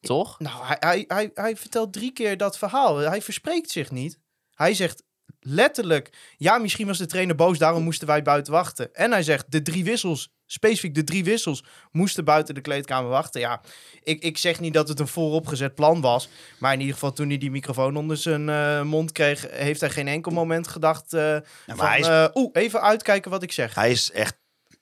Toch? 0.00 0.38
Nou, 0.38 0.64
hij, 0.64 0.76
hij, 0.80 1.04
hij, 1.06 1.30
hij 1.34 1.56
vertelt 1.56 1.92
drie 1.92 2.12
keer 2.12 2.36
dat 2.36 2.58
verhaal. 2.58 2.96
Hij 2.96 3.22
verspreekt 3.22 3.70
zich 3.70 3.90
niet. 3.90 4.18
Hij 4.54 4.74
zegt 4.74 5.02
letterlijk... 5.40 6.34
Ja, 6.36 6.58
misschien 6.58 6.86
was 6.86 6.98
de 6.98 7.06
trainer 7.06 7.34
boos, 7.34 7.58
daarom 7.58 7.82
moesten 7.82 8.06
wij 8.06 8.22
buiten 8.22 8.52
wachten. 8.52 8.94
En 8.94 9.10
hij 9.10 9.22
zegt, 9.22 9.50
de 9.50 9.62
drie 9.62 9.84
wissels, 9.84 10.32
specifiek 10.50 10.94
de 10.94 11.04
drie 11.04 11.24
wissels... 11.24 11.64
moesten 11.92 12.24
buiten 12.24 12.54
de 12.54 12.60
kleedkamer 12.60 13.10
wachten. 13.10 13.40
Ja, 13.40 13.60
ik, 14.02 14.22
ik 14.22 14.38
zeg 14.38 14.60
niet 14.60 14.74
dat 14.74 14.88
het 14.88 15.00
een 15.00 15.08
vooropgezet 15.08 15.74
plan 15.74 16.00
was. 16.00 16.28
Maar 16.58 16.72
in 16.72 16.78
ieder 16.80 16.94
geval, 16.94 17.12
toen 17.12 17.28
hij 17.28 17.38
die 17.38 17.50
microfoon 17.50 17.96
onder 17.96 18.16
zijn 18.16 18.48
eh, 18.48 18.82
mond 18.82 19.12
kreeg... 19.12 19.46
heeft 19.50 19.80
hij 19.80 19.90
geen 19.90 20.08
enkel 20.08 20.32
moment 20.32 20.68
gedacht... 20.68 21.12
eh 21.12 21.20
Ja, 21.20 21.42
van, 21.66 21.76
maar 21.76 21.88
hij 21.88 21.98
is, 21.98 22.06
eh, 22.06 22.26
Oeh, 22.34 22.50
even 22.52 22.80
uitkijken 22.80 23.30
wat 23.30 23.42
ik 23.42 23.52
zeg. 23.52 23.74
hij 23.74 23.90
is 23.90 24.10
echt 24.12 24.36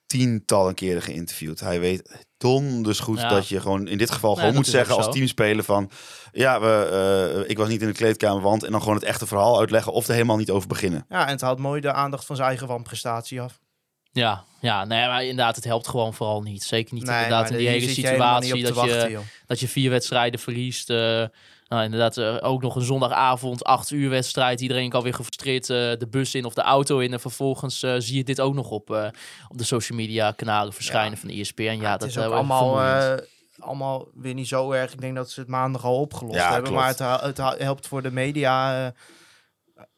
tientallen 0.07 0.75
keren 0.75 1.03
geïnterviewd. 1.03 1.61
Hij 1.61 1.81
weet 1.81 2.25
donders 2.37 2.99
goed 2.99 3.21
Ja. 3.21 3.29
dat 3.29 3.49
je 3.49 3.61
gewoon 3.61 3.89
in 3.89 3.99
dit 3.99 4.11
geval 4.11 4.35
gewoon 4.35 4.55
moet 4.55 4.67
zeggen 4.67 4.97
als 4.97 5.11
teamspeler 5.15 5.65
van... 5.65 5.91
Ja, 6.33 6.61
we, 6.61 6.89
eh, 7.45 7.51
ik 7.51 7.59
was 7.59 7.69
niet 7.69 7.81
in 7.81 7.87
de 7.87 7.93
kleedkamer, 7.95 8.43
want... 8.43 8.65
En 8.65 8.71
dan 8.71 8.81
gewoon 8.81 8.97
het 8.97 9.05
echte 9.05 9.27
verhaal 9.27 9.59
uitleggen 9.59 9.93
of 9.93 10.07
er 10.07 10.13
helemaal 10.13 10.37
niet 10.37 10.51
over 10.51 10.69
beginnen. 10.69 11.07
Ja, 11.09 11.25
en 11.25 11.31
het 11.33 11.41
haalt 11.41 11.59
mooi 11.59 11.81
de 11.81 11.93
aandacht 11.93 12.25
van 12.25 12.37
zijn 12.37 12.49
eigen 12.49 12.67
wanprestatie 12.67 13.41
af. 13.41 13.59
Ja, 14.17 14.45
ja 14.61 14.85
nee, 14.85 15.07
maar 15.07 15.21
inderdaad, 15.23 15.57
het 15.57 15.65
helpt 15.65 15.89
gewoon 15.89 16.15
vooral 16.15 16.43
niet. 16.43 16.63
Zeker 16.63 16.95
niet 16.95 17.03
inderdaad 17.09 17.51
in 17.51 17.57
die 17.57 17.69
hele 17.69 17.87
je 17.87 17.93
situatie 17.93 18.63
dat 18.63 18.85
je, 18.85 19.07
joh. 19.11 19.21
dat 19.47 19.61
je 19.61 19.69
vier 19.69 19.91
wedstrijden 19.91 20.41
verliest. 20.41 20.91
eh, 20.91 21.25
nou, 21.69 21.85
inderdaad, 21.85 22.17
eh, 22.17 22.37
ook 22.41 22.63
nog 22.63 22.77
een 22.77 22.83
zondagavond, 22.83 23.65
acht 23.65 23.91
uur 23.91 24.11
wedstrijd. 24.11 24.61
Iedereen 24.61 24.91
kan 24.91 25.03
weer 25.03 25.15
gefrustreerd 25.15 25.71
eh, 25.71 25.77
de 25.77 26.07
bus 26.11 26.35
in 26.35 26.45
of 26.45 26.55
de 26.55 26.61
auto 26.63 26.99
in. 26.99 27.13
En 27.13 27.21
vervolgens 27.21 27.83
eh, 27.83 27.95
zie 27.99 28.17
je 28.17 28.25
dit 28.25 28.41
ook 28.41 28.55
nog 28.55 28.71
op, 28.71 28.91
eh, 28.91 29.09
op 29.49 29.59
de 29.59 29.65
social 29.65 29.99
media 29.99 30.33
kanalen 30.33 30.73
verschijnen 30.73 31.11
Ja. 31.13 31.17
van 31.17 31.29
de 31.29 31.35
ESPN. 31.35 31.63
Ja, 31.63 31.73
Ja, 31.73 31.91
het 31.91 32.01
dat 32.01 32.09
is 32.09 32.19
ook 32.19 32.33
allemaal, 32.33 32.81
eh, 32.81 33.15
allemaal 33.59 34.09
weer 34.15 34.35
niet 34.35 34.49
zo 34.49 34.73
erg. 34.73 34.93
Ik 34.93 35.01
denk 35.01 35.17
dat 35.17 35.31
ze 35.31 35.41
het 35.41 35.49
maandag 35.49 35.85
al 35.85 36.01
opgelost 36.01 36.37
Ja, 36.37 36.53
hebben. 36.53 36.71
klopt. 36.73 36.99
Maar 36.99 37.21
het, 37.23 37.37
het 37.37 37.59
helpt 37.61 37.87
voor 37.87 38.03
de 38.03 38.11
media. 38.11 38.77
ja, 38.85 38.93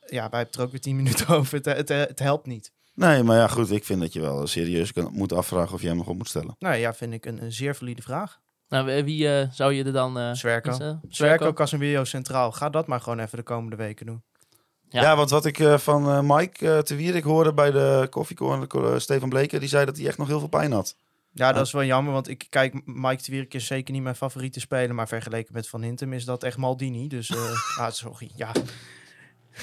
wij 0.06 0.20
hebben 0.20 0.38
het 0.38 0.56
er 0.56 0.62
ook 0.62 0.70
weer 0.70 0.80
tien 0.80 0.96
minuten 1.02 1.28
over. 1.28 1.54
Het, 1.56 1.64
het, 1.64 1.88
het 1.88 2.18
helpt 2.18 2.46
niet. 2.46 2.72
Nee, 2.98 3.22
maar 3.22 3.36
ja, 3.36 3.46
goed. 3.48 3.70
Ik 3.70 3.84
vind 3.84 4.00
dat 4.00 4.12
je 4.12 4.20
wel 4.20 4.46
serieus 4.46 4.92
kan, 4.92 5.08
moet 5.12 5.32
afvragen 5.32 5.74
of 5.74 5.80
je 5.80 5.88
hem 5.88 5.96
nog 5.96 6.06
op 6.06 6.16
moet 6.16 6.28
stellen. 6.28 6.56
Nou 6.58 6.76
ja, 6.76 6.94
vind 6.94 7.12
ik 7.12 7.26
een, 7.26 7.42
een 7.42 7.52
zeer 7.52 7.74
valide 7.76 8.02
vraag. 8.02 8.38
Nou, 8.68 9.04
wie- 9.04 9.28
eh, 9.38 9.48
zou 9.50 9.72
je 9.72 9.84
er 9.84 9.92
dan... 9.92 10.18
eh 10.18 10.32
Zwerko. 10.32 10.70
is, 10.70 10.78
eh, 10.78 10.92
Zwerko, 11.08 11.52
Casemiro 11.52 12.04
centraal. 12.04 12.52
Ga 12.52 12.68
dat 12.70 12.86
maar 12.86 13.00
gewoon 13.00 13.18
even 13.18 13.38
de 13.38 13.44
komende 13.44 13.76
weken 13.76 14.06
doen. 14.06 14.22
Ja. 14.88 15.00
Ja, 15.02 15.16
want 15.16 15.30
wat 15.30 15.44
ik 15.44 15.58
eh, 15.58 15.78
van 15.78 16.26
Mike 16.26 16.82
te 16.84 16.94
Wierik 16.96 17.24
hoorde 17.24 17.54
bij 17.54 17.70
de 17.70 18.06
koffiecorner, 18.10 18.68
uh, 18.76 18.98
Stefan 18.98 19.28
Bleker, 19.28 19.60
die 19.60 19.68
zei 19.68 19.84
dat 19.84 19.96
hij 19.96 20.06
echt 20.06 20.18
nog 20.18 20.28
heel 20.28 20.38
veel 20.38 20.48
pijn 20.48 20.72
had. 20.72 20.96
Ja, 21.32 21.52
dat 21.52 21.66
is 21.66 21.72
wel 21.72 21.84
jammer, 21.84 22.12
want 22.12 22.28
ik 22.28 22.46
kijk, 22.48 22.86
Mike 22.86 23.22
de 23.22 23.32
Wierik 23.32 23.54
is 23.54 23.66
zeker 23.66 23.92
niet 23.92 24.02
mijn 24.02 24.14
favoriete 24.14 24.60
speler, 24.60 24.94
maar 24.94 25.08
vergeleken 25.08 25.52
met 25.54 25.68
Van 25.68 25.82
Hintem 25.82 26.12
is 26.12 26.24
dat 26.24 26.42
echt 26.42 26.56
Maldini. 26.56 27.08
Dus, 27.08 27.30
eh 27.30 27.78
ah, 27.84 27.90
sorry, 27.90 28.30
ja. 28.36 28.52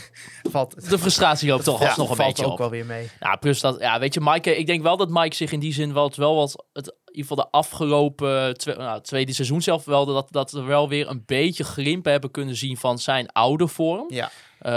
Valt, 0.52 0.90
De 0.90 1.00
frustratie 1.00 1.50
loopt 1.50 1.64
toch 1.74 1.80
ja, 1.82 1.88
alsnog 1.88 2.10
een 2.10 2.16
valt 2.16 2.28
beetje 2.30 2.46
ook 2.46 2.52
op. 2.52 2.58
wel 2.58 2.70
weer 2.70 2.86
mee. 2.86 3.10
Ja, 3.20 3.36
plus 3.36 3.60
dat, 3.60 3.80
ja, 3.80 4.00
weet 4.00 4.14
je, 4.14 4.22
Mike, 4.24 4.56
ik 4.58 4.66
denk 4.68 4.84
wel 4.84 4.98
dat 4.98 5.10
Mike 5.10 5.36
zich 5.36 5.52
in 5.52 5.60
die 5.60 5.74
zin 5.74 5.94
wel, 5.94 6.12
wel 6.16 6.36
wat, 6.36 6.66
het, 6.74 6.88
in 6.88 6.94
ieder 7.22 7.22
geval 7.30 7.46
de 7.46 7.52
afgelopen 7.58 8.58
twe- 8.58 8.76
nou, 8.78 9.02
tweede 9.02 9.34
seizoen 9.34 9.62
zelf 9.62 9.86
wel, 9.86 10.06
dat, 10.06 10.28
dat 10.32 10.52
we 10.52 10.62
wel 10.62 10.90
weer 10.90 11.10
een 11.10 11.24
beetje 11.26 11.64
glimpen 11.64 12.12
hebben 12.12 12.32
kunnen 12.32 12.56
zien 12.56 12.78
van 12.78 13.00
zijn 13.00 13.32
oude 13.32 13.68
vorm. 13.68 14.06
Ja, 14.14 14.32
Eh, 14.60 14.72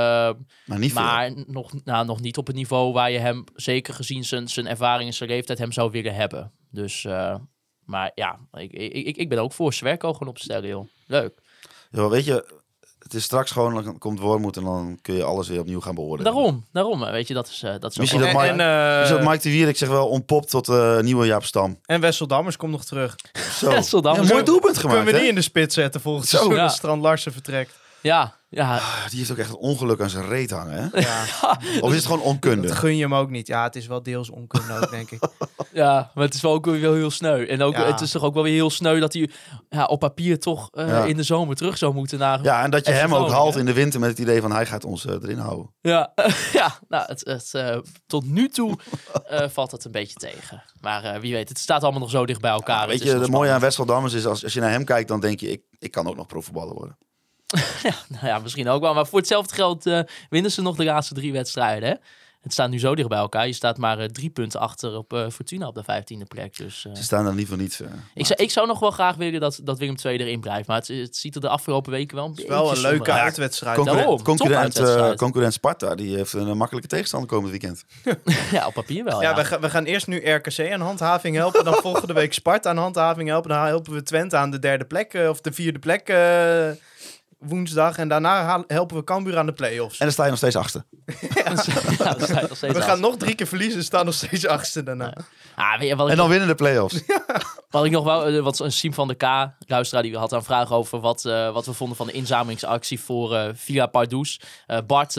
Maar 0.67 0.79
niet 0.79 0.93
veel. 0.93 1.03
maar 1.03 1.33
nog, 1.47 1.73
nou, 1.85 2.07
nog 2.07 2.21
niet 2.21 2.37
op 2.37 2.47
het 2.47 2.57
niveau 2.57 2.93
waar 2.93 3.11
je 3.11 3.19
hem, 3.19 3.45
zeker 3.55 3.95
gezien 3.95 4.25
zijn, 4.25 4.49
zijn 4.49 4.67
ervaring 4.67 5.09
en 5.09 5.15
zijn 5.15 5.29
leeftijd, 5.31 5.59
hem 5.59 5.73
zou 5.73 5.91
willen 5.91 6.15
hebben. 6.15 6.53
Dus, 6.71 7.05
eh, 7.05 7.35
maar 7.85 8.11
ja, 8.15 8.39
ik, 8.53 8.73
ik, 8.73 8.93
ik, 8.93 9.17
ik 9.17 9.29
ben 9.29 9.39
ook 9.39 9.53
voor 9.53 9.73
Zwerko 9.73 10.13
gewoon 10.13 10.29
op 10.29 10.39
stellen, 10.39 10.69
joh. 10.69 10.89
Leuk. 11.07 11.39
Ja, 11.91 12.09
weet 12.09 12.25
je, 12.25 12.58
het 13.09 13.17
is 13.17 13.25
straks 13.25 13.51
gewoon, 13.51 13.75
dan 13.85 13.99
komt 13.99 14.21
Wormoed 14.21 14.57
en 14.57 14.65
dan 14.65 14.99
kun 15.03 15.15
je 15.15 15.23
alles 15.25 15.49
weer 15.49 15.61
opnieuw 15.61 15.81
gaan 15.81 15.95
beoordelen. 15.95 16.33
Daarom, 16.33 16.65
daarom, 16.73 17.01
weet 17.05 17.29
je, 17.29 17.35
dat 17.35 17.49
is, 17.49 17.63
eh, 17.63 17.71
dat 17.71 17.91
is 17.91 17.91
ook 17.91 17.97
Misschien 17.97 18.21
wel- 18.21 18.33
dat 18.33 18.43
en, 18.43 18.51
Mike- 18.57 18.63
en, 18.63 18.95
eh, 18.95 19.01
Dus 19.01 19.09
dat 19.09 19.21
Mike 19.29 19.43
de 19.43 19.51
Wierik 19.51 19.77
zich 19.77 19.89
wel 19.89 20.09
ontpopt 20.09 20.51
tot 20.51 20.69
eh 20.69 20.99
nieuwe 21.01 21.27
Jaap 21.27 21.45
Stam. 21.45 21.79
en 21.85 22.01
Wessel 22.01 22.27
Dammers 22.27 22.57
komt 22.57 22.73
nog 22.73 22.85
terug. 22.85 23.17
Zo. 23.59 23.69
Wessel 23.71 24.03
Dammers. 24.03 24.27
Ja, 24.29 24.33
mooi 24.33 24.45
doelpunt 24.45 24.79
gemaakt, 24.79 24.97
Kunnen 24.97 25.15
we 25.15 25.21
die 25.21 25.29
in 25.29 25.35
de 25.35 25.43
spits 25.43 25.75
zetten 25.75 26.01
volgens 26.01 26.31
Zo. 26.31 26.37
seizoen 26.37 26.57
Ja. 26.57 26.63
als 26.65 26.75
Strand 26.75 27.03
Larsen 27.03 27.33
vertrekt? 27.33 27.73
Ja, 28.03 28.37
ja, 28.51 28.75
Ah, 28.77 29.09
Die 29.09 29.19
heeft 29.19 29.31
ook 29.31 29.37
echt 29.37 29.49
een 29.49 29.57
ongeluk 29.57 30.01
aan 30.01 30.11
zijn 30.11 30.27
reet 30.29 30.51
hangen, 30.51 30.91
hè? 30.93 31.01
Ja, 31.09 31.25
Of 31.81 31.91
is 31.91 31.97
het 31.97 32.07
gewoon 32.07 32.21
onkunde? 32.21 32.67
dat 32.69 32.77
gun 32.77 32.97
je 32.97 33.03
hem 33.03 33.15
ook 33.15 33.31
niet. 33.31 33.47
Ja, 33.47 33.63
het 33.63 33.77
is 33.77 33.87
wel 33.87 34.03
deels 34.03 34.31
onkunde 34.31 34.73
ook, 34.81 34.91
denk 34.91 35.11
ik. 35.11 35.21
Ja, 35.73 36.11
maar 36.15 36.25
het 36.25 36.35
is 36.35 36.41
wel 36.41 36.53
ook 36.53 36.65
weer 36.65 36.81
wel 36.81 36.95
heel 36.95 37.11
sneu. 37.11 37.47
En 37.47 37.63
ook, 37.63 37.73
Ja. 37.75 37.85
het 37.87 38.01
is 38.01 38.11
toch 38.11 38.23
ook 38.23 38.35
wel 38.35 38.43
weer 38.43 38.53
heel 38.53 38.71
sneu 38.71 39.01
dat 39.01 39.13
hij 39.13 39.31
ja, 39.69 39.85
op 39.85 39.99
papier 40.01 40.39
toch 40.41 40.69
eh, 40.73 40.89
Ja. 40.89 41.05
in 41.05 41.17
de 41.17 41.23
zomer 41.23 41.57
terug 41.57 41.79
zou 41.79 41.95
moeten 41.95 42.19
naar... 42.19 42.43
Ja, 42.43 42.63
en 42.63 42.71
dat 42.71 42.87
je 42.87 42.93
hem 42.93 43.15
ook 43.15 43.31
haalt 43.31 43.57
in 43.57 43.65
de 43.67 43.73
winter 43.73 44.01
met 44.01 44.11
het 44.11 44.19
idee 44.19 44.41
van 44.41 44.53
hij 44.53 44.67
gaat 44.67 44.85
ons 44.85 45.07
eh, 45.07 45.13
erin 45.13 45.39
houden. 45.39 45.75
Ja, 45.81 46.13
ja 46.53 46.79
nou, 46.89 47.05
het, 47.07 47.25
het, 47.25 47.55
eh, 47.55 47.77
tot 48.07 48.25
nu 48.27 48.49
toe 48.49 48.79
eh, 49.27 49.49
valt 49.49 49.71
het 49.71 49.85
een 49.85 49.93
beetje 49.93 50.15
tegen. 50.15 50.63
Maar 50.81 51.05
eh, 51.05 51.21
wie 51.21 51.33
weet, 51.35 51.49
het 51.49 51.59
staat 51.59 51.83
allemaal 51.83 52.01
nog 52.01 52.11
zo 52.11 52.27
dicht 52.27 52.41
bij 52.41 52.51
elkaar. 52.51 52.87
Weet 52.89 53.03
je, 53.03 53.19
het 53.19 53.31
mooie 53.31 53.51
aan 53.51 53.87
Dammers 53.87 54.13
is 54.15 54.27
als, 54.27 54.45
als 54.45 54.53
je 54.53 54.61
naar 54.61 54.71
hem 54.71 54.85
kijkt, 54.85 55.09
dan 55.09 55.21
denk 55.21 55.41
je, 55.41 55.51
ik, 55.51 55.63
ik 55.79 55.91
kan 55.91 56.07
ook 56.09 56.17
nog 56.17 56.27
profvoetballer 56.27 56.75
worden. 56.75 56.99
Nou 58.09 58.27
ja, 58.27 58.39
misschien 58.39 58.69
ook 58.69 58.81
wel. 58.83 58.95
Maar 58.95 59.07
voor 59.07 59.19
hetzelfde 59.19 59.55
geld 59.55 59.87
eh, 59.87 60.01
winnen 60.31 60.51
ze 60.51 60.63
nog 60.63 60.77
de 60.77 60.85
laatste 60.85 61.15
drie 61.15 61.33
wedstrijden. 61.33 61.89
Hè? 61.89 61.95
Het 62.43 62.53
staat 62.53 62.71
nu 62.71 62.79
zo 62.79 62.95
dicht 62.95 63.09
bij 63.09 63.19
elkaar. 63.19 63.47
Je 63.47 63.53
staat 63.53 63.79
maar 63.79 63.99
eh, 63.99 64.05
drie 64.09 64.31
punten 64.31 64.61
achter 64.61 64.97
op 64.97 65.13
eh, 65.13 65.29
Fortuna 65.31 65.67
op 65.67 65.75
de 65.75 65.83
vijftiende 65.85 66.25
plek. 66.25 66.57
Dus, 66.57 66.87
eh, 66.87 66.95
Ze 66.95 67.03
staan 67.03 67.27
er 67.27 67.35
niet 67.35 67.49
voor 67.49 67.57
niets. 67.57 67.81
eh. 67.81 67.89
ik, 68.15 68.27
zou, 68.27 68.43
ik 68.43 68.51
zou 68.51 68.67
nog 68.67 68.79
wel 68.79 68.91
graag 68.91 69.17
willen 69.17 69.41
dat, 69.41 69.61
dat 69.63 69.79
Willem 69.79 69.95
II 70.05 70.19
erin 70.19 70.41
blijft. 70.41 70.69
Maar 70.69 70.77
het, 70.79 70.89
het 70.89 71.17
ziet 71.17 71.35
er 71.35 71.41
de 71.41 71.49
afgelopen 71.49 71.93
weken 71.93 72.17
wel 72.17 72.25
een 72.25 72.31
Het 72.31 72.39
is 72.41 72.47
beetje 72.47 72.63
wel 72.63 72.73
een 72.73 72.81
leuke 72.81 73.13
uitwedstrijd. 73.13 73.77
Concurrent, 73.77 74.05
daarom. 74.75 75.17
concurrent, 75.19 75.47
eh, 75.47 75.51
Sparta, 75.51 75.95
die 75.95 76.17
heeft 76.17 76.33
een 76.33 76.57
makkelijke 76.57 76.89
tegenstander 76.89 77.29
komend 77.29 77.51
weekend. 77.51 77.85
Ja, 78.51 78.67
op 78.67 78.75
papier 78.75 79.05
wel. 79.05 79.23
Ja, 79.23 79.29
Ja, 79.31 79.37
we, 79.37 79.45
gaan, 79.45 79.61
we 79.61 79.71
gaan 79.71 79.85
eerst 79.85 80.07
nu 80.07 80.17
RKC 80.31 80.73
aan 80.73 80.81
handhaving 80.81 81.37
helpen. 81.37 81.65
Dan 81.65 81.75
volgende 81.75 82.13
week 82.13 82.33
Sparta 82.33 82.71
aan 82.71 82.77
handhaving 82.77 83.29
helpen. 83.29 83.51
Dan 83.51 83.67
helpen 83.67 83.93
we 83.93 84.03
Twente 84.03 84.37
aan 84.37 84.51
de 84.51 84.59
derde 84.59 84.85
plek. 84.85 85.15
of 85.29 85.41
de 85.41 85.53
vierde 85.53 85.79
plek 85.79 86.09
eh, 86.09 86.71
woensdag. 87.39 87.97
En 87.99 88.09
daarna 88.09 88.65
helpen 88.67 88.97
we 88.97 89.05
Cambuur 89.05 89.39
aan 89.39 89.47
de 89.47 89.53
play-offs. 89.53 89.99
En 89.99 90.05
dan 90.05 90.13
sta 90.13 90.25
je 90.25 90.31
nog 90.31 90.39
steeds 90.39 90.57
achter. 90.57 90.85
Ja, 91.35 91.43
dan 91.45 91.59
sta 91.59 92.41
je 92.41 92.47
nog 92.49 92.57
steeds 92.57 92.61
we 92.61 92.67
achter. 92.67 92.83
gaan 92.83 93.01
nog 93.01 93.17
drie 93.17 93.35
keer 93.35 93.47
verliezen 93.47 93.79
en 93.79 93.85
staan 93.85 94.05
nog 94.05 94.15
steeds 94.15 94.47
achtste 94.47 94.83
daarna. 94.83 95.17
Ah, 95.55 95.79
weet 95.79 95.89
je, 95.89 95.97
wat 95.97 96.07
ik 96.07 96.13
En 96.13 96.19
dan 96.19 96.29
winnen 96.29 96.49
de 96.49 96.55
play-offs. 96.55 97.03
Wat 97.71 97.85
ik 97.85 97.91
nog 97.91 98.05
wel, 98.05 98.27
eh, 98.27 98.43
wat 98.43 98.59
een 98.59 98.73
Siem 98.73 98.95
van 98.95 99.09
de 99.09 99.15
K, 99.15 99.23
luisteraar, 99.67 100.03
die 100.03 100.17
had 100.17 100.33
een 100.33 100.43
vraag 100.43 100.73
over 100.73 101.01
wat, 101.01 101.25
eh, 101.25 101.53
wat 101.53 101.67
we 101.67 101.73
vonden 101.73 101.97
van 101.97 102.07
de 102.07 102.13
inzamelingsactie 102.13 103.01
voor 103.01 103.35
eh 103.35 103.49
Villa 103.55 103.87
Pardoes. 103.87 104.41
Eh, 104.67 104.79
Bart 104.87 105.17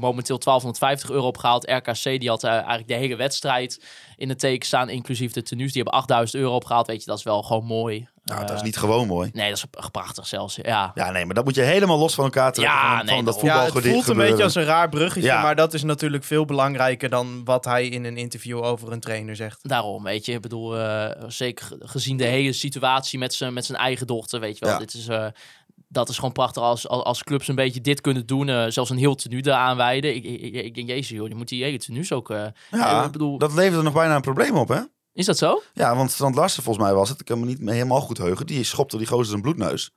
momenteel 0.00 0.38
1250 0.38 1.10
euro 1.10 1.26
opgehaald. 1.26 1.70
RKC 1.70 2.20
die 2.20 2.28
had 2.28 2.44
eigenlijk 2.44 2.88
de 2.88 2.94
hele 2.94 3.16
wedstrijd 3.16 3.84
in 4.16 4.28
het 4.28 4.38
teken 4.38 4.66
staan, 4.66 4.88
inclusief 4.88 5.32
de 5.32 5.42
tenues. 5.42 5.72
Die 5.72 5.82
hebben 5.82 6.00
8000 6.00 6.42
euro 6.42 6.54
opgehaald. 6.54 6.86
Weet 6.86 7.00
je, 7.00 7.06
dat 7.06 7.18
is 7.18 7.24
wel 7.24 7.42
gewoon 7.42 7.64
mooi. 7.64 8.08
Nou, 8.26 8.40
dat 8.40 8.50
Eh, 8.50 8.56
is 8.56 8.62
niet 8.62 8.76
gewoon 8.76 9.06
mooi. 9.06 9.30
Nee, 9.32 9.48
dat 9.48 9.56
is 9.58 9.64
prachtig 9.90 10.26
zelfs. 10.26 10.56
Ja. 10.62 10.90
Ja, 10.94 11.10
nee, 11.10 11.24
maar 11.26 11.34
dat 11.34 11.44
moet 11.44 11.54
je 11.54 11.60
helemaal 11.62 11.98
los 11.98 12.14
van 12.14 12.24
elkaar 12.24 12.52
trekken. 12.52 12.74
Ja, 12.76 12.96
van, 12.96 13.06
nee, 13.06 13.14
van 13.14 13.24
dat. 13.24 13.40
Ja, 13.40 13.64
het 13.64 13.72
voelt 13.86 14.08
een 14.08 14.16
beetje 14.16 14.42
als 14.42 14.54
een 14.54 14.64
raar 14.64 14.88
bruggetje. 14.88 15.28
Ja. 15.28 15.42
Maar 15.42 15.56
dat 15.56 15.74
is 15.74 15.82
natuurlijk 15.82 16.24
veel 16.24 16.44
belangrijker 16.44 17.08
dan 17.08 17.44
wat 17.44 17.64
hij 17.64 17.86
in 17.88 18.04
een 18.04 18.16
interview 18.16 18.62
over 18.64 18.92
een 18.92 19.00
trainer 19.00 19.36
zegt. 19.36 19.68
Daarom, 19.68 20.02
weet 20.02 20.24
je. 20.26 20.32
Ik 20.32 20.40
bedoel, 20.40 20.78
eh, 20.78 21.22
zeker 21.28 21.66
gezien 21.78 22.16
de 22.16 22.24
hele 22.24 22.52
situatie 22.52 23.18
met 23.18 23.34
zijn 23.34 23.52
met 23.52 23.64
zijn 23.64 23.78
eigen 23.78 24.06
dochter, 24.06 24.40
weet 24.40 24.58
je 24.58 24.64
wel. 24.64 24.74
Ja. 24.74 24.78
Dit 24.80 24.94
is, 24.94 25.08
eh, 25.08 25.26
dat 25.88 26.08
is 26.08 26.14
gewoon 26.16 26.32
prachtig 26.32 26.62
als, 26.62 26.88
als, 26.88 27.02
als 27.04 27.22
clubs 27.24 27.48
een 27.48 27.54
beetje 27.54 27.80
dit 27.80 28.00
kunnen 28.00 28.26
doen. 28.26 28.48
eh, 28.48 28.64
zelfs 28.68 28.90
een 28.90 28.96
heel 28.98 29.14
tenue 29.14 29.40
eraan 29.46 29.76
wijden. 29.76 30.14
Ik, 30.14 30.24
ik, 30.64 30.74
denk, 30.74 30.88
jezus 30.88 31.08
joh, 31.16 31.26
die 31.26 31.34
moet 31.36 31.48
die 31.48 31.64
hele 31.64 31.78
tenues 31.78 32.12
ook... 32.12 32.30
eh, 32.30 32.42
Ja, 32.70 33.04
ik 33.04 33.12
bedoel, 33.12 33.38
dat 33.38 33.52
levert 33.54 33.76
er 33.76 33.82
nog 33.82 33.92
bijna 33.92 34.14
een 34.14 34.20
probleem 34.20 34.56
op, 34.56 34.68
hè? 34.68 34.80
Is 35.16 35.26
dat 35.26 35.38
zo? 35.38 35.62
Ja, 35.72 35.96
want 35.96 36.10
Strand 36.10 36.34
Larsen, 36.34 36.62
volgens 36.62 36.84
mij 36.84 36.94
was 36.94 37.08
het, 37.08 37.20
ik 37.20 37.26
kan 37.26 37.40
me 37.40 37.46
niet 37.46 37.60
meer 37.60 37.74
helemaal 37.74 38.00
goed 38.00 38.18
heugen, 38.18 38.46
die 38.46 38.64
schopte 38.64 38.96
die 38.96 39.06
gozer 39.06 39.26
zijn 39.26 39.42
bloedneus. 39.42 39.92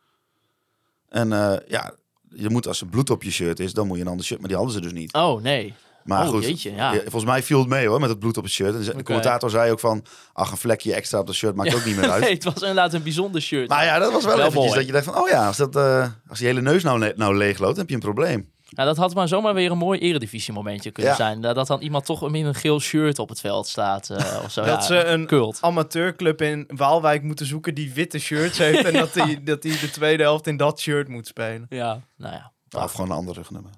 En 1.09 1.33
eh, 1.33 1.55
ja, 1.67 1.93
je 2.29 2.49
moet 2.49 2.67
als 2.67 2.81
er 2.81 2.87
bloed 2.87 3.09
op 3.09 3.23
je 3.23 3.31
shirt 3.31 3.59
is, 3.59 3.73
dan 3.73 3.87
moet 3.87 3.97
je 3.97 4.03
een 4.03 4.09
ander 4.09 4.25
shirt, 4.25 4.39
maar 4.39 4.47
die 4.47 4.57
hadden 4.57 4.75
ze 4.75 4.81
dus 4.81 4.91
niet. 4.91 5.13
Oh, 5.13 5.41
nee. 5.41 5.73
Maar 6.03 6.25
oh, 6.25 6.29
goed, 6.29 6.43
jeetje, 6.43 6.75
ja. 6.75 6.93
volgens 6.93 7.25
mij 7.25 7.43
viel 7.43 7.59
het 7.59 7.67
mee 7.67 7.87
hoor, 7.87 7.99
met 7.99 8.09
het 8.09 8.19
bloed 8.19 8.37
op 8.37 8.43
het 8.43 8.51
shirt. 8.51 8.89
En 8.89 8.97
de 8.97 9.03
commentator 9.03 9.49
zei 9.49 9.71
ook 9.71 9.79
van, 9.79 10.05
ach, 10.33 10.51
een 10.51 10.57
vlekje 10.57 10.93
extra 10.93 11.19
op 11.19 11.27
dat 11.27 11.35
shirt 11.35 11.55
maakt 11.55 11.75
ook 11.75 11.85
niet 11.85 11.95
meer 11.95 12.09
uit. 12.09 12.21
nee, 12.23 12.33
het 12.39 12.43
was 12.43 12.53
inderdaad 12.53 12.93
een 12.93 13.03
bijzonder 13.03 13.41
shirt. 13.41 13.69
Maar 13.69 13.85
ja, 13.85 13.99
dat 13.99 14.11
was 14.11 14.25
wel, 14.25 14.37
Wel 14.37 14.45
eventjes 14.45 14.65
mooi. 14.65 14.77
dat 14.77 14.87
je 14.87 14.91
dacht 14.91 15.05
van, 15.05 15.17
oh 15.17 15.29
ja, 15.29 15.47
als, 15.47 15.57
dat, 15.57 15.75
eh, 15.75 16.07
als 16.27 16.37
die 16.37 16.47
hele 16.47 16.61
neus 16.61 16.83
nou, 16.83 17.13
nou 17.15 17.37
leegloopt, 17.37 17.71
dan 17.71 17.79
heb 17.79 17.89
je 17.89 17.95
een 17.95 18.13
probleem. 18.13 18.51
Nou, 18.69 18.87
dat 18.87 18.97
had 18.97 19.13
maar 19.15 19.27
zomaar 19.27 19.53
weer 19.53 19.71
een 19.71 19.77
mooi 19.77 19.99
eredivisie 19.99 20.53
momentje 20.53 20.91
kunnen 20.91 21.11
Ja. 21.11 21.17
zijn. 21.17 21.41
Dat 21.41 21.55
dat 21.55 21.67
dan 21.67 21.81
iemand 21.81 22.05
toch 22.05 22.33
in 22.33 22.45
een 22.45 22.55
geel 22.55 22.79
shirt 22.79 23.19
op 23.19 23.29
het 23.29 23.39
veld 23.39 23.67
staat 23.67 24.09
eh, 24.09 24.39
of 24.43 24.51
zo. 24.51 24.61
Dat 24.61 24.69
ja, 24.79 24.81
ze 24.81 25.03
een 25.03 25.25
cult. 25.27 25.57
amateurclub 25.61 26.41
in 26.41 26.63
Waalwijk 26.75 27.23
moeten 27.23 27.45
zoeken 27.45 27.75
die 27.75 27.93
witte 27.93 28.19
shirts 28.19 28.57
heeft. 28.57 28.85
En 28.85 28.93
dat 28.93 29.13
hij 29.13 29.39
dat 29.43 29.61
die 29.61 29.79
de 29.79 29.89
tweede 29.91 30.23
helft 30.23 30.47
in 30.47 30.57
dat 30.57 30.79
shirt 30.79 31.07
moet 31.07 31.27
spelen. 31.27 31.65
Ja, 31.69 31.99
nou 32.17 32.33
ja. 32.33 32.51
Of 32.83 32.91
gewoon 32.91 33.09
een 33.09 33.15
ander 33.15 33.35
rugnummer. 33.35 33.71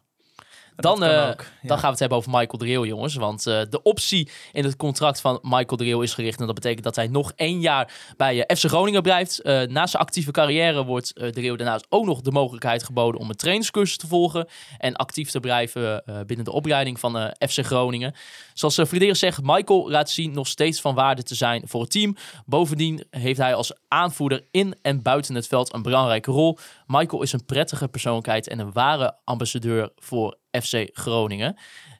Dan, 0.81 1.03
eh, 1.03 1.29
ook, 1.29 1.41
ja. 1.41 1.67
dan 1.67 1.77
gaan 1.77 1.85
we 1.85 1.91
het 1.91 1.99
hebben 1.99 2.17
over 2.17 2.31
Michael 2.31 2.63
Leeuw, 2.63 2.85
jongens. 2.85 3.15
Want 3.15 3.47
eh, 3.47 3.61
de 3.69 3.81
optie 3.83 4.29
in 4.51 4.63
het 4.63 4.75
contract 4.75 5.21
van 5.21 5.39
Michael 5.41 5.81
Leeuw 5.81 6.01
is 6.01 6.13
gericht. 6.13 6.39
En 6.39 6.45
dat 6.45 6.55
betekent 6.55 6.83
dat 6.83 6.95
hij 6.95 7.07
nog 7.07 7.31
één 7.35 7.59
jaar 7.59 7.93
bij 8.17 8.45
eh, 8.45 8.57
FC 8.57 8.65
Groningen 8.65 9.01
blijft. 9.01 9.39
Na 9.43 9.87
zijn 9.87 10.03
actieve 10.03 10.31
carrière 10.31 10.83
wordt 10.83 11.11
Leeuw 11.15 11.55
daarnaast 11.55 11.85
ook 11.89 12.05
nog 12.05 12.21
de 12.21 12.31
mogelijkheid 12.31 12.83
geboden 12.83 13.19
om 13.19 13.29
een 13.29 13.35
trainingscursus 13.35 13.97
te 13.97 14.07
volgen. 14.07 14.47
En 14.77 14.95
actief 14.95 15.31
te 15.31 15.39
blijven 15.39 16.03
binnen 16.25 16.45
de 16.45 16.51
opleiding 16.51 16.99
van 16.99 17.33
FC 17.49 17.65
Groningen. 17.65 18.13
Zoals 18.53 18.77
uh, 18.77 19.13
zegt, 19.13 19.39
Michael 19.43 19.89
laat 19.89 20.09
zien 20.09 20.31
nog 20.31 20.47
steeds 20.47 20.81
van 20.81 20.95
waarde 20.95 21.23
te 21.23 21.35
zijn 21.35 21.63
voor 21.65 21.81
het 21.81 21.91
team. 21.91 22.15
Bovendien 22.45 23.03
heeft 23.09 23.39
hij 23.39 23.55
als 23.55 23.73
aanvoerder 23.87 24.43
in 24.51 24.75
en 24.81 25.01
buiten 25.01 25.35
het 25.35 25.47
veld 25.47 25.73
een 25.73 25.81
belangrijke 25.81 26.31
rol. 26.31 26.57
Michael 26.91 27.21
is 27.21 27.33
een 27.33 27.45
prettige 27.45 27.87
persoonlijkheid 27.87 28.47
en 28.47 28.59
een 28.59 28.71
ware 28.71 29.15
ambassadeur 29.23 29.91
voor 29.95 30.37
FC 30.51 30.89
Groningen. 30.93 31.57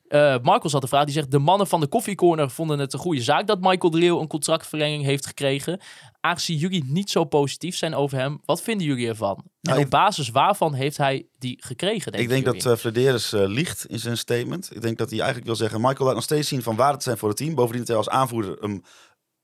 Eh 0.08 0.36
Marcel 0.42 0.72
had 0.72 0.82
de 0.82 0.88
vraag, 0.88 1.06
die 1.06 1.14
zegt... 1.14 1.32
De 1.32 1.39
mannen 1.39 1.68
van 1.68 1.80
de 1.80 1.88
koffiecorner 1.88 2.50
vonden 2.50 2.80
het 2.80 2.94
een 2.94 3.00
goede 3.00 3.22
zaak... 3.22 3.48
dat 3.48 3.60
Michael 3.62 3.92
de 3.92 3.98
Leeuw 3.98 4.20
een 4.20 4.28
contractverlenging 4.28 5.04
heeft 5.04 5.26
gekregen. 5.26 5.80
Aangezien 6.20 6.58
jullie 6.58 6.84
niet 6.86 7.10
zo 7.10 7.26
positief 7.26 7.76
zijn 7.76 7.96
over 7.96 8.18
hem... 8.18 8.39
wat 8.46 8.62
vinden 8.62 8.88
jullie 8.88 9.08
ervan? 9.08 9.36
En 9.38 9.46
Nou, 9.62 9.84
op 9.84 9.89
basis 9.89 10.30
waarvan 10.30 10.74
heeft 10.74 10.98
hij 10.98 11.28
die 11.38 11.58
gekregen, 11.64 12.14
Ik 12.14 12.30
denk 12.30 12.46
dat 12.46 12.66
uh, 12.66 12.76
Flederis 12.76 13.34
uh, 13.34 13.48
liegt 13.48 13.86
in 13.86 14.00
zijn 14.00 14.18
statement. 14.18 14.76
Ik 14.76 14.82
denk 14.82 14.98
dat 14.98 15.10
hij 15.10 15.18
eigenlijk 15.18 15.48
wil 15.48 15.58
zeggen... 15.58 15.82
Michael 15.82 16.06
laat 16.06 16.16
nog 16.16 16.24
steeds 16.24 16.48
zien 16.48 16.64
van 16.64 16.76
waarde 16.76 16.98
te 16.98 17.04
zijn 17.04 17.18
voor 17.18 17.30
het 17.30 17.38
team. 17.38 17.56
Bovendien 17.56 17.78
heeft 17.78 17.88
hij 17.88 17.98
als 17.98 18.10
aanvoerder 18.10 18.64
een, 18.64 18.84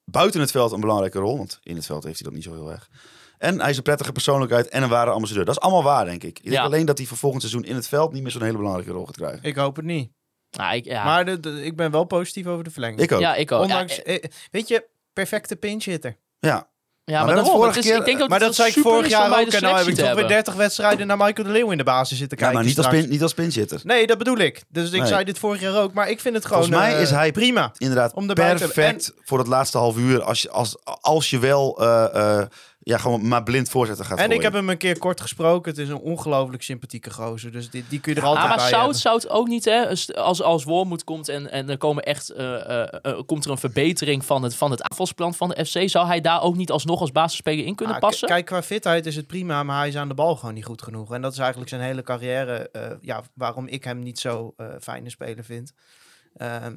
buiten 0.03 0.39
het 0.39 0.51
veld 0.51 0.71
een 0.71 0.79
belangrijke 0.79 1.19
rol. 1.19 1.37
Want 1.37 1.59
in 1.63 1.75
het 1.75 1.85
veld 1.85 2.03
heeft 2.03 2.19
hij 2.19 2.25
dat 2.25 2.35
niet 2.35 2.43
zo 2.43 2.53
heel 2.53 2.71
erg. 2.71 2.89
En 3.37 3.59
hij 3.61 3.69
is 3.69 3.77
een 3.77 3.83
prettige 3.83 4.11
persoonlijkheid 4.11 4.67
en 4.67 4.83
een 4.83 4.89
ware 4.89 5.11
ambassadeur. 5.11 5.45
Dat 5.45 5.55
is 5.55 5.61
allemaal 5.61 5.83
waar, 5.83 6.05
denk 6.05 6.23
ik. 6.23 6.37
Ik 6.37 6.43
denk 6.43 6.55
Ja. 6.55 6.63
alleen 6.63 6.85
dat 6.85 6.97
hij 6.97 7.07
voor 7.07 7.17
volgend 7.17 7.41
seizoen 7.41 7.63
in 7.65 7.75
het 7.75 7.87
veld 7.87 8.13
niet 8.13 8.21
meer 8.23 8.31
zo'n 8.31 8.41
hele 8.43 8.57
belangrijke 8.57 8.91
rol 8.91 9.05
gaat 9.05 9.15
krijgen. 9.17 9.39
Ik 9.43 9.55
hoop 9.55 9.75
het 9.75 9.85
niet. 9.85 10.11
Nou, 10.51 10.75
ik, 10.75 10.85
ja. 10.85 11.03
Maar 11.03 11.25
de, 11.25 11.39
de- 11.39 11.63
ik 11.65 11.75
ben 11.75 11.91
wel 11.91 12.03
positief 12.03 12.45
over 12.47 12.63
de 12.63 12.69
verlenging. 12.71 13.01
Ik 13.01 13.11
ook. 13.11 13.19
ja, 13.19 13.35
ik 13.35 13.51
ook. 13.51 13.61
Ondanks, 13.61 13.95
ja, 13.95 14.01
eh, 14.03 14.23
weet 14.51 14.67
je, 14.67 14.85
perfecte 15.13 15.55
pinch 15.55 15.83
hitter. 15.83 16.17
Ja. 16.39 16.67
ja, 17.03 17.23
maar, 17.25 17.35
daarom, 17.35 17.53
vorige 17.55 17.79
is- 17.79 17.85
keer- 17.85 17.95
ik 17.97 18.05
denk 18.05 18.19
dat 18.19 18.29
Maar 18.29 18.39
dat 18.39 18.55
zei 18.55 18.67
ik 18.67 18.73
super 18.73 18.91
vorig 18.91 19.09
jaar 19.09 19.39
ook. 19.39 19.47
En 19.47 19.61
nou 19.61 19.77
heb 19.77 19.87
ik 19.87 19.93
toch 19.93 19.97
weer 19.97 20.05
hebben. 20.05 20.27
30 20.27 20.53
wedstrijden 20.53 21.07
naar 21.07 21.17
Michael 21.17 21.47
de 21.47 21.53
Leeuw 21.53 21.71
in 21.71 21.77
de 21.77 21.83
basis 21.83 22.17
zitten 22.17 22.37
Ja, 22.37 22.43
kijken. 22.43 22.59
maar 22.63 22.67
niet 22.75 22.77
als, 22.85 22.87
pin, 22.87 23.09
niet 23.09 23.21
als 23.21 23.33
pinchitter. 23.33 23.79
Nee, 23.83 24.07
dat 24.07 24.17
bedoel 24.17 24.37
ik. 24.37 24.63
Dus 24.69 24.91
ik 24.91 24.99
Nee. 24.99 25.07
zei 25.07 25.23
dit 25.23 25.39
vorig 25.39 25.61
jaar 25.61 25.75
ook. 25.81 25.93
Maar 25.93 26.09
ik 26.09 26.19
vind 26.19 26.35
het 26.35 26.45
gewoon 26.45 26.63
Volgens 26.63 26.81
mij 26.85 26.95
eh, 26.95 27.01
is 27.01 27.09
hij 27.09 27.31
prima. 27.31 27.71
Inderdaad, 27.77 28.13
Om 28.13 28.27
perfect 28.33 29.13
voor 29.23 29.37
het 29.37 29.47
laatste 29.47 29.77
half 29.77 29.97
uur. 29.97 30.23
Als 30.23 30.41
je, 30.41 30.49
als, 30.49 30.77
als 31.01 31.29
je 31.29 31.39
wel 31.39 31.81
eh, 31.81 32.39
eh, 32.39 32.47
ja, 32.87 32.97
gewoon 32.97 33.27
maar 33.27 33.43
blind 33.43 33.69
voorzetten 33.69 34.05
gaat 34.05 34.17
En 34.19 34.31
ik 34.31 34.41
heb 34.41 34.53
hem 34.53 34.69
een 34.69 34.77
keer 34.77 34.97
kort 34.97 35.21
gesproken. 35.21 35.71
Het 35.71 35.79
is 35.79 35.89
een 35.89 35.97
ongelooflijk 35.97 36.63
sympathieke 36.63 37.11
gozer. 37.11 37.51
Dus 37.51 37.69
die, 37.69 37.85
die 37.89 37.99
kun 37.99 38.13
je 38.13 38.19
er 38.19 38.25
altijd 38.25 38.47
maar 38.47 38.55
bij 38.57 38.65
zou 38.65 38.75
hebben. 38.75 38.91
het, 38.93 39.01
zou 39.01 39.15
het 39.15 39.29
ook 39.29 39.47
niet, 39.47 39.65
hè? 39.65 39.87
Als, 40.15 40.41
als 40.41 40.63
Wormoed 40.63 41.03
komt 41.03 41.29
en, 41.29 41.51
en 41.51 41.69
er 41.69 41.77
komen 41.77 42.03
echt, 42.03 42.29
eh, 42.29 42.81
eh, 42.81 42.87
eh, 43.01 43.19
komt 43.25 43.45
er 43.45 43.51
een 43.51 43.57
verbetering 43.57 44.25
van 44.25 44.43
het, 44.43 44.55
van 44.55 44.71
het 44.71 44.81
aanvalsplan 44.81 45.33
van 45.33 45.49
de 45.49 45.65
FC, 45.65 45.89
zou 45.89 46.07
hij 46.07 46.21
daar 46.21 46.41
ook 46.41 46.55
niet 46.55 46.71
alsnog 46.71 47.01
als 47.01 47.11
basisspeler 47.11 47.65
in 47.65 47.75
kunnen 47.75 47.95
Ah, 47.95 48.01
passen? 48.01 48.27
Kijk, 48.27 48.45
qua 48.45 48.63
fitheid 48.63 49.05
is 49.05 49.15
het 49.15 49.27
prima, 49.27 49.63
maar 49.63 49.77
hij 49.77 49.87
is 49.87 49.95
aan 49.95 50.07
de 50.07 50.13
bal 50.13 50.35
gewoon 50.35 50.53
niet 50.53 50.65
goed 50.65 50.81
genoeg. 50.81 51.13
En 51.13 51.21
dat 51.21 51.31
is 51.31 51.37
eigenlijk 51.39 51.69
zijn 51.69 51.81
hele 51.81 52.01
carrière. 52.01 52.69
eh, 52.71 52.91
ja, 53.01 53.23
waarom 53.33 53.67
ik 53.67 53.83
hem 53.83 53.99
niet 53.99 54.19
zo 54.19 54.53
eh 54.57 54.65
fijne 54.81 55.09
speler 55.09 55.43
vind. 55.43 55.73
Ehm, 56.37 56.75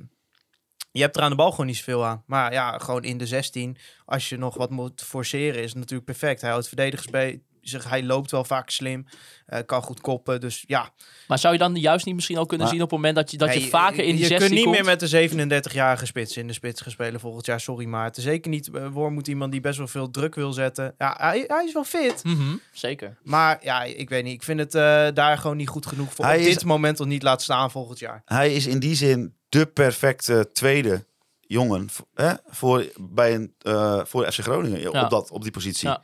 je 0.92 1.00
hebt 1.00 1.16
er 1.16 1.22
aan 1.22 1.30
de 1.30 1.36
bal 1.36 1.50
gewoon 1.50 1.66
niet 1.66 1.76
zoveel 1.76 2.04
aan. 2.06 2.22
Maar 2.26 2.52
ja, 2.52 2.78
gewoon 2.78 3.04
in 3.04 3.18
de 3.18 3.26
16, 3.26 3.76
als 4.04 4.28
je 4.28 4.36
nog 4.36 4.54
wat 4.56 4.70
moet 4.70 5.02
forceren, 5.02 5.62
is 5.62 5.68
het 5.70 5.78
natuurlijk 5.78 6.04
perfect. 6.04 6.40
Hij 6.40 6.50
houdt 6.50 6.68
verdedigers 6.68 7.08
bij 7.10 7.40
zich. 7.60 7.88
Hij 7.88 8.02
loopt 8.02 8.30
wel 8.30 8.44
vaak 8.44 8.70
slim, 8.70 9.06
eh, 9.46 9.58
kan 9.66 9.82
goed 9.82 10.00
koppen. 10.00 10.40
Dus 10.40 10.64
ja, 10.66 10.90
Maar 11.28 11.38
zou 11.38 11.52
je 11.52 11.58
dan 11.58 11.74
juist 11.76 12.06
niet 12.06 12.14
misschien 12.14 12.38
ook 12.38 12.48
kunnen 12.48 12.66
Maar- 12.66 12.74
zien 12.76 12.84
op 12.84 12.90
het 12.90 12.98
moment 12.98 13.16
dat 13.16 13.30
je, 13.30 13.36
dat 13.36 13.54
je 13.54 13.60
vaker 13.68 14.04
in 14.04 14.10
die 14.14 14.20
je 14.20 14.26
16 14.26 14.38
kunt 14.38 14.50
niet 14.50 14.62
komt? 14.62 14.74
meer 14.76 14.84
met 14.84 15.00
de 15.00 15.06
37-jarige 15.08 16.06
spits 16.06 16.36
in 16.36 16.46
de 16.46 16.52
spits 16.52 16.80
gaan 16.80 16.92
spelen 16.92 17.20
volgend 17.20 17.46
jaar. 17.46 17.60
Sorry, 17.60 17.86
maar 17.86 18.04
het 18.04 18.16
is 18.16 18.24
zeker 18.24 18.50
niet. 18.50 18.68
Uh, 18.74 19.08
moet 19.08 19.28
iemand 19.28 19.52
die 19.52 19.60
best 19.60 19.78
wel 19.78 19.88
veel 19.88 20.10
druk 20.10 20.34
wil 20.34 20.52
zetten. 20.52 20.94
Ja, 20.98 21.14
hij, 21.20 21.44
hij 21.46 21.64
is 21.64 21.72
wel 21.72 21.84
fit. 21.84 22.24
Mhm, 22.24 22.56
zeker. 22.72 23.16
Maar 23.22 23.58
ja, 23.62 23.82
ik 23.82 24.08
weet 24.08 24.24
niet. 24.24 24.34
Ik 24.34 24.42
vind 24.42 24.58
het 24.60 24.74
eh, 24.74 25.06
daar 25.14 25.38
gewoon 25.38 25.56
niet 25.56 25.68
goed 25.68 25.86
genoeg 25.86 26.14
voor. 26.14 26.24
Hij 26.24 26.34
op 26.40 26.40
is- 26.46 26.54
dit 26.54 26.64
moment 26.64 26.98
nog 26.98 27.06
niet 27.08 27.22
laten 27.22 27.42
staan 27.42 27.70
volgend 27.70 27.98
jaar. 27.98 28.22
Hij 28.24 28.54
is 28.54 28.66
in 28.66 28.78
die 28.78 28.94
zin 28.94 29.34
de 29.50 29.66
perfecte 29.66 30.50
tweede 30.52 31.04
jongen 31.40 31.88
hè, 32.14 32.32
voor, 32.48 32.86
bij 33.00 33.34
een, 33.34 33.54
eh, 33.58 34.00
voor 34.04 34.32
FC 34.32 34.40
Groningen 34.40 34.80
Ja. 34.80 35.02
op, 35.04 35.10
dat, 35.10 35.30
op 35.30 35.42
die 35.42 35.50
positie. 35.52 35.88
Ja. 35.88 36.02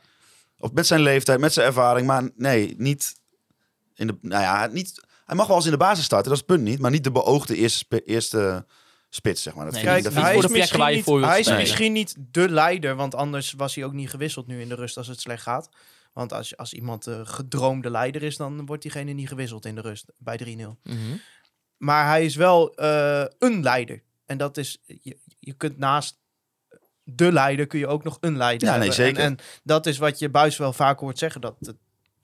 Of 0.59 0.71
met 0.71 0.87
zijn 0.87 1.01
leeftijd, 1.01 1.39
met 1.39 1.53
zijn 1.53 1.67
ervaring. 1.67 2.07
Maar 2.07 2.29
nee, 2.35 2.75
niet 2.77 3.15
in 3.95 4.07
de. 4.07 4.17
Nou 4.21 4.41
ja, 4.41 4.65
niet, 4.65 5.03
hij 5.25 5.35
mag 5.35 5.47
wel 5.47 5.55
eens 5.55 5.65
in 5.65 5.71
de 5.71 5.77
basis 5.77 6.05
starten, 6.05 6.29
dat 6.29 6.39
is 6.39 6.45
het 6.47 6.55
punt 6.55 6.67
niet. 6.69 6.79
Maar 6.79 6.91
niet 6.91 7.03
de 7.03 7.11
beoogde 7.11 7.55
eerste, 7.55 7.77
spe- 7.77 8.03
eerste 8.03 8.65
spits, 9.09 9.41
zeg 9.43 9.55
maar. 9.55 9.65
Dat 9.65 9.73
Nee, 9.73 9.83
vind 9.83 9.95
ik- 9.95 10.01
Kijk, 10.03 10.13
dat 10.15 10.23
hij 10.23 10.33
ik- 10.35 10.41
voor 10.41 10.51
is, 10.51 10.57
misschien 10.59 10.87
niet, 10.95 11.03
voor 11.03 11.23
hij 11.23 11.39
is 11.39 11.51
misschien 11.51 11.91
niet 11.93 12.15
de 12.31 12.49
leider, 12.49 12.95
want 12.95 13.15
anders 13.15 13.53
was 13.57 13.75
hij 13.75 13.85
ook 13.85 13.93
niet 13.93 14.09
gewisseld 14.09 14.47
nu 14.47 14.61
in 14.61 14.69
de 14.69 14.75
rust 14.75 14.97
als 14.97 15.07
het 15.07 15.19
slecht 15.21 15.43
gaat. 15.43 15.69
Want 16.13 16.33
als, 16.33 16.57
als 16.57 16.73
iemand 16.73 17.03
de 17.03 17.25
gedroomde 17.25 17.89
leider 17.89 18.23
is, 18.23 18.37
dan 18.37 18.65
wordt 18.65 18.81
diegene 18.81 19.11
niet 19.11 19.27
gewisseld 19.27 19.65
in 19.65 19.75
de 19.75 19.81
rust 19.81 20.05
bij 20.17 20.37
3-0. 20.37 20.77
Mhm. 20.83 20.95
Maar 21.77 22.07
hij 22.07 22.25
is 22.25 22.35
wel 22.35 22.73
eh, 22.75 23.23
een 23.39 23.63
leider. 23.63 24.03
En 24.25 24.37
dat 24.37 24.57
is, 24.57 24.77
je, 24.85 25.17
je 25.39 25.53
kunt 25.53 25.77
naast 25.77 26.19
de 27.03 27.31
leider 27.31 27.67
kun 27.67 27.79
je 27.79 27.87
ook 27.87 28.03
nog 28.03 28.17
een 28.21 28.37
leider 28.37 28.67
Ja, 28.67 28.77
nee, 28.77 28.87
hebben. 28.87 29.05
zeker. 29.05 29.23
En, 29.23 29.29
en 29.37 29.45
dat 29.63 29.85
is 29.85 29.97
wat 29.97 30.19
je 30.19 30.29
Buis 30.29 30.57
wel 30.57 30.73
vaak 30.73 30.99
hoort 30.99 31.17
zeggen. 31.17 31.41
Dat 31.41 31.55
het 31.59 31.75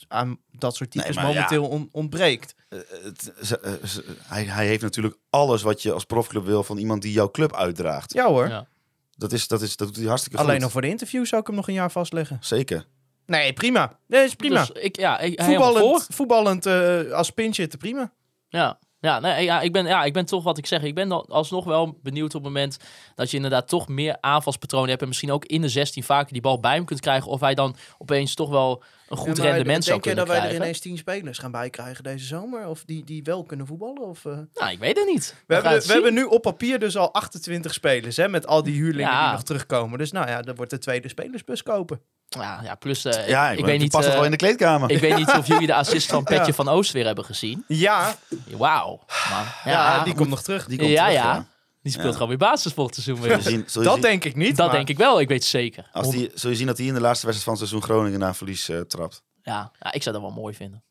aan 0.08 0.38
dat 0.52 0.76
soort 0.76 0.92
types 0.92 1.16
Nee, 1.16 1.26
ja. 1.26 1.32
momenteel 1.32 1.68
on- 1.68 1.90
ontbreekt. 1.92 2.56
Het- 2.70 3.34
ze- 3.42 3.80
ze- 3.86 4.16
hij, 4.24 4.44
hij 4.44 4.68
heeft 4.68 4.82
natuurlijk 4.82 5.18
alles 5.30 5.62
wat 5.62 5.82
je 5.82 5.92
als 5.92 6.04
profclub 6.06 6.46
wil 6.46 6.64
van 6.64 6.78
iemand 6.78 7.02
die 7.02 7.12
jouw 7.12 7.32
club 7.32 7.56
uitdraagt. 7.56 8.14
Ja 8.14 8.28
hoor. 8.28 8.48
Ja. 8.48 8.68
Dat, 9.16 9.32
is, 9.32 9.48
dat, 9.48 9.62
is, 9.62 9.76
dat 9.78 9.88
doet 9.88 9.98
hij 9.98 10.06
hartstikke 10.06 10.38
Alleen 10.38 10.52
goed. 10.54 10.62
nog 10.62 10.72
voor 10.72 10.82
de 10.82 10.88
interview 10.88 11.26
zou 11.26 11.42
ik 11.42 11.48
hem 11.48 11.56
nog 11.56 11.68
een 11.68 11.74
jaar 11.74 11.92
vastleggen. 11.92 12.38
Zeker. 12.42 12.86
Nee, 13.26 13.54
prima. 13.54 14.00
Nee, 14.08 14.24
is 14.24 14.36
prima. 14.36 14.66
Dus 14.66 14.70
ik, 14.84 14.96
ja, 14.98 15.20
ik, 15.20 15.42
voetballend 15.42 16.08
voetballend 16.10 16.66
eh, 16.66 17.12
als 17.12 17.30
pinch 17.30 17.56
te 17.56 17.78
prima. 17.78 18.12
Ja, 18.48 18.80
ja, 19.04 19.20
nee, 19.20 19.44
ja, 19.44 19.62
ik 19.62 19.72
ben, 19.72 19.86
ja, 19.86 20.04
ik 20.04 20.14
ben 20.14 20.26
toch 20.26 20.44
wat 20.44 20.58
ik 20.58 20.66
zeg. 20.66 20.84
Ik 20.84 20.96
ben 20.96 21.10
dan 21.10 21.26
alsnog 21.28 21.66
wel 21.66 21.98
benieuwd 22.04 22.36
op 22.36 22.44
het 22.44 22.54
moment 22.54 22.78
dat 23.16 23.30
je 23.30 23.36
inderdaad 23.36 23.68
toch 23.68 23.88
meer 23.88 24.18
aanvalspatronen 24.22 24.90
hebt. 24.90 25.02
En 25.02 25.08
misschien 25.08 25.32
ook 25.32 25.46
in 25.46 25.62
de 25.62 25.70
16 25.70 26.04
vaker 26.04 26.34
die 26.34 26.42
bal 26.42 26.60
bij 26.60 26.74
hem 26.74 26.86
kunt 26.86 27.00
krijgen. 27.00 27.32
Of 27.32 27.40
hij 27.40 27.54
dan 27.54 27.76
opeens 27.98 28.34
toch 28.34 28.50
wel 28.50 28.84
een 29.18 29.24
goed 29.26 29.38
Ja, 29.38 29.44
rendement 29.44 29.84
zou 29.84 30.02
Denk 30.02 30.06
jij 30.06 30.14
kunnen 30.14 30.16
dat 30.16 30.28
wij 30.28 30.36
er 30.36 30.42
krijgen. 30.42 30.62
ineens 30.62 30.80
tien 30.80 30.98
spelers 30.98 31.38
gaan 31.38 31.52
bijkrijgen 31.52 32.04
deze 32.04 32.26
zomer? 32.26 32.68
Of 32.68 32.84
die, 32.86 33.04
die 33.04 33.24
wel 33.24 33.44
kunnen 33.44 33.68
voetballen? 33.68 34.02
Of, 34.08 34.26
eh? 34.26 34.38
Nou, 34.54 34.72
ik 34.72 34.80
weet 34.80 34.98
het 34.98 35.06
niet. 35.06 35.36
We, 35.48 35.54
hebben, 35.54 35.82
we 35.88 35.94
hebben 35.94 36.14
nu 36.14 36.24
op 36.24 36.42
papier 36.42 36.80
dus 36.80 36.98
al 36.98 37.14
28 37.14 37.74
spelers, 37.74 38.18
hè, 38.18 38.30
met 38.30 38.48
al 38.48 38.64
die 38.64 38.74
huurlingen 38.76 39.12
Ja. 39.12 39.24
die 39.24 39.32
nog 39.32 39.44
terugkomen. 39.44 39.98
Dus 39.98 40.12
nou 40.12 40.28
ja, 40.28 40.42
dan 40.42 40.56
wordt 40.56 40.72
de 40.72 40.78
tweede 40.78 41.08
spelersbus 41.08 41.64
kopen. 41.64 42.02
Ja, 42.28 42.60
ja, 42.64 42.76
plus 42.76 43.06
eh, 43.06 43.28
Ja, 43.28 43.50
ik, 43.50 43.60
ik, 43.60 43.66
weet 43.66 43.80
niet. 43.80 43.92
past 43.92 44.06
het 44.06 44.14
wel 44.14 44.26
in 44.26 44.32
de 44.32 44.38
kleedkamer. 44.38 44.90
ik 44.92 45.00
weet 45.00 45.16
niet 45.18 45.32
of 45.38 45.48
jullie 45.48 45.68
de 45.68 45.74
assist 45.74 46.10
van 46.10 46.24
Petje 46.34 46.46
Ja. 46.46 46.54
van 46.54 46.68
Oost 46.70 46.92
weer 46.92 47.06
hebben 47.06 47.26
gezien. 47.26 47.64
Ja, 47.68 48.16
Wauw. 48.58 49.00
ja, 49.30 49.72
Ja, 49.72 50.04
die 50.04 50.14
komt 50.16 50.30
nog 50.30 50.44
terug. 50.44 50.66
Die 50.66 50.78
komt 50.78 50.90
ja, 50.90 51.06
terug, 51.08 51.22
ja. 51.22 51.46
Die 51.84 51.92
speelt 51.92 52.08
Ja. 52.08 52.14
gewoon 52.14 52.28
weer 52.28 52.38
basis 52.38 52.74
volgend 52.74 52.96
seizoen 52.96 53.26
weer. 53.28 53.42
zien- 53.42 53.66
Dat 53.84 53.94
zien- 53.94 54.02
denk 54.02 54.24
ik 54.24 54.36
niet. 54.36 54.56
Dat 54.56 54.66
maar- 54.68 54.76
denk 54.76 54.90
ik 54.90 54.98
wel, 54.98 55.20
ik 55.20 55.28
weet 55.28 55.38
het 55.40 55.48
zeker. 55.48 55.90
Als 55.92 56.10
die, 56.10 56.32
zul 56.34 56.50
je 56.50 56.56
zien 56.56 56.68
dat 56.68 56.78
hij 56.78 56.86
in 56.88 56.94
de 56.94 57.02
laatste 57.02 57.26
wedstrijd 57.26 57.58
van 57.58 57.68
seizoen 57.68 57.90
Groningen 57.90 58.20
na 58.20 58.34
verlies 58.34 58.70
eh, 58.70 58.80
trapt. 58.80 59.24
Ja, 59.42 59.72
ja, 59.80 59.92
ik 59.94 60.04
zou 60.04 60.16
dat 60.16 60.24
wel 60.24 60.34
mooi 60.34 60.54
vinden. 60.54 60.84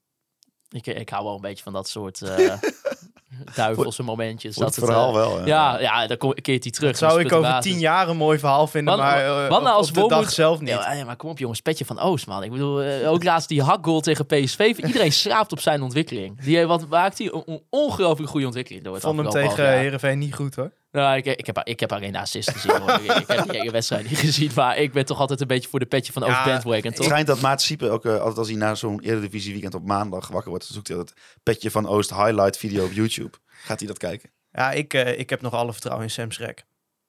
Ik, 0.69 0.87
ik 0.87 1.09
hou 1.09 1.25
wel 1.25 1.35
een 1.35 1.41
beetje 1.41 1.63
van 1.63 1.73
dat 1.73 1.89
soort 1.89 2.23
eh 2.23 2.53
duivelse 3.55 4.03
momentjes. 4.03 4.55
Dat 4.57 4.75
het 4.75 4.85
verhaal 4.85 5.09
eh, 5.09 5.15
wel. 5.15 5.39
hè. 5.39 5.45
Ja, 5.47 5.81
ja, 5.81 6.07
dan 6.07 6.17
kom- 6.17 6.35
keert 6.35 6.63
hij 6.63 6.73
terug. 6.73 6.99
Dat 6.99 7.11
zou 7.11 7.21
ik 7.25 7.33
over 7.33 7.61
tien 7.61 7.79
jaar 7.79 8.09
een 8.09 8.17
mooi 8.17 8.39
verhaal 8.39 8.67
vinden, 8.67 8.97
Wat- 8.97 9.03
maar 9.05 9.27
wat 9.49 9.49
nou 9.49 9.63
op- 9.63 9.67
als 9.69 9.89
op 9.89 9.95
de 9.95 10.07
dag 10.09 10.31
zelf 10.31 10.61
niet. 10.61 10.69
Ja, 10.69 10.93
ja, 10.93 11.05
maar 11.05 11.17
kom 11.17 11.31
op 11.31 11.39
jongens, 11.39 11.61
Petje 11.61 11.85
van 11.85 11.99
Oost, 11.99 12.27
man. 12.27 12.43
Ik 12.43 12.51
bedoel, 12.51 12.83
ook 13.07 13.25
laatst 13.25 13.49
die 13.49 13.63
hakgoal 13.63 14.01
tegen 14.01 14.27
PSV. 14.27 14.59
Iedereen 14.87 15.13
schraapt 15.13 15.53
op 15.53 15.61
zijn 15.61 15.83
ontwikkeling. 15.83 16.41
Die, 16.41 16.67
wat 16.67 16.89
maakt 16.89 17.19
hij 17.19 17.27
een 17.33 17.43
een 17.47 17.63
ongelooflijk 17.71 18.31
goede 18.31 18.47
ontwikkeling 18.47 18.85
door 18.85 18.97
Ik 18.97 19.03
het 19.03 19.15
vond 19.15 19.33
hem 19.35 19.49
tegen. 19.49 19.79
Heerenveen 19.79 20.19
niet 20.19 20.35
goed 20.35 20.55
hoor. 20.55 20.71
Nou, 20.93 21.17
ik, 21.17 21.25
ik, 21.27 21.47
heb, 21.47 21.61
ik 21.65 21.81
heb 21.81 21.93
alleen 21.93 22.13
de 22.13 22.19
assist 22.19 22.51
gezien. 22.51 22.77
Hoor. 22.81 22.91
ik, 22.91 23.01
ik 23.13 23.27
heb 23.27 23.49
die 23.49 23.59
hele 23.59 23.71
wedstrijd 23.71 24.09
niet 24.11 24.19
gezien. 24.29 24.51
Maar 24.55 24.77
ik 24.79 24.93
ben 24.93 25.05
toch 25.07 25.19
altijd 25.19 25.41
een 25.41 25.47
beetje 25.47 25.69
voor 25.69 25.79
de 25.79 25.87
Petje 25.87 26.13
van 26.13 26.23
Oost 26.23 26.33
Ja, 26.33 26.45
bandwagon, 26.45 26.83
Het 26.87 26.97
toch? 26.97 27.07
schijnt 27.07 27.27
dat 27.27 27.41
Maat 27.41 27.77
ook 27.83 28.05
eh, 28.05 28.19
altijd 28.19 28.39
als 28.39 28.49
hij 28.49 28.57
na 28.57 28.75
zo'n 28.75 29.01
Eredivisie 29.01 29.53
weekend 29.53 29.75
op 29.75 29.87
maandag 29.87 30.29
wakker 30.29 30.51
wordt, 30.51 30.65
zoekt 30.65 30.89
hij 30.89 30.97
dat 30.97 31.13
petje 31.43 31.71
van 31.71 31.87
Oost 31.89 32.11
highlight 32.11 32.57
video 32.57 32.85
op 32.85 32.93
YouTube. 32.93 33.37
Gaat 33.47 33.79
hij 33.79 33.89
dat 33.89 33.99
kijken? 33.99 34.31
Ja, 34.53 34.71
ik, 34.71 34.95
eh, 34.95 35.19
ik 35.19 35.31
heb 35.31 35.41
nog 35.41 35.53
alle 35.53 35.73
vertrouwen 35.73 36.05
in 36.07 36.11
Sam 36.13 36.31
Schrek. 36.31 36.65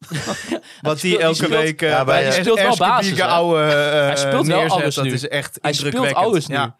die 0.10 0.20
Wat 0.82 1.00
die 1.02 1.12
speelt- 1.14 1.22
elke 1.22 1.36
speelt- 1.36 1.52
week 1.52 1.82
eh, 1.82 1.90
Ja, 1.90 2.04
bij 2.04 2.26
eh, 2.28 2.32
speelt 2.32 2.60
wel 2.60 2.78
basis, 2.78 3.18
Hij 3.18 4.16
speelt 4.18 4.48
wel 4.48 4.68
alles 4.70 4.96
Dat 4.96 5.06
nu. 5.06 5.12
is 5.14 5.28
echt 5.28 5.58
Hij 5.62 5.74
speelt 5.74 5.94
indrukwekkend. 5.94 6.26
alles 6.26 6.48
nu. 6.48 6.56
Ja. 6.56 6.78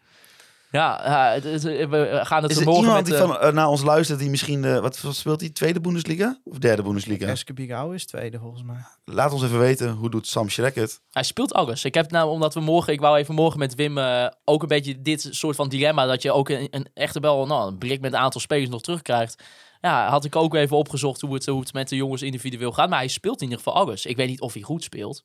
Ja, 0.74 1.00
ja 1.04 1.32
het- 1.32 1.44
het- 1.44 1.62
we 1.62 2.20
gaan 2.22 2.42
het 2.42 2.50
Is 2.50 2.56
er 2.56 2.64
morgen 2.64 2.82
iemand 2.84 2.96
met... 2.96 3.06
die 3.06 3.14
eh, 3.14 3.28
van, 3.28 3.38
eh, 3.38 3.52
naar 3.52 3.68
ons 3.68 3.82
luistert 3.82 4.18
die 4.18 4.30
misschien, 4.30 4.62
de, 4.62 4.80
wat, 4.80 5.00
wat 5.00 5.14
speelt 5.14 5.40
hij? 5.40 5.50
Tweede 5.50 5.80
Bundesliga 5.80 6.40
of 6.44 6.58
derde 6.58 6.82
Bundesliga? 6.82 7.26
Eske 7.26 7.52
Bieke 7.52 7.74
ouwe 7.74 7.94
is 7.94 8.06
tweede 8.06 8.38
volgens 8.38 8.62
mij. 8.62 8.76
Laat 9.04 9.32
ons 9.32 9.42
even 9.42 9.58
weten, 9.58 9.90
hoe 9.90 10.10
doet 10.10 10.26
Sam 10.26 10.48
Schrek 10.48 10.74
het? 10.74 11.00
Hij 11.10 11.22
speelt 11.22 11.52
alles. 11.54 11.84
Ik 11.84 11.94
heb 11.94 12.10
nou, 12.10 12.30
omdat 12.30 12.54
we 12.54 12.60
morgen, 12.60 12.92
ik 12.92 13.00
wou 13.00 13.16
even 13.18 13.34
morgen 13.34 13.58
met 13.58 13.74
Wim 13.74 13.98
eh, 13.98 14.26
ook 14.44 14.62
een 14.62 14.68
beetje 14.68 15.02
dit 15.02 15.28
soort 15.30 15.56
van 15.56 15.68
dilemma, 15.68 16.06
dat 16.06 16.22
je 16.22 16.32
ook 16.32 16.48
een, 16.48 16.68
een 16.70 16.88
echte 16.94 17.20
wel 17.20 17.46
nou, 17.46 17.68
een 17.68 17.78
blik 17.78 18.00
met 18.00 18.12
een 18.12 18.18
aantal 18.18 18.40
spelers 18.40 18.70
nog 18.70 18.82
terugkrijgt. 18.82 19.42
Ja, 19.80 20.08
had 20.08 20.24
ik 20.24 20.36
ook 20.36 20.54
even 20.54 20.76
opgezocht 20.76 21.20
hoe 21.20 21.34
het, 21.34 21.46
hoe 21.46 21.60
het 21.60 21.72
met 21.72 21.88
de 21.88 21.96
jongens 21.96 22.22
individueel 22.22 22.72
gaat. 22.72 22.88
Maar 22.88 22.98
hij 22.98 23.08
speelt 23.08 23.36
in 23.40 23.48
ieder 23.48 23.58
geval 23.64 23.74
alles. 23.74 24.06
Ik 24.06 24.16
weet 24.16 24.28
niet 24.28 24.40
of 24.40 24.52
hij 24.52 24.62
goed 24.62 24.82
speelt, 24.82 25.24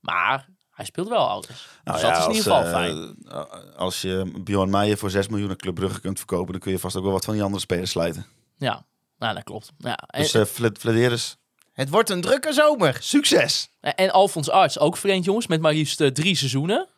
maar 0.00 0.48
hij 0.80 0.88
speelt 0.88 1.08
wel 1.08 1.28
alles. 1.28 1.46
Nou 1.84 2.00
dus 2.00 2.08
dat 2.08 2.16
is 2.16 2.22
in 2.22 2.28
als, 2.28 2.36
ieder 2.36 2.52
geval 2.52 2.64
eh, 2.64 2.70
fijn. 2.72 3.16
eh, 3.28 3.76
Als 3.76 4.00
je 4.02 4.32
Bjorn 4.44 4.70
Meijer 4.70 4.96
voor 4.96 5.10
6 5.10 5.28
miljoen 5.28 5.48
naar 5.48 5.56
Club 5.56 5.74
Brugge 5.74 6.00
kunt 6.00 6.18
verkopen, 6.18 6.52
dan 6.52 6.60
kun 6.60 6.72
je 6.72 6.78
vast 6.78 6.96
ook 6.96 7.02
wel 7.02 7.12
wat 7.12 7.24
van 7.24 7.34
die 7.34 7.42
andere 7.42 7.60
spelers 7.62 7.90
slijten. 7.90 8.26
Ja, 8.58 8.84
nou, 9.18 9.34
dat 9.34 9.44
klopt. 9.44 9.70
Ja, 9.78 9.96
en, 9.96 10.20
Dus 10.22 10.34
eh 10.34 10.44
Vle- 10.44 10.74
Vladeris, 10.78 11.36
Het 11.72 11.88
wordt 11.88 12.10
een 12.10 12.20
drukke 12.20 12.52
zomer. 12.52 12.96
succes! 13.00 13.68
en 13.80 14.10
Alfons 14.10 14.50
Arts, 14.50 14.78
ook 14.78 14.96
vreemd 14.96 15.24
jongens, 15.24 15.46
met 15.46 15.60
maar 15.60 15.72
liefst 15.72 16.14
drie 16.14 16.36
seizoenen. 16.36 16.88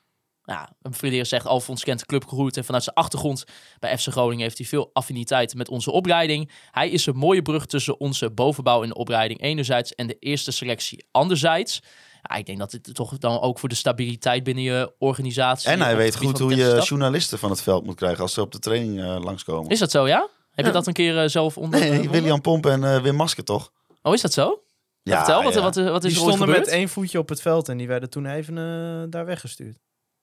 Ja, 0.44 0.72
een 0.82 0.94
Frederik 0.94 1.26
zegt, 1.26 1.46
Alfons 1.46 1.84
kent 1.84 1.98
de 2.00 2.06
club 2.06 2.24
goed 2.24 2.56
en 2.56 2.64
vanuit 2.64 2.82
zijn 2.84 2.96
achtergrond 2.96 3.44
bij 3.78 3.98
FC 3.98 4.08
Groningen 4.08 4.42
heeft 4.42 4.58
hij 4.58 4.66
veel 4.66 4.90
affiniteit 4.92 5.54
met 5.54 5.68
onze 5.68 5.90
opleiding. 5.90 6.50
Hij 6.70 6.90
is 6.90 7.06
een 7.06 7.16
mooie 7.16 7.42
brug 7.42 7.66
tussen 7.66 8.00
onze 8.00 8.30
bovenbouw 8.30 8.82
en 8.82 8.88
de 8.88 8.94
opleiding 8.94 9.40
enerzijds 9.42 9.94
en 9.94 10.06
de 10.06 10.16
eerste 10.18 10.50
selectie 10.52 11.04
anderzijds. 11.10 11.80
Ja, 12.22 12.36
ik 12.36 12.46
denk 12.46 12.58
dat 12.58 12.70
dit 12.70 12.94
toch 12.94 13.18
dan 13.18 13.40
ook 13.40 13.58
voor 13.58 13.68
de 13.68 13.74
stabiliteit 13.74 14.44
binnen 14.44 14.64
je 14.64 14.94
organisatie... 14.98 15.70
En 15.70 15.80
hij 15.80 15.88
het 15.88 15.98
weet 15.98 16.16
goed 16.16 16.38
hoe 16.38 16.54
je 16.56 16.80
journalisten 16.84 17.38
van 17.38 17.50
het 17.50 17.62
veld 17.62 17.84
moet 17.84 17.96
krijgen 17.96 18.22
als 18.22 18.32
ze 18.32 18.40
op 18.40 18.52
de 18.52 18.58
training 18.58 19.00
eh, 19.00 19.16
langskomen. 19.20 19.70
Is 19.70 19.78
dat 19.78 19.90
zo, 19.90 20.06
ja? 20.06 20.28
Heb 20.50 20.66
je 20.66 20.72
dat 20.72 20.86
een 20.86 20.92
keer 20.92 21.22
eh, 21.22 21.28
zelf 21.28 21.58
onder... 21.58 21.80
Nee, 21.80 21.90
onder- 21.90 22.10
William 22.10 22.40
Pomp 22.40 22.66
en 22.66 22.84
eh, 22.84 23.02
Wim 23.02 23.14
Masker 23.14 23.44
toch? 23.44 23.72
Oh, 24.02 24.14
is 24.14 24.20
dat 24.20 24.32
zo? 24.32 24.62
Vertel, 25.04 25.42
wat, 25.42 25.54
ja. 25.54 25.60
wat, 25.60 25.74
wat 25.74 26.04
is 26.04 26.14
Die 26.14 26.22
er 26.22 26.28
stonden 26.28 26.48
met 26.48 26.68
één 26.68 26.88
voetje 26.88 27.18
op 27.18 27.28
het 27.28 27.42
veld 27.42 27.68
en 27.68 27.76
die 27.76 27.86
werden 27.86 28.10
toen 28.10 28.26
even 28.26 28.58
eh, 28.58 29.10
daar 29.10 29.24
weggestuurd. 29.24 29.78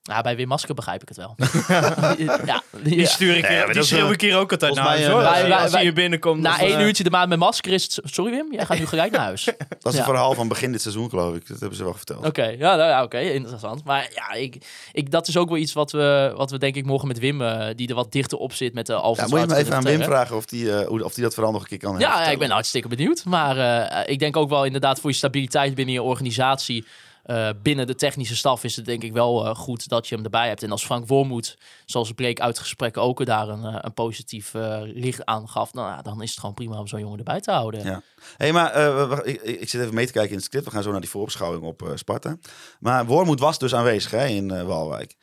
Ja, 0.09 0.21
bij 0.21 0.35
Wim 0.35 0.47
Masker 0.47 0.75
begrijp 0.75 1.01
ik 1.01 1.07
het 1.07 1.17
wel. 1.17 1.35
ja, 2.45 2.61
Die 2.83 3.05
stuur 3.05 3.37
ik 3.37 3.49
maar 3.49 3.73
die 3.73 3.83
schreeuw 3.83 4.11
ik 4.11 4.21
hier 4.21 4.37
ook 4.37 4.51
altijd 4.51 4.75
naar 4.75 4.85
huis 4.85 5.05
hoor. 5.07 5.21
eh, 5.21 5.27
Als, 5.27 5.33
wij- 5.35 5.41
je- 5.43 5.47
wij- 5.49 5.61
als 5.63 5.71
hij 5.71 5.81
hier 5.81 5.93
binnenkomt. 5.93 6.41
Na 6.41 6.59
één 6.59 6.79
uurtje 6.81 7.03
de 7.03 7.09
maand 7.09 7.29
met 7.29 7.39
masker 7.39 7.73
is 7.73 7.83
het... 7.83 7.99
Sorry 8.03 8.31
Wim, 8.31 8.53
jij 8.53 8.65
gaat 8.65 8.77
nu 8.79 8.85
gelijk 8.85 9.11
naar 9.11 9.21
huis. 9.21 9.43
Dat 9.43 9.55
is 9.83 9.93
Ja. 9.93 9.99
een 9.99 10.03
verhaal 10.05 10.33
van 10.33 10.47
begin 10.47 10.71
dit 10.71 10.81
seizoen, 10.81 11.09
geloof 11.09 11.35
ik. 11.35 11.47
Dat 11.47 11.59
hebben 11.59 11.77
ze 11.77 11.83
wel 11.83 11.93
verteld. 11.93 12.25
Oké, 12.25 12.43
ja, 12.45 12.75
nou, 12.75 12.89
ja, 12.89 13.03
oké, 13.03 13.19
interessant. 13.19 13.83
Maar 13.83 14.09
ja, 14.13 14.31
ik, 14.33 14.57
ik, 14.91 15.11
dat 15.11 15.27
is 15.27 15.37
ook 15.37 15.49
wel 15.49 15.57
iets 15.57 15.73
wat 15.73 15.91
we, 15.91 16.33
wat 16.35 16.51
we 16.51 16.57
denk 16.57 16.75
ik 16.75 16.85
morgen 16.85 17.07
met 17.07 17.19
Wim, 17.19 17.41
eh, 17.41 17.67
die 17.75 17.87
er 17.87 17.95
wat 17.95 18.11
dichter 18.11 18.37
op 18.37 18.53
zit 18.53 18.73
met 18.73 18.85
de 18.85 18.93
Ja, 18.93 18.99
Alphonse 18.99 19.35
moet 19.35 19.49
je 19.49 19.55
even 19.55 19.75
aan 19.75 19.83
Wim 19.83 20.03
vragen 20.03 20.35
of 20.35 20.45
die, 20.45 20.75
eh, 20.75 20.87
hoe- 20.87 21.03
of 21.03 21.13
die 21.13 21.23
dat 21.23 21.33
verhaal 21.33 21.51
nog 21.51 21.61
een 21.61 21.67
keer 21.67 21.77
kan 21.77 21.99
Ja, 21.99 22.21
ja, 22.21 22.29
ik 22.29 22.39
ben 22.39 22.49
hartstikke 22.51 22.87
benieuwd. 22.87 23.23
Maar 23.25 23.57
eh, 23.89 24.11
ik 24.13 24.19
denk 24.19 24.37
ook 24.37 24.49
wel 24.49 24.65
inderdaad 24.65 24.99
voor 24.99 25.09
je 25.09 25.15
stabiliteit 25.15 25.75
binnen 25.75 25.93
je 25.93 26.01
organisatie, 26.03 26.85
eh, 27.29 27.49
binnen 27.61 27.87
de 27.87 27.95
technische 27.95 28.35
staf, 28.35 28.63
is 28.63 28.75
het 28.75 28.85
denk 28.85 29.03
ik 29.03 29.13
wel 29.13 29.45
eh, 29.45 29.55
goed 29.55 29.89
dat 29.89 30.07
je 30.07 30.15
hem 30.15 30.23
erbij 30.23 30.47
hebt. 30.47 30.63
En 30.63 30.71
als 30.71 30.85
Frank 30.85 31.07
Wormoed, 31.07 31.57
zoals 31.85 32.11
bleek 32.11 32.39
uit 32.39 32.49
het 32.49 32.59
gesprek, 32.59 32.97
ook 32.97 33.25
daar 33.25 33.47
een, 33.49 33.63
eh, 33.63 33.75
een 33.81 33.93
positief 33.93 34.53
licht 34.83 35.25
aan 35.25 35.49
gaf, 35.49 35.69
ja, 35.73 36.01
dan 36.01 36.21
is 36.21 36.29
het 36.29 36.39
gewoon 36.39 36.55
prima 36.55 36.79
om 36.79 36.87
zo'n 36.87 36.99
jongen 36.99 37.17
erbij 37.17 37.39
te 37.39 37.51
houden. 37.51 37.83
Ja. 37.83 38.01
hey, 38.37 38.51
maar 38.51 39.25
ik, 39.25 39.69
zit 39.69 39.81
even 39.81 39.93
mee 39.93 40.05
te 40.05 40.11
kijken 40.11 40.31
in 40.31 40.37
het 40.37 40.45
script. 40.45 40.65
We 40.65 40.71
gaan 40.71 40.83
zo 40.83 40.91
naar 40.91 40.99
die 40.99 41.09
voorbeschouwing 41.09 41.63
op 41.63 41.91
Sparta. 41.95 42.37
Maar 42.79 43.05
Wormoed 43.05 43.39
was 43.39 43.59
dus 43.59 43.75
aanwezig 43.75 44.11
hè, 44.11 44.25
in 44.25 44.65
Walwijk. 44.65 45.15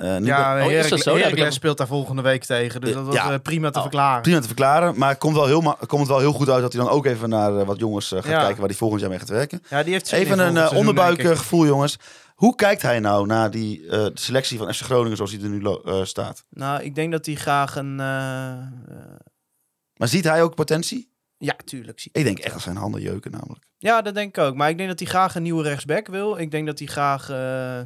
Eh, 0.00 0.16
nu 0.16 0.26
Ja, 0.26 0.64
Oh, 0.64 0.72
is 0.72 0.88
zo? 0.88 0.96
Ik 0.96 1.16
Heracles 1.22 1.40
hem- 1.42 1.52
speelt 1.52 1.78
daar 1.78 1.86
volgende 1.86 2.22
week 2.22 2.44
tegen. 2.44 2.80
Dus 2.80 2.92
dat 2.92 3.04
was 3.04 3.14
Ja. 3.14 3.32
eh, 3.32 3.38
prima 3.42 3.70
te 3.70 3.76
Oh. 3.78 3.82
verklaren. 3.84 4.22
prima 4.22 4.40
te 4.40 4.46
verklaren. 4.46 4.98
Maar 4.98 5.08
het 5.08 5.18
komt 5.18 5.34
wel 5.34 5.46
heel, 5.46 5.76
komt 5.86 6.08
wel 6.08 6.18
heel 6.18 6.32
goed 6.32 6.48
uit 6.48 6.62
dat 6.62 6.72
hij 6.72 6.82
dan 6.82 6.90
ook 6.90 7.06
even 7.06 7.28
naar 7.28 7.56
eh, 7.58 7.66
wat 7.66 7.78
jongens 7.78 8.12
eh, 8.12 8.22
gaat 8.22 8.30
Ja. 8.30 8.38
kijken 8.40 8.58
waar 8.58 8.68
hij 8.68 8.76
volgend 8.76 9.00
jaar 9.00 9.10
mee 9.10 9.18
gaat 9.18 9.28
werken. 9.28 9.62
Ja, 9.70 9.82
die 9.82 9.92
heeft 9.92 10.12
Even 10.12 10.38
een 10.38 10.56
eh, 10.56 10.64
ik. 10.64 10.72
onderbuikgevoel, 10.78 11.66
jongens. 11.66 11.96
Hoe 12.34 12.54
kijkt 12.54 12.82
hij 12.82 13.00
nou 13.00 13.26
naar 13.26 13.50
die 13.50 13.88
eh, 13.88 14.06
selectie 14.14 14.58
van 14.58 14.74
FC 14.74 14.80
Groningen 14.82 15.16
zoals 15.16 15.32
hij 15.32 15.42
er 15.42 15.48
nu 15.48 15.62
eh, 15.84 16.04
staat? 16.04 16.44
Nou, 16.50 16.82
ik 16.82 16.94
denk 16.94 17.12
dat 17.12 17.26
hij 17.26 17.34
graag 17.34 17.76
een... 17.76 18.00
eh, 18.00 18.50
eh, 18.50 18.58
Maar 19.96 20.08
ziet 20.08 20.24
hij 20.24 20.42
ook 20.42 20.54
potentie? 20.54 21.08
ja, 21.38 21.54
tuurlijk. 21.64 22.00
zie 22.00 22.10
Ik 22.14 22.24
denk 22.24 22.38
echt 22.38 22.52
dat 22.52 22.62
zijn 22.62 22.76
handen 22.76 23.00
jeuken 23.00 23.30
namelijk. 23.30 23.64
Ja, 23.78 24.02
dat 24.02 24.14
denk 24.14 24.36
ik 24.36 24.44
ook. 24.44 24.54
Maar 24.54 24.68
ik 24.70 24.76
denk 24.76 24.88
dat 24.88 24.98
hij 24.98 25.08
graag 25.08 25.34
een 25.34 25.42
nieuwe 25.42 25.62
rechtsback 25.62 26.06
wil. 26.06 26.38
Ik 26.38 26.50
denk 26.50 26.66
dat 26.66 26.78
hij 26.78 26.88
graag 26.88 27.30
eh 27.30 27.80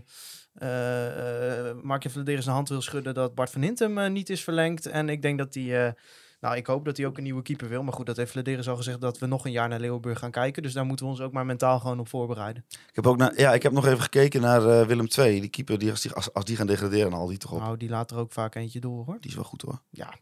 eh 0.54 1.82
Mark 1.82 2.10
Vladeris 2.10 2.44
zijn 2.44 2.54
hand 2.54 2.68
wil 2.68 2.82
schudden 2.82 3.14
dat 3.14 3.34
Bart 3.34 3.50
van 3.50 3.62
Hintem 3.62 3.98
eh, 3.98 4.10
niet 4.10 4.30
is 4.30 4.44
verlengd. 4.44 4.86
En 4.86 5.08
ik 5.08 5.22
denk 5.22 5.38
dat 5.38 5.54
hij... 5.54 5.94
nou, 6.40 6.56
ik 6.56 6.66
hoop 6.66 6.84
dat 6.84 6.96
hij 6.96 7.06
ook 7.06 7.16
een 7.16 7.22
nieuwe 7.22 7.42
keeper 7.42 7.68
wil. 7.68 7.82
Maar 7.82 7.92
goed, 7.92 8.06
dat 8.06 8.16
heeft 8.16 8.30
Vladeris 8.30 8.68
al 8.68 8.76
gezegd 8.76 9.00
dat 9.00 9.18
we 9.18 9.26
nog 9.26 9.44
een 9.44 9.52
jaar 9.52 9.68
naar 9.68 9.80
Leeuwenburg 9.80 10.18
gaan 10.18 10.30
kijken. 10.30 10.62
Dus 10.62 10.72
daar 10.72 10.84
moeten 10.84 11.06
we 11.06 11.12
ons 11.12 11.20
ook 11.20 11.32
maar 11.32 11.46
mentaal 11.46 11.80
gewoon 11.80 12.00
op 12.00 12.08
voorbereiden. 12.08 12.64
Ik 12.68 12.94
heb, 12.94 13.06
ook 13.06 13.16
naar, 13.16 13.38
ja, 13.38 13.54
ik 13.54 13.62
heb 13.62 13.72
nog 13.72 13.86
even 13.86 14.00
gekeken 14.00 14.40
naar 14.40 14.86
Willem 14.86 15.06
II. 15.18 15.40
Die 15.40 15.50
keeper, 15.50 15.78
die, 15.78 15.90
als, 15.90 16.00
die, 16.00 16.12
als, 16.12 16.32
als 16.32 16.44
die 16.44 16.56
gaan 16.56 16.66
degraderen, 16.66 17.10
dan 17.10 17.18
haal 17.18 17.28
die 17.28 17.38
toch 17.38 17.52
op. 17.52 17.60
Nou, 17.60 17.76
die 17.76 17.88
laat 17.88 18.10
er 18.10 18.16
ook 18.16 18.32
vaak 18.32 18.54
eentje 18.54 18.80
door, 18.80 19.04
hoor. 19.04 19.16
Die 19.20 19.30
is 19.30 19.36
wel 19.36 19.44
goed 19.44 19.62
hoor. 19.62 19.80
Ja. 19.90 20.14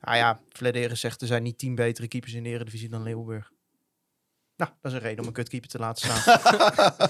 Ah 0.00 0.16
ja, 0.16 0.40
Vladeris 0.48 1.00
zegt 1.00 1.20
er 1.20 1.26
zijn 1.26 1.42
niet 1.42 1.58
tien 1.58 1.74
betere 1.74 2.08
keepers 2.08 2.32
in 2.32 2.42
de 2.42 2.48
Eredivisie 2.48 2.88
dan 2.88 3.02
Leeuwenburg. 3.02 3.52
Nou, 4.56 4.70
dat 4.82 4.92
is 4.92 4.98
een 4.98 5.04
reden 5.04 5.20
om 5.20 5.26
een 5.26 5.32
kutkeeper 5.40 5.68
te 5.68 5.78
laten 5.78 6.08
staan. 6.10 6.34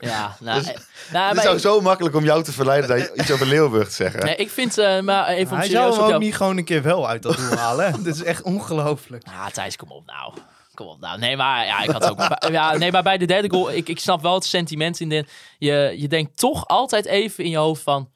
Ja, 0.00 0.36
nou, 0.40 0.58
Dus- 0.58 0.68
eh, 0.72 0.78
nou, 1.12 1.28
het 1.34 1.38
is 1.44 1.48
ook 1.50 1.54
ik, 1.54 1.60
zo 1.60 1.80
makkelijk 1.80 2.14
om 2.14 2.24
jou 2.24 2.42
te 2.42 2.52
verleiden 2.52 2.88
dat 2.88 2.98
je 2.98 3.12
iets 3.22 3.30
over 3.30 3.46
Leeuwenburg 3.46 3.88
te 3.88 3.94
zeggen. 3.94 4.24
nee, 4.24 4.36
ik 4.36 4.50
vind, 4.50 4.78
eh, 4.78 5.00
maar 5.00 5.26
even 5.26 5.52
om 5.52 5.58
Hij 5.58 5.68
zou 5.68 5.92
hem 5.92 6.02
ook 6.02 6.08
jou- 6.08 6.20
niet 6.20 6.36
gewoon 6.36 6.56
een 6.56 6.64
keer 6.64 6.82
wel 6.82 7.08
uit 7.08 7.22
dat 7.22 7.36
doel 7.36 7.56
halen. 7.56 7.86
hè? 7.92 7.98
Dit 8.02 8.14
is 8.14 8.22
echt 8.22 8.42
ongelooflijk. 8.42 9.24
Ah, 9.26 9.46
Thijs, 9.46 9.76
kom 9.76 9.90
op 9.90 10.06
nou. 10.06 10.32
Kom 10.74 10.86
op 10.86 11.00
nou. 11.00 11.18
Nee, 11.18 11.36
maar 11.36 11.66
ja, 11.66 11.82
ik 11.82 11.90
had 11.90 12.10
ook. 12.10 12.48
ja, 12.52 12.76
nee, 12.76 12.92
maar 12.92 13.02
bij 13.02 13.18
de 13.18 13.26
derde 13.26 13.50
goal, 13.50 13.70
ik, 13.72 13.88
ik 13.88 13.98
snap 13.98 14.22
wel 14.22 14.34
het 14.34 14.44
sentiment 14.44 15.00
in 15.00 15.08
de. 15.08 15.24
Je, 15.58 15.94
je 15.96 16.08
denkt 16.08 16.38
toch 16.38 16.66
altijd 16.66 17.04
even 17.04 17.44
in 17.44 17.50
je 17.50 17.56
hoofd 17.56 17.82
van. 17.82 18.08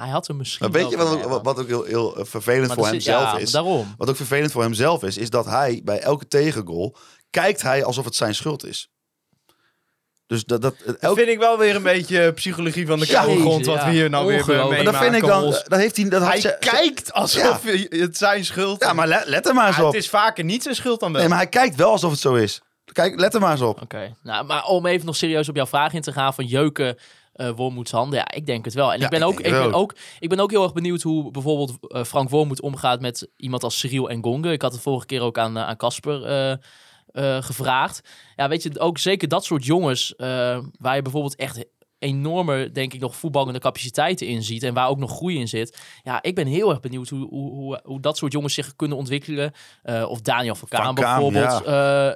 Hij 0.00 0.08
had 0.08 0.26
hem 0.26 0.36
misschien 0.36 0.70
Maar 0.70 0.80
weet 0.82 0.90
je 0.90 0.96
wat, 0.96 1.24
ook- 1.24 1.42
wat, 1.44 1.66
heel, 1.66 1.84
heel 1.84 2.16
eh, 2.16 2.24
vervelend 2.24 2.66
Maar 2.66 2.76
voor 2.76 2.84
hem 2.84 2.94
zit- 2.94 3.02
zelf 3.02 3.22
ja, 3.32 3.38
is? 3.38 3.50
daarom. 3.50 3.94
Wat 3.96 4.08
ook 4.08 4.16
vervelend 4.16 4.52
voor 4.52 4.62
hemzelf 4.62 5.02
is, 5.02 5.16
is 5.16 5.30
dat 5.30 5.46
hij 5.46 5.80
bij 5.84 5.98
elke 6.00 6.26
tegengoal 6.28 6.96
kijkt 7.30 7.62
hij 7.62 7.84
alsof 7.84 8.04
het 8.04 8.14
zijn 8.14 8.34
schuld 8.34 8.64
is. 8.66 8.90
Dus 10.26 10.44
dat, 10.44 10.62
dat, 10.62 10.74
Dat 10.86 10.96
elk, 10.96 11.16
vind 11.16 11.28
ik 11.28 11.38
wel 11.38 11.58
weer 11.58 11.74
een 11.76 11.82
beetje 11.82 12.32
psychologie 12.32 12.86
van 12.86 12.98
de 12.98 13.06
koude 13.06 13.40
grond 13.40 13.66
wat 13.66 13.76
ja. 13.76 13.84
we 13.86 13.90
hier 13.90 14.10
nou 14.10 14.26
weer 14.26 14.38
Ongelooflijk. 14.38 14.68
mee 14.70 14.82
maar 14.84 14.92
dat 14.92 15.02
vind 15.02 15.14
ik 15.14 15.28
dan, 15.28 15.50
dat 15.50 15.78
heeft 15.78 15.96
hij, 15.96 16.08
dat 16.08 16.20
had 16.22 16.30
Hij 16.30 16.40
ze- 16.40 16.56
kijkt 16.60 17.12
alsof 17.12 17.62
het 17.88 18.16
zijn 18.16 18.44
schuld 18.44 18.80
is. 18.80 18.86
Ja, 18.86 18.92
maar 18.92 19.06
let, 19.08 19.26
let 19.26 19.46
er 19.48 19.54
maar 19.54 19.66
eens 19.66 19.76
Ja, 19.76 19.82
op. 19.86 19.92
het 19.92 20.02
is 20.02 20.08
vaker 20.10 20.44
niet 20.44 20.62
zijn 20.62 20.74
schuld 20.74 21.00
dan 21.00 21.10
wel. 21.12 21.20
Nee, 21.20 21.28
maar 21.30 21.38
hij 21.38 21.48
kijkt 21.48 21.76
wel 21.76 21.90
alsof 21.90 22.10
het 22.10 22.20
zo 22.20 22.34
is. 22.34 22.60
Kijk, 22.92 23.20
let 23.20 23.34
er 23.34 23.40
maar 23.40 23.50
eens 23.50 23.60
op. 23.60 23.82
Oké, 23.82 24.16
nou, 24.22 24.44
maar 24.44 24.64
om 24.64 24.86
even 24.86 25.06
nog 25.06 25.16
serieus 25.16 25.48
op 25.48 25.56
jouw 25.56 25.66
vraag 25.66 25.92
in 25.92 26.00
te 26.02 26.12
gaan 26.12 26.34
van 26.34 26.44
jeuken 26.46 26.98
Wormoeds 27.32 27.90
handen. 27.90 28.18
Ja, 28.18 28.30
ik 28.30 28.46
denk 28.46 28.64
het 28.64 28.74
wel. 28.74 28.92
En 28.92 28.98
Ja, 28.98 29.04
ik, 29.04 29.10
ben 29.10 29.22
ook, 29.22 29.40
ik, 29.40 29.50
ben 29.50 29.74
ook. 29.74 29.96
ik 30.18 30.28
ben 30.28 30.40
ook 30.40 30.50
heel 30.50 30.62
erg 30.62 30.72
benieuwd 30.72 31.02
hoe 31.02 31.30
bijvoorbeeld 31.30 31.78
eh, 31.80 32.04
Frank 32.04 32.28
Wormoed 32.28 32.60
omgaat 32.60 33.00
met 33.00 33.28
iemand 33.36 33.62
als 33.62 33.78
Cyril 33.78 34.10
en 34.10 34.24
Gonge. 34.24 34.52
Ik 34.52 34.62
had 34.62 34.72
het 34.72 34.82
vorige 34.82 35.06
keer 35.06 35.20
ook 35.20 35.38
aan 35.38 35.56
eh, 35.56 35.66
aan 35.66 35.76
Casper 35.76 36.58
gevraagd. 37.40 38.00
Ja, 38.36 38.48
weet 38.48 38.62
je, 38.62 38.78
ook 38.78 38.98
zeker 38.98 39.28
dat 39.28 39.44
soort 39.44 39.64
jongens 39.64 40.14
waar 40.78 40.94
je 40.94 41.02
bijvoorbeeld 41.02 41.36
echt 41.36 41.64
enorme, 41.98 42.70
denk 42.70 42.94
ik, 42.94 43.00
nog 43.00 43.16
voetballende 43.16 43.58
capaciteiten 43.58 44.26
in 44.26 44.42
ziet 44.42 44.62
en 44.62 44.74
waar 44.74 44.88
ook 44.88 44.98
nog 44.98 45.10
groei 45.10 45.38
in 45.38 45.48
zit. 45.48 45.80
Ja, 46.02 46.22
ik 46.22 46.34
ben 46.34 46.46
heel 46.46 46.70
erg 46.70 46.80
benieuwd 46.80 47.08
hoe, 47.08 47.28
hoe, 47.28 47.50
hoe, 47.50 47.80
hoe 47.84 48.00
dat 48.00 48.16
soort 48.16 48.32
jongens 48.32 48.54
zich 48.54 48.76
kunnen 48.76 48.96
ontwikkelen. 48.96 49.52
Of 50.08 50.20
Daniel 50.20 50.54
van 50.54 50.68
Kaam, 50.68 50.94
bijvoorbeeld, 50.94 51.64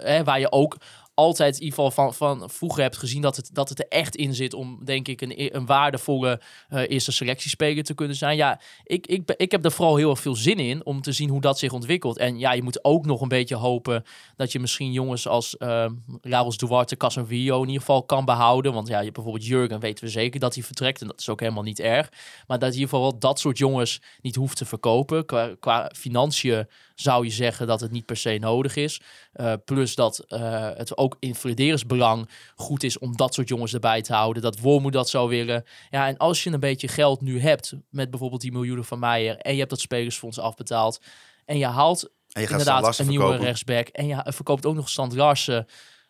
hè, 0.03 0.25
waar 0.25 0.41
je 0.41 0.53
ook 0.53 0.77
altijd 1.15 1.55
in 1.55 1.63
ieder 1.63 1.83
geval 1.83 2.13
van, 2.13 2.51
vroeger 2.51 2.83
hebt 2.83 2.97
gezien 2.97 3.23
dat 3.23 3.37
het, 3.37 3.51
dat 3.53 3.69
het 3.69 3.79
er 3.79 3.89
echt 3.89 4.17
in 4.17 4.35
zit 4.35 4.55
om, 4.55 4.85
denk 4.85 5.09
ik, 5.09 5.21
een, 5.21 5.57
een 5.57 5.67
waardevolle 5.67 6.41
eh, 6.69 6.83
eerste 6.89 7.13
selectiespeler 7.13 7.85
te 7.85 7.95
kunnen 7.95 8.17
zijn. 8.17 8.37
Ja, 8.37 8.61
ik, 8.85 9.07
ik, 9.07 9.35
ik 9.37 9.51
heb 9.51 9.65
er 9.65 9.73
vooral 9.73 9.97
heel 9.97 10.11
erg 10.11 10.21
veel 10.21 10.35
zin 10.35 10.59
in 10.59 10.85
om 10.85 11.01
te 11.01 11.13
zien 11.13 11.29
hoe 11.29 11.41
dat 11.41 11.59
zich 11.59 11.73
ontwikkelt. 11.73 12.19
En 12.19 12.39
ja, 12.39 12.53
je 12.53 12.63
moet 12.63 12.85
ook 12.85 13.07
nog 13.07 13.21
een 13.21 13.29
beetje 13.29 13.55
hopen 13.55 14.05
dat 14.37 14.53
je 14.53 14.61
misschien 14.61 14.93
jongens 14.93 15.29
als 15.29 15.57
uh, 15.59 15.87
Laros 16.23 16.57
Duarte, 16.57 16.97
Casemiro 16.97 17.61
in 17.61 17.67
ieder 17.67 17.81
geval 17.81 18.03
kan 18.03 18.25
behouden. 18.25 18.73
Want 18.73 18.89
ja, 18.89 19.01
je 19.01 19.13
bijvoorbeeld 19.13 19.47
Jurgen, 19.47 19.81
weten 19.81 20.05
we 20.05 20.11
zeker 20.11 20.41
dat 20.41 20.55
hij 20.55 20.65
vertrekt. 20.65 21.01
En 21.01 21.07
dat 21.07 21.21
is 21.21 21.29
ook 21.29 21.41
helemaal 21.41 21.63
niet 21.63 21.81
erg. 21.81 22.09
Maar 22.47 22.59
dat 22.59 22.69
je 22.69 22.75
in 22.75 22.81
ieder 22.81 22.89
geval 22.89 23.11
wel 23.11 23.19
dat 23.19 23.39
soort 23.39 23.59
jongens 23.59 24.01
niet 24.21 24.37
hoeft 24.37 24.57
te 24.57 24.65
verkopen. 24.65 25.27
Qua, 25.61 25.91
financiën 25.97 26.67
zou 26.95 27.25
je 27.25 27.31
zeggen 27.31 27.67
dat 27.67 27.81
het 27.81 27.91
niet 27.91 28.07
per 28.07 28.17
se 28.17 28.39
nodig 28.41 28.77
is. 28.77 29.01
Uh, 29.35 29.53
plus 29.65 29.95
dat 29.95 30.25
uh, 30.29 30.69
het 30.75 30.97
ook 30.97 31.04
in 31.19 31.35
Frederis 31.35 31.87
belang 31.87 32.29
goed 32.55 32.83
is 32.83 32.99
om 32.99 33.17
dat 33.17 33.35
soort 33.35 33.49
jongens 33.49 33.75
erbij 33.75 34.03
te 34.03 34.13
houden. 34.13 34.43
Dat 34.43 34.59
Wormoed 34.59 34.93
dat 34.93 35.09
zou 35.09 35.29
willen. 35.29 35.65
Ja, 35.91 36.07
en 36.07 36.17
als 36.17 36.45
je 36.45 36.51
een 36.51 36.61
beetje 36.61 36.89
geld 36.89 37.21
nu 37.21 37.41
hebt, 37.41 37.75
met 37.91 38.11
bijvoorbeeld 38.11 38.41
die 38.41 38.53
miljoenen 38.53 38.85
van 38.85 38.99
Meijer, 38.99 39.37
en 39.37 39.53
je 39.53 39.59
hebt 39.59 39.71
dat 39.71 39.81
spelersfonds 39.81 40.39
afbetaald, 40.39 41.01
en 41.45 41.59
je 41.59 41.67
haalt 41.67 42.11
En 42.33 42.43
je 42.43 42.49
inderdaad 42.49 42.99
een 42.99 43.07
nieuwe 43.07 43.25
verkopen. 43.25 43.47
rechtsback, 43.47 43.89
en 43.89 44.07
je 44.07 44.23
verkoopt 44.25 44.67
ook 44.67 44.75
nog 44.75 44.89
Stand 44.89 45.15
Larsen. 45.15 45.67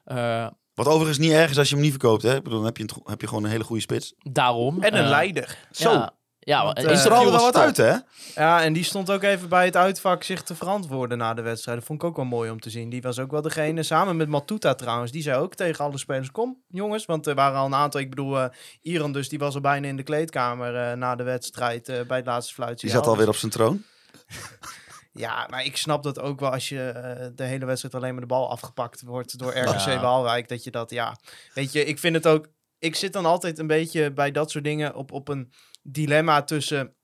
Uh, 0.07 0.47
Wat 0.75 0.87
overigens 0.87 1.19
niet 1.19 1.33
erg 1.33 1.51
is 1.51 1.59
als 1.59 1.69
je 1.69 1.75
hem 1.75 1.83
niet 1.83 1.93
verkoopt. 1.93 2.23
Hè? 2.23 2.37
Ik 2.37 2.43
bedoel, 2.43 2.59
dan 2.59 2.67
heb 2.67 2.77
je, 2.77 2.83
een, 2.83 3.03
heb 3.05 3.21
je 3.21 3.27
gewoon 3.27 3.45
een 3.45 3.51
hele 3.51 3.65
goede 3.65 3.83
spits. 3.83 4.15
daarom. 4.19 4.83
En 4.83 4.97
een 4.97 5.05
uh, 5.05 5.09
leider. 5.09 5.59
Zo. 5.71 5.93
Ja, 5.93 6.15
ja 6.45 6.65
Want, 6.65 6.77
eh, 6.77 6.85
Er 6.85 6.91
Instagram 6.91 7.21
straalde 7.21 7.37
wel 7.37 7.53
wat 7.53 7.63
uit, 7.63 7.77
hè? 7.77 7.95
Ja, 8.35 8.63
en 8.63 8.73
die 8.73 8.85
stond 8.85 9.11
ook 9.11 9.23
even 9.23 9.49
bij 9.49 9.65
het 9.65 9.77
uitvak 9.77 10.23
zich 10.23 10.43
te 10.43 10.55
verantwoorden 10.55 11.19
na 11.19 11.35
de 11.35 11.43
wedstrijd. 11.43 11.79
Dat 11.79 11.87
vond 11.87 12.03
ik 12.03 12.09
ook 12.09 12.17
wel 12.17 12.25
mooi 12.25 12.51
om 12.51 12.61
te 12.61 12.71
zien. 12.71 12.91
Die 12.91 13.03
was 13.03 13.19
ook 13.19 13.31
wel 13.31 13.43
degene, 13.43 13.83
samen 13.83 14.17
met 14.17 14.29
Matuta 14.29 14.75
trouwens, 14.75 15.11
die 15.13 15.23
zei 15.23 15.39
ook 15.39 15.55
tegen 15.55 15.85
alle 15.85 15.99
spelers, 15.99 16.31
kom 16.31 16.63
jongens. 16.69 17.05
Want 17.05 17.27
er 17.27 17.35
waren 17.35 17.59
al 17.59 17.67
een 17.67 17.75
aantal, 17.75 18.01
ik 18.01 18.11
bedoel, 18.11 18.41
eh 18.41 18.49
Iran 18.81 19.13
dus, 19.13 19.29
die 19.29 19.39
was 19.39 19.55
al 19.55 19.61
bijna 19.61 19.89
in 19.89 19.97
de 19.97 20.03
kleedkamer 20.03 20.77
eh, 20.77 20.97
na 20.97 21.15
de 21.15 21.23
wedstrijd 21.23 21.89
eh, 21.89 22.07
bij 22.07 22.17
het 22.17 22.27
laatste 22.27 22.55
fluitje. 22.55 22.87
Die 22.87 22.97
zat 22.97 23.07
alweer 23.07 23.29
op 23.29 23.37
zijn 23.37 23.53
troon. 23.53 23.83
Ja, 25.17 25.47
maar 25.51 25.65
ik 25.65 25.77
snap 25.77 26.03
dat 26.03 26.21
ook 26.21 26.41
wel 26.41 26.51
als 26.51 26.69
je 26.69 27.33
de 27.35 27.45
hele 27.45 27.65
wedstrijd 27.65 27.95
alleen 27.95 28.13
maar 28.13 28.21
de 28.21 28.27
bal 28.27 28.51
afgepakt 28.51 29.03
wordt 29.03 29.39
door 29.39 29.59
RKC 29.59 29.87
Ja. 29.87 30.01
Waalwijk. 30.01 30.49
Dat 30.49 30.65
je 30.65 30.71
dat, 30.71 30.91
ja. 30.91 31.17
Weet 31.55 31.73
je, 31.73 31.85
ik 31.85 31.99
vind 31.99 32.15
het 32.15 32.27
ook. 32.27 32.47
Ik 32.79 32.95
zit 32.97 33.13
dan 33.13 33.27
altijd 33.27 33.59
een 33.59 33.67
beetje 33.67 34.13
bij 34.13 34.31
dat 34.31 34.51
soort 34.51 34.65
dingen 34.65 34.95
op, 34.95 35.13
op 35.13 35.29
een 35.29 35.53
dilemma 35.85 36.43
tussen. 36.43 36.95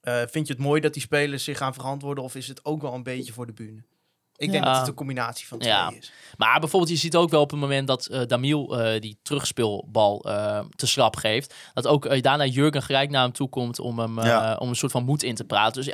eh, 0.00 0.22
vind 0.30 0.46
je 0.46 0.52
het 0.52 0.62
mooi 0.62 0.80
dat 0.80 0.92
die 0.92 1.02
spelers 1.02 1.44
zich 1.44 1.58
gaan 1.58 1.74
verantwoorden 1.74 2.24
of 2.24 2.34
is 2.34 2.48
het 2.48 2.64
ook 2.64 2.82
wel 2.82 2.94
een 2.94 3.02
beetje 3.02 3.32
voor 3.32 3.46
de 3.46 3.52
bühne? 3.52 3.84
Ik 4.36 4.50
denk 4.50 4.64
Ja. 4.64 4.70
dat 4.70 4.78
het 4.78 4.88
een 4.88 4.94
combinatie 4.94 5.46
van 5.46 5.58
twee 5.58 5.72
Ja. 5.72 5.92
is. 5.98 6.12
Maar 6.36 6.60
bijvoorbeeld, 6.60 6.90
je 6.92 6.96
ziet 6.98 7.16
ook 7.16 7.30
wel 7.30 7.40
op 7.40 7.50
het 7.50 7.60
moment 7.60 7.86
dat 7.86 8.06
eh 8.06 8.20
Damiel 8.26 8.80
eh, 8.80 9.00
die 9.00 9.18
terugspeelbal 9.22 10.24
eh, 10.24 10.60
te 10.76 10.86
slap 10.86 11.16
geeft, 11.16 11.54
dat 11.74 11.86
ook 11.86 12.22
daarna 12.22 12.44
Jurgen 12.46 12.82
gelijk 12.82 13.10
naar 13.10 13.22
hem 13.22 13.32
toe 13.32 13.48
komt 13.48 13.78
om 13.80 13.98
hem 13.98 14.18
eh, 14.18 14.26
Ja. 14.26 14.56
om 14.56 14.68
een 14.68 14.76
soort 14.76 14.92
van 14.92 15.04
moed 15.04 15.22
in 15.22 15.34
te 15.34 15.44
praten. 15.44 15.82
Dus 15.84 15.92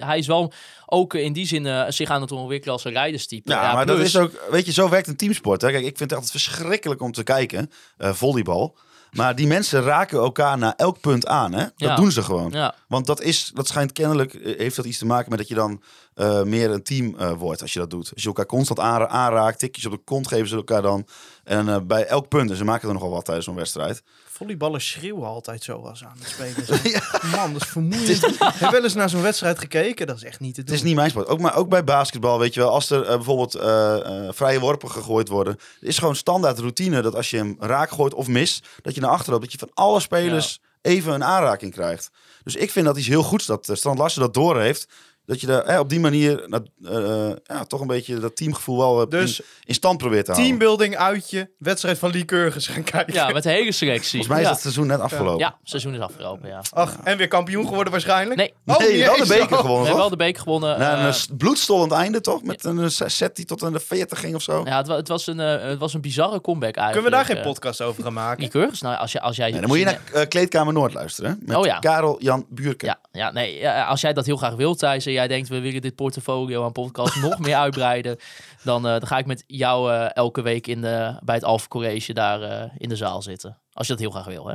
hij 0.00 0.18
is 0.18 0.26
wel 0.26 0.52
ook 0.86 1.14
in 1.14 1.32
die 1.32 1.46
zin 1.46 1.66
eh, 1.66 1.84
zich 1.88 2.10
aan 2.10 2.20
het 2.20 2.32
ontwikkelen 2.32 2.74
als 2.74 2.84
een 2.84 2.92
rijderstype. 2.92 3.50
Ja, 3.50 3.72
maar 3.72 3.86
dat 3.86 3.98
is 3.98 4.16
ook, 4.16 4.46
weet 4.50 4.66
je, 4.66 4.72
zo 4.72 4.88
werkt 4.88 5.06
een 5.08 5.16
teamsport. 5.16 5.62
Hè? 5.62 5.68
Kijk, 5.70 5.84
ik 5.84 5.96
vind 5.96 6.10
het 6.10 6.12
altijd 6.12 6.30
verschrikkelijk 6.30 7.00
om 7.02 7.12
te 7.12 7.22
kijken, 7.22 7.70
eh, 7.96 8.12
volleybal. 8.12 8.78
Maar 9.12 9.34
die 9.36 9.46
mensen 9.46 9.82
raken 9.82 10.18
elkaar 10.18 10.58
naar 10.58 10.74
elk 10.76 11.00
punt 11.00 11.26
aan. 11.26 11.52
Hè? 11.52 11.62
Dat 11.62 11.72
Ja. 11.76 11.96
doen 11.96 12.12
ze 12.12 12.22
gewoon. 12.22 12.50
Ja, 12.50 12.74
Want 12.88 13.06
dat 13.06 13.20
is, 13.20 13.50
dat 13.54 13.66
schijnt 13.68 13.92
kennelijk, 13.92 14.34
eh, 14.34 14.58
heeft 14.58 14.76
dat 14.76 14.84
iets 14.84 14.98
te 14.98 15.06
maken 15.06 15.28
met 15.30 15.38
dat 15.38 15.48
je 15.48 15.54
dan 15.54 15.82
eh, 16.14 16.42
meer 16.42 16.70
een 16.70 16.82
team 16.82 17.14
eh, 17.18 17.32
wordt 17.32 17.62
als 17.62 17.72
je 17.72 17.78
dat 17.78 17.90
doet. 17.90 18.10
Als 18.12 18.22
je 18.22 18.28
elkaar 18.28 18.46
constant 18.46 18.80
aanra- 18.80 19.08
aanraakt, 19.08 19.58
tikjes 19.58 19.86
op 19.86 19.92
de 19.92 20.00
kont 20.04 20.28
geven 20.28 20.48
ze 20.48 20.56
elkaar 20.56 20.82
dan. 20.82 21.06
En 21.44 21.86
bij 21.86 22.04
elk 22.06 22.28
punt, 22.28 22.50
en 22.50 22.56
ze 22.56 22.64
maken 22.64 22.88
er 22.88 22.94
nogal 22.94 23.10
wat 23.10 23.24
tijdens 23.24 23.46
zo'n 23.46 23.54
wedstrijd. 23.54 24.02
Volleyballers 24.38 24.90
schreeuwen 24.90 25.28
altijd 25.28 25.62
zo 25.62 25.80
als 25.82 26.04
aan 26.04 26.16
het 26.18 26.28
spelen 26.28 26.66
zijn. 26.80 27.02
Man, 27.30 27.52
dat 27.52 27.62
is 27.62 27.68
vermoeiend. 27.68 28.24
Ik 28.24 28.38
heb 28.40 28.70
wel 28.70 28.82
eens 28.82 28.94
naar 28.94 29.08
zo'n 29.08 29.22
wedstrijd 29.22 29.58
gekeken. 29.58 30.06
Dat 30.06 30.16
is 30.16 30.24
echt 30.24 30.40
niet 30.40 30.54
te 30.54 30.60
doen. 30.60 30.70
Het 30.70 30.80
is 30.82 30.86
niet 30.86 30.96
mijn 30.96 31.10
sport. 31.10 31.26
Ook, 31.26 31.40
maar 31.40 31.56
ook 31.56 31.68
bij 31.68 31.84
basketbal, 31.84 32.38
weet 32.38 32.54
je 32.54 32.60
wel, 32.60 32.70
als 32.70 32.90
er 32.90 33.02
eh, 33.02 33.14
bijvoorbeeld 33.14 33.54
eh, 33.54 34.26
eh, 34.26 34.32
vrije 34.32 34.60
worpen 34.60 34.90
gegooid 34.90 35.28
worden, 35.28 35.56
is 35.80 35.98
gewoon 35.98 36.16
standaard 36.16 36.58
routine 36.58 37.02
dat 37.02 37.14
als 37.14 37.30
je 37.30 37.36
hem 37.36 37.56
raak 37.58 37.90
gooit 37.90 38.14
of 38.14 38.26
mist, 38.26 38.66
dat 38.82 38.94
je 38.94 39.00
naar 39.00 39.10
achter 39.10 39.30
loopt, 39.30 39.42
dat 39.42 39.52
je 39.52 39.58
van 39.58 39.70
alle 39.74 40.00
spelers 40.00 40.60
even 40.82 41.14
een 41.14 41.24
aanraking 41.24 41.72
krijgt. 41.72 42.10
Dus 42.42 42.56
ik 42.56 42.70
vind 42.70 42.86
dat 42.86 42.96
iets 42.96 43.06
heel 43.06 43.22
goeds 43.22 43.46
dat 43.46 43.68
uh, 43.68 43.76
Strand 43.76 43.98
Larsen 43.98 44.20
dat 44.20 44.34
door 44.34 44.60
heeft. 44.60 44.88
Dat 45.28 45.40
je 45.40 45.46
daar 45.46 45.62
eh, 45.62 45.78
op 45.78 45.88
die 45.88 46.00
manier 46.00 46.44
nou, 46.46 46.66
eh, 46.84 47.36
ja, 47.44 47.64
toch 47.64 47.80
een 47.80 47.86
beetje 47.86 48.18
dat 48.18 48.36
teamgevoel 48.36 48.78
wel 48.78 49.02
eh, 49.02 49.08
Dus 49.08 49.40
in, 49.40 49.46
in 49.64 49.74
stand 49.74 49.98
probeert 49.98 50.24
te 50.24 50.32
houden. 50.32 50.56
teambuilding 50.58 50.96
uitje, 50.96 51.50
wedstrijd 51.58 51.98
van 51.98 52.10
Lycurgus 52.10 52.66
gaan 52.66 52.82
kijken. 52.82 53.14
ja, 53.14 53.28
met 53.28 53.42
de 53.42 53.50
hele 53.50 53.72
selectie. 53.72 54.10
Volgens 54.10 54.28
mij 54.28 54.38
is 54.38 54.46
ja. 54.46 54.52
het 54.52 54.60
seizoen 54.60 54.86
net 54.86 55.00
afgelopen. 55.00 55.38
Ja, 55.38 55.56
het 55.60 55.68
seizoen 55.68 55.94
is 55.94 56.00
afgelopen, 56.00 56.48
ja. 56.48 56.62
Ach, 56.70 56.96
en 57.04 57.16
weer 57.16 57.28
kampioen 57.28 57.66
geworden 57.66 57.92
waarschijnlijk? 57.92 58.36
Nee, 58.36 58.54
Oh, 58.66 58.78
nee, 58.78 59.04
wel 59.04 59.16
de 59.16 59.26
beker 59.26 59.48
we 59.48 59.56
gewonnen, 59.56 59.84
hebben 59.84 59.96
wel 59.96 60.10
de 60.10 60.16
beker 60.16 60.42
gewonnen. 60.42 60.78
Na 60.78 60.92
een 60.92 60.98
eh, 60.98 61.08
eh, 61.08 61.36
bloedstollend 61.36 61.92
einde, 61.92 62.20
toch? 62.20 62.42
Met 62.42 62.64
een 62.64 62.78
eh, 62.78 62.88
set 62.88 63.36
die 63.36 63.44
tot 63.44 63.62
aan 63.62 63.72
de 63.72 63.80
40 63.80 64.20
ging 64.20 64.34
of 64.34 64.42
zo. 64.42 64.62
ja, 64.64 64.76
het, 64.76 64.86
het, 64.86 65.08
was 65.08 65.26
een, 65.26 65.40
eh, 65.40 65.62
het 65.62 65.78
was 65.78 65.94
een 65.94 66.00
bizarre 66.00 66.40
comeback 66.40 66.76
eigenlijk. 66.76 66.92
Kunnen 66.92 67.10
we 67.10 67.16
daar 67.16 67.24
geen 67.24 67.36
eh. 67.36 67.52
podcast 67.52 67.82
over 67.82 68.02
gaan 68.02 68.12
maken? 68.12 68.42
Lycurgus? 68.42 68.80
Nou, 68.80 68.96
als, 68.98 69.12
je, 69.12 69.20
als 69.20 69.36
jij... 69.36 69.50
Nee, 69.50 69.60
dan 69.60 69.68
moet 69.68 69.78
je 69.78 69.84
naar 69.84 70.00
eh, 70.12 70.28
Kleedkamer 70.28 70.72
Noord 70.72 70.94
luisteren. 70.94 71.30
Hè? 71.30 71.36
Met 71.46 71.56
Oh 71.56 71.64
ja. 71.64 71.78
Karel 71.78 72.22
Jan 72.22 72.46
Buurken. 72.48 72.88
Ja, 72.88 72.98
ja, 73.12 73.30
nee, 73.32 73.68
als 73.68 74.00
jij 74.00 74.12
dat 74.12 74.26
heel 74.26 74.36
graag 74.36 74.54
wilt, 74.54 74.78
Thijs, 74.78 75.04
jij 75.18 75.28
denkt 75.28 75.48
we 75.48 75.60
willen 75.60 75.80
dit 75.80 75.94
portfolio 75.94 76.64
aan 76.64 76.72
podcast 76.72 77.16
nog 77.22 77.38
meer 77.38 77.56
uitbreiden, 77.56 78.16
dan, 78.62 78.86
eh, 78.86 78.92
dan 78.92 79.06
ga 79.06 79.18
ik 79.18 79.26
met 79.26 79.44
jou 79.46 79.92
eh, 79.92 80.16
elke 80.16 80.42
week 80.42 80.66
in 80.66 80.80
de, 80.80 81.18
bij 81.24 81.34
het 81.34 81.44
Alpha 81.44 81.68
College 81.68 82.12
daar 82.12 82.42
eh, 82.42 82.70
in 82.76 82.88
de 82.88 82.96
zaal 82.96 83.22
zitten. 83.22 83.58
Als 83.72 83.86
je 83.86 83.92
dat 83.92 84.02
heel 84.02 84.10
graag 84.10 84.26
wil, 84.26 84.46
hè? 84.46 84.54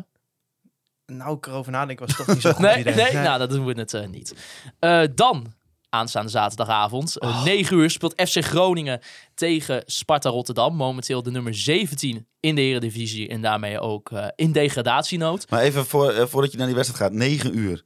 Nou, 1.06 1.38
ik 1.38 1.48
erover 1.48 1.72
nadenken 1.72 2.06
was 2.06 2.16
toch 2.16 2.28
niet 2.28 2.42
zo 2.42 2.52
goed 2.54 2.60
Nee, 2.60 2.80
idee. 2.80 2.96
nee, 2.96 3.14
nou, 3.14 3.40
dat 3.40 3.50
doen 3.50 3.66
we 3.66 3.80
het 3.80 4.12
niet. 4.12 4.36
Eh, 4.80 5.04
dan, 5.16 5.54
aanstaande 5.90 6.32
zaterdagavond, 6.32 7.18
eh 7.18 7.44
9 7.44 7.78
uur, 7.78 7.90
speelt 7.90 8.22
FC 8.30 8.44
Groningen 8.44 9.00
tegen 9.36 9.84
Sparta 9.86 10.30
Rotterdam. 10.30 10.76
Momenteel 10.76 11.24
de 11.24 11.32
nummer 11.32 11.56
17 11.56 12.28
in 12.40 12.56
de 12.56 12.62
Eredivisie 12.62 13.28
en 13.30 13.42
daarmee 13.42 13.80
ook 13.80 14.12
eh, 14.12 14.28
in 14.36 14.52
degradatienood. 14.52 15.50
Maar 15.50 15.62
even 15.62 15.86
voor, 15.86 16.28
voordat 16.30 16.52
je 16.52 16.58
naar 16.58 16.68
die 16.68 16.76
wedstrijd 16.76 17.04
gaat, 17.04 17.20
9 17.20 17.58
uur. 17.58 17.86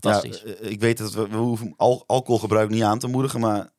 Fantastisch. 0.00 0.42
Ja, 0.44 0.52
eh, 0.52 0.70
ik 0.70 0.80
weet 0.80 0.98
dat 0.98 1.12
we, 1.12 1.28
we 1.28 1.36
hoeven 1.36 1.74
al, 1.76 2.04
alcoholgebruik 2.06 2.70
niet 2.70 2.82
aan 2.82 2.98
te 2.98 3.06
moedigen, 3.06 3.40
maar 3.40 3.70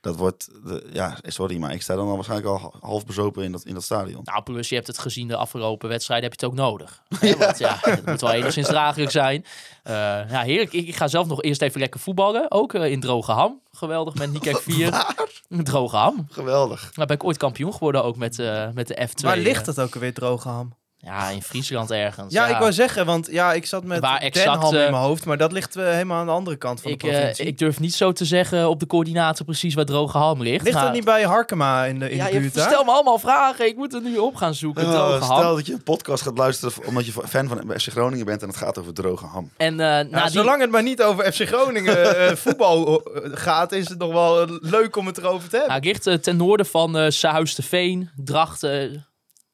dat 0.00 0.16
wordt, 0.16 0.48
de, 0.64 0.88
ja, 0.92 1.18
sorry, 1.22 1.58
maar 1.58 1.72
ik 1.72 1.82
sta 1.82 1.94
dan 1.94 2.08
al 2.08 2.14
waarschijnlijk 2.14 2.50
al 2.50 2.74
half 2.80 3.06
bezopen 3.06 3.44
in 3.44 3.52
dat, 3.52 3.64
in 3.64 3.74
dat 3.74 3.82
stadion. 3.82 4.20
Nou, 4.24 4.42
plus 4.42 4.68
je 4.68 4.74
hebt 4.74 4.86
het 4.86 4.98
gezien 4.98 5.28
de 5.28 5.36
afgelopen 5.36 5.88
wedstrijd, 5.88 6.22
heb 6.22 6.32
je 6.32 6.46
het 6.46 6.50
ook 6.54 6.58
nodig. 6.58 7.02
Hè, 7.20 7.36
Want 7.36 7.58
ja, 7.58 7.76
het 7.80 8.06
moet 8.06 8.20
wel 8.20 8.32
enigszins 8.32 8.66
draaglijk 8.66 9.10
zijn. 9.10 9.44
Eh, 9.82 9.94
ja, 10.30 10.42
heerlijk. 10.42 10.72
Ik, 10.72 10.86
ik 10.86 10.96
ga 10.96 11.08
zelf 11.08 11.26
nog 11.26 11.42
eerst 11.42 11.62
even 11.62 11.80
lekker 11.80 12.00
voetballen. 12.00 12.50
Ook 12.50 12.74
eh, 12.74 12.90
in 12.90 13.00
Droge 13.00 13.32
Ham. 13.32 13.60
Geweldig 13.72 14.14
met 14.14 14.32
Nikek 14.32 14.56
4. 14.56 15.04
Droge 15.62 15.96
Ham. 15.96 16.26
Geweldig. 16.30 16.92
Daar 16.94 17.06
ben 17.06 17.16
ik 17.16 17.24
ooit 17.24 17.36
kampioen 17.36 17.72
geworden 17.72 18.04
ook 18.04 18.16
met, 18.16 18.38
eh, 18.38 18.68
met 18.74 18.86
de 18.86 19.08
F2. 19.08 19.24
Waar 19.24 19.36
ligt 19.36 19.60
eh. 19.60 19.66
het 19.66 19.80
ook 19.80 19.94
alweer, 19.94 20.14
droge 20.14 20.48
ham? 20.48 20.74
Ja, 21.00 21.28
in 21.28 21.42
Friesland 21.42 21.90
ergens. 21.90 22.32
Ja, 22.32 22.46
ik 22.46 22.56
wou 22.56 22.72
zeggen, 22.72 23.06
want 23.06 23.28
ja, 23.30 23.52
ik 23.52 23.66
zat 23.66 23.84
met 23.84 24.00
Waar 24.00 24.18
exact, 24.20 24.62
Ham 24.62 24.74
in 24.74 24.90
mijn 24.90 24.94
hoofd, 24.94 25.24
maar 25.24 25.36
dat 25.36 25.52
ligt 25.52 25.76
eh, 25.76 25.84
helemaal 25.84 26.20
aan 26.20 26.26
de 26.26 26.32
andere 26.32 26.56
kant 26.56 26.80
van 26.80 26.90
ik, 26.90 27.00
de 27.00 27.06
eh, 27.08 27.14
provincie. 27.16 27.44
ik 27.44 27.58
durf 27.58 27.80
niet 27.80 27.94
zo 27.94 28.12
te 28.12 28.24
zeggen 28.24 28.68
op 28.68 28.80
de 28.80 28.86
coördinaten 28.86 29.44
precies 29.44 29.74
waar 29.74 29.84
Droge 29.84 30.18
Halm 30.18 30.42
ligt. 30.42 30.62
ligt 30.64 30.74
maar- 30.74 30.84
dat 30.84 30.92
niet 30.92 31.04
bij 31.04 31.22
Harkema 31.22 31.84
in 31.84 31.98
de, 31.98 32.10
in 32.10 32.16
ja, 32.16 32.26
de 32.26 32.32
je 32.32 32.40
buurt 32.40 32.52
stel 32.52 32.84
me 32.84 32.90
allemaal 32.90 33.18
vragen. 33.18 33.66
Ik 33.66 33.76
moet 33.76 33.94
er 33.94 34.00
nu 34.02 34.16
op 34.16 34.34
gaan 34.36 34.54
zoeken. 34.54 34.84
Droge 34.84 35.24
Ham. 35.24 35.38
stel 35.38 35.54
dat 35.56 35.66
je 35.66 35.72
een 35.72 35.82
podcast 35.82 36.22
gaat 36.22 36.38
luisteren 36.38 36.86
omdat 36.86 37.06
je 37.06 37.12
fan 37.12 37.48
van 37.48 37.58
FC 37.80 37.88
Groningen 37.88 38.26
bent 38.26 38.42
en 38.42 38.48
het 38.48 38.56
gaat 38.56 38.78
over 38.78 38.94
droge 38.94 39.26
ham. 39.26 39.50
En 39.56 39.80
eh 39.80 39.86
Ja, 40.10 40.22
die... 40.22 40.30
Zolang 40.30 40.60
het 40.60 40.70
maar 40.70 40.82
niet 40.82 41.02
over 41.02 41.32
FC 41.32 41.40
Groningen 41.46 41.96
voetbal 42.44 43.02
gaat, 43.32 43.72
is 43.72 43.88
het 43.88 43.98
nog 43.98 44.12
wel 44.12 44.46
leuk 44.60 44.96
om 44.96 45.06
het 45.06 45.18
erover 45.18 45.48
te 45.48 45.56
hebben. 45.56 45.74
Hij 45.74 45.84
ligt 45.84 46.22
ten 46.22 46.36
noorden 46.36 46.66
van 46.66 46.96
eh 46.98 47.10
Sahuis 47.10 47.54
de 47.54 47.62
Veen, 47.62 48.10
Drachten. 48.16 49.06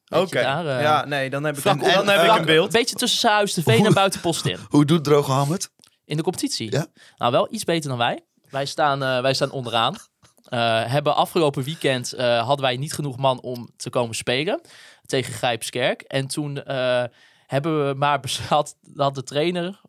Oké, 0.09 0.39
eh, 0.39 0.81
ja, 0.81 1.05
nee, 1.05 1.29
dan 1.29 1.43
heb 1.43 1.55
ik, 1.55 1.61
vlak 1.61 1.81
een, 1.81 1.93
dan 1.93 2.07
heb 2.07 2.23
ik 2.23 2.37
een 2.37 2.45
beeld. 2.45 2.65
Een 2.65 2.79
beetje 2.79 2.95
tussen 2.95 3.19
Sahuis 3.19 3.53
de 3.53 3.63
Veen 3.63 3.85
en 3.85 3.93
Buitenpost 3.93 4.45
in. 4.45 4.57
Hoe 4.69 4.85
doet 4.85 5.03
droge 5.03 5.31
ham 5.31 5.51
het? 5.51 5.71
In 6.05 6.17
de 6.17 6.23
competitie. 6.23 6.71
Ja. 6.71 6.85
Nou, 7.17 7.31
wel 7.31 7.47
iets 7.51 7.63
beter 7.63 7.89
dan 7.89 7.97
wij. 7.97 8.25
Wij 8.49 8.65
staan, 8.65 9.03
eh, 9.03 9.21
wij 9.21 9.33
staan 9.33 9.51
onderaan. 9.51 9.97
Eh, 10.45 10.85
hebben 10.85 11.15
afgelopen 11.15 11.63
weekend 11.63 12.13
eh, 12.13 12.45
hadden 12.45 12.65
wij 12.65 12.77
niet 12.77 12.93
genoeg 12.93 13.17
man 13.17 13.41
om 13.41 13.69
te 13.77 13.89
komen 13.89 14.15
spelen 14.15 14.61
tegen 15.05 15.33
Grijpskerk. 15.33 16.01
En 16.01 16.27
toen 16.27 16.63
eh, 16.63 17.03
hebben 17.47 17.87
we 17.87 17.93
maar 17.93 18.19
besloten 18.27 18.75
dat 18.81 19.15
de 19.15 19.23
trainer, 19.23 19.81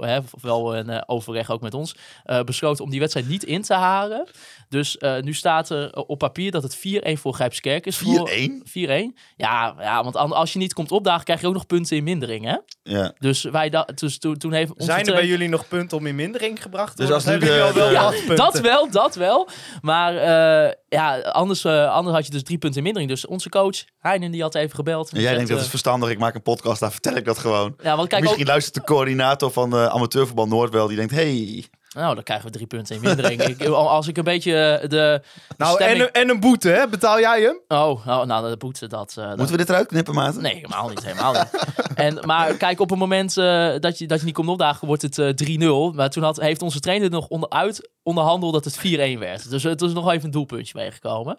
hè, 0.00 0.18
wel 0.40 0.76
een 0.76 0.88
eh, 0.90 1.02
overleg 1.06 1.50
ook 1.50 1.60
met 1.60 1.74
ons, 1.74 1.96
eh, 2.24 2.40
besloten 2.42 2.84
om 2.84 2.90
die 2.90 3.00
wedstrijd 3.00 3.28
niet 3.28 3.44
in 3.44 3.62
te 3.62 3.74
halen. 3.74 4.28
Dus 4.68 4.98
eh, 4.98 5.20
nu 5.20 5.34
staat 5.34 5.70
er 5.70 5.92
op 6.06 6.18
papier 6.18 6.50
dat 6.50 6.62
het 6.62 6.76
4-1 6.76 7.18
voor 7.18 7.34
Grijpskerk 7.34 7.86
is. 7.86 7.96
Voor- 7.96 8.28
4-1? 8.30 8.62
4-1. 8.64 9.16
Ja, 9.36 9.74
ja, 9.78 10.02
want 10.02 10.16
an- 10.16 10.32
als 10.32 10.52
je 10.52 10.58
niet 10.58 10.72
komt 10.74 10.92
opdagen, 10.92 11.24
krijg 11.24 11.40
je 11.40 11.46
ook 11.46 11.52
nog 11.54 11.66
punten 11.66 11.96
in 11.96 12.04
mindering. 12.04 12.44
Hè? 12.44 12.56
Ja. 12.82 13.12
Dus, 13.18 13.42
wij 13.42 13.68
da- 13.70 13.88
dus 13.94 14.18
toen, 14.18 14.36
toen 14.36 14.52
heeft 14.52 14.70
onze 14.72 14.84
Zijn 14.84 14.98
er 14.98 15.04
trainer- 15.04 15.26
bij 15.28 15.36
jullie 15.36 15.52
nog 15.52 15.68
punten 15.68 15.96
om 15.98 16.06
in 16.06 16.14
mindering 16.14 16.62
gebracht 16.62 16.96
te 16.96 17.02
Dus 17.02 17.10
als 17.14 17.24
nu 17.24 17.38
de- 17.38 17.46
wel 17.46 18.10
punten? 18.10 18.36
Dat 18.36 18.60
wel, 18.60 18.90
dat 18.90 19.14
wel. 19.14 19.48
Maar 19.80 20.16
eh, 20.16 20.72
ja, 20.88 21.18
anders, 21.20 21.66
anders 21.66 22.16
had 22.16 22.24
je 22.26 22.32
dus 22.32 22.42
drie 22.42 22.58
punten 22.58 22.78
in 22.78 22.82
mindering. 22.84 23.12
Dus 23.12 23.26
onze 23.26 23.48
coach, 23.48 23.84
Heinen, 23.98 24.30
die 24.30 24.42
had 24.42 24.54
even 24.54 24.74
gebeld. 24.74 25.10
En 25.12 25.20
jij 25.20 25.32
denkt 25.32 25.46
dat 25.48 25.56
het 25.56 25.64
is 25.64 25.70
verstandig, 25.70 26.10
ik 26.10 26.18
maak 26.18 26.34
een 26.34 26.42
podcast, 26.42 26.80
daar 26.80 26.92
vertel 26.92 27.14
ik 27.16 27.24
dat 27.24 27.38
gewoon. 27.38 27.74
Ja, 27.82 27.96
want 27.96 28.08
kijk, 28.08 28.20
Misschien 28.22 28.42
ook, 28.42 28.48
luistert 28.48 28.74
de 28.74 28.84
coördinator 28.84 29.50
van 29.50 29.63
uh, 29.72 29.86
Amateurvoetbal 29.86 30.46
Noord 30.46 30.72
wel, 30.72 30.86
die 30.86 30.96
denkt, 30.96 31.12
hey, 31.12 31.64
nou, 31.94 32.14
dan 32.14 32.24
krijgen 32.24 32.46
we 32.46 32.52
drie 32.52 32.66
punten 32.66 32.94
in 32.96 33.00
mindering. 33.02 33.42
ik, 33.42 33.62
als 33.68 34.08
ik 34.08 34.16
een 34.16 34.24
beetje 34.24 34.56
eh, 34.58 34.80
de, 34.80 34.88
de 34.88 35.20
Nou, 35.56 35.74
stemming... 35.74 36.00
en, 36.00 36.06
een- 36.06 36.12
en 36.12 36.28
een 36.28 36.40
boete, 36.40 36.68
hè? 36.68 36.88
Betaal 36.88 37.20
jij 37.20 37.40
hem? 37.40 37.60
Oh, 37.68 38.06
nou, 38.06 38.26
nou, 38.26 38.50
de 38.50 38.56
boete, 38.56 38.86
dat... 38.86 39.14
eh, 39.18 39.24
dat- 39.28 39.36
moeten 39.36 39.54
we 39.54 39.60
dit 39.60 39.68
eruit 39.70 39.86
knippen, 39.86 40.14
Maarten? 40.14 40.42
Nee, 40.42 40.54
helemaal 40.54 40.88
niet. 40.88 41.04
Helemaal 41.04 41.32
niet. 41.32 41.48
En, 41.94 42.18
maar 42.26 42.54
kijk, 42.54 42.80
op 42.80 42.90
het 42.90 42.98
moment 42.98 43.36
eh, 43.36 43.72
dat, 43.80 43.98
je, 43.98 44.06
dat 44.06 44.18
je 44.18 44.24
niet 44.24 44.34
komt 44.34 44.48
opdagen, 44.48 44.86
wordt 44.86 45.02
het 45.02 45.18
eh 45.18 45.90
3-0. 45.92 45.94
Maar 45.94 46.10
toen 46.10 46.22
had, 46.22 46.40
heeft 46.40 46.62
onze 46.62 46.80
trainer 46.80 47.06
er 47.06 47.12
nog 47.14 47.28
onderuit 47.28 47.90
onderhandeld 48.02 48.52
dat 48.52 48.64
het 48.64 48.78
4-1 48.78 49.18
werd. 49.18 49.50
Dus 49.50 49.62
het 49.62 49.82
is 49.82 49.92
nog 49.92 50.10
even 50.10 50.24
een 50.24 50.30
doelpuntje 50.30 50.72
meegekomen. 50.78 51.38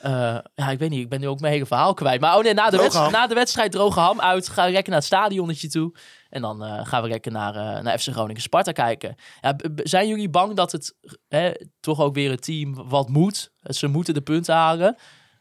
Eh, 0.00 0.12
ja, 0.54 0.70
ik 0.70 0.78
weet 0.78 0.90
niet. 0.90 1.00
Ik 1.00 1.08
ben 1.08 1.20
nu 1.20 1.28
ook 1.28 1.40
mijn 1.40 1.52
hele 1.52 1.66
verhaal 1.66 1.94
kwijt. 1.94 2.20
Maar 2.20 2.36
oh 2.36 2.42
nee, 2.42 2.54
na 2.54 2.70
de, 2.70 3.08
na 3.10 3.26
de 3.26 3.34
wedstrijd 3.34 3.72
droge 3.72 4.00
ham 4.00 4.20
uit. 4.20 4.48
Gaan 4.48 4.66
we 4.66 4.72
lekker 4.72 4.90
naar 4.92 4.98
het 5.00 5.08
stadionnetje 5.08 5.68
toe. 5.68 5.92
En 6.30 6.42
dan 6.42 6.64
eh, 6.64 6.86
gaan 6.86 7.02
we 7.02 7.08
lekker 7.08 7.32
naar, 7.32 7.54
eh, 7.54 7.82
naar 7.82 7.98
FC 7.98 8.08
Groningen 8.08 8.42
Sparta 8.42 8.72
kijken. 8.72 9.14
Ja, 9.40 9.56
zijn 9.76 10.08
jullie 10.08 10.28
bang 10.28 10.54
dat 10.56 10.72
het 10.72 10.94
hè, 11.28 11.52
toch 11.80 12.00
ook 12.00 12.14
weer 12.14 12.30
een 12.30 12.40
team 12.40 12.88
wat 12.88 13.08
moet? 13.08 13.50
Ze 13.62 13.86
moeten 13.86 14.14
de 14.14 14.20
punten 14.20 14.54
halen. 14.54 14.96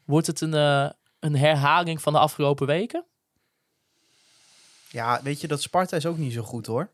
Wordt 0.06 0.28
het 0.28 0.42
een, 0.42 0.54
eh, 0.54 0.90
een 1.20 1.36
herhaling 1.36 2.02
van 2.02 2.14
de 2.14 2.20
afgelopen 2.20 2.68
weken? 2.68 3.06
Ja, 4.92 5.20
weet 5.24 5.42
je, 5.42 5.48
dat 5.48 5.62
Sparta 5.62 5.96
is 5.98 6.06
ook 6.06 6.18
niet 6.18 6.34
zo 6.34 6.42
goed, 6.42 6.66
hoor. 6.66 6.90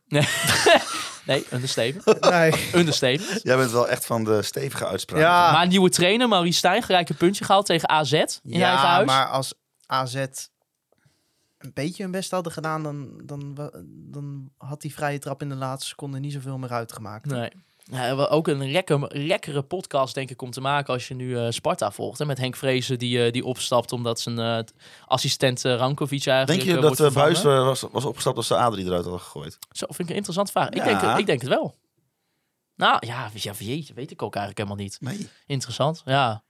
Nee, 1.26 1.46
understatement. 1.54 2.30
Nee. 2.30 2.70
understatement. 2.74 3.40
Jij 3.44 3.58
bent 3.58 3.72
wel 3.72 3.90
echt 3.90 4.06
van 4.06 4.24
de 4.24 4.42
stevige 4.42 4.86
uitspraken. 4.86 5.26
Ja, 5.26 5.52
Maar 5.52 5.62
een 5.62 5.70
nieuwe 5.70 5.90
trainer, 5.90 6.28
Maurice 6.28 6.58
Stijn, 6.58 6.84
gelijk 6.84 7.10
een 7.10 7.16
puntje 7.16 7.46
gehaald 7.46 7.66
tegen 7.66 7.90
AZ 7.90 8.12
in 8.12 8.22
eigen 8.44 8.60
ja 8.60 8.76
huis. 8.76 9.06
maar 9.08 9.28
als 9.28 9.54
AZ 9.86 10.26
een 11.66 11.74
beetje 11.74 12.04
hun 12.04 12.12
best 12.12 12.32
hadden 12.32 12.52
gedaan, 12.52 12.84
dan, 12.84 13.22
dan, 13.24 13.72
dan 13.88 14.52
had 14.58 14.82
die 14.82 14.94
vrije 14.94 15.20
trap 15.20 15.42
in 15.42 15.50
de 15.50 15.56
laatste 15.56 15.88
seconde 15.90 16.20
niet 16.20 16.34
zoveel 16.34 16.58
meer 16.58 16.72
uitgemaakt. 16.72 17.26
Nee. 17.26 17.50
Ja, 17.92 18.12
ook 18.12 18.48
een 18.48 18.72
lekker, 18.72 19.18
lekkere 19.18 19.62
podcast, 19.62 20.14
denk 20.14 20.30
ik, 20.30 20.42
om 20.42 20.52
te 20.52 20.62
maken 20.62 20.94
als 20.94 21.08
je 21.08 21.14
nu 21.14 21.38
eh, 21.38 21.48
Sparta 21.52 21.92
volgt. 21.92 22.20
Hè, 22.20 22.26
met 22.26 22.38
Henk 22.38 22.56
Vrezen, 22.56 23.00
die, 23.00 23.26
eh, 23.26 23.32
die 23.32 23.46
opstapt 23.46 23.92
omdat 23.92 24.20
zijn 24.20 24.40
eh, 24.40 24.60
assistent 25.06 25.62
Rankovic 25.62 26.26
eigenlijk 26.26 26.64
Denk 26.66 26.76
je 26.76 26.82
dat 26.88 27.00
uh, 27.00 27.12
Buis 27.14 27.44
was, 27.44 27.82
was 27.92 28.06
opgestapt 28.06 28.38
als 28.38 28.48
ze 28.48 28.56
Adrie 28.56 28.86
eruit 28.86 29.04
hadden 29.04 29.22
gegooid? 29.22 29.58
Zo, 29.72 29.86
vind 29.86 30.00
ik 30.00 30.10
een 30.10 30.16
interessante 30.16 30.52
vraag. 30.52 30.70
Ik, 30.70 30.84
denk, 30.84 31.02
het- 31.02 31.20
ik 31.20 31.26
denk 31.26 31.42
het 31.42 31.50
wel. 31.50 31.76
Nou, 32.76 33.06
ja, 33.08 33.30
ja 33.34 33.54
jeetje, 33.58 33.94
weet 33.94 34.12
ik 34.12 34.22
ook 34.22 34.36
eigenlijk 34.36 34.68
helemaal 34.68 34.86
niet. 34.90 34.98
Nee. 35.02 35.30
Interessant, 35.46 36.02
ja. 36.06 36.44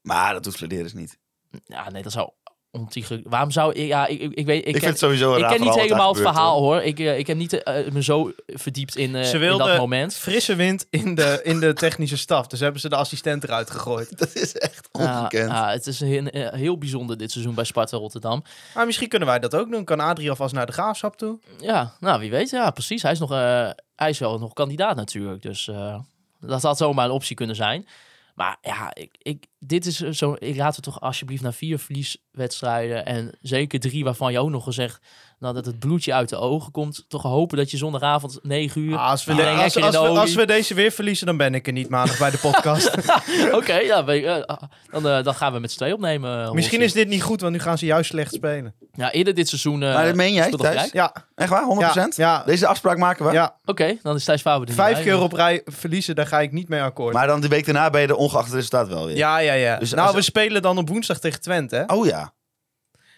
Maar 0.00 0.32
dat 0.32 0.44
doet 0.44 0.56
Flederis 0.56 0.92
niet. 0.92 1.18
Ja, 1.64 1.90
nee, 1.90 2.02
dat 2.02 2.12
zou 2.12 2.30
ontiegelijk... 2.72 3.22
Waarom 3.28 3.50
zou... 3.50 3.72
ik- 3.72 3.86
Ja, 3.86 4.06
ik, 4.06 4.20
ik, 4.20 4.32
ik 4.32 4.46
weet... 4.46 4.58
Ik, 4.60 4.66
Ik, 4.66 4.72
ken- 4.72 4.80
vind 4.80 4.90
het 4.90 4.98
sowieso 4.98 5.34
een 5.34 5.40
ik 5.40 5.46
ken 5.46 5.60
niet 5.60 5.74
helemaal 5.74 6.08
het 6.08 6.16
gebeurt, 6.16 6.34
verhaal 6.34 6.60
hoor. 6.60 6.82
Ik, 6.82 6.98
eh, 6.98 7.18
ik 7.18 7.26
heb 7.26 7.36
niet 7.36 7.62
eh, 7.62 7.90
me 7.92 8.02
zo 8.02 8.32
verdiept 8.46 8.96
in, 8.96 9.14
eh, 9.16 9.22
Ze 9.24 9.38
in 9.38 9.58
dat 9.58 9.76
moment. 9.76 10.14
frisse 10.14 10.54
wind 10.54 10.86
in 10.90 11.14
de, 11.14 11.40
in 11.42 11.60
de 11.60 11.72
technische 11.72 12.16
staf. 12.16 12.46
Dus 12.46 12.60
hebben 12.60 12.80
ze 12.80 12.88
de 12.88 12.96
assistent 12.96 13.44
eruit 13.44 13.70
gegooid. 13.70 14.18
Dat 14.18 14.34
is 14.34 14.56
echt 14.56 14.88
ongekend. 14.92 15.50
ja, 15.50 15.70
het 15.70 15.86
is 15.86 16.00
heel, 16.00 16.26
eh, 16.26 16.52
heel 16.52 16.78
bijzonder 16.78 17.16
dit 17.18 17.30
seizoen 17.30 17.54
bij 17.54 17.64
Sparta 17.64 17.96
Rotterdam. 17.96 18.42
Maar 18.74 18.86
misschien 18.86 19.08
kunnen 19.08 19.28
wij 19.28 19.38
dat 19.38 19.54
ook 19.54 19.70
doen. 19.70 19.84
Kan 19.84 20.00
Adrie 20.00 20.30
alvast 20.30 20.54
naar 20.54 20.66
de 20.66 20.72
graafschap 20.72 21.16
toe? 21.16 21.38
Ja, 21.60 21.92
nou 22.00 22.20
wie 22.20 22.30
weet. 22.30 22.50
Ja, 22.50 22.70
precies. 22.70 23.02
Hij 23.02 23.12
is, 23.12 23.18
nog, 23.18 23.32
eh, 23.32 23.70
hij 23.96 24.08
is 24.10 24.18
wel 24.18 24.38
nog 24.38 24.52
kandidaat 24.52 24.96
natuurlijk. 24.96 25.42
Dus 25.42 25.68
eh, 25.68 25.98
dat 26.40 26.62
had 26.62 26.76
zomaar 26.76 27.04
een 27.04 27.10
optie 27.10 27.36
kunnen 27.36 27.56
zijn. 27.56 27.86
Maar 28.34 28.58
ja, 28.60 28.94
ik, 28.94 29.16
ik, 29.18 29.46
dit 29.58 29.86
is 29.86 29.98
zo. 29.98 30.36
Ik 30.38 30.56
laat 30.56 30.74
het 30.74 30.84
toch 30.84 31.00
alsjeblieft 31.00 31.42
naar 31.42 31.54
vier 31.54 31.78
verlieswedstrijden. 31.78 33.06
En 33.06 33.38
zeker 33.40 33.80
drie 33.80 34.04
waarvan 34.04 34.32
je 34.32 34.38
ook 34.38 34.50
nog 34.50 34.64
gezegd. 34.64 35.06
Nou, 35.42 35.54
dat 35.54 35.66
het 35.66 35.78
bloedje 35.78 36.14
uit 36.14 36.28
de 36.28 36.36
ogen 36.36 36.72
komt. 36.72 37.04
Toch 37.08 37.22
hopen 37.22 37.56
dat 37.56 37.70
je 37.70 37.76
zondagavond 37.76 38.38
9 38.42 38.80
uur. 38.80 38.96
Ah, 38.96 39.10
als, 39.10 39.24
we 39.24 39.32
als, 39.62 39.74
we, 39.74 39.80
als 39.82 39.96
olie. 39.96 40.34
we 40.36 40.46
deze 40.46 40.74
weer 40.74 40.90
verliezen, 40.90 41.26
dan 41.26 41.36
ben 41.36 41.54
ik 41.54 41.66
er 41.66 41.72
niet 41.72 41.88
maandag 41.88 42.18
bij 42.18 42.30
de 42.30 42.38
podcast. 42.38 42.90
Oké, 43.58 43.74
ja, 43.74 44.02
dan, 44.02 45.08
eh, 45.08 45.22
dan 45.24 45.34
gaan 45.34 45.52
we 45.52 45.58
met 45.58 45.70
z'n 45.70 45.76
twee 45.76 45.92
opnemen. 45.94 46.44
eh, 46.44 46.50
Misschien 46.52 46.80
is 46.80 46.92
dit 46.92 47.08
niet 47.08 47.22
goed, 47.22 47.40
want 47.40 47.52
nu 47.52 47.58
gaan 47.58 47.78
ze 47.78 47.86
juist 47.86 48.10
slecht 48.10 48.34
spelen. 48.34 48.74
Ja, 48.92 49.10
eerder 49.12 49.34
dit 49.34 49.48
seizoen. 49.48 49.82
eh 49.82 49.94
Maar 49.94 50.04
dat 50.06 50.14
meen 50.14 50.32
jij, 50.32 50.50
Thijs? 50.50 50.90
Ja, 50.92 51.12
Echt 51.34 51.50
waar? 51.50 51.64
100%? 51.64 51.94
ja, 51.94 52.06
ja, 52.16 52.42
Deze 52.46 52.66
afspraak 52.66 52.96
maken 52.98 53.26
we? 53.26 53.32
ja. 53.32 53.56
Oké, 53.64 53.96
dan 54.02 54.16
is 54.16 54.24
Thijs 54.24 54.40
Faber 54.40 54.68
er 54.68 54.74
Vijf 54.74 55.02
keer 55.02 55.20
op 55.20 55.32
rij 55.32 55.62
verliezen, 55.64 56.14
daar 56.14 56.26
ga 56.26 56.40
ik 56.40 56.52
niet 56.52 56.68
mee 56.68 56.82
akkoord. 56.82 57.14
Maar 57.14 57.26
dan 57.26 57.40
de 57.40 57.48
week 57.48 57.64
daarna 57.64 57.90
ben 57.90 58.00
je 58.00 58.06
er 58.06 58.14
ongeacht 58.16 58.44
het 58.46 58.54
resultaat 58.54 58.88
wel 58.88 59.06
weer. 59.06 59.16
ja, 59.16 59.38
ja, 59.38 59.52
ja. 59.52 59.76
Dus 59.78 59.90
nou, 59.92 60.06
als- 60.06 60.16
we 60.16 60.22
spelen 60.22 60.62
dan 60.62 60.78
op 60.78 60.88
woensdag 60.88 61.18
tegen 61.18 61.40
Twente, 61.40 61.76
hè? 61.76 61.94
Oh 61.94 62.06
ja. 62.06 62.32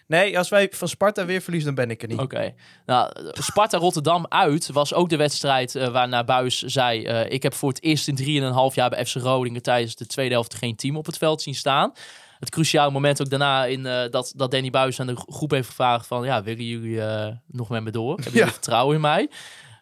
Nee, 0.07 0.37
als 0.37 0.49
wij 0.49 0.67
van 0.71 0.87
Sparta 0.87 1.25
weer 1.25 1.41
verliezen, 1.41 1.75
dan 1.75 1.85
ben 1.85 1.95
ik 1.95 2.01
er 2.01 2.07
niet. 2.07 2.19
Oké. 2.19 2.53
Nou, 2.85 3.11
Sparta 3.31 3.77
Rotterdam 3.77 4.25
uit 4.29 4.69
was 4.71 4.93
ook 4.93 5.09
de 5.09 5.15
wedstrijd 5.17 5.75
eh, 5.75 5.87
waarna 5.87 6.23
Buis 6.23 6.61
zei... 6.61 7.05
eh, 7.05 7.31
ik 7.31 7.43
heb 7.43 7.53
voor 7.53 7.69
het 7.69 7.83
eerst 7.83 8.07
in 8.07 8.15
drieënhalf 8.15 8.75
jaar 8.75 8.89
bij 8.89 9.05
FC 9.05 9.17
Groningen... 9.17 9.61
tijdens 9.61 9.95
de 9.95 10.05
tweede 10.07 10.33
helft 10.33 10.53
geen 10.53 10.75
team 10.75 10.97
op 10.97 11.05
het 11.05 11.17
veld 11.17 11.41
zien 11.41 11.55
staan. 11.55 11.91
Het 12.39 12.49
cruciale 12.49 12.91
moment 12.91 13.21
ook 13.21 13.29
daarna 13.29 13.65
in, 13.65 13.85
eh, 13.85 14.09
dat, 14.11 14.33
dat 14.35 14.51
Danny 14.51 14.69
Buis 14.69 14.99
aan 14.99 15.07
de 15.07 15.15
gro- 15.15 15.31
groep 15.33 15.51
heeft 15.51 15.67
gevraagd 15.67 16.07
van... 16.07 16.23
ja, 16.25 16.43
willen 16.43 16.65
jullie 16.65 17.01
eh, 17.01 17.33
nog 17.47 17.69
met 17.69 17.83
me 17.83 17.91
door? 17.91 18.13
Hebben 18.15 18.25
jullie 18.31 18.47
Ja. 18.47 18.51
vertrouwen 18.53 18.95
in 18.95 19.01
mij? 19.01 19.29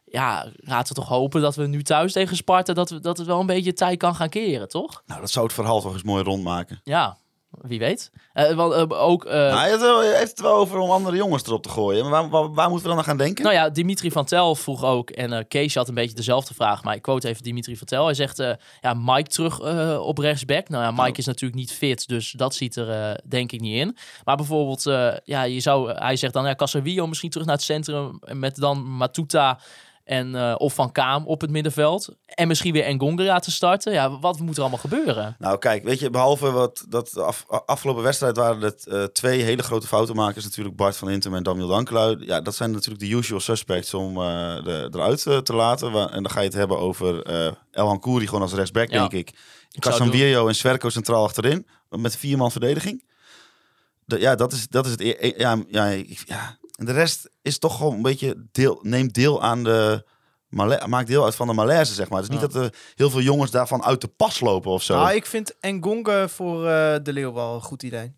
Ja, 0.05 0.47
laten 0.55 0.95
we 0.95 1.01
toch 1.01 1.09
hopen 1.09 1.41
dat 1.41 1.55
we 1.55 1.67
nu 1.67 1.83
thuis 1.83 2.11
tegen 2.13 2.35
Sparta... 2.35 2.73
dat, 2.73 2.89
we, 2.89 2.99
dat 2.99 3.17
het 3.17 3.27
wel 3.27 3.39
een 3.39 3.45
beetje 3.45 3.73
tijd 3.73 3.97
kan 3.97 4.15
gaan 4.15 4.29
keren, 4.29 4.67
toch? 4.67 5.03
Nou, 5.05 5.19
dat 5.21 5.31
zou 5.31 5.45
het 5.45 5.53
verhaal 5.55 5.81
toch 5.81 5.93
eens 5.93 6.03
mooi 6.03 6.23
rondmaken. 6.23 6.81
Ja, 6.83 7.17
wie 7.61 7.79
weet. 7.79 8.11
Want, 8.33 8.73
eh, 8.73 9.01
ook... 9.03 9.23
Nou, 9.23 9.57
hij 9.57 9.69
heeft, 9.69 9.81
wel- 9.81 10.01
het 10.01 10.39
wel 10.41 10.53
over 10.55 10.77
om 10.79 10.89
andere 10.89 11.15
jongens 11.15 11.43
erop 11.45 11.63
te 11.63 11.69
gooien. 11.69 12.09
Maar 12.09 12.11
waar, 12.11 12.29
waar, 12.29 12.53
waar 12.53 12.69
moeten 12.69 12.83
we 12.87 12.89
dan 12.95 12.97
aan 12.97 13.09
gaan 13.09 13.17
denken? 13.17 13.43
Nou 13.43 13.55
ja, 13.55 13.69
Dimitri 13.69 14.11
van 14.11 14.25
Tel 14.25 14.55
vroeg 14.55 14.83
ook, 14.83 15.09
en 15.09 15.47
Kees 15.47 15.75
had 15.75 15.87
een 15.87 15.93
beetje 15.93 16.15
dezelfde 16.15 16.53
vraag, 16.53 16.83
maar 16.83 16.95
ik 16.95 17.01
quote 17.01 17.27
even 17.27 17.43
Dimitri 17.43 17.77
van 17.77 17.87
Tel. 17.87 18.05
Hij 18.05 18.13
zegt, 18.13 18.37
ja, 18.81 18.93
Mike 18.93 19.29
terug 19.29 19.59
op 19.99 20.17
rechtsback. 20.17 20.69
Nou 20.69 20.83
ja, 20.83 20.91
Mike 20.91 21.11
Oh. 21.11 21.17
is 21.17 21.25
natuurlijk 21.25 21.59
niet 21.59 21.71
fit, 21.73 22.07
dus 22.07 22.31
dat 22.31 22.55
ziet 22.55 22.75
er 22.75 23.19
denk 23.27 23.51
ik 23.51 23.61
niet 23.61 23.75
in. 23.75 23.97
Maar 24.23 24.35
bijvoorbeeld, 24.35 24.83
ja, 25.23 25.43
je 25.43 25.59
zou, 25.59 25.91
hij 25.91 26.15
zegt 26.15 26.33
dan, 26.33 26.45
ja, 26.45 26.55
Casario 26.55 27.07
misschien 27.07 27.29
terug 27.29 27.45
naar 27.47 27.55
het 27.55 27.65
centrum 27.65 28.19
met 28.31 28.55
dan 28.55 28.95
Matuta 28.97 29.59
en 30.03 30.35
eh, 30.35 30.55
of 30.57 30.73
Van 30.73 30.91
Kaam 30.91 31.25
op 31.27 31.41
het 31.41 31.49
middenveld. 31.49 32.09
En 32.25 32.47
misschien 32.47 32.73
weer 32.73 32.83
Engonga 32.83 33.23
laten 33.23 33.51
starten. 33.51 33.93
Ja, 33.93 34.19
wat 34.19 34.39
moet 34.39 34.55
er 34.55 34.61
allemaal 34.61 34.79
gebeuren? 34.79 35.35
Nou, 35.39 35.57
kijk, 35.57 35.83
weet 35.83 35.99
je, 35.99 36.09
behalve 36.09 36.51
wat 36.51 36.85
dat 36.89 37.09
de 37.13 37.21
af, 37.21 37.45
afgelopen 37.65 38.03
wedstrijd 38.03 38.37
waren 38.37 38.61
het 38.61 38.87
eh, 38.87 39.03
twee 39.03 39.41
hele 39.41 39.63
grote 39.63 39.87
foutenmakers. 39.87 40.43
Natuurlijk 40.43 40.75
Bart 40.75 40.97
van 40.97 41.09
Intem 41.09 41.35
en 41.35 41.43
Daniel 41.43 41.67
Dankelui. 41.67 42.25
Ja, 42.25 42.41
dat 42.41 42.55
zijn 42.55 42.71
natuurlijk 42.71 43.03
de 43.03 43.09
usual 43.09 43.39
suspects 43.39 43.93
om 43.93 44.17
eh, 44.17 44.63
de, 44.63 44.89
eruit 44.91 45.21
te 45.45 45.53
laten. 45.53 45.93
En 46.11 46.23
dan 46.23 46.31
ga 46.31 46.39
je 46.39 46.45
het 46.45 46.55
hebben 46.55 46.79
over 46.79 47.21
Elhan 47.71 47.99
Kouri 47.99 48.25
gewoon 48.25 48.41
als 48.41 48.53
rechtsback, 48.53 48.89
Ja. 48.91 48.99
denk 48.99 49.11
ik. 49.27 49.35
Casemiro 49.79 50.47
en 50.47 50.55
Sverko 50.55 50.89
centraal 50.89 51.23
achterin. 51.23 51.67
Met 51.89 52.15
vier 52.17 52.37
man 52.37 52.51
verdediging. 52.51 53.03
De- 54.05 54.19
ja, 54.19 54.35
dat 54.35 54.51
is, 54.51 54.67
dat 54.67 54.85
is 54.85 54.91
het. 54.91 55.01
e- 55.01 55.15
e- 55.19 55.33
Ja, 55.37 55.57
ja, 55.67 55.85
ja, 56.25 56.57
En 56.73 56.85
de 56.85 56.91
rest 56.91 57.29
is 57.41 57.57
toch 57.59 57.77
gewoon 57.77 57.93
een 57.95 58.01
beetje 58.01 58.47
deel, 58.51 58.79
neemt 58.81 59.13
deel 59.13 59.41
aan 59.43 59.63
de. 59.63 60.05
Maakt 60.87 61.07
deel 61.07 61.23
uit 61.25 61.35
van 61.35 61.47
de 61.47 61.53
malaise, 61.53 61.93
zeg 61.93 62.09
maar. 62.09 62.21
Het 62.21 62.27
is 62.31 62.39
niet 62.39 62.51
Ja. 62.51 62.59
dat 62.59 62.63
er 62.73 62.79
heel 62.95 63.09
veel 63.09 63.21
jongens 63.21 63.51
daarvan 63.51 63.83
uit 63.83 64.01
de 64.01 64.07
pas 64.07 64.39
lopen 64.39 64.71
of 64.71 64.83
zo. 64.83 64.97
Ah, 64.97 65.13
ik 65.15 65.25
vind 65.25 65.59
Engonga 65.59 66.27
voor 66.27 66.67
eh, 66.67 66.95
de 67.03 67.13
Leeuw 67.13 67.33
wel 67.33 67.53
een 67.55 67.61
goed 67.61 67.83
idee. 67.83 68.15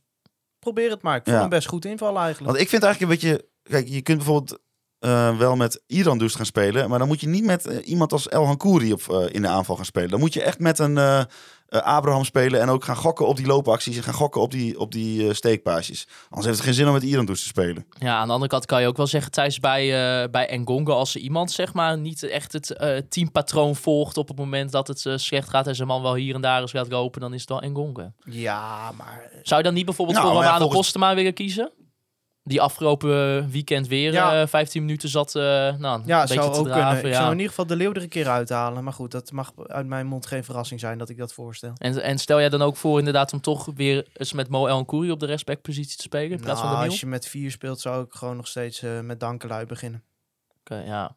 Probeer 0.60 0.90
het 0.90 1.02
maar. 1.02 1.16
Ik 1.16 1.24
vond 1.24 1.36
Ja. 1.36 1.42
hem 1.42 1.50
best 1.50 1.68
goed 1.68 1.86
invallen 1.86 2.22
eigenlijk. 2.22 2.52
Want 2.52 2.64
ik 2.64 2.70
vind 2.70 2.84
eigenlijk 2.84 3.14
een 3.14 3.20
beetje. 3.30 3.48
Kijk, 3.64 3.88
je 3.88 4.02
kunt 4.02 4.18
bijvoorbeeld 4.18 4.60
eh, 5.00 5.38
wel 5.38 5.56
met 5.56 5.84
Iran 5.88 6.18
dus 6.18 6.36
gaan 6.36 6.46
spelen. 6.46 6.90
Maar 6.90 7.00
dan 7.00 7.08
moet 7.08 7.22
je 7.22 7.28
niet 7.28 7.44
met 7.46 7.66
eh, 7.66 7.88
iemand 7.88 8.12
als 8.12 8.28
El 8.30 8.46
Hankouri 8.46 8.94
op, 8.94 9.02
in 9.32 9.42
de 9.42 9.48
aanval 9.48 9.76
gaan 9.76 9.86
spelen. 9.86 10.10
Dan 10.10 10.20
moet 10.20 10.34
je 10.34 10.42
echt 10.44 10.60
met 10.60 10.80
een 10.80 11.28
eh, 11.70 11.82
Abraham 11.82 12.24
spelen. 12.24 12.62
En 12.62 12.70
ook 12.70 12.84
gaan 12.84 12.96
gokken 12.96 13.28
op 13.28 13.36
die 13.36 13.46
loopacties. 13.46 13.98
En 13.98 14.04
gaan 14.04 14.14
gokken 14.14 14.42
op 14.42 14.52
die, 14.52 14.80
op 14.80 14.92
die 14.92 15.28
eh, 15.28 15.34
steekpaasjes. 15.34 16.08
Anders 16.24 16.46
heeft 16.46 16.58
het 16.58 16.66
geen 16.66 16.74
zin 16.76 16.88
om 16.88 16.94
met 16.94 17.04
Iran 17.04 17.26
dus 17.26 17.42
te 17.42 17.48
spelen. 17.48 17.86
Ja, 18.00 18.18
aan 18.18 18.28
de 18.28 18.34
andere 18.34 18.52
kant 18.52 18.66
kan 18.66 18.82
je 18.82 18.88
ook 18.88 18.98
wel 18.98 19.08
zeggen, 19.08 19.32
Thijs, 19.32 19.60
bij, 19.60 19.84
eh 20.24 20.30
bij 20.30 20.48
Engonga, 20.50 20.94
als 20.94 21.16
er 21.16 21.22
iemand 21.22 21.52
zeg 21.52 21.74
maar 21.74 21.98
niet 21.98 22.24
echt 22.24 22.54
het 22.54 22.72
eh, 22.72 22.98
teampatroon 23.10 23.76
volgt 23.76 24.18
op 24.18 24.28
het 24.28 24.38
moment 24.38 24.72
dat 24.72 24.88
het 24.88 25.06
slecht 25.16 25.50
gaat 25.50 25.68
en 25.68 25.76
zijn 25.76 25.88
man 25.88 26.02
wel 26.02 26.16
hier 26.16 26.36
en 26.36 26.42
daar 26.42 26.62
eens 26.62 26.72
gaat 26.72 26.92
lopen, 26.92 27.22
dan 27.22 27.34
is 27.34 27.40
het 27.42 27.50
wel 27.50 27.62
Engonga. 27.62 28.14
Ja, 28.30 28.92
maar... 28.98 29.30
Zou 29.44 29.58
je 29.60 29.66
dan 29.66 29.74
niet 29.76 29.86
bijvoorbeeld 29.86 30.18
Nou, 30.18 30.30
voor 30.30 30.38
Romano 30.42 30.60
volgens- 30.60 30.80
Postema 30.82 31.16
willen 31.16 31.34
kiezen? 31.34 31.72
Die 32.48 32.62
afgelopen 32.62 33.50
weekend 33.50 33.88
weer 33.88 34.12
Ja. 34.12 34.42
eh 34.42 34.48
15 34.48 34.82
minuten 34.86 35.10
zat, 35.10 35.36
eh 35.36 35.42
nou, 35.42 35.78
Ja, 35.80 35.92
een 35.96 36.04
beetje 36.28 36.34
zou 36.42 36.54
te 36.54 36.60
ook 36.60 36.66
draven. 36.66 36.84
kunnen. 36.92 37.06
Ik 37.06 37.12
ja. 37.12 37.18
zou 37.18 37.26
in 37.32 37.36
ieder 37.36 37.50
geval 37.50 37.66
de 37.68 37.76
Leeuw 37.76 37.94
er 37.94 38.02
een 38.02 38.10
keer 38.10 38.28
uithalen. 38.28 38.84
Maar 38.84 38.94
goed, 38.94 39.12
dat 39.12 39.32
mag 39.32 39.52
uit 39.68 39.86
mijn 39.88 40.08
mond 40.08 40.26
geen 40.26 40.44
verrassing 40.44 40.80
zijn 40.80 40.98
dat 40.98 41.10
ik 41.10 41.18
dat 41.18 41.34
voorstel. 41.34 41.74
En, 41.78 42.02
en 42.04 42.18
stel 42.18 42.40
jij 42.40 42.50
dan 42.50 42.62
ook 42.62 42.76
voor 42.78 42.98
inderdaad 43.00 43.34
om 43.34 43.42
toch 43.42 43.70
weer 43.76 44.08
eens 44.14 44.34
met 44.34 44.50
Mo 44.50 44.68
El 44.68 44.86
Kouri 44.86 45.12
op 45.12 45.20
de 45.20 45.26
respectpositie 45.26 45.96
te 45.98 46.02
spelen 46.04 46.32
in 46.32 46.40
plaats 46.44 46.60
van 46.60 46.70
Nou, 46.70 46.82
de 46.84 46.90
als 46.90 47.00
je 47.00 47.06
met 47.06 47.28
vier 47.28 47.52
speelt, 47.52 47.80
zou 47.80 48.04
ik 48.06 48.14
gewoon 48.14 48.36
nog 48.36 48.48
steeds 48.48 48.82
eh, 48.82 49.00
met 49.00 49.20
Dankelui 49.20 49.66
beginnen. 49.66 50.04
Oké, 50.60 50.76
ja. 50.86 51.16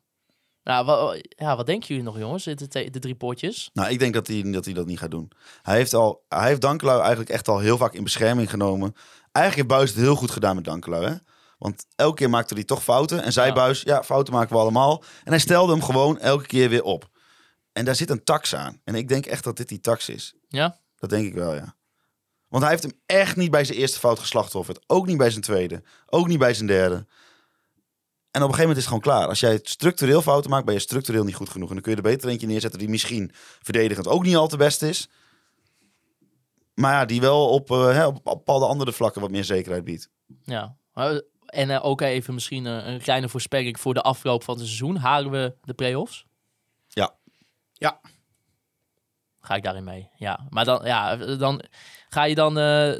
Nou, 0.64 0.84
wa- 0.86 1.16
ja, 1.28 1.56
wat 1.56 1.66
denken 1.66 1.88
jullie 1.88 2.02
nog, 2.02 2.18
jongens? 2.18 2.44
De, 2.44 2.54
de, 2.68 2.90
de 2.90 2.98
drie 2.98 3.14
potjes. 3.14 3.70
Nou, 3.72 3.90
ik 3.90 3.98
denk 3.98 4.14
dat 4.14 4.26
hij, 4.26 4.42
dat 4.52 4.64
hij 4.64 4.74
dat 4.74 4.86
niet 4.86 4.98
gaat 4.98 5.10
doen. 5.10 5.30
Hij 5.62 5.76
heeft, 5.76 5.94
al, 5.94 6.24
hij 6.28 6.48
heeft 6.48 6.60
Dankelui 6.60 6.98
eigenlijk 7.00 7.30
echt 7.30 7.48
al 7.48 7.58
heel 7.58 7.76
vaak 7.76 7.92
in 7.94 8.02
bescherming 8.04 8.50
genomen. 8.50 8.94
Eigenlijk 9.38 9.68
heeft 9.68 9.80
Buis 9.80 9.90
het 9.90 10.04
heel 10.04 10.16
goed 10.16 10.30
gedaan 10.30 10.54
met 10.54 10.64
Dankelui. 10.64 11.06
Hè? 11.06 11.14
Want 11.58 11.86
elke 11.96 12.14
keer 12.14 12.30
maakte 12.30 12.54
hij 12.54 12.64
toch 12.64 12.82
fouten. 12.82 13.22
En 13.22 13.32
zei 13.32 13.46
Ja. 13.46 13.54
Buis, 13.54 13.82
ja, 13.82 14.02
fouten 14.04 14.34
maken 14.34 14.52
we 14.52 14.60
allemaal. 14.60 15.02
En 15.24 15.30
hij 15.30 15.38
stelde 15.38 15.72
hem 15.72 15.82
gewoon 15.82 16.18
elke 16.18 16.46
keer 16.46 16.68
weer 16.68 16.82
op. 16.82 17.08
En 17.72 17.84
daar 17.84 17.94
zit 17.94 18.10
een 18.10 18.24
tax 18.24 18.54
aan. 18.54 18.80
En 18.84 18.94
ik 18.94 19.08
denk 19.08 19.26
echt 19.26 19.44
dat 19.44 19.56
dit 19.56 19.68
die 19.68 19.80
tax 19.80 20.08
is. 20.08 20.34
Ja? 20.48 20.78
Dat 20.96 21.10
denk 21.10 21.26
ik 21.26 21.34
wel, 21.34 21.54
ja. 21.54 21.76
Want 22.48 22.62
hij 22.62 22.72
heeft 22.72 22.82
hem 22.82 23.00
echt 23.06 23.36
niet 23.36 23.50
bij 23.50 23.64
zijn 23.64 23.78
eerste 23.78 23.98
fout 23.98 24.18
geslachtofferd. 24.18 24.84
Ook 24.86 25.06
niet 25.06 25.16
bij 25.16 25.30
zijn 25.30 25.42
tweede. 25.42 25.82
Ook 26.06 26.26
niet 26.26 26.38
bij 26.38 26.54
zijn 26.54 26.66
derde. 26.66 26.94
En 26.94 28.42
op 28.42 28.48
een 28.48 28.54
gegeven 28.54 28.60
moment 28.60 28.76
is 28.76 28.84
het 28.84 28.94
gewoon 28.94 29.00
klaar. 29.00 29.28
Als 29.28 29.40
jij 29.40 29.60
structureel 29.62 30.22
fouten 30.22 30.50
maakt, 30.50 30.64
ben 30.64 30.74
je 30.74 30.80
structureel 30.80 31.24
niet 31.24 31.34
goed 31.34 31.48
genoeg. 31.48 31.68
En 31.68 31.74
dan 31.74 31.82
kun 31.82 31.92
je 31.92 31.98
er 31.98 32.10
beter 32.10 32.28
eentje 32.28 32.46
neerzetten 32.46 32.78
die 32.78 32.88
misschien 32.88 33.32
verdedigend 33.62 34.08
ook 34.08 34.24
niet 34.24 34.36
al 34.36 34.48
te 34.48 34.56
best 34.56 34.82
is. 34.82 35.08
Maar 36.78 36.92
ja, 36.92 37.04
die 37.04 37.20
wel 37.20 37.48
op, 37.48 37.70
eh, 37.70 37.86
hè, 37.92 38.06
op 38.06 38.20
bepaalde 38.24 38.66
andere 38.66 38.92
vlakken 38.92 39.20
wat 39.20 39.30
meer 39.30 39.44
zekerheid 39.44 39.84
biedt. 39.84 40.10
Ja. 40.44 40.76
En 41.46 41.70
eh, 41.70 41.84
ook 41.84 42.00
even 42.00 42.34
misschien 42.34 42.66
eh, 42.66 42.86
een 42.86 43.00
kleine 43.00 43.28
voorspelling 43.28 43.80
voor 43.80 43.94
de 43.94 44.02
afloop 44.02 44.44
van 44.44 44.54
het 44.56 44.64
seizoen. 44.64 44.96
Halen 44.96 45.30
we 45.30 45.54
de 45.62 45.74
play-offs? 45.74 46.24
Ja. 46.88 47.14
Ja. 47.72 48.00
Ga 49.40 49.54
ik 49.54 49.62
daarin 49.62 49.84
mee? 49.84 50.08
Ja. 50.16 50.46
Maar 50.50 50.64
dan, 50.64 50.80
ja, 50.84 51.16
dan 51.16 51.62
ga 52.08 52.24
je 52.24 52.34
dan 52.34 52.58
eh, 52.58 52.92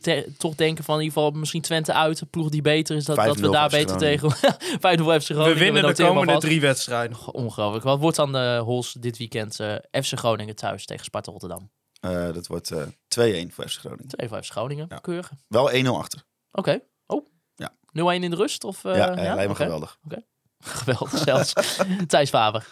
te- 0.00 0.32
toch 0.38 0.54
denken 0.54 0.84
van 0.84 0.94
in 0.98 1.02
ieder 1.04 1.18
geval 1.18 1.38
misschien 1.38 1.62
Twente 1.62 1.92
uit, 1.92 2.20
een 2.20 2.30
ploeg 2.30 2.48
die 2.48 2.62
beter 2.62 2.96
is, 2.96 3.04
dat, 3.04 3.16
dat 3.16 3.36
we 3.36 3.46
5-0 3.46 3.50
daar 3.50 3.68
beter 3.68 3.96
tegen... 3.96 4.30
5-0 4.98 5.02
voor 5.02 5.20
FC 5.20 5.24
Groningen. 5.26 5.52
We 5.52 5.58
winnen 5.58 5.94
de 5.94 6.02
komende 6.04 6.38
drie 6.38 6.60
wedstrijden. 6.60 7.32
Ongelooflijk. 7.34 7.84
Wat 7.84 7.98
wordt 7.98 8.16
dan 8.16 8.32
de 8.32 8.60
Hols 8.64 8.92
dit 8.92 9.18
weekend 9.18 9.60
eh, 9.60 9.74
FC 10.02 10.18
Groningen 10.18 10.56
thuis 10.56 10.86
tegen 10.86 11.04
Sparta 11.04 11.30
Rotterdam? 11.30 11.70
Eh, 12.02 12.32
dat 12.32 12.46
wordt 12.46 12.70
eh 12.70 12.82
2-1 13.08 13.52
voor 13.52 13.68
FC 13.68 13.78
Groningen. 13.78 14.08
2 14.08 14.28
voor 14.28 14.42
FC 14.42 14.50
Groningen. 14.50 14.86
Ja. 14.88 14.96
Keurig. 14.98 15.32
Wel 15.48 15.70
1-0 15.72 15.98
achter. 15.98 16.22
Oké. 16.52 16.80
Oh. 17.06 17.26
Ja. 17.54 17.72
0-1 17.92 18.22
in 18.22 18.30
de 18.30 18.36
rust? 18.36 18.64
Of, 18.64 18.84
eh, 18.84 18.96
ja, 18.96 19.08
eh, 19.10 19.14
lijkt 19.14 19.36
me 19.36 19.44
Oké. 19.44 19.54
geweldig. 19.54 19.98
Geweldig 20.58 21.18
zelfs. 21.18 21.52
Thijs 22.06 22.28
Faber. 22.30 22.66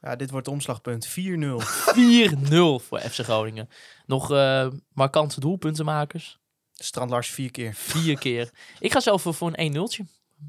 Ja, 0.00 0.16
dit 0.16 0.30
wordt 0.30 0.48
omslagpunt 0.48 1.06
4-0. 1.08 1.60
4-0 1.60 2.78
voor 2.78 3.00
FC 3.00 3.18
Groningen. 3.18 3.68
Nog 4.06 4.32
eh, 4.32 4.66
markante 4.92 5.40
doelpuntenmakers. 5.40 6.38
Strand 6.72 7.10
Lars 7.10 7.28
vier 7.28 7.50
keer. 7.50 7.74
Vier 7.74 8.18
keer. 8.18 8.50
Ik 8.78 8.92
ga 8.92 9.00
zelf 9.00 9.22
voor 9.22 9.50
een 9.54 9.74
1-0'tje. 9.76 10.04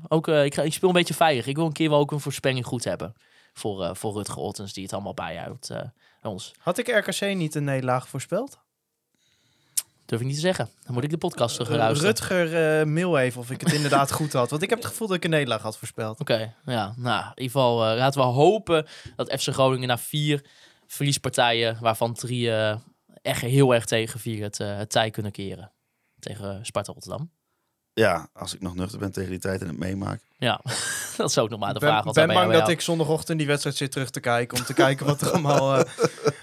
Ook, 0.08 0.28
eh, 0.28 0.46
ik, 0.46 0.54
ga, 0.54 0.62
ik 0.62 0.74
speel 0.74 0.90
een 0.90 0.96
beetje 0.96 1.14
veilig. 1.14 1.46
Ik 1.48 1.56
wil 1.56 1.66
een 1.66 1.72
keer 1.72 1.90
wel 1.90 2.00
ook 2.00 2.12
een 2.12 2.20
voorspelling 2.20 2.66
goed 2.66 2.84
hebben. 2.84 3.14
Voor, 3.54 3.84
eh 3.84 3.94
voor 3.94 4.14
Rutger 4.14 4.38
Ottens, 4.38 4.74
die 4.74 4.84
het 4.84 4.94
allemaal 4.94 5.14
bijhoudt 5.14 5.70
eh, 5.70 5.78
bij 5.78 5.92
ons. 6.30 6.54
Had 6.58 6.78
ik 6.78 6.88
RKC 6.88 7.36
niet 7.36 7.56
een 7.56 7.64
nederlaag 7.64 8.08
voorspeld? 8.08 8.60
Durf 10.06 10.22
ik 10.22 10.28
niet 10.28 10.36
te 10.36 10.42
zeggen. 10.42 10.70
Dan 10.84 10.94
moet 10.94 11.04
ik 11.04 11.10
de 11.10 11.18
podcast 11.18 11.56
terug 11.56 11.70
Uh, 11.70 11.78
luisteren. 11.78 12.14
Rutger 12.14 12.80
eh, 12.80 12.86
mail 12.86 13.18
even 13.18 13.42
of 13.42 13.52
ik 13.52 13.62
het 13.62 13.74
inderdaad 13.74 14.12
goed 14.22 14.34
had. 14.34 14.50
Want 14.50 14.62
ik 14.62 14.70
heb 14.70 14.78
het 14.80 14.88
gevoel 14.88 15.08
dat 15.08 15.18
ik 15.18 15.24
een 15.24 15.30
nederlaag 15.30 15.62
had 15.62 15.78
voorspeld. 15.78 16.20
Oké, 16.20 16.54
ja. 16.66 16.94
Nou, 16.98 17.24
in 17.24 17.30
ieder 17.30 17.52
geval 17.52 17.86
eh, 17.86 17.98
laten 17.98 18.22
we 18.22 18.28
hopen 18.28 18.88
dat 19.16 19.34
FC 19.42 19.48
Groningen 19.48 19.88
na 19.88 19.98
vier 19.98 20.46
verliespartijen, 20.88 21.78
waarvan 21.82 22.14
drie 22.14 22.52
eh, 22.52 22.78
echt 23.22 23.42
heel 23.42 23.74
erg 23.74 23.86
tegen 23.86 24.20
vier, 24.20 24.44
het, 24.44 24.60
eh, 24.60 24.78
het 24.78 24.90
tij 24.90 25.10
kunnen 25.10 25.32
keren. 25.32 25.72
Tegen 26.20 26.66
Sparta 26.66 26.94
Rotterdam. 26.94 27.32
Ja, 27.94 28.28
als 28.34 28.54
ik 28.54 28.62
nog 28.62 28.76
nuchter 28.76 29.00
ben 29.00 29.12
tegen 29.12 29.30
die 29.30 29.40
tijd 29.40 29.62
en 29.62 29.68
het 29.68 29.78
meemaak. 29.78 30.22
Ja, 30.38 30.62
dat 31.18 31.30
is 31.30 31.38
ook 31.38 31.50
nog 31.50 31.60
maar 31.60 31.70
de 31.70 31.76
Ik 31.76 31.80
ben, 31.82 31.90
vraag. 31.90 31.98
ben 32.00 32.08
altijd 32.08 32.28
bij 32.28 32.36
bang 32.36 32.48
jou- 32.50 32.60
dat 32.60 32.70
ik 32.72 32.82
zondagochtend 32.82 33.38
die 33.38 33.48
wedstrijd 33.48 33.76
zit 33.76 33.92
terug 33.92 34.10
te 34.10 34.20
kijken. 34.20 34.58
Om 34.58 34.64
te 34.64 34.74
kijken 34.74 35.06
wat 35.06 35.22
er 35.22 35.30
allemaal, 35.32 35.76
eh, 35.76 35.92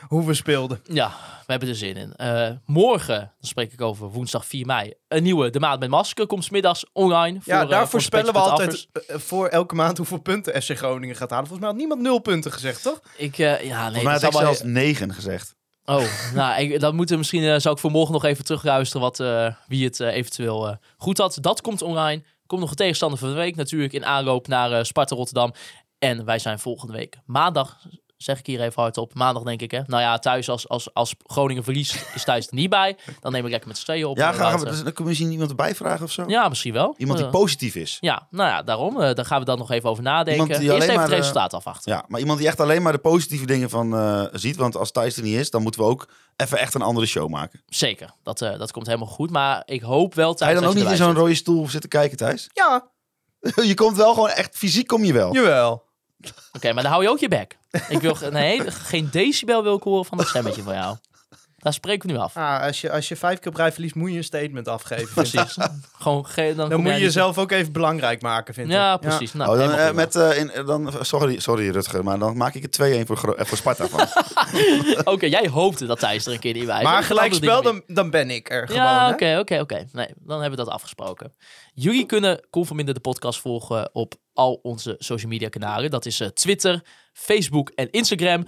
hoe 0.08 0.26
we 0.26 0.34
speelden. 0.34 0.80
Ja, 0.84 1.08
we 1.46 1.52
hebben 1.52 1.68
er 1.68 1.74
zin 1.74 1.96
in. 1.96 2.14
Eh, 2.16 2.50
morgen, 2.66 3.18
dan 3.18 3.48
spreek 3.48 3.72
ik 3.72 3.80
over 3.80 4.06
woensdag 4.08 4.46
4 4.46 4.66
mei, 4.66 4.92
een 5.08 5.22
nieuwe 5.22 5.50
De 5.50 5.60
Maand 5.60 5.80
met 5.80 5.88
Masker 5.88 6.26
komt 6.26 6.50
middags 6.50 6.84
online. 6.92 7.38
Ja, 7.44 7.58
voor, 7.60 7.68
daar 7.68 7.72
eh, 7.72 7.78
voor 7.78 7.88
voorspellen 7.88 8.32
we 8.32 8.38
altijd 8.38 8.88
voor 9.08 9.46
elke 9.48 9.74
maand 9.74 9.96
hoeveel 9.96 10.18
punten 10.20 10.62
FC 10.62 10.76
Groningen 10.76 11.16
gaat 11.16 11.30
halen. 11.30 11.46
Volgens 11.46 11.60
mij 11.60 11.68
had 11.68 11.78
niemand 11.78 12.00
nul 12.00 12.18
punten 12.18 12.52
gezegd, 12.52 12.82
toch? 12.82 13.00
Ik, 13.16 13.38
eh, 13.38 13.64
ja, 13.64 13.88
nee, 13.90 14.02
Volgens 14.02 14.02
mij 14.02 14.12
had 14.12 14.22
ik 14.22 14.32
zal 14.32 14.40
wel- 14.42 14.54
zelfs 14.54 14.62
9 14.72 15.14
gezegd. 15.14 15.56
Oh, 15.88 16.32
nou, 16.34 16.60
ik, 16.60 16.80
dat 16.80 16.94
moeten 16.94 17.18
misschien 17.18 17.42
eh, 17.42 17.58
zou 17.58 17.74
ik 17.74 17.80
voor 17.80 17.90
morgen 17.90 18.12
nog 18.12 18.24
even 18.24 18.44
terugluisteren 18.44 19.02
wat, 19.02 19.20
eh, 19.20 19.54
wie 19.66 19.84
het 19.84 20.00
eh, 20.00 20.14
eventueel 20.14 20.76
goed 20.96 21.18
had. 21.18 21.38
Dat 21.40 21.60
komt 21.60 21.82
online. 21.82 22.22
Komt 22.46 22.60
nog 22.60 22.70
een 22.70 22.76
tegenstander 22.76 23.18
van 23.18 23.28
de 23.28 23.34
week 23.34 23.56
natuurlijk 23.56 23.92
in 23.92 24.04
aanloop 24.04 24.46
naar 24.46 24.86
Sparta 24.86 25.14
Rotterdam. 25.16 25.52
En 25.98 26.24
wij 26.24 26.38
zijn 26.38 26.58
volgende 26.58 26.92
week 26.92 27.18
maandag, 27.26 27.86
zeg 28.18 28.38
ik 28.38 28.46
hier 28.46 28.60
even 28.60 28.82
hardop, 28.82 29.14
maandag 29.14 29.42
denk 29.42 29.60
ik 29.62 29.70
hè. 29.70 29.80
Nou 29.86 30.02
ja, 30.02 30.18
thuis 30.18 30.48
als, 30.48 30.68
als, 30.68 30.94
als 30.94 31.14
Groningen 31.26 31.64
verliest 31.64 32.06
is 32.14 32.24
thuis 32.24 32.46
er 32.46 32.54
niet 32.54 32.70
bij. 32.70 32.96
Dan 33.20 33.32
neem 33.32 33.44
ik 33.44 33.50
lekker 33.50 33.68
met 33.68 33.78
z'n 33.78 33.84
tweeën 33.84 34.04
op. 34.06 34.16
Ja, 34.16 34.28
En 34.28 34.34
gaan 34.34 34.58
we, 34.58 34.64
dus, 34.64 34.74
dan 34.74 34.82
kunnen 34.84 34.96
we 35.02 35.08
misschien 35.08 35.30
iemand 35.30 35.50
erbij 35.50 35.74
vragen 35.74 36.04
of 36.04 36.12
zo? 36.12 36.24
ja, 36.26 36.48
misschien 36.48 36.72
wel. 36.72 36.94
Iemand 36.96 37.18
die 37.18 37.26
Eh, 37.26 37.32
positief 37.32 37.74
is. 37.74 37.96
Ja, 38.00 38.26
nou 38.30 38.48
ja, 38.50 38.62
daarom. 38.62 39.00
eh, 39.00 39.14
daar 39.14 39.24
gaan 39.24 39.38
we 39.38 39.44
dan 39.44 39.58
nog 39.58 39.70
even 39.70 39.90
over 39.90 40.02
nadenken. 40.02 40.32
Iemand 40.42 40.60
die 40.60 40.60
Eerst 40.60 40.72
alleen 40.72 40.82
even 40.82 40.94
maar, 40.94 41.04
het 41.04 41.12
eh, 41.12 41.18
resultaat 41.18 41.54
afwachten. 41.54 41.92
Ja, 41.92 42.04
maar 42.08 42.20
iemand 42.20 42.38
die 42.38 42.48
echt 42.48 42.60
alleen 42.60 42.82
maar 42.82 42.92
de 42.92 42.98
positieve 42.98 43.46
dingen 43.46 43.70
van 43.70 43.94
eh, 43.96 44.24
ziet. 44.32 44.56
Want 44.56 44.76
als 44.76 44.90
Thijs 44.92 45.16
er 45.16 45.22
niet 45.22 45.36
is, 45.38 45.50
dan 45.50 45.62
moeten 45.62 45.80
we 45.80 45.86
ook 45.86 46.08
even 46.36 46.58
echt 46.58 46.74
een 46.74 46.82
andere 46.82 47.06
show 47.06 47.28
maken. 47.28 47.60
Zeker, 47.66 48.10
dat, 48.22 48.40
eh, 48.42 48.58
dat 48.58 48.72
komt 48.72 48.86
helemaal 48.86 49.08
goed. 49.08 49.30
Maar 49.30 49.62
ik 49.64 49.82
hoop 49.82 50.14
wel... 50.14 50.36
Je 50.38 50.54
dan 50.54 50.64
ook 50.64 50.74
niet 50.74 50.90
in 50.90 50.96
zo'n 50.96 51.14
rode 51.14 51.34
stoel 51.34 51.68
zitten 51.68 51.90
kijken, 51.90 52.16
Thijs? 52.16 52.48
Ja, 52.52 52.88
je 53.70 53.74
komt 53.74 53.96
wel 53.96 54.14
gewoon 54.14 54.28
echt, 54.28 54.56
fysiek 54.56 54.86
kom 54.86 55.04
je 55.04 55.12
wel. 55.12 55.34
jawel. 55.34 55.86
Oké, 56.52 56.72
maar 56.72 56.82
dan 56.82 56.92
hou 56.92 57.02
je 57.02 57.10
ook 57.10 57.18
je 57.18 57.28
bek. 57.28 57.58
Ik 57.88 58.00
wil 58.00 58.16
nee, 58.30 58.70
geen 58.70 59.08
decibel 59.10 59.62
wil 59.62 59.76
ik 59.76 59.82
horen 59.82 60.04
van 60.04 60.18
dat 60.18 60.28
stemmetje 60.28 60.62
van 60.62 60.74
jou. 60.74 60.96
Daar 61.58 61.72
spreken 61.72 62.08
we 62.08 62.14
nu 62.14 62.20
af. 62.20 62.36
Ah, 62.36 62.62
als, 62.62 62.80
je, 62.80 62.90
als 62.92 63.08
je 63.08 63.16
vijf 63.16 63.38
keer 63.38 63.50
op 63.50 63.56
rij 63.56 63.72
verliest, 63.72 63.94
moet 63.94 64.10
je 64.10 64.16
een 64.16 64.24
statement 64.24 64.68
afgeven. 64.68 65.14
Precies. 65.14 65.56
Gewoon 65.98 66.26
ge- 66.26 66.52
dan 66.56 66.68
Dan 66.68 66.78
moet 66.80 66.88
je 66.88 66.94
niet- 66.94 67.02
jezelf 67.02 67.38
ook 67.38 67.50
even 67.50 67.72
belangrijk 67.72 68.22
maken, 68.22 68.54
vind 68.54 68.66
ik. 68.68 68.72
Ja, 68.74 68.96
precies. 68.96 69.32
Nou, 69.32 69.50
Oh, 69.52 69.58
dan, 69.58 69.72
eh, 69.78 69.92
met, 69.92 70.14
eh, 70.16 70.38
in, 70.38 70.50
dan, 70.66 70.92
sorry, 71.00 71.40
sorry 71.40 71.68
Rutger, 71.70 72.04
maar 72.04 72.18
dan 72.18 72.36
maak 72.36 72.54
ik 72.54 72.62
het 72.62 72.72
2-1 72.72 73.06
voor, 73.06 73.34
eh, 73.34 73.44
voor 73.46 73.56
Sparta 73.56 73.88
van. 73.88 74.06
Oké, 75.14 75.26
jij 75.26 75.48
hoopte 75.48 75.86
dat 75.86 75.98
Thijs 75.98 76.26
er 76.26 76.32
een 76.32 76.38
keer 76.38 76.54
niet 76.54 76.66
bij 76.66 76.82
Maar 76.82 77.02
gelijk 77.02 77.34
spel, 77.34 77.62
dan, 77.62 77.82
dan 77.86 78.10
ben 78.10 78.30
ik 78.30 78.50
er 78.50 78.66
gewoon. 78.66 78.82
Ja, 78.82 79.10
oké, 79.10 79.38
oké, 79.38 79.60
oké. 79.60 79.84
Nee, 79.92 80.08
dan 80.16 80.40
hebben 80.40 80.58
we 80.58 80.64
dat 80.64 80.74
afgesproken. 80.74 81.34
Jullie 81.74 82.06
kunnen 82.06 82.46
Conforminder 82.50 82.94
de 82.94 83.00
podcast 83.00 83.40
volgen 83.40 83.94
op 83.94 84.14
al 84.32 84.54
onze 84.62 84.94
social 84.98 85.30
media 85.30 85.48
kanalen. 85.48 85.90
Dat 85.90 86.06
is 86.06 86.20
eh, 86.20 86.28
Twitter, 86.28 86.82
Facebook 87.12 87.70
en 87.74 87.90
Instagram. 87.90 88.44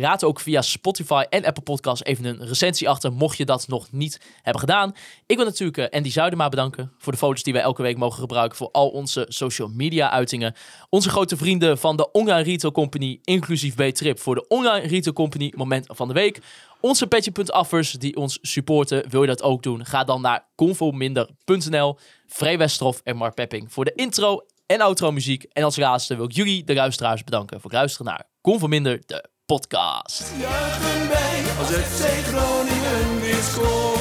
Raad 0.00 0.24
ook 0.24 0.40
via 0.40 0.62
Spotify 0.62 1.24
en 1.28 1.44
Apple 1.44 1.62
Podcasts 1.62 2.04
even 2.04 2.24
een 2.24 2.46
recensie 2.46 2.88
achter, 2.88 3.12
mocht 3.12 3.36
je 3.36 3.44
dat 3.44 3.68
nog 3.68 3.92
niet 3.92 4.20
hebben 4.42 4.60
gedaan. 4.60 4.94
Ik 5.26 5.36
wil 5.36 5.44
natuurlijk 5.44 5.78
eh, 5.78 5.98
Andy 5.98 6.10
Zuidema 6.10 6.48
bedanken 6.48 6.92
voor 6.98 7.12
de 7.12 7.18
foto's 7.18 7.42
die 7.42 7.52
wij 7.52 7.62
elke 7.62 7.82
week 7.82 7.96
mogen 7.96 8.20
gebruiken 8.20 8.56
voor 8.56 8.70
al 8.70 8.88
onze 8.88 9.26
social 9.28 9.68
media 9.68 10.10
uitingen. 10.10 10.54
Onze 10.88 11.08
grote 11.08 11.36
vrienden 11.36 11.78
van 11.78 11.96
de 11.96 12.10
Online 12.10 12.42
Retail 12.42 12.72
Company, 12.72 13.18
inclusief 13.24 13.74
B-Trip, 13.74 14.18
voor 14.18 14.34
de 14.34 14.46
Online 14.48 14.86
Retail 14.86 15.14
Company 15.14 15.52
moment 15.56 15.86
van 15.88 16.08
de 16.08 16.14
week. 16.14 16.40
Onze 16.80 17.06
petje.affers 17.06 17.92
die 17.92 18.16
ons 18.16 18.38
supporten, 18.42 19.10
wil 19.10 19.20
je 19.20 19.26
dat 19.26 19.42
ook 19.42 19.62
doen? 19.62 19.86
Ga 19.86 20.04
dan 20.04 20.20
naar 20.20 20.46
convominder.nl. 20.54 21.98
Free 22.26 22.58
Westerhof 22.58 23.00
en 23.04 23.16
Mark 23.16 23.34
Pepping 23.34 23.72
voor 23.72 23.84
de 23.84 23.92
intro 23.94 24.46
en 24.66 24.80
outro 24.80 25.12
muziek. 25.12 25.42
En 25.42 25.62
als 25.62 25.76
laatste 25.76 26.16
wil 26.16 26.24
ik 26.24 26.32
jullie, 26.32 26.64
de 26.64 26.74
luisteraars, 26.74 27.24
bedanken 27.24 27.60
voor 27.60 27.70
het 27.70 27.78
luisteren 27.78 28.06
naar 28.06 28.30
Conforminder, 28.40 29.02
de 29.06 29.30
podcast. 29.52 30.32
Juichen 30.38 31.58
als 31.58 31.68
FC 31.68 32.26
Groningen 32.26 33.20
weer 33.20 33.42
scoort. 33.42 33.91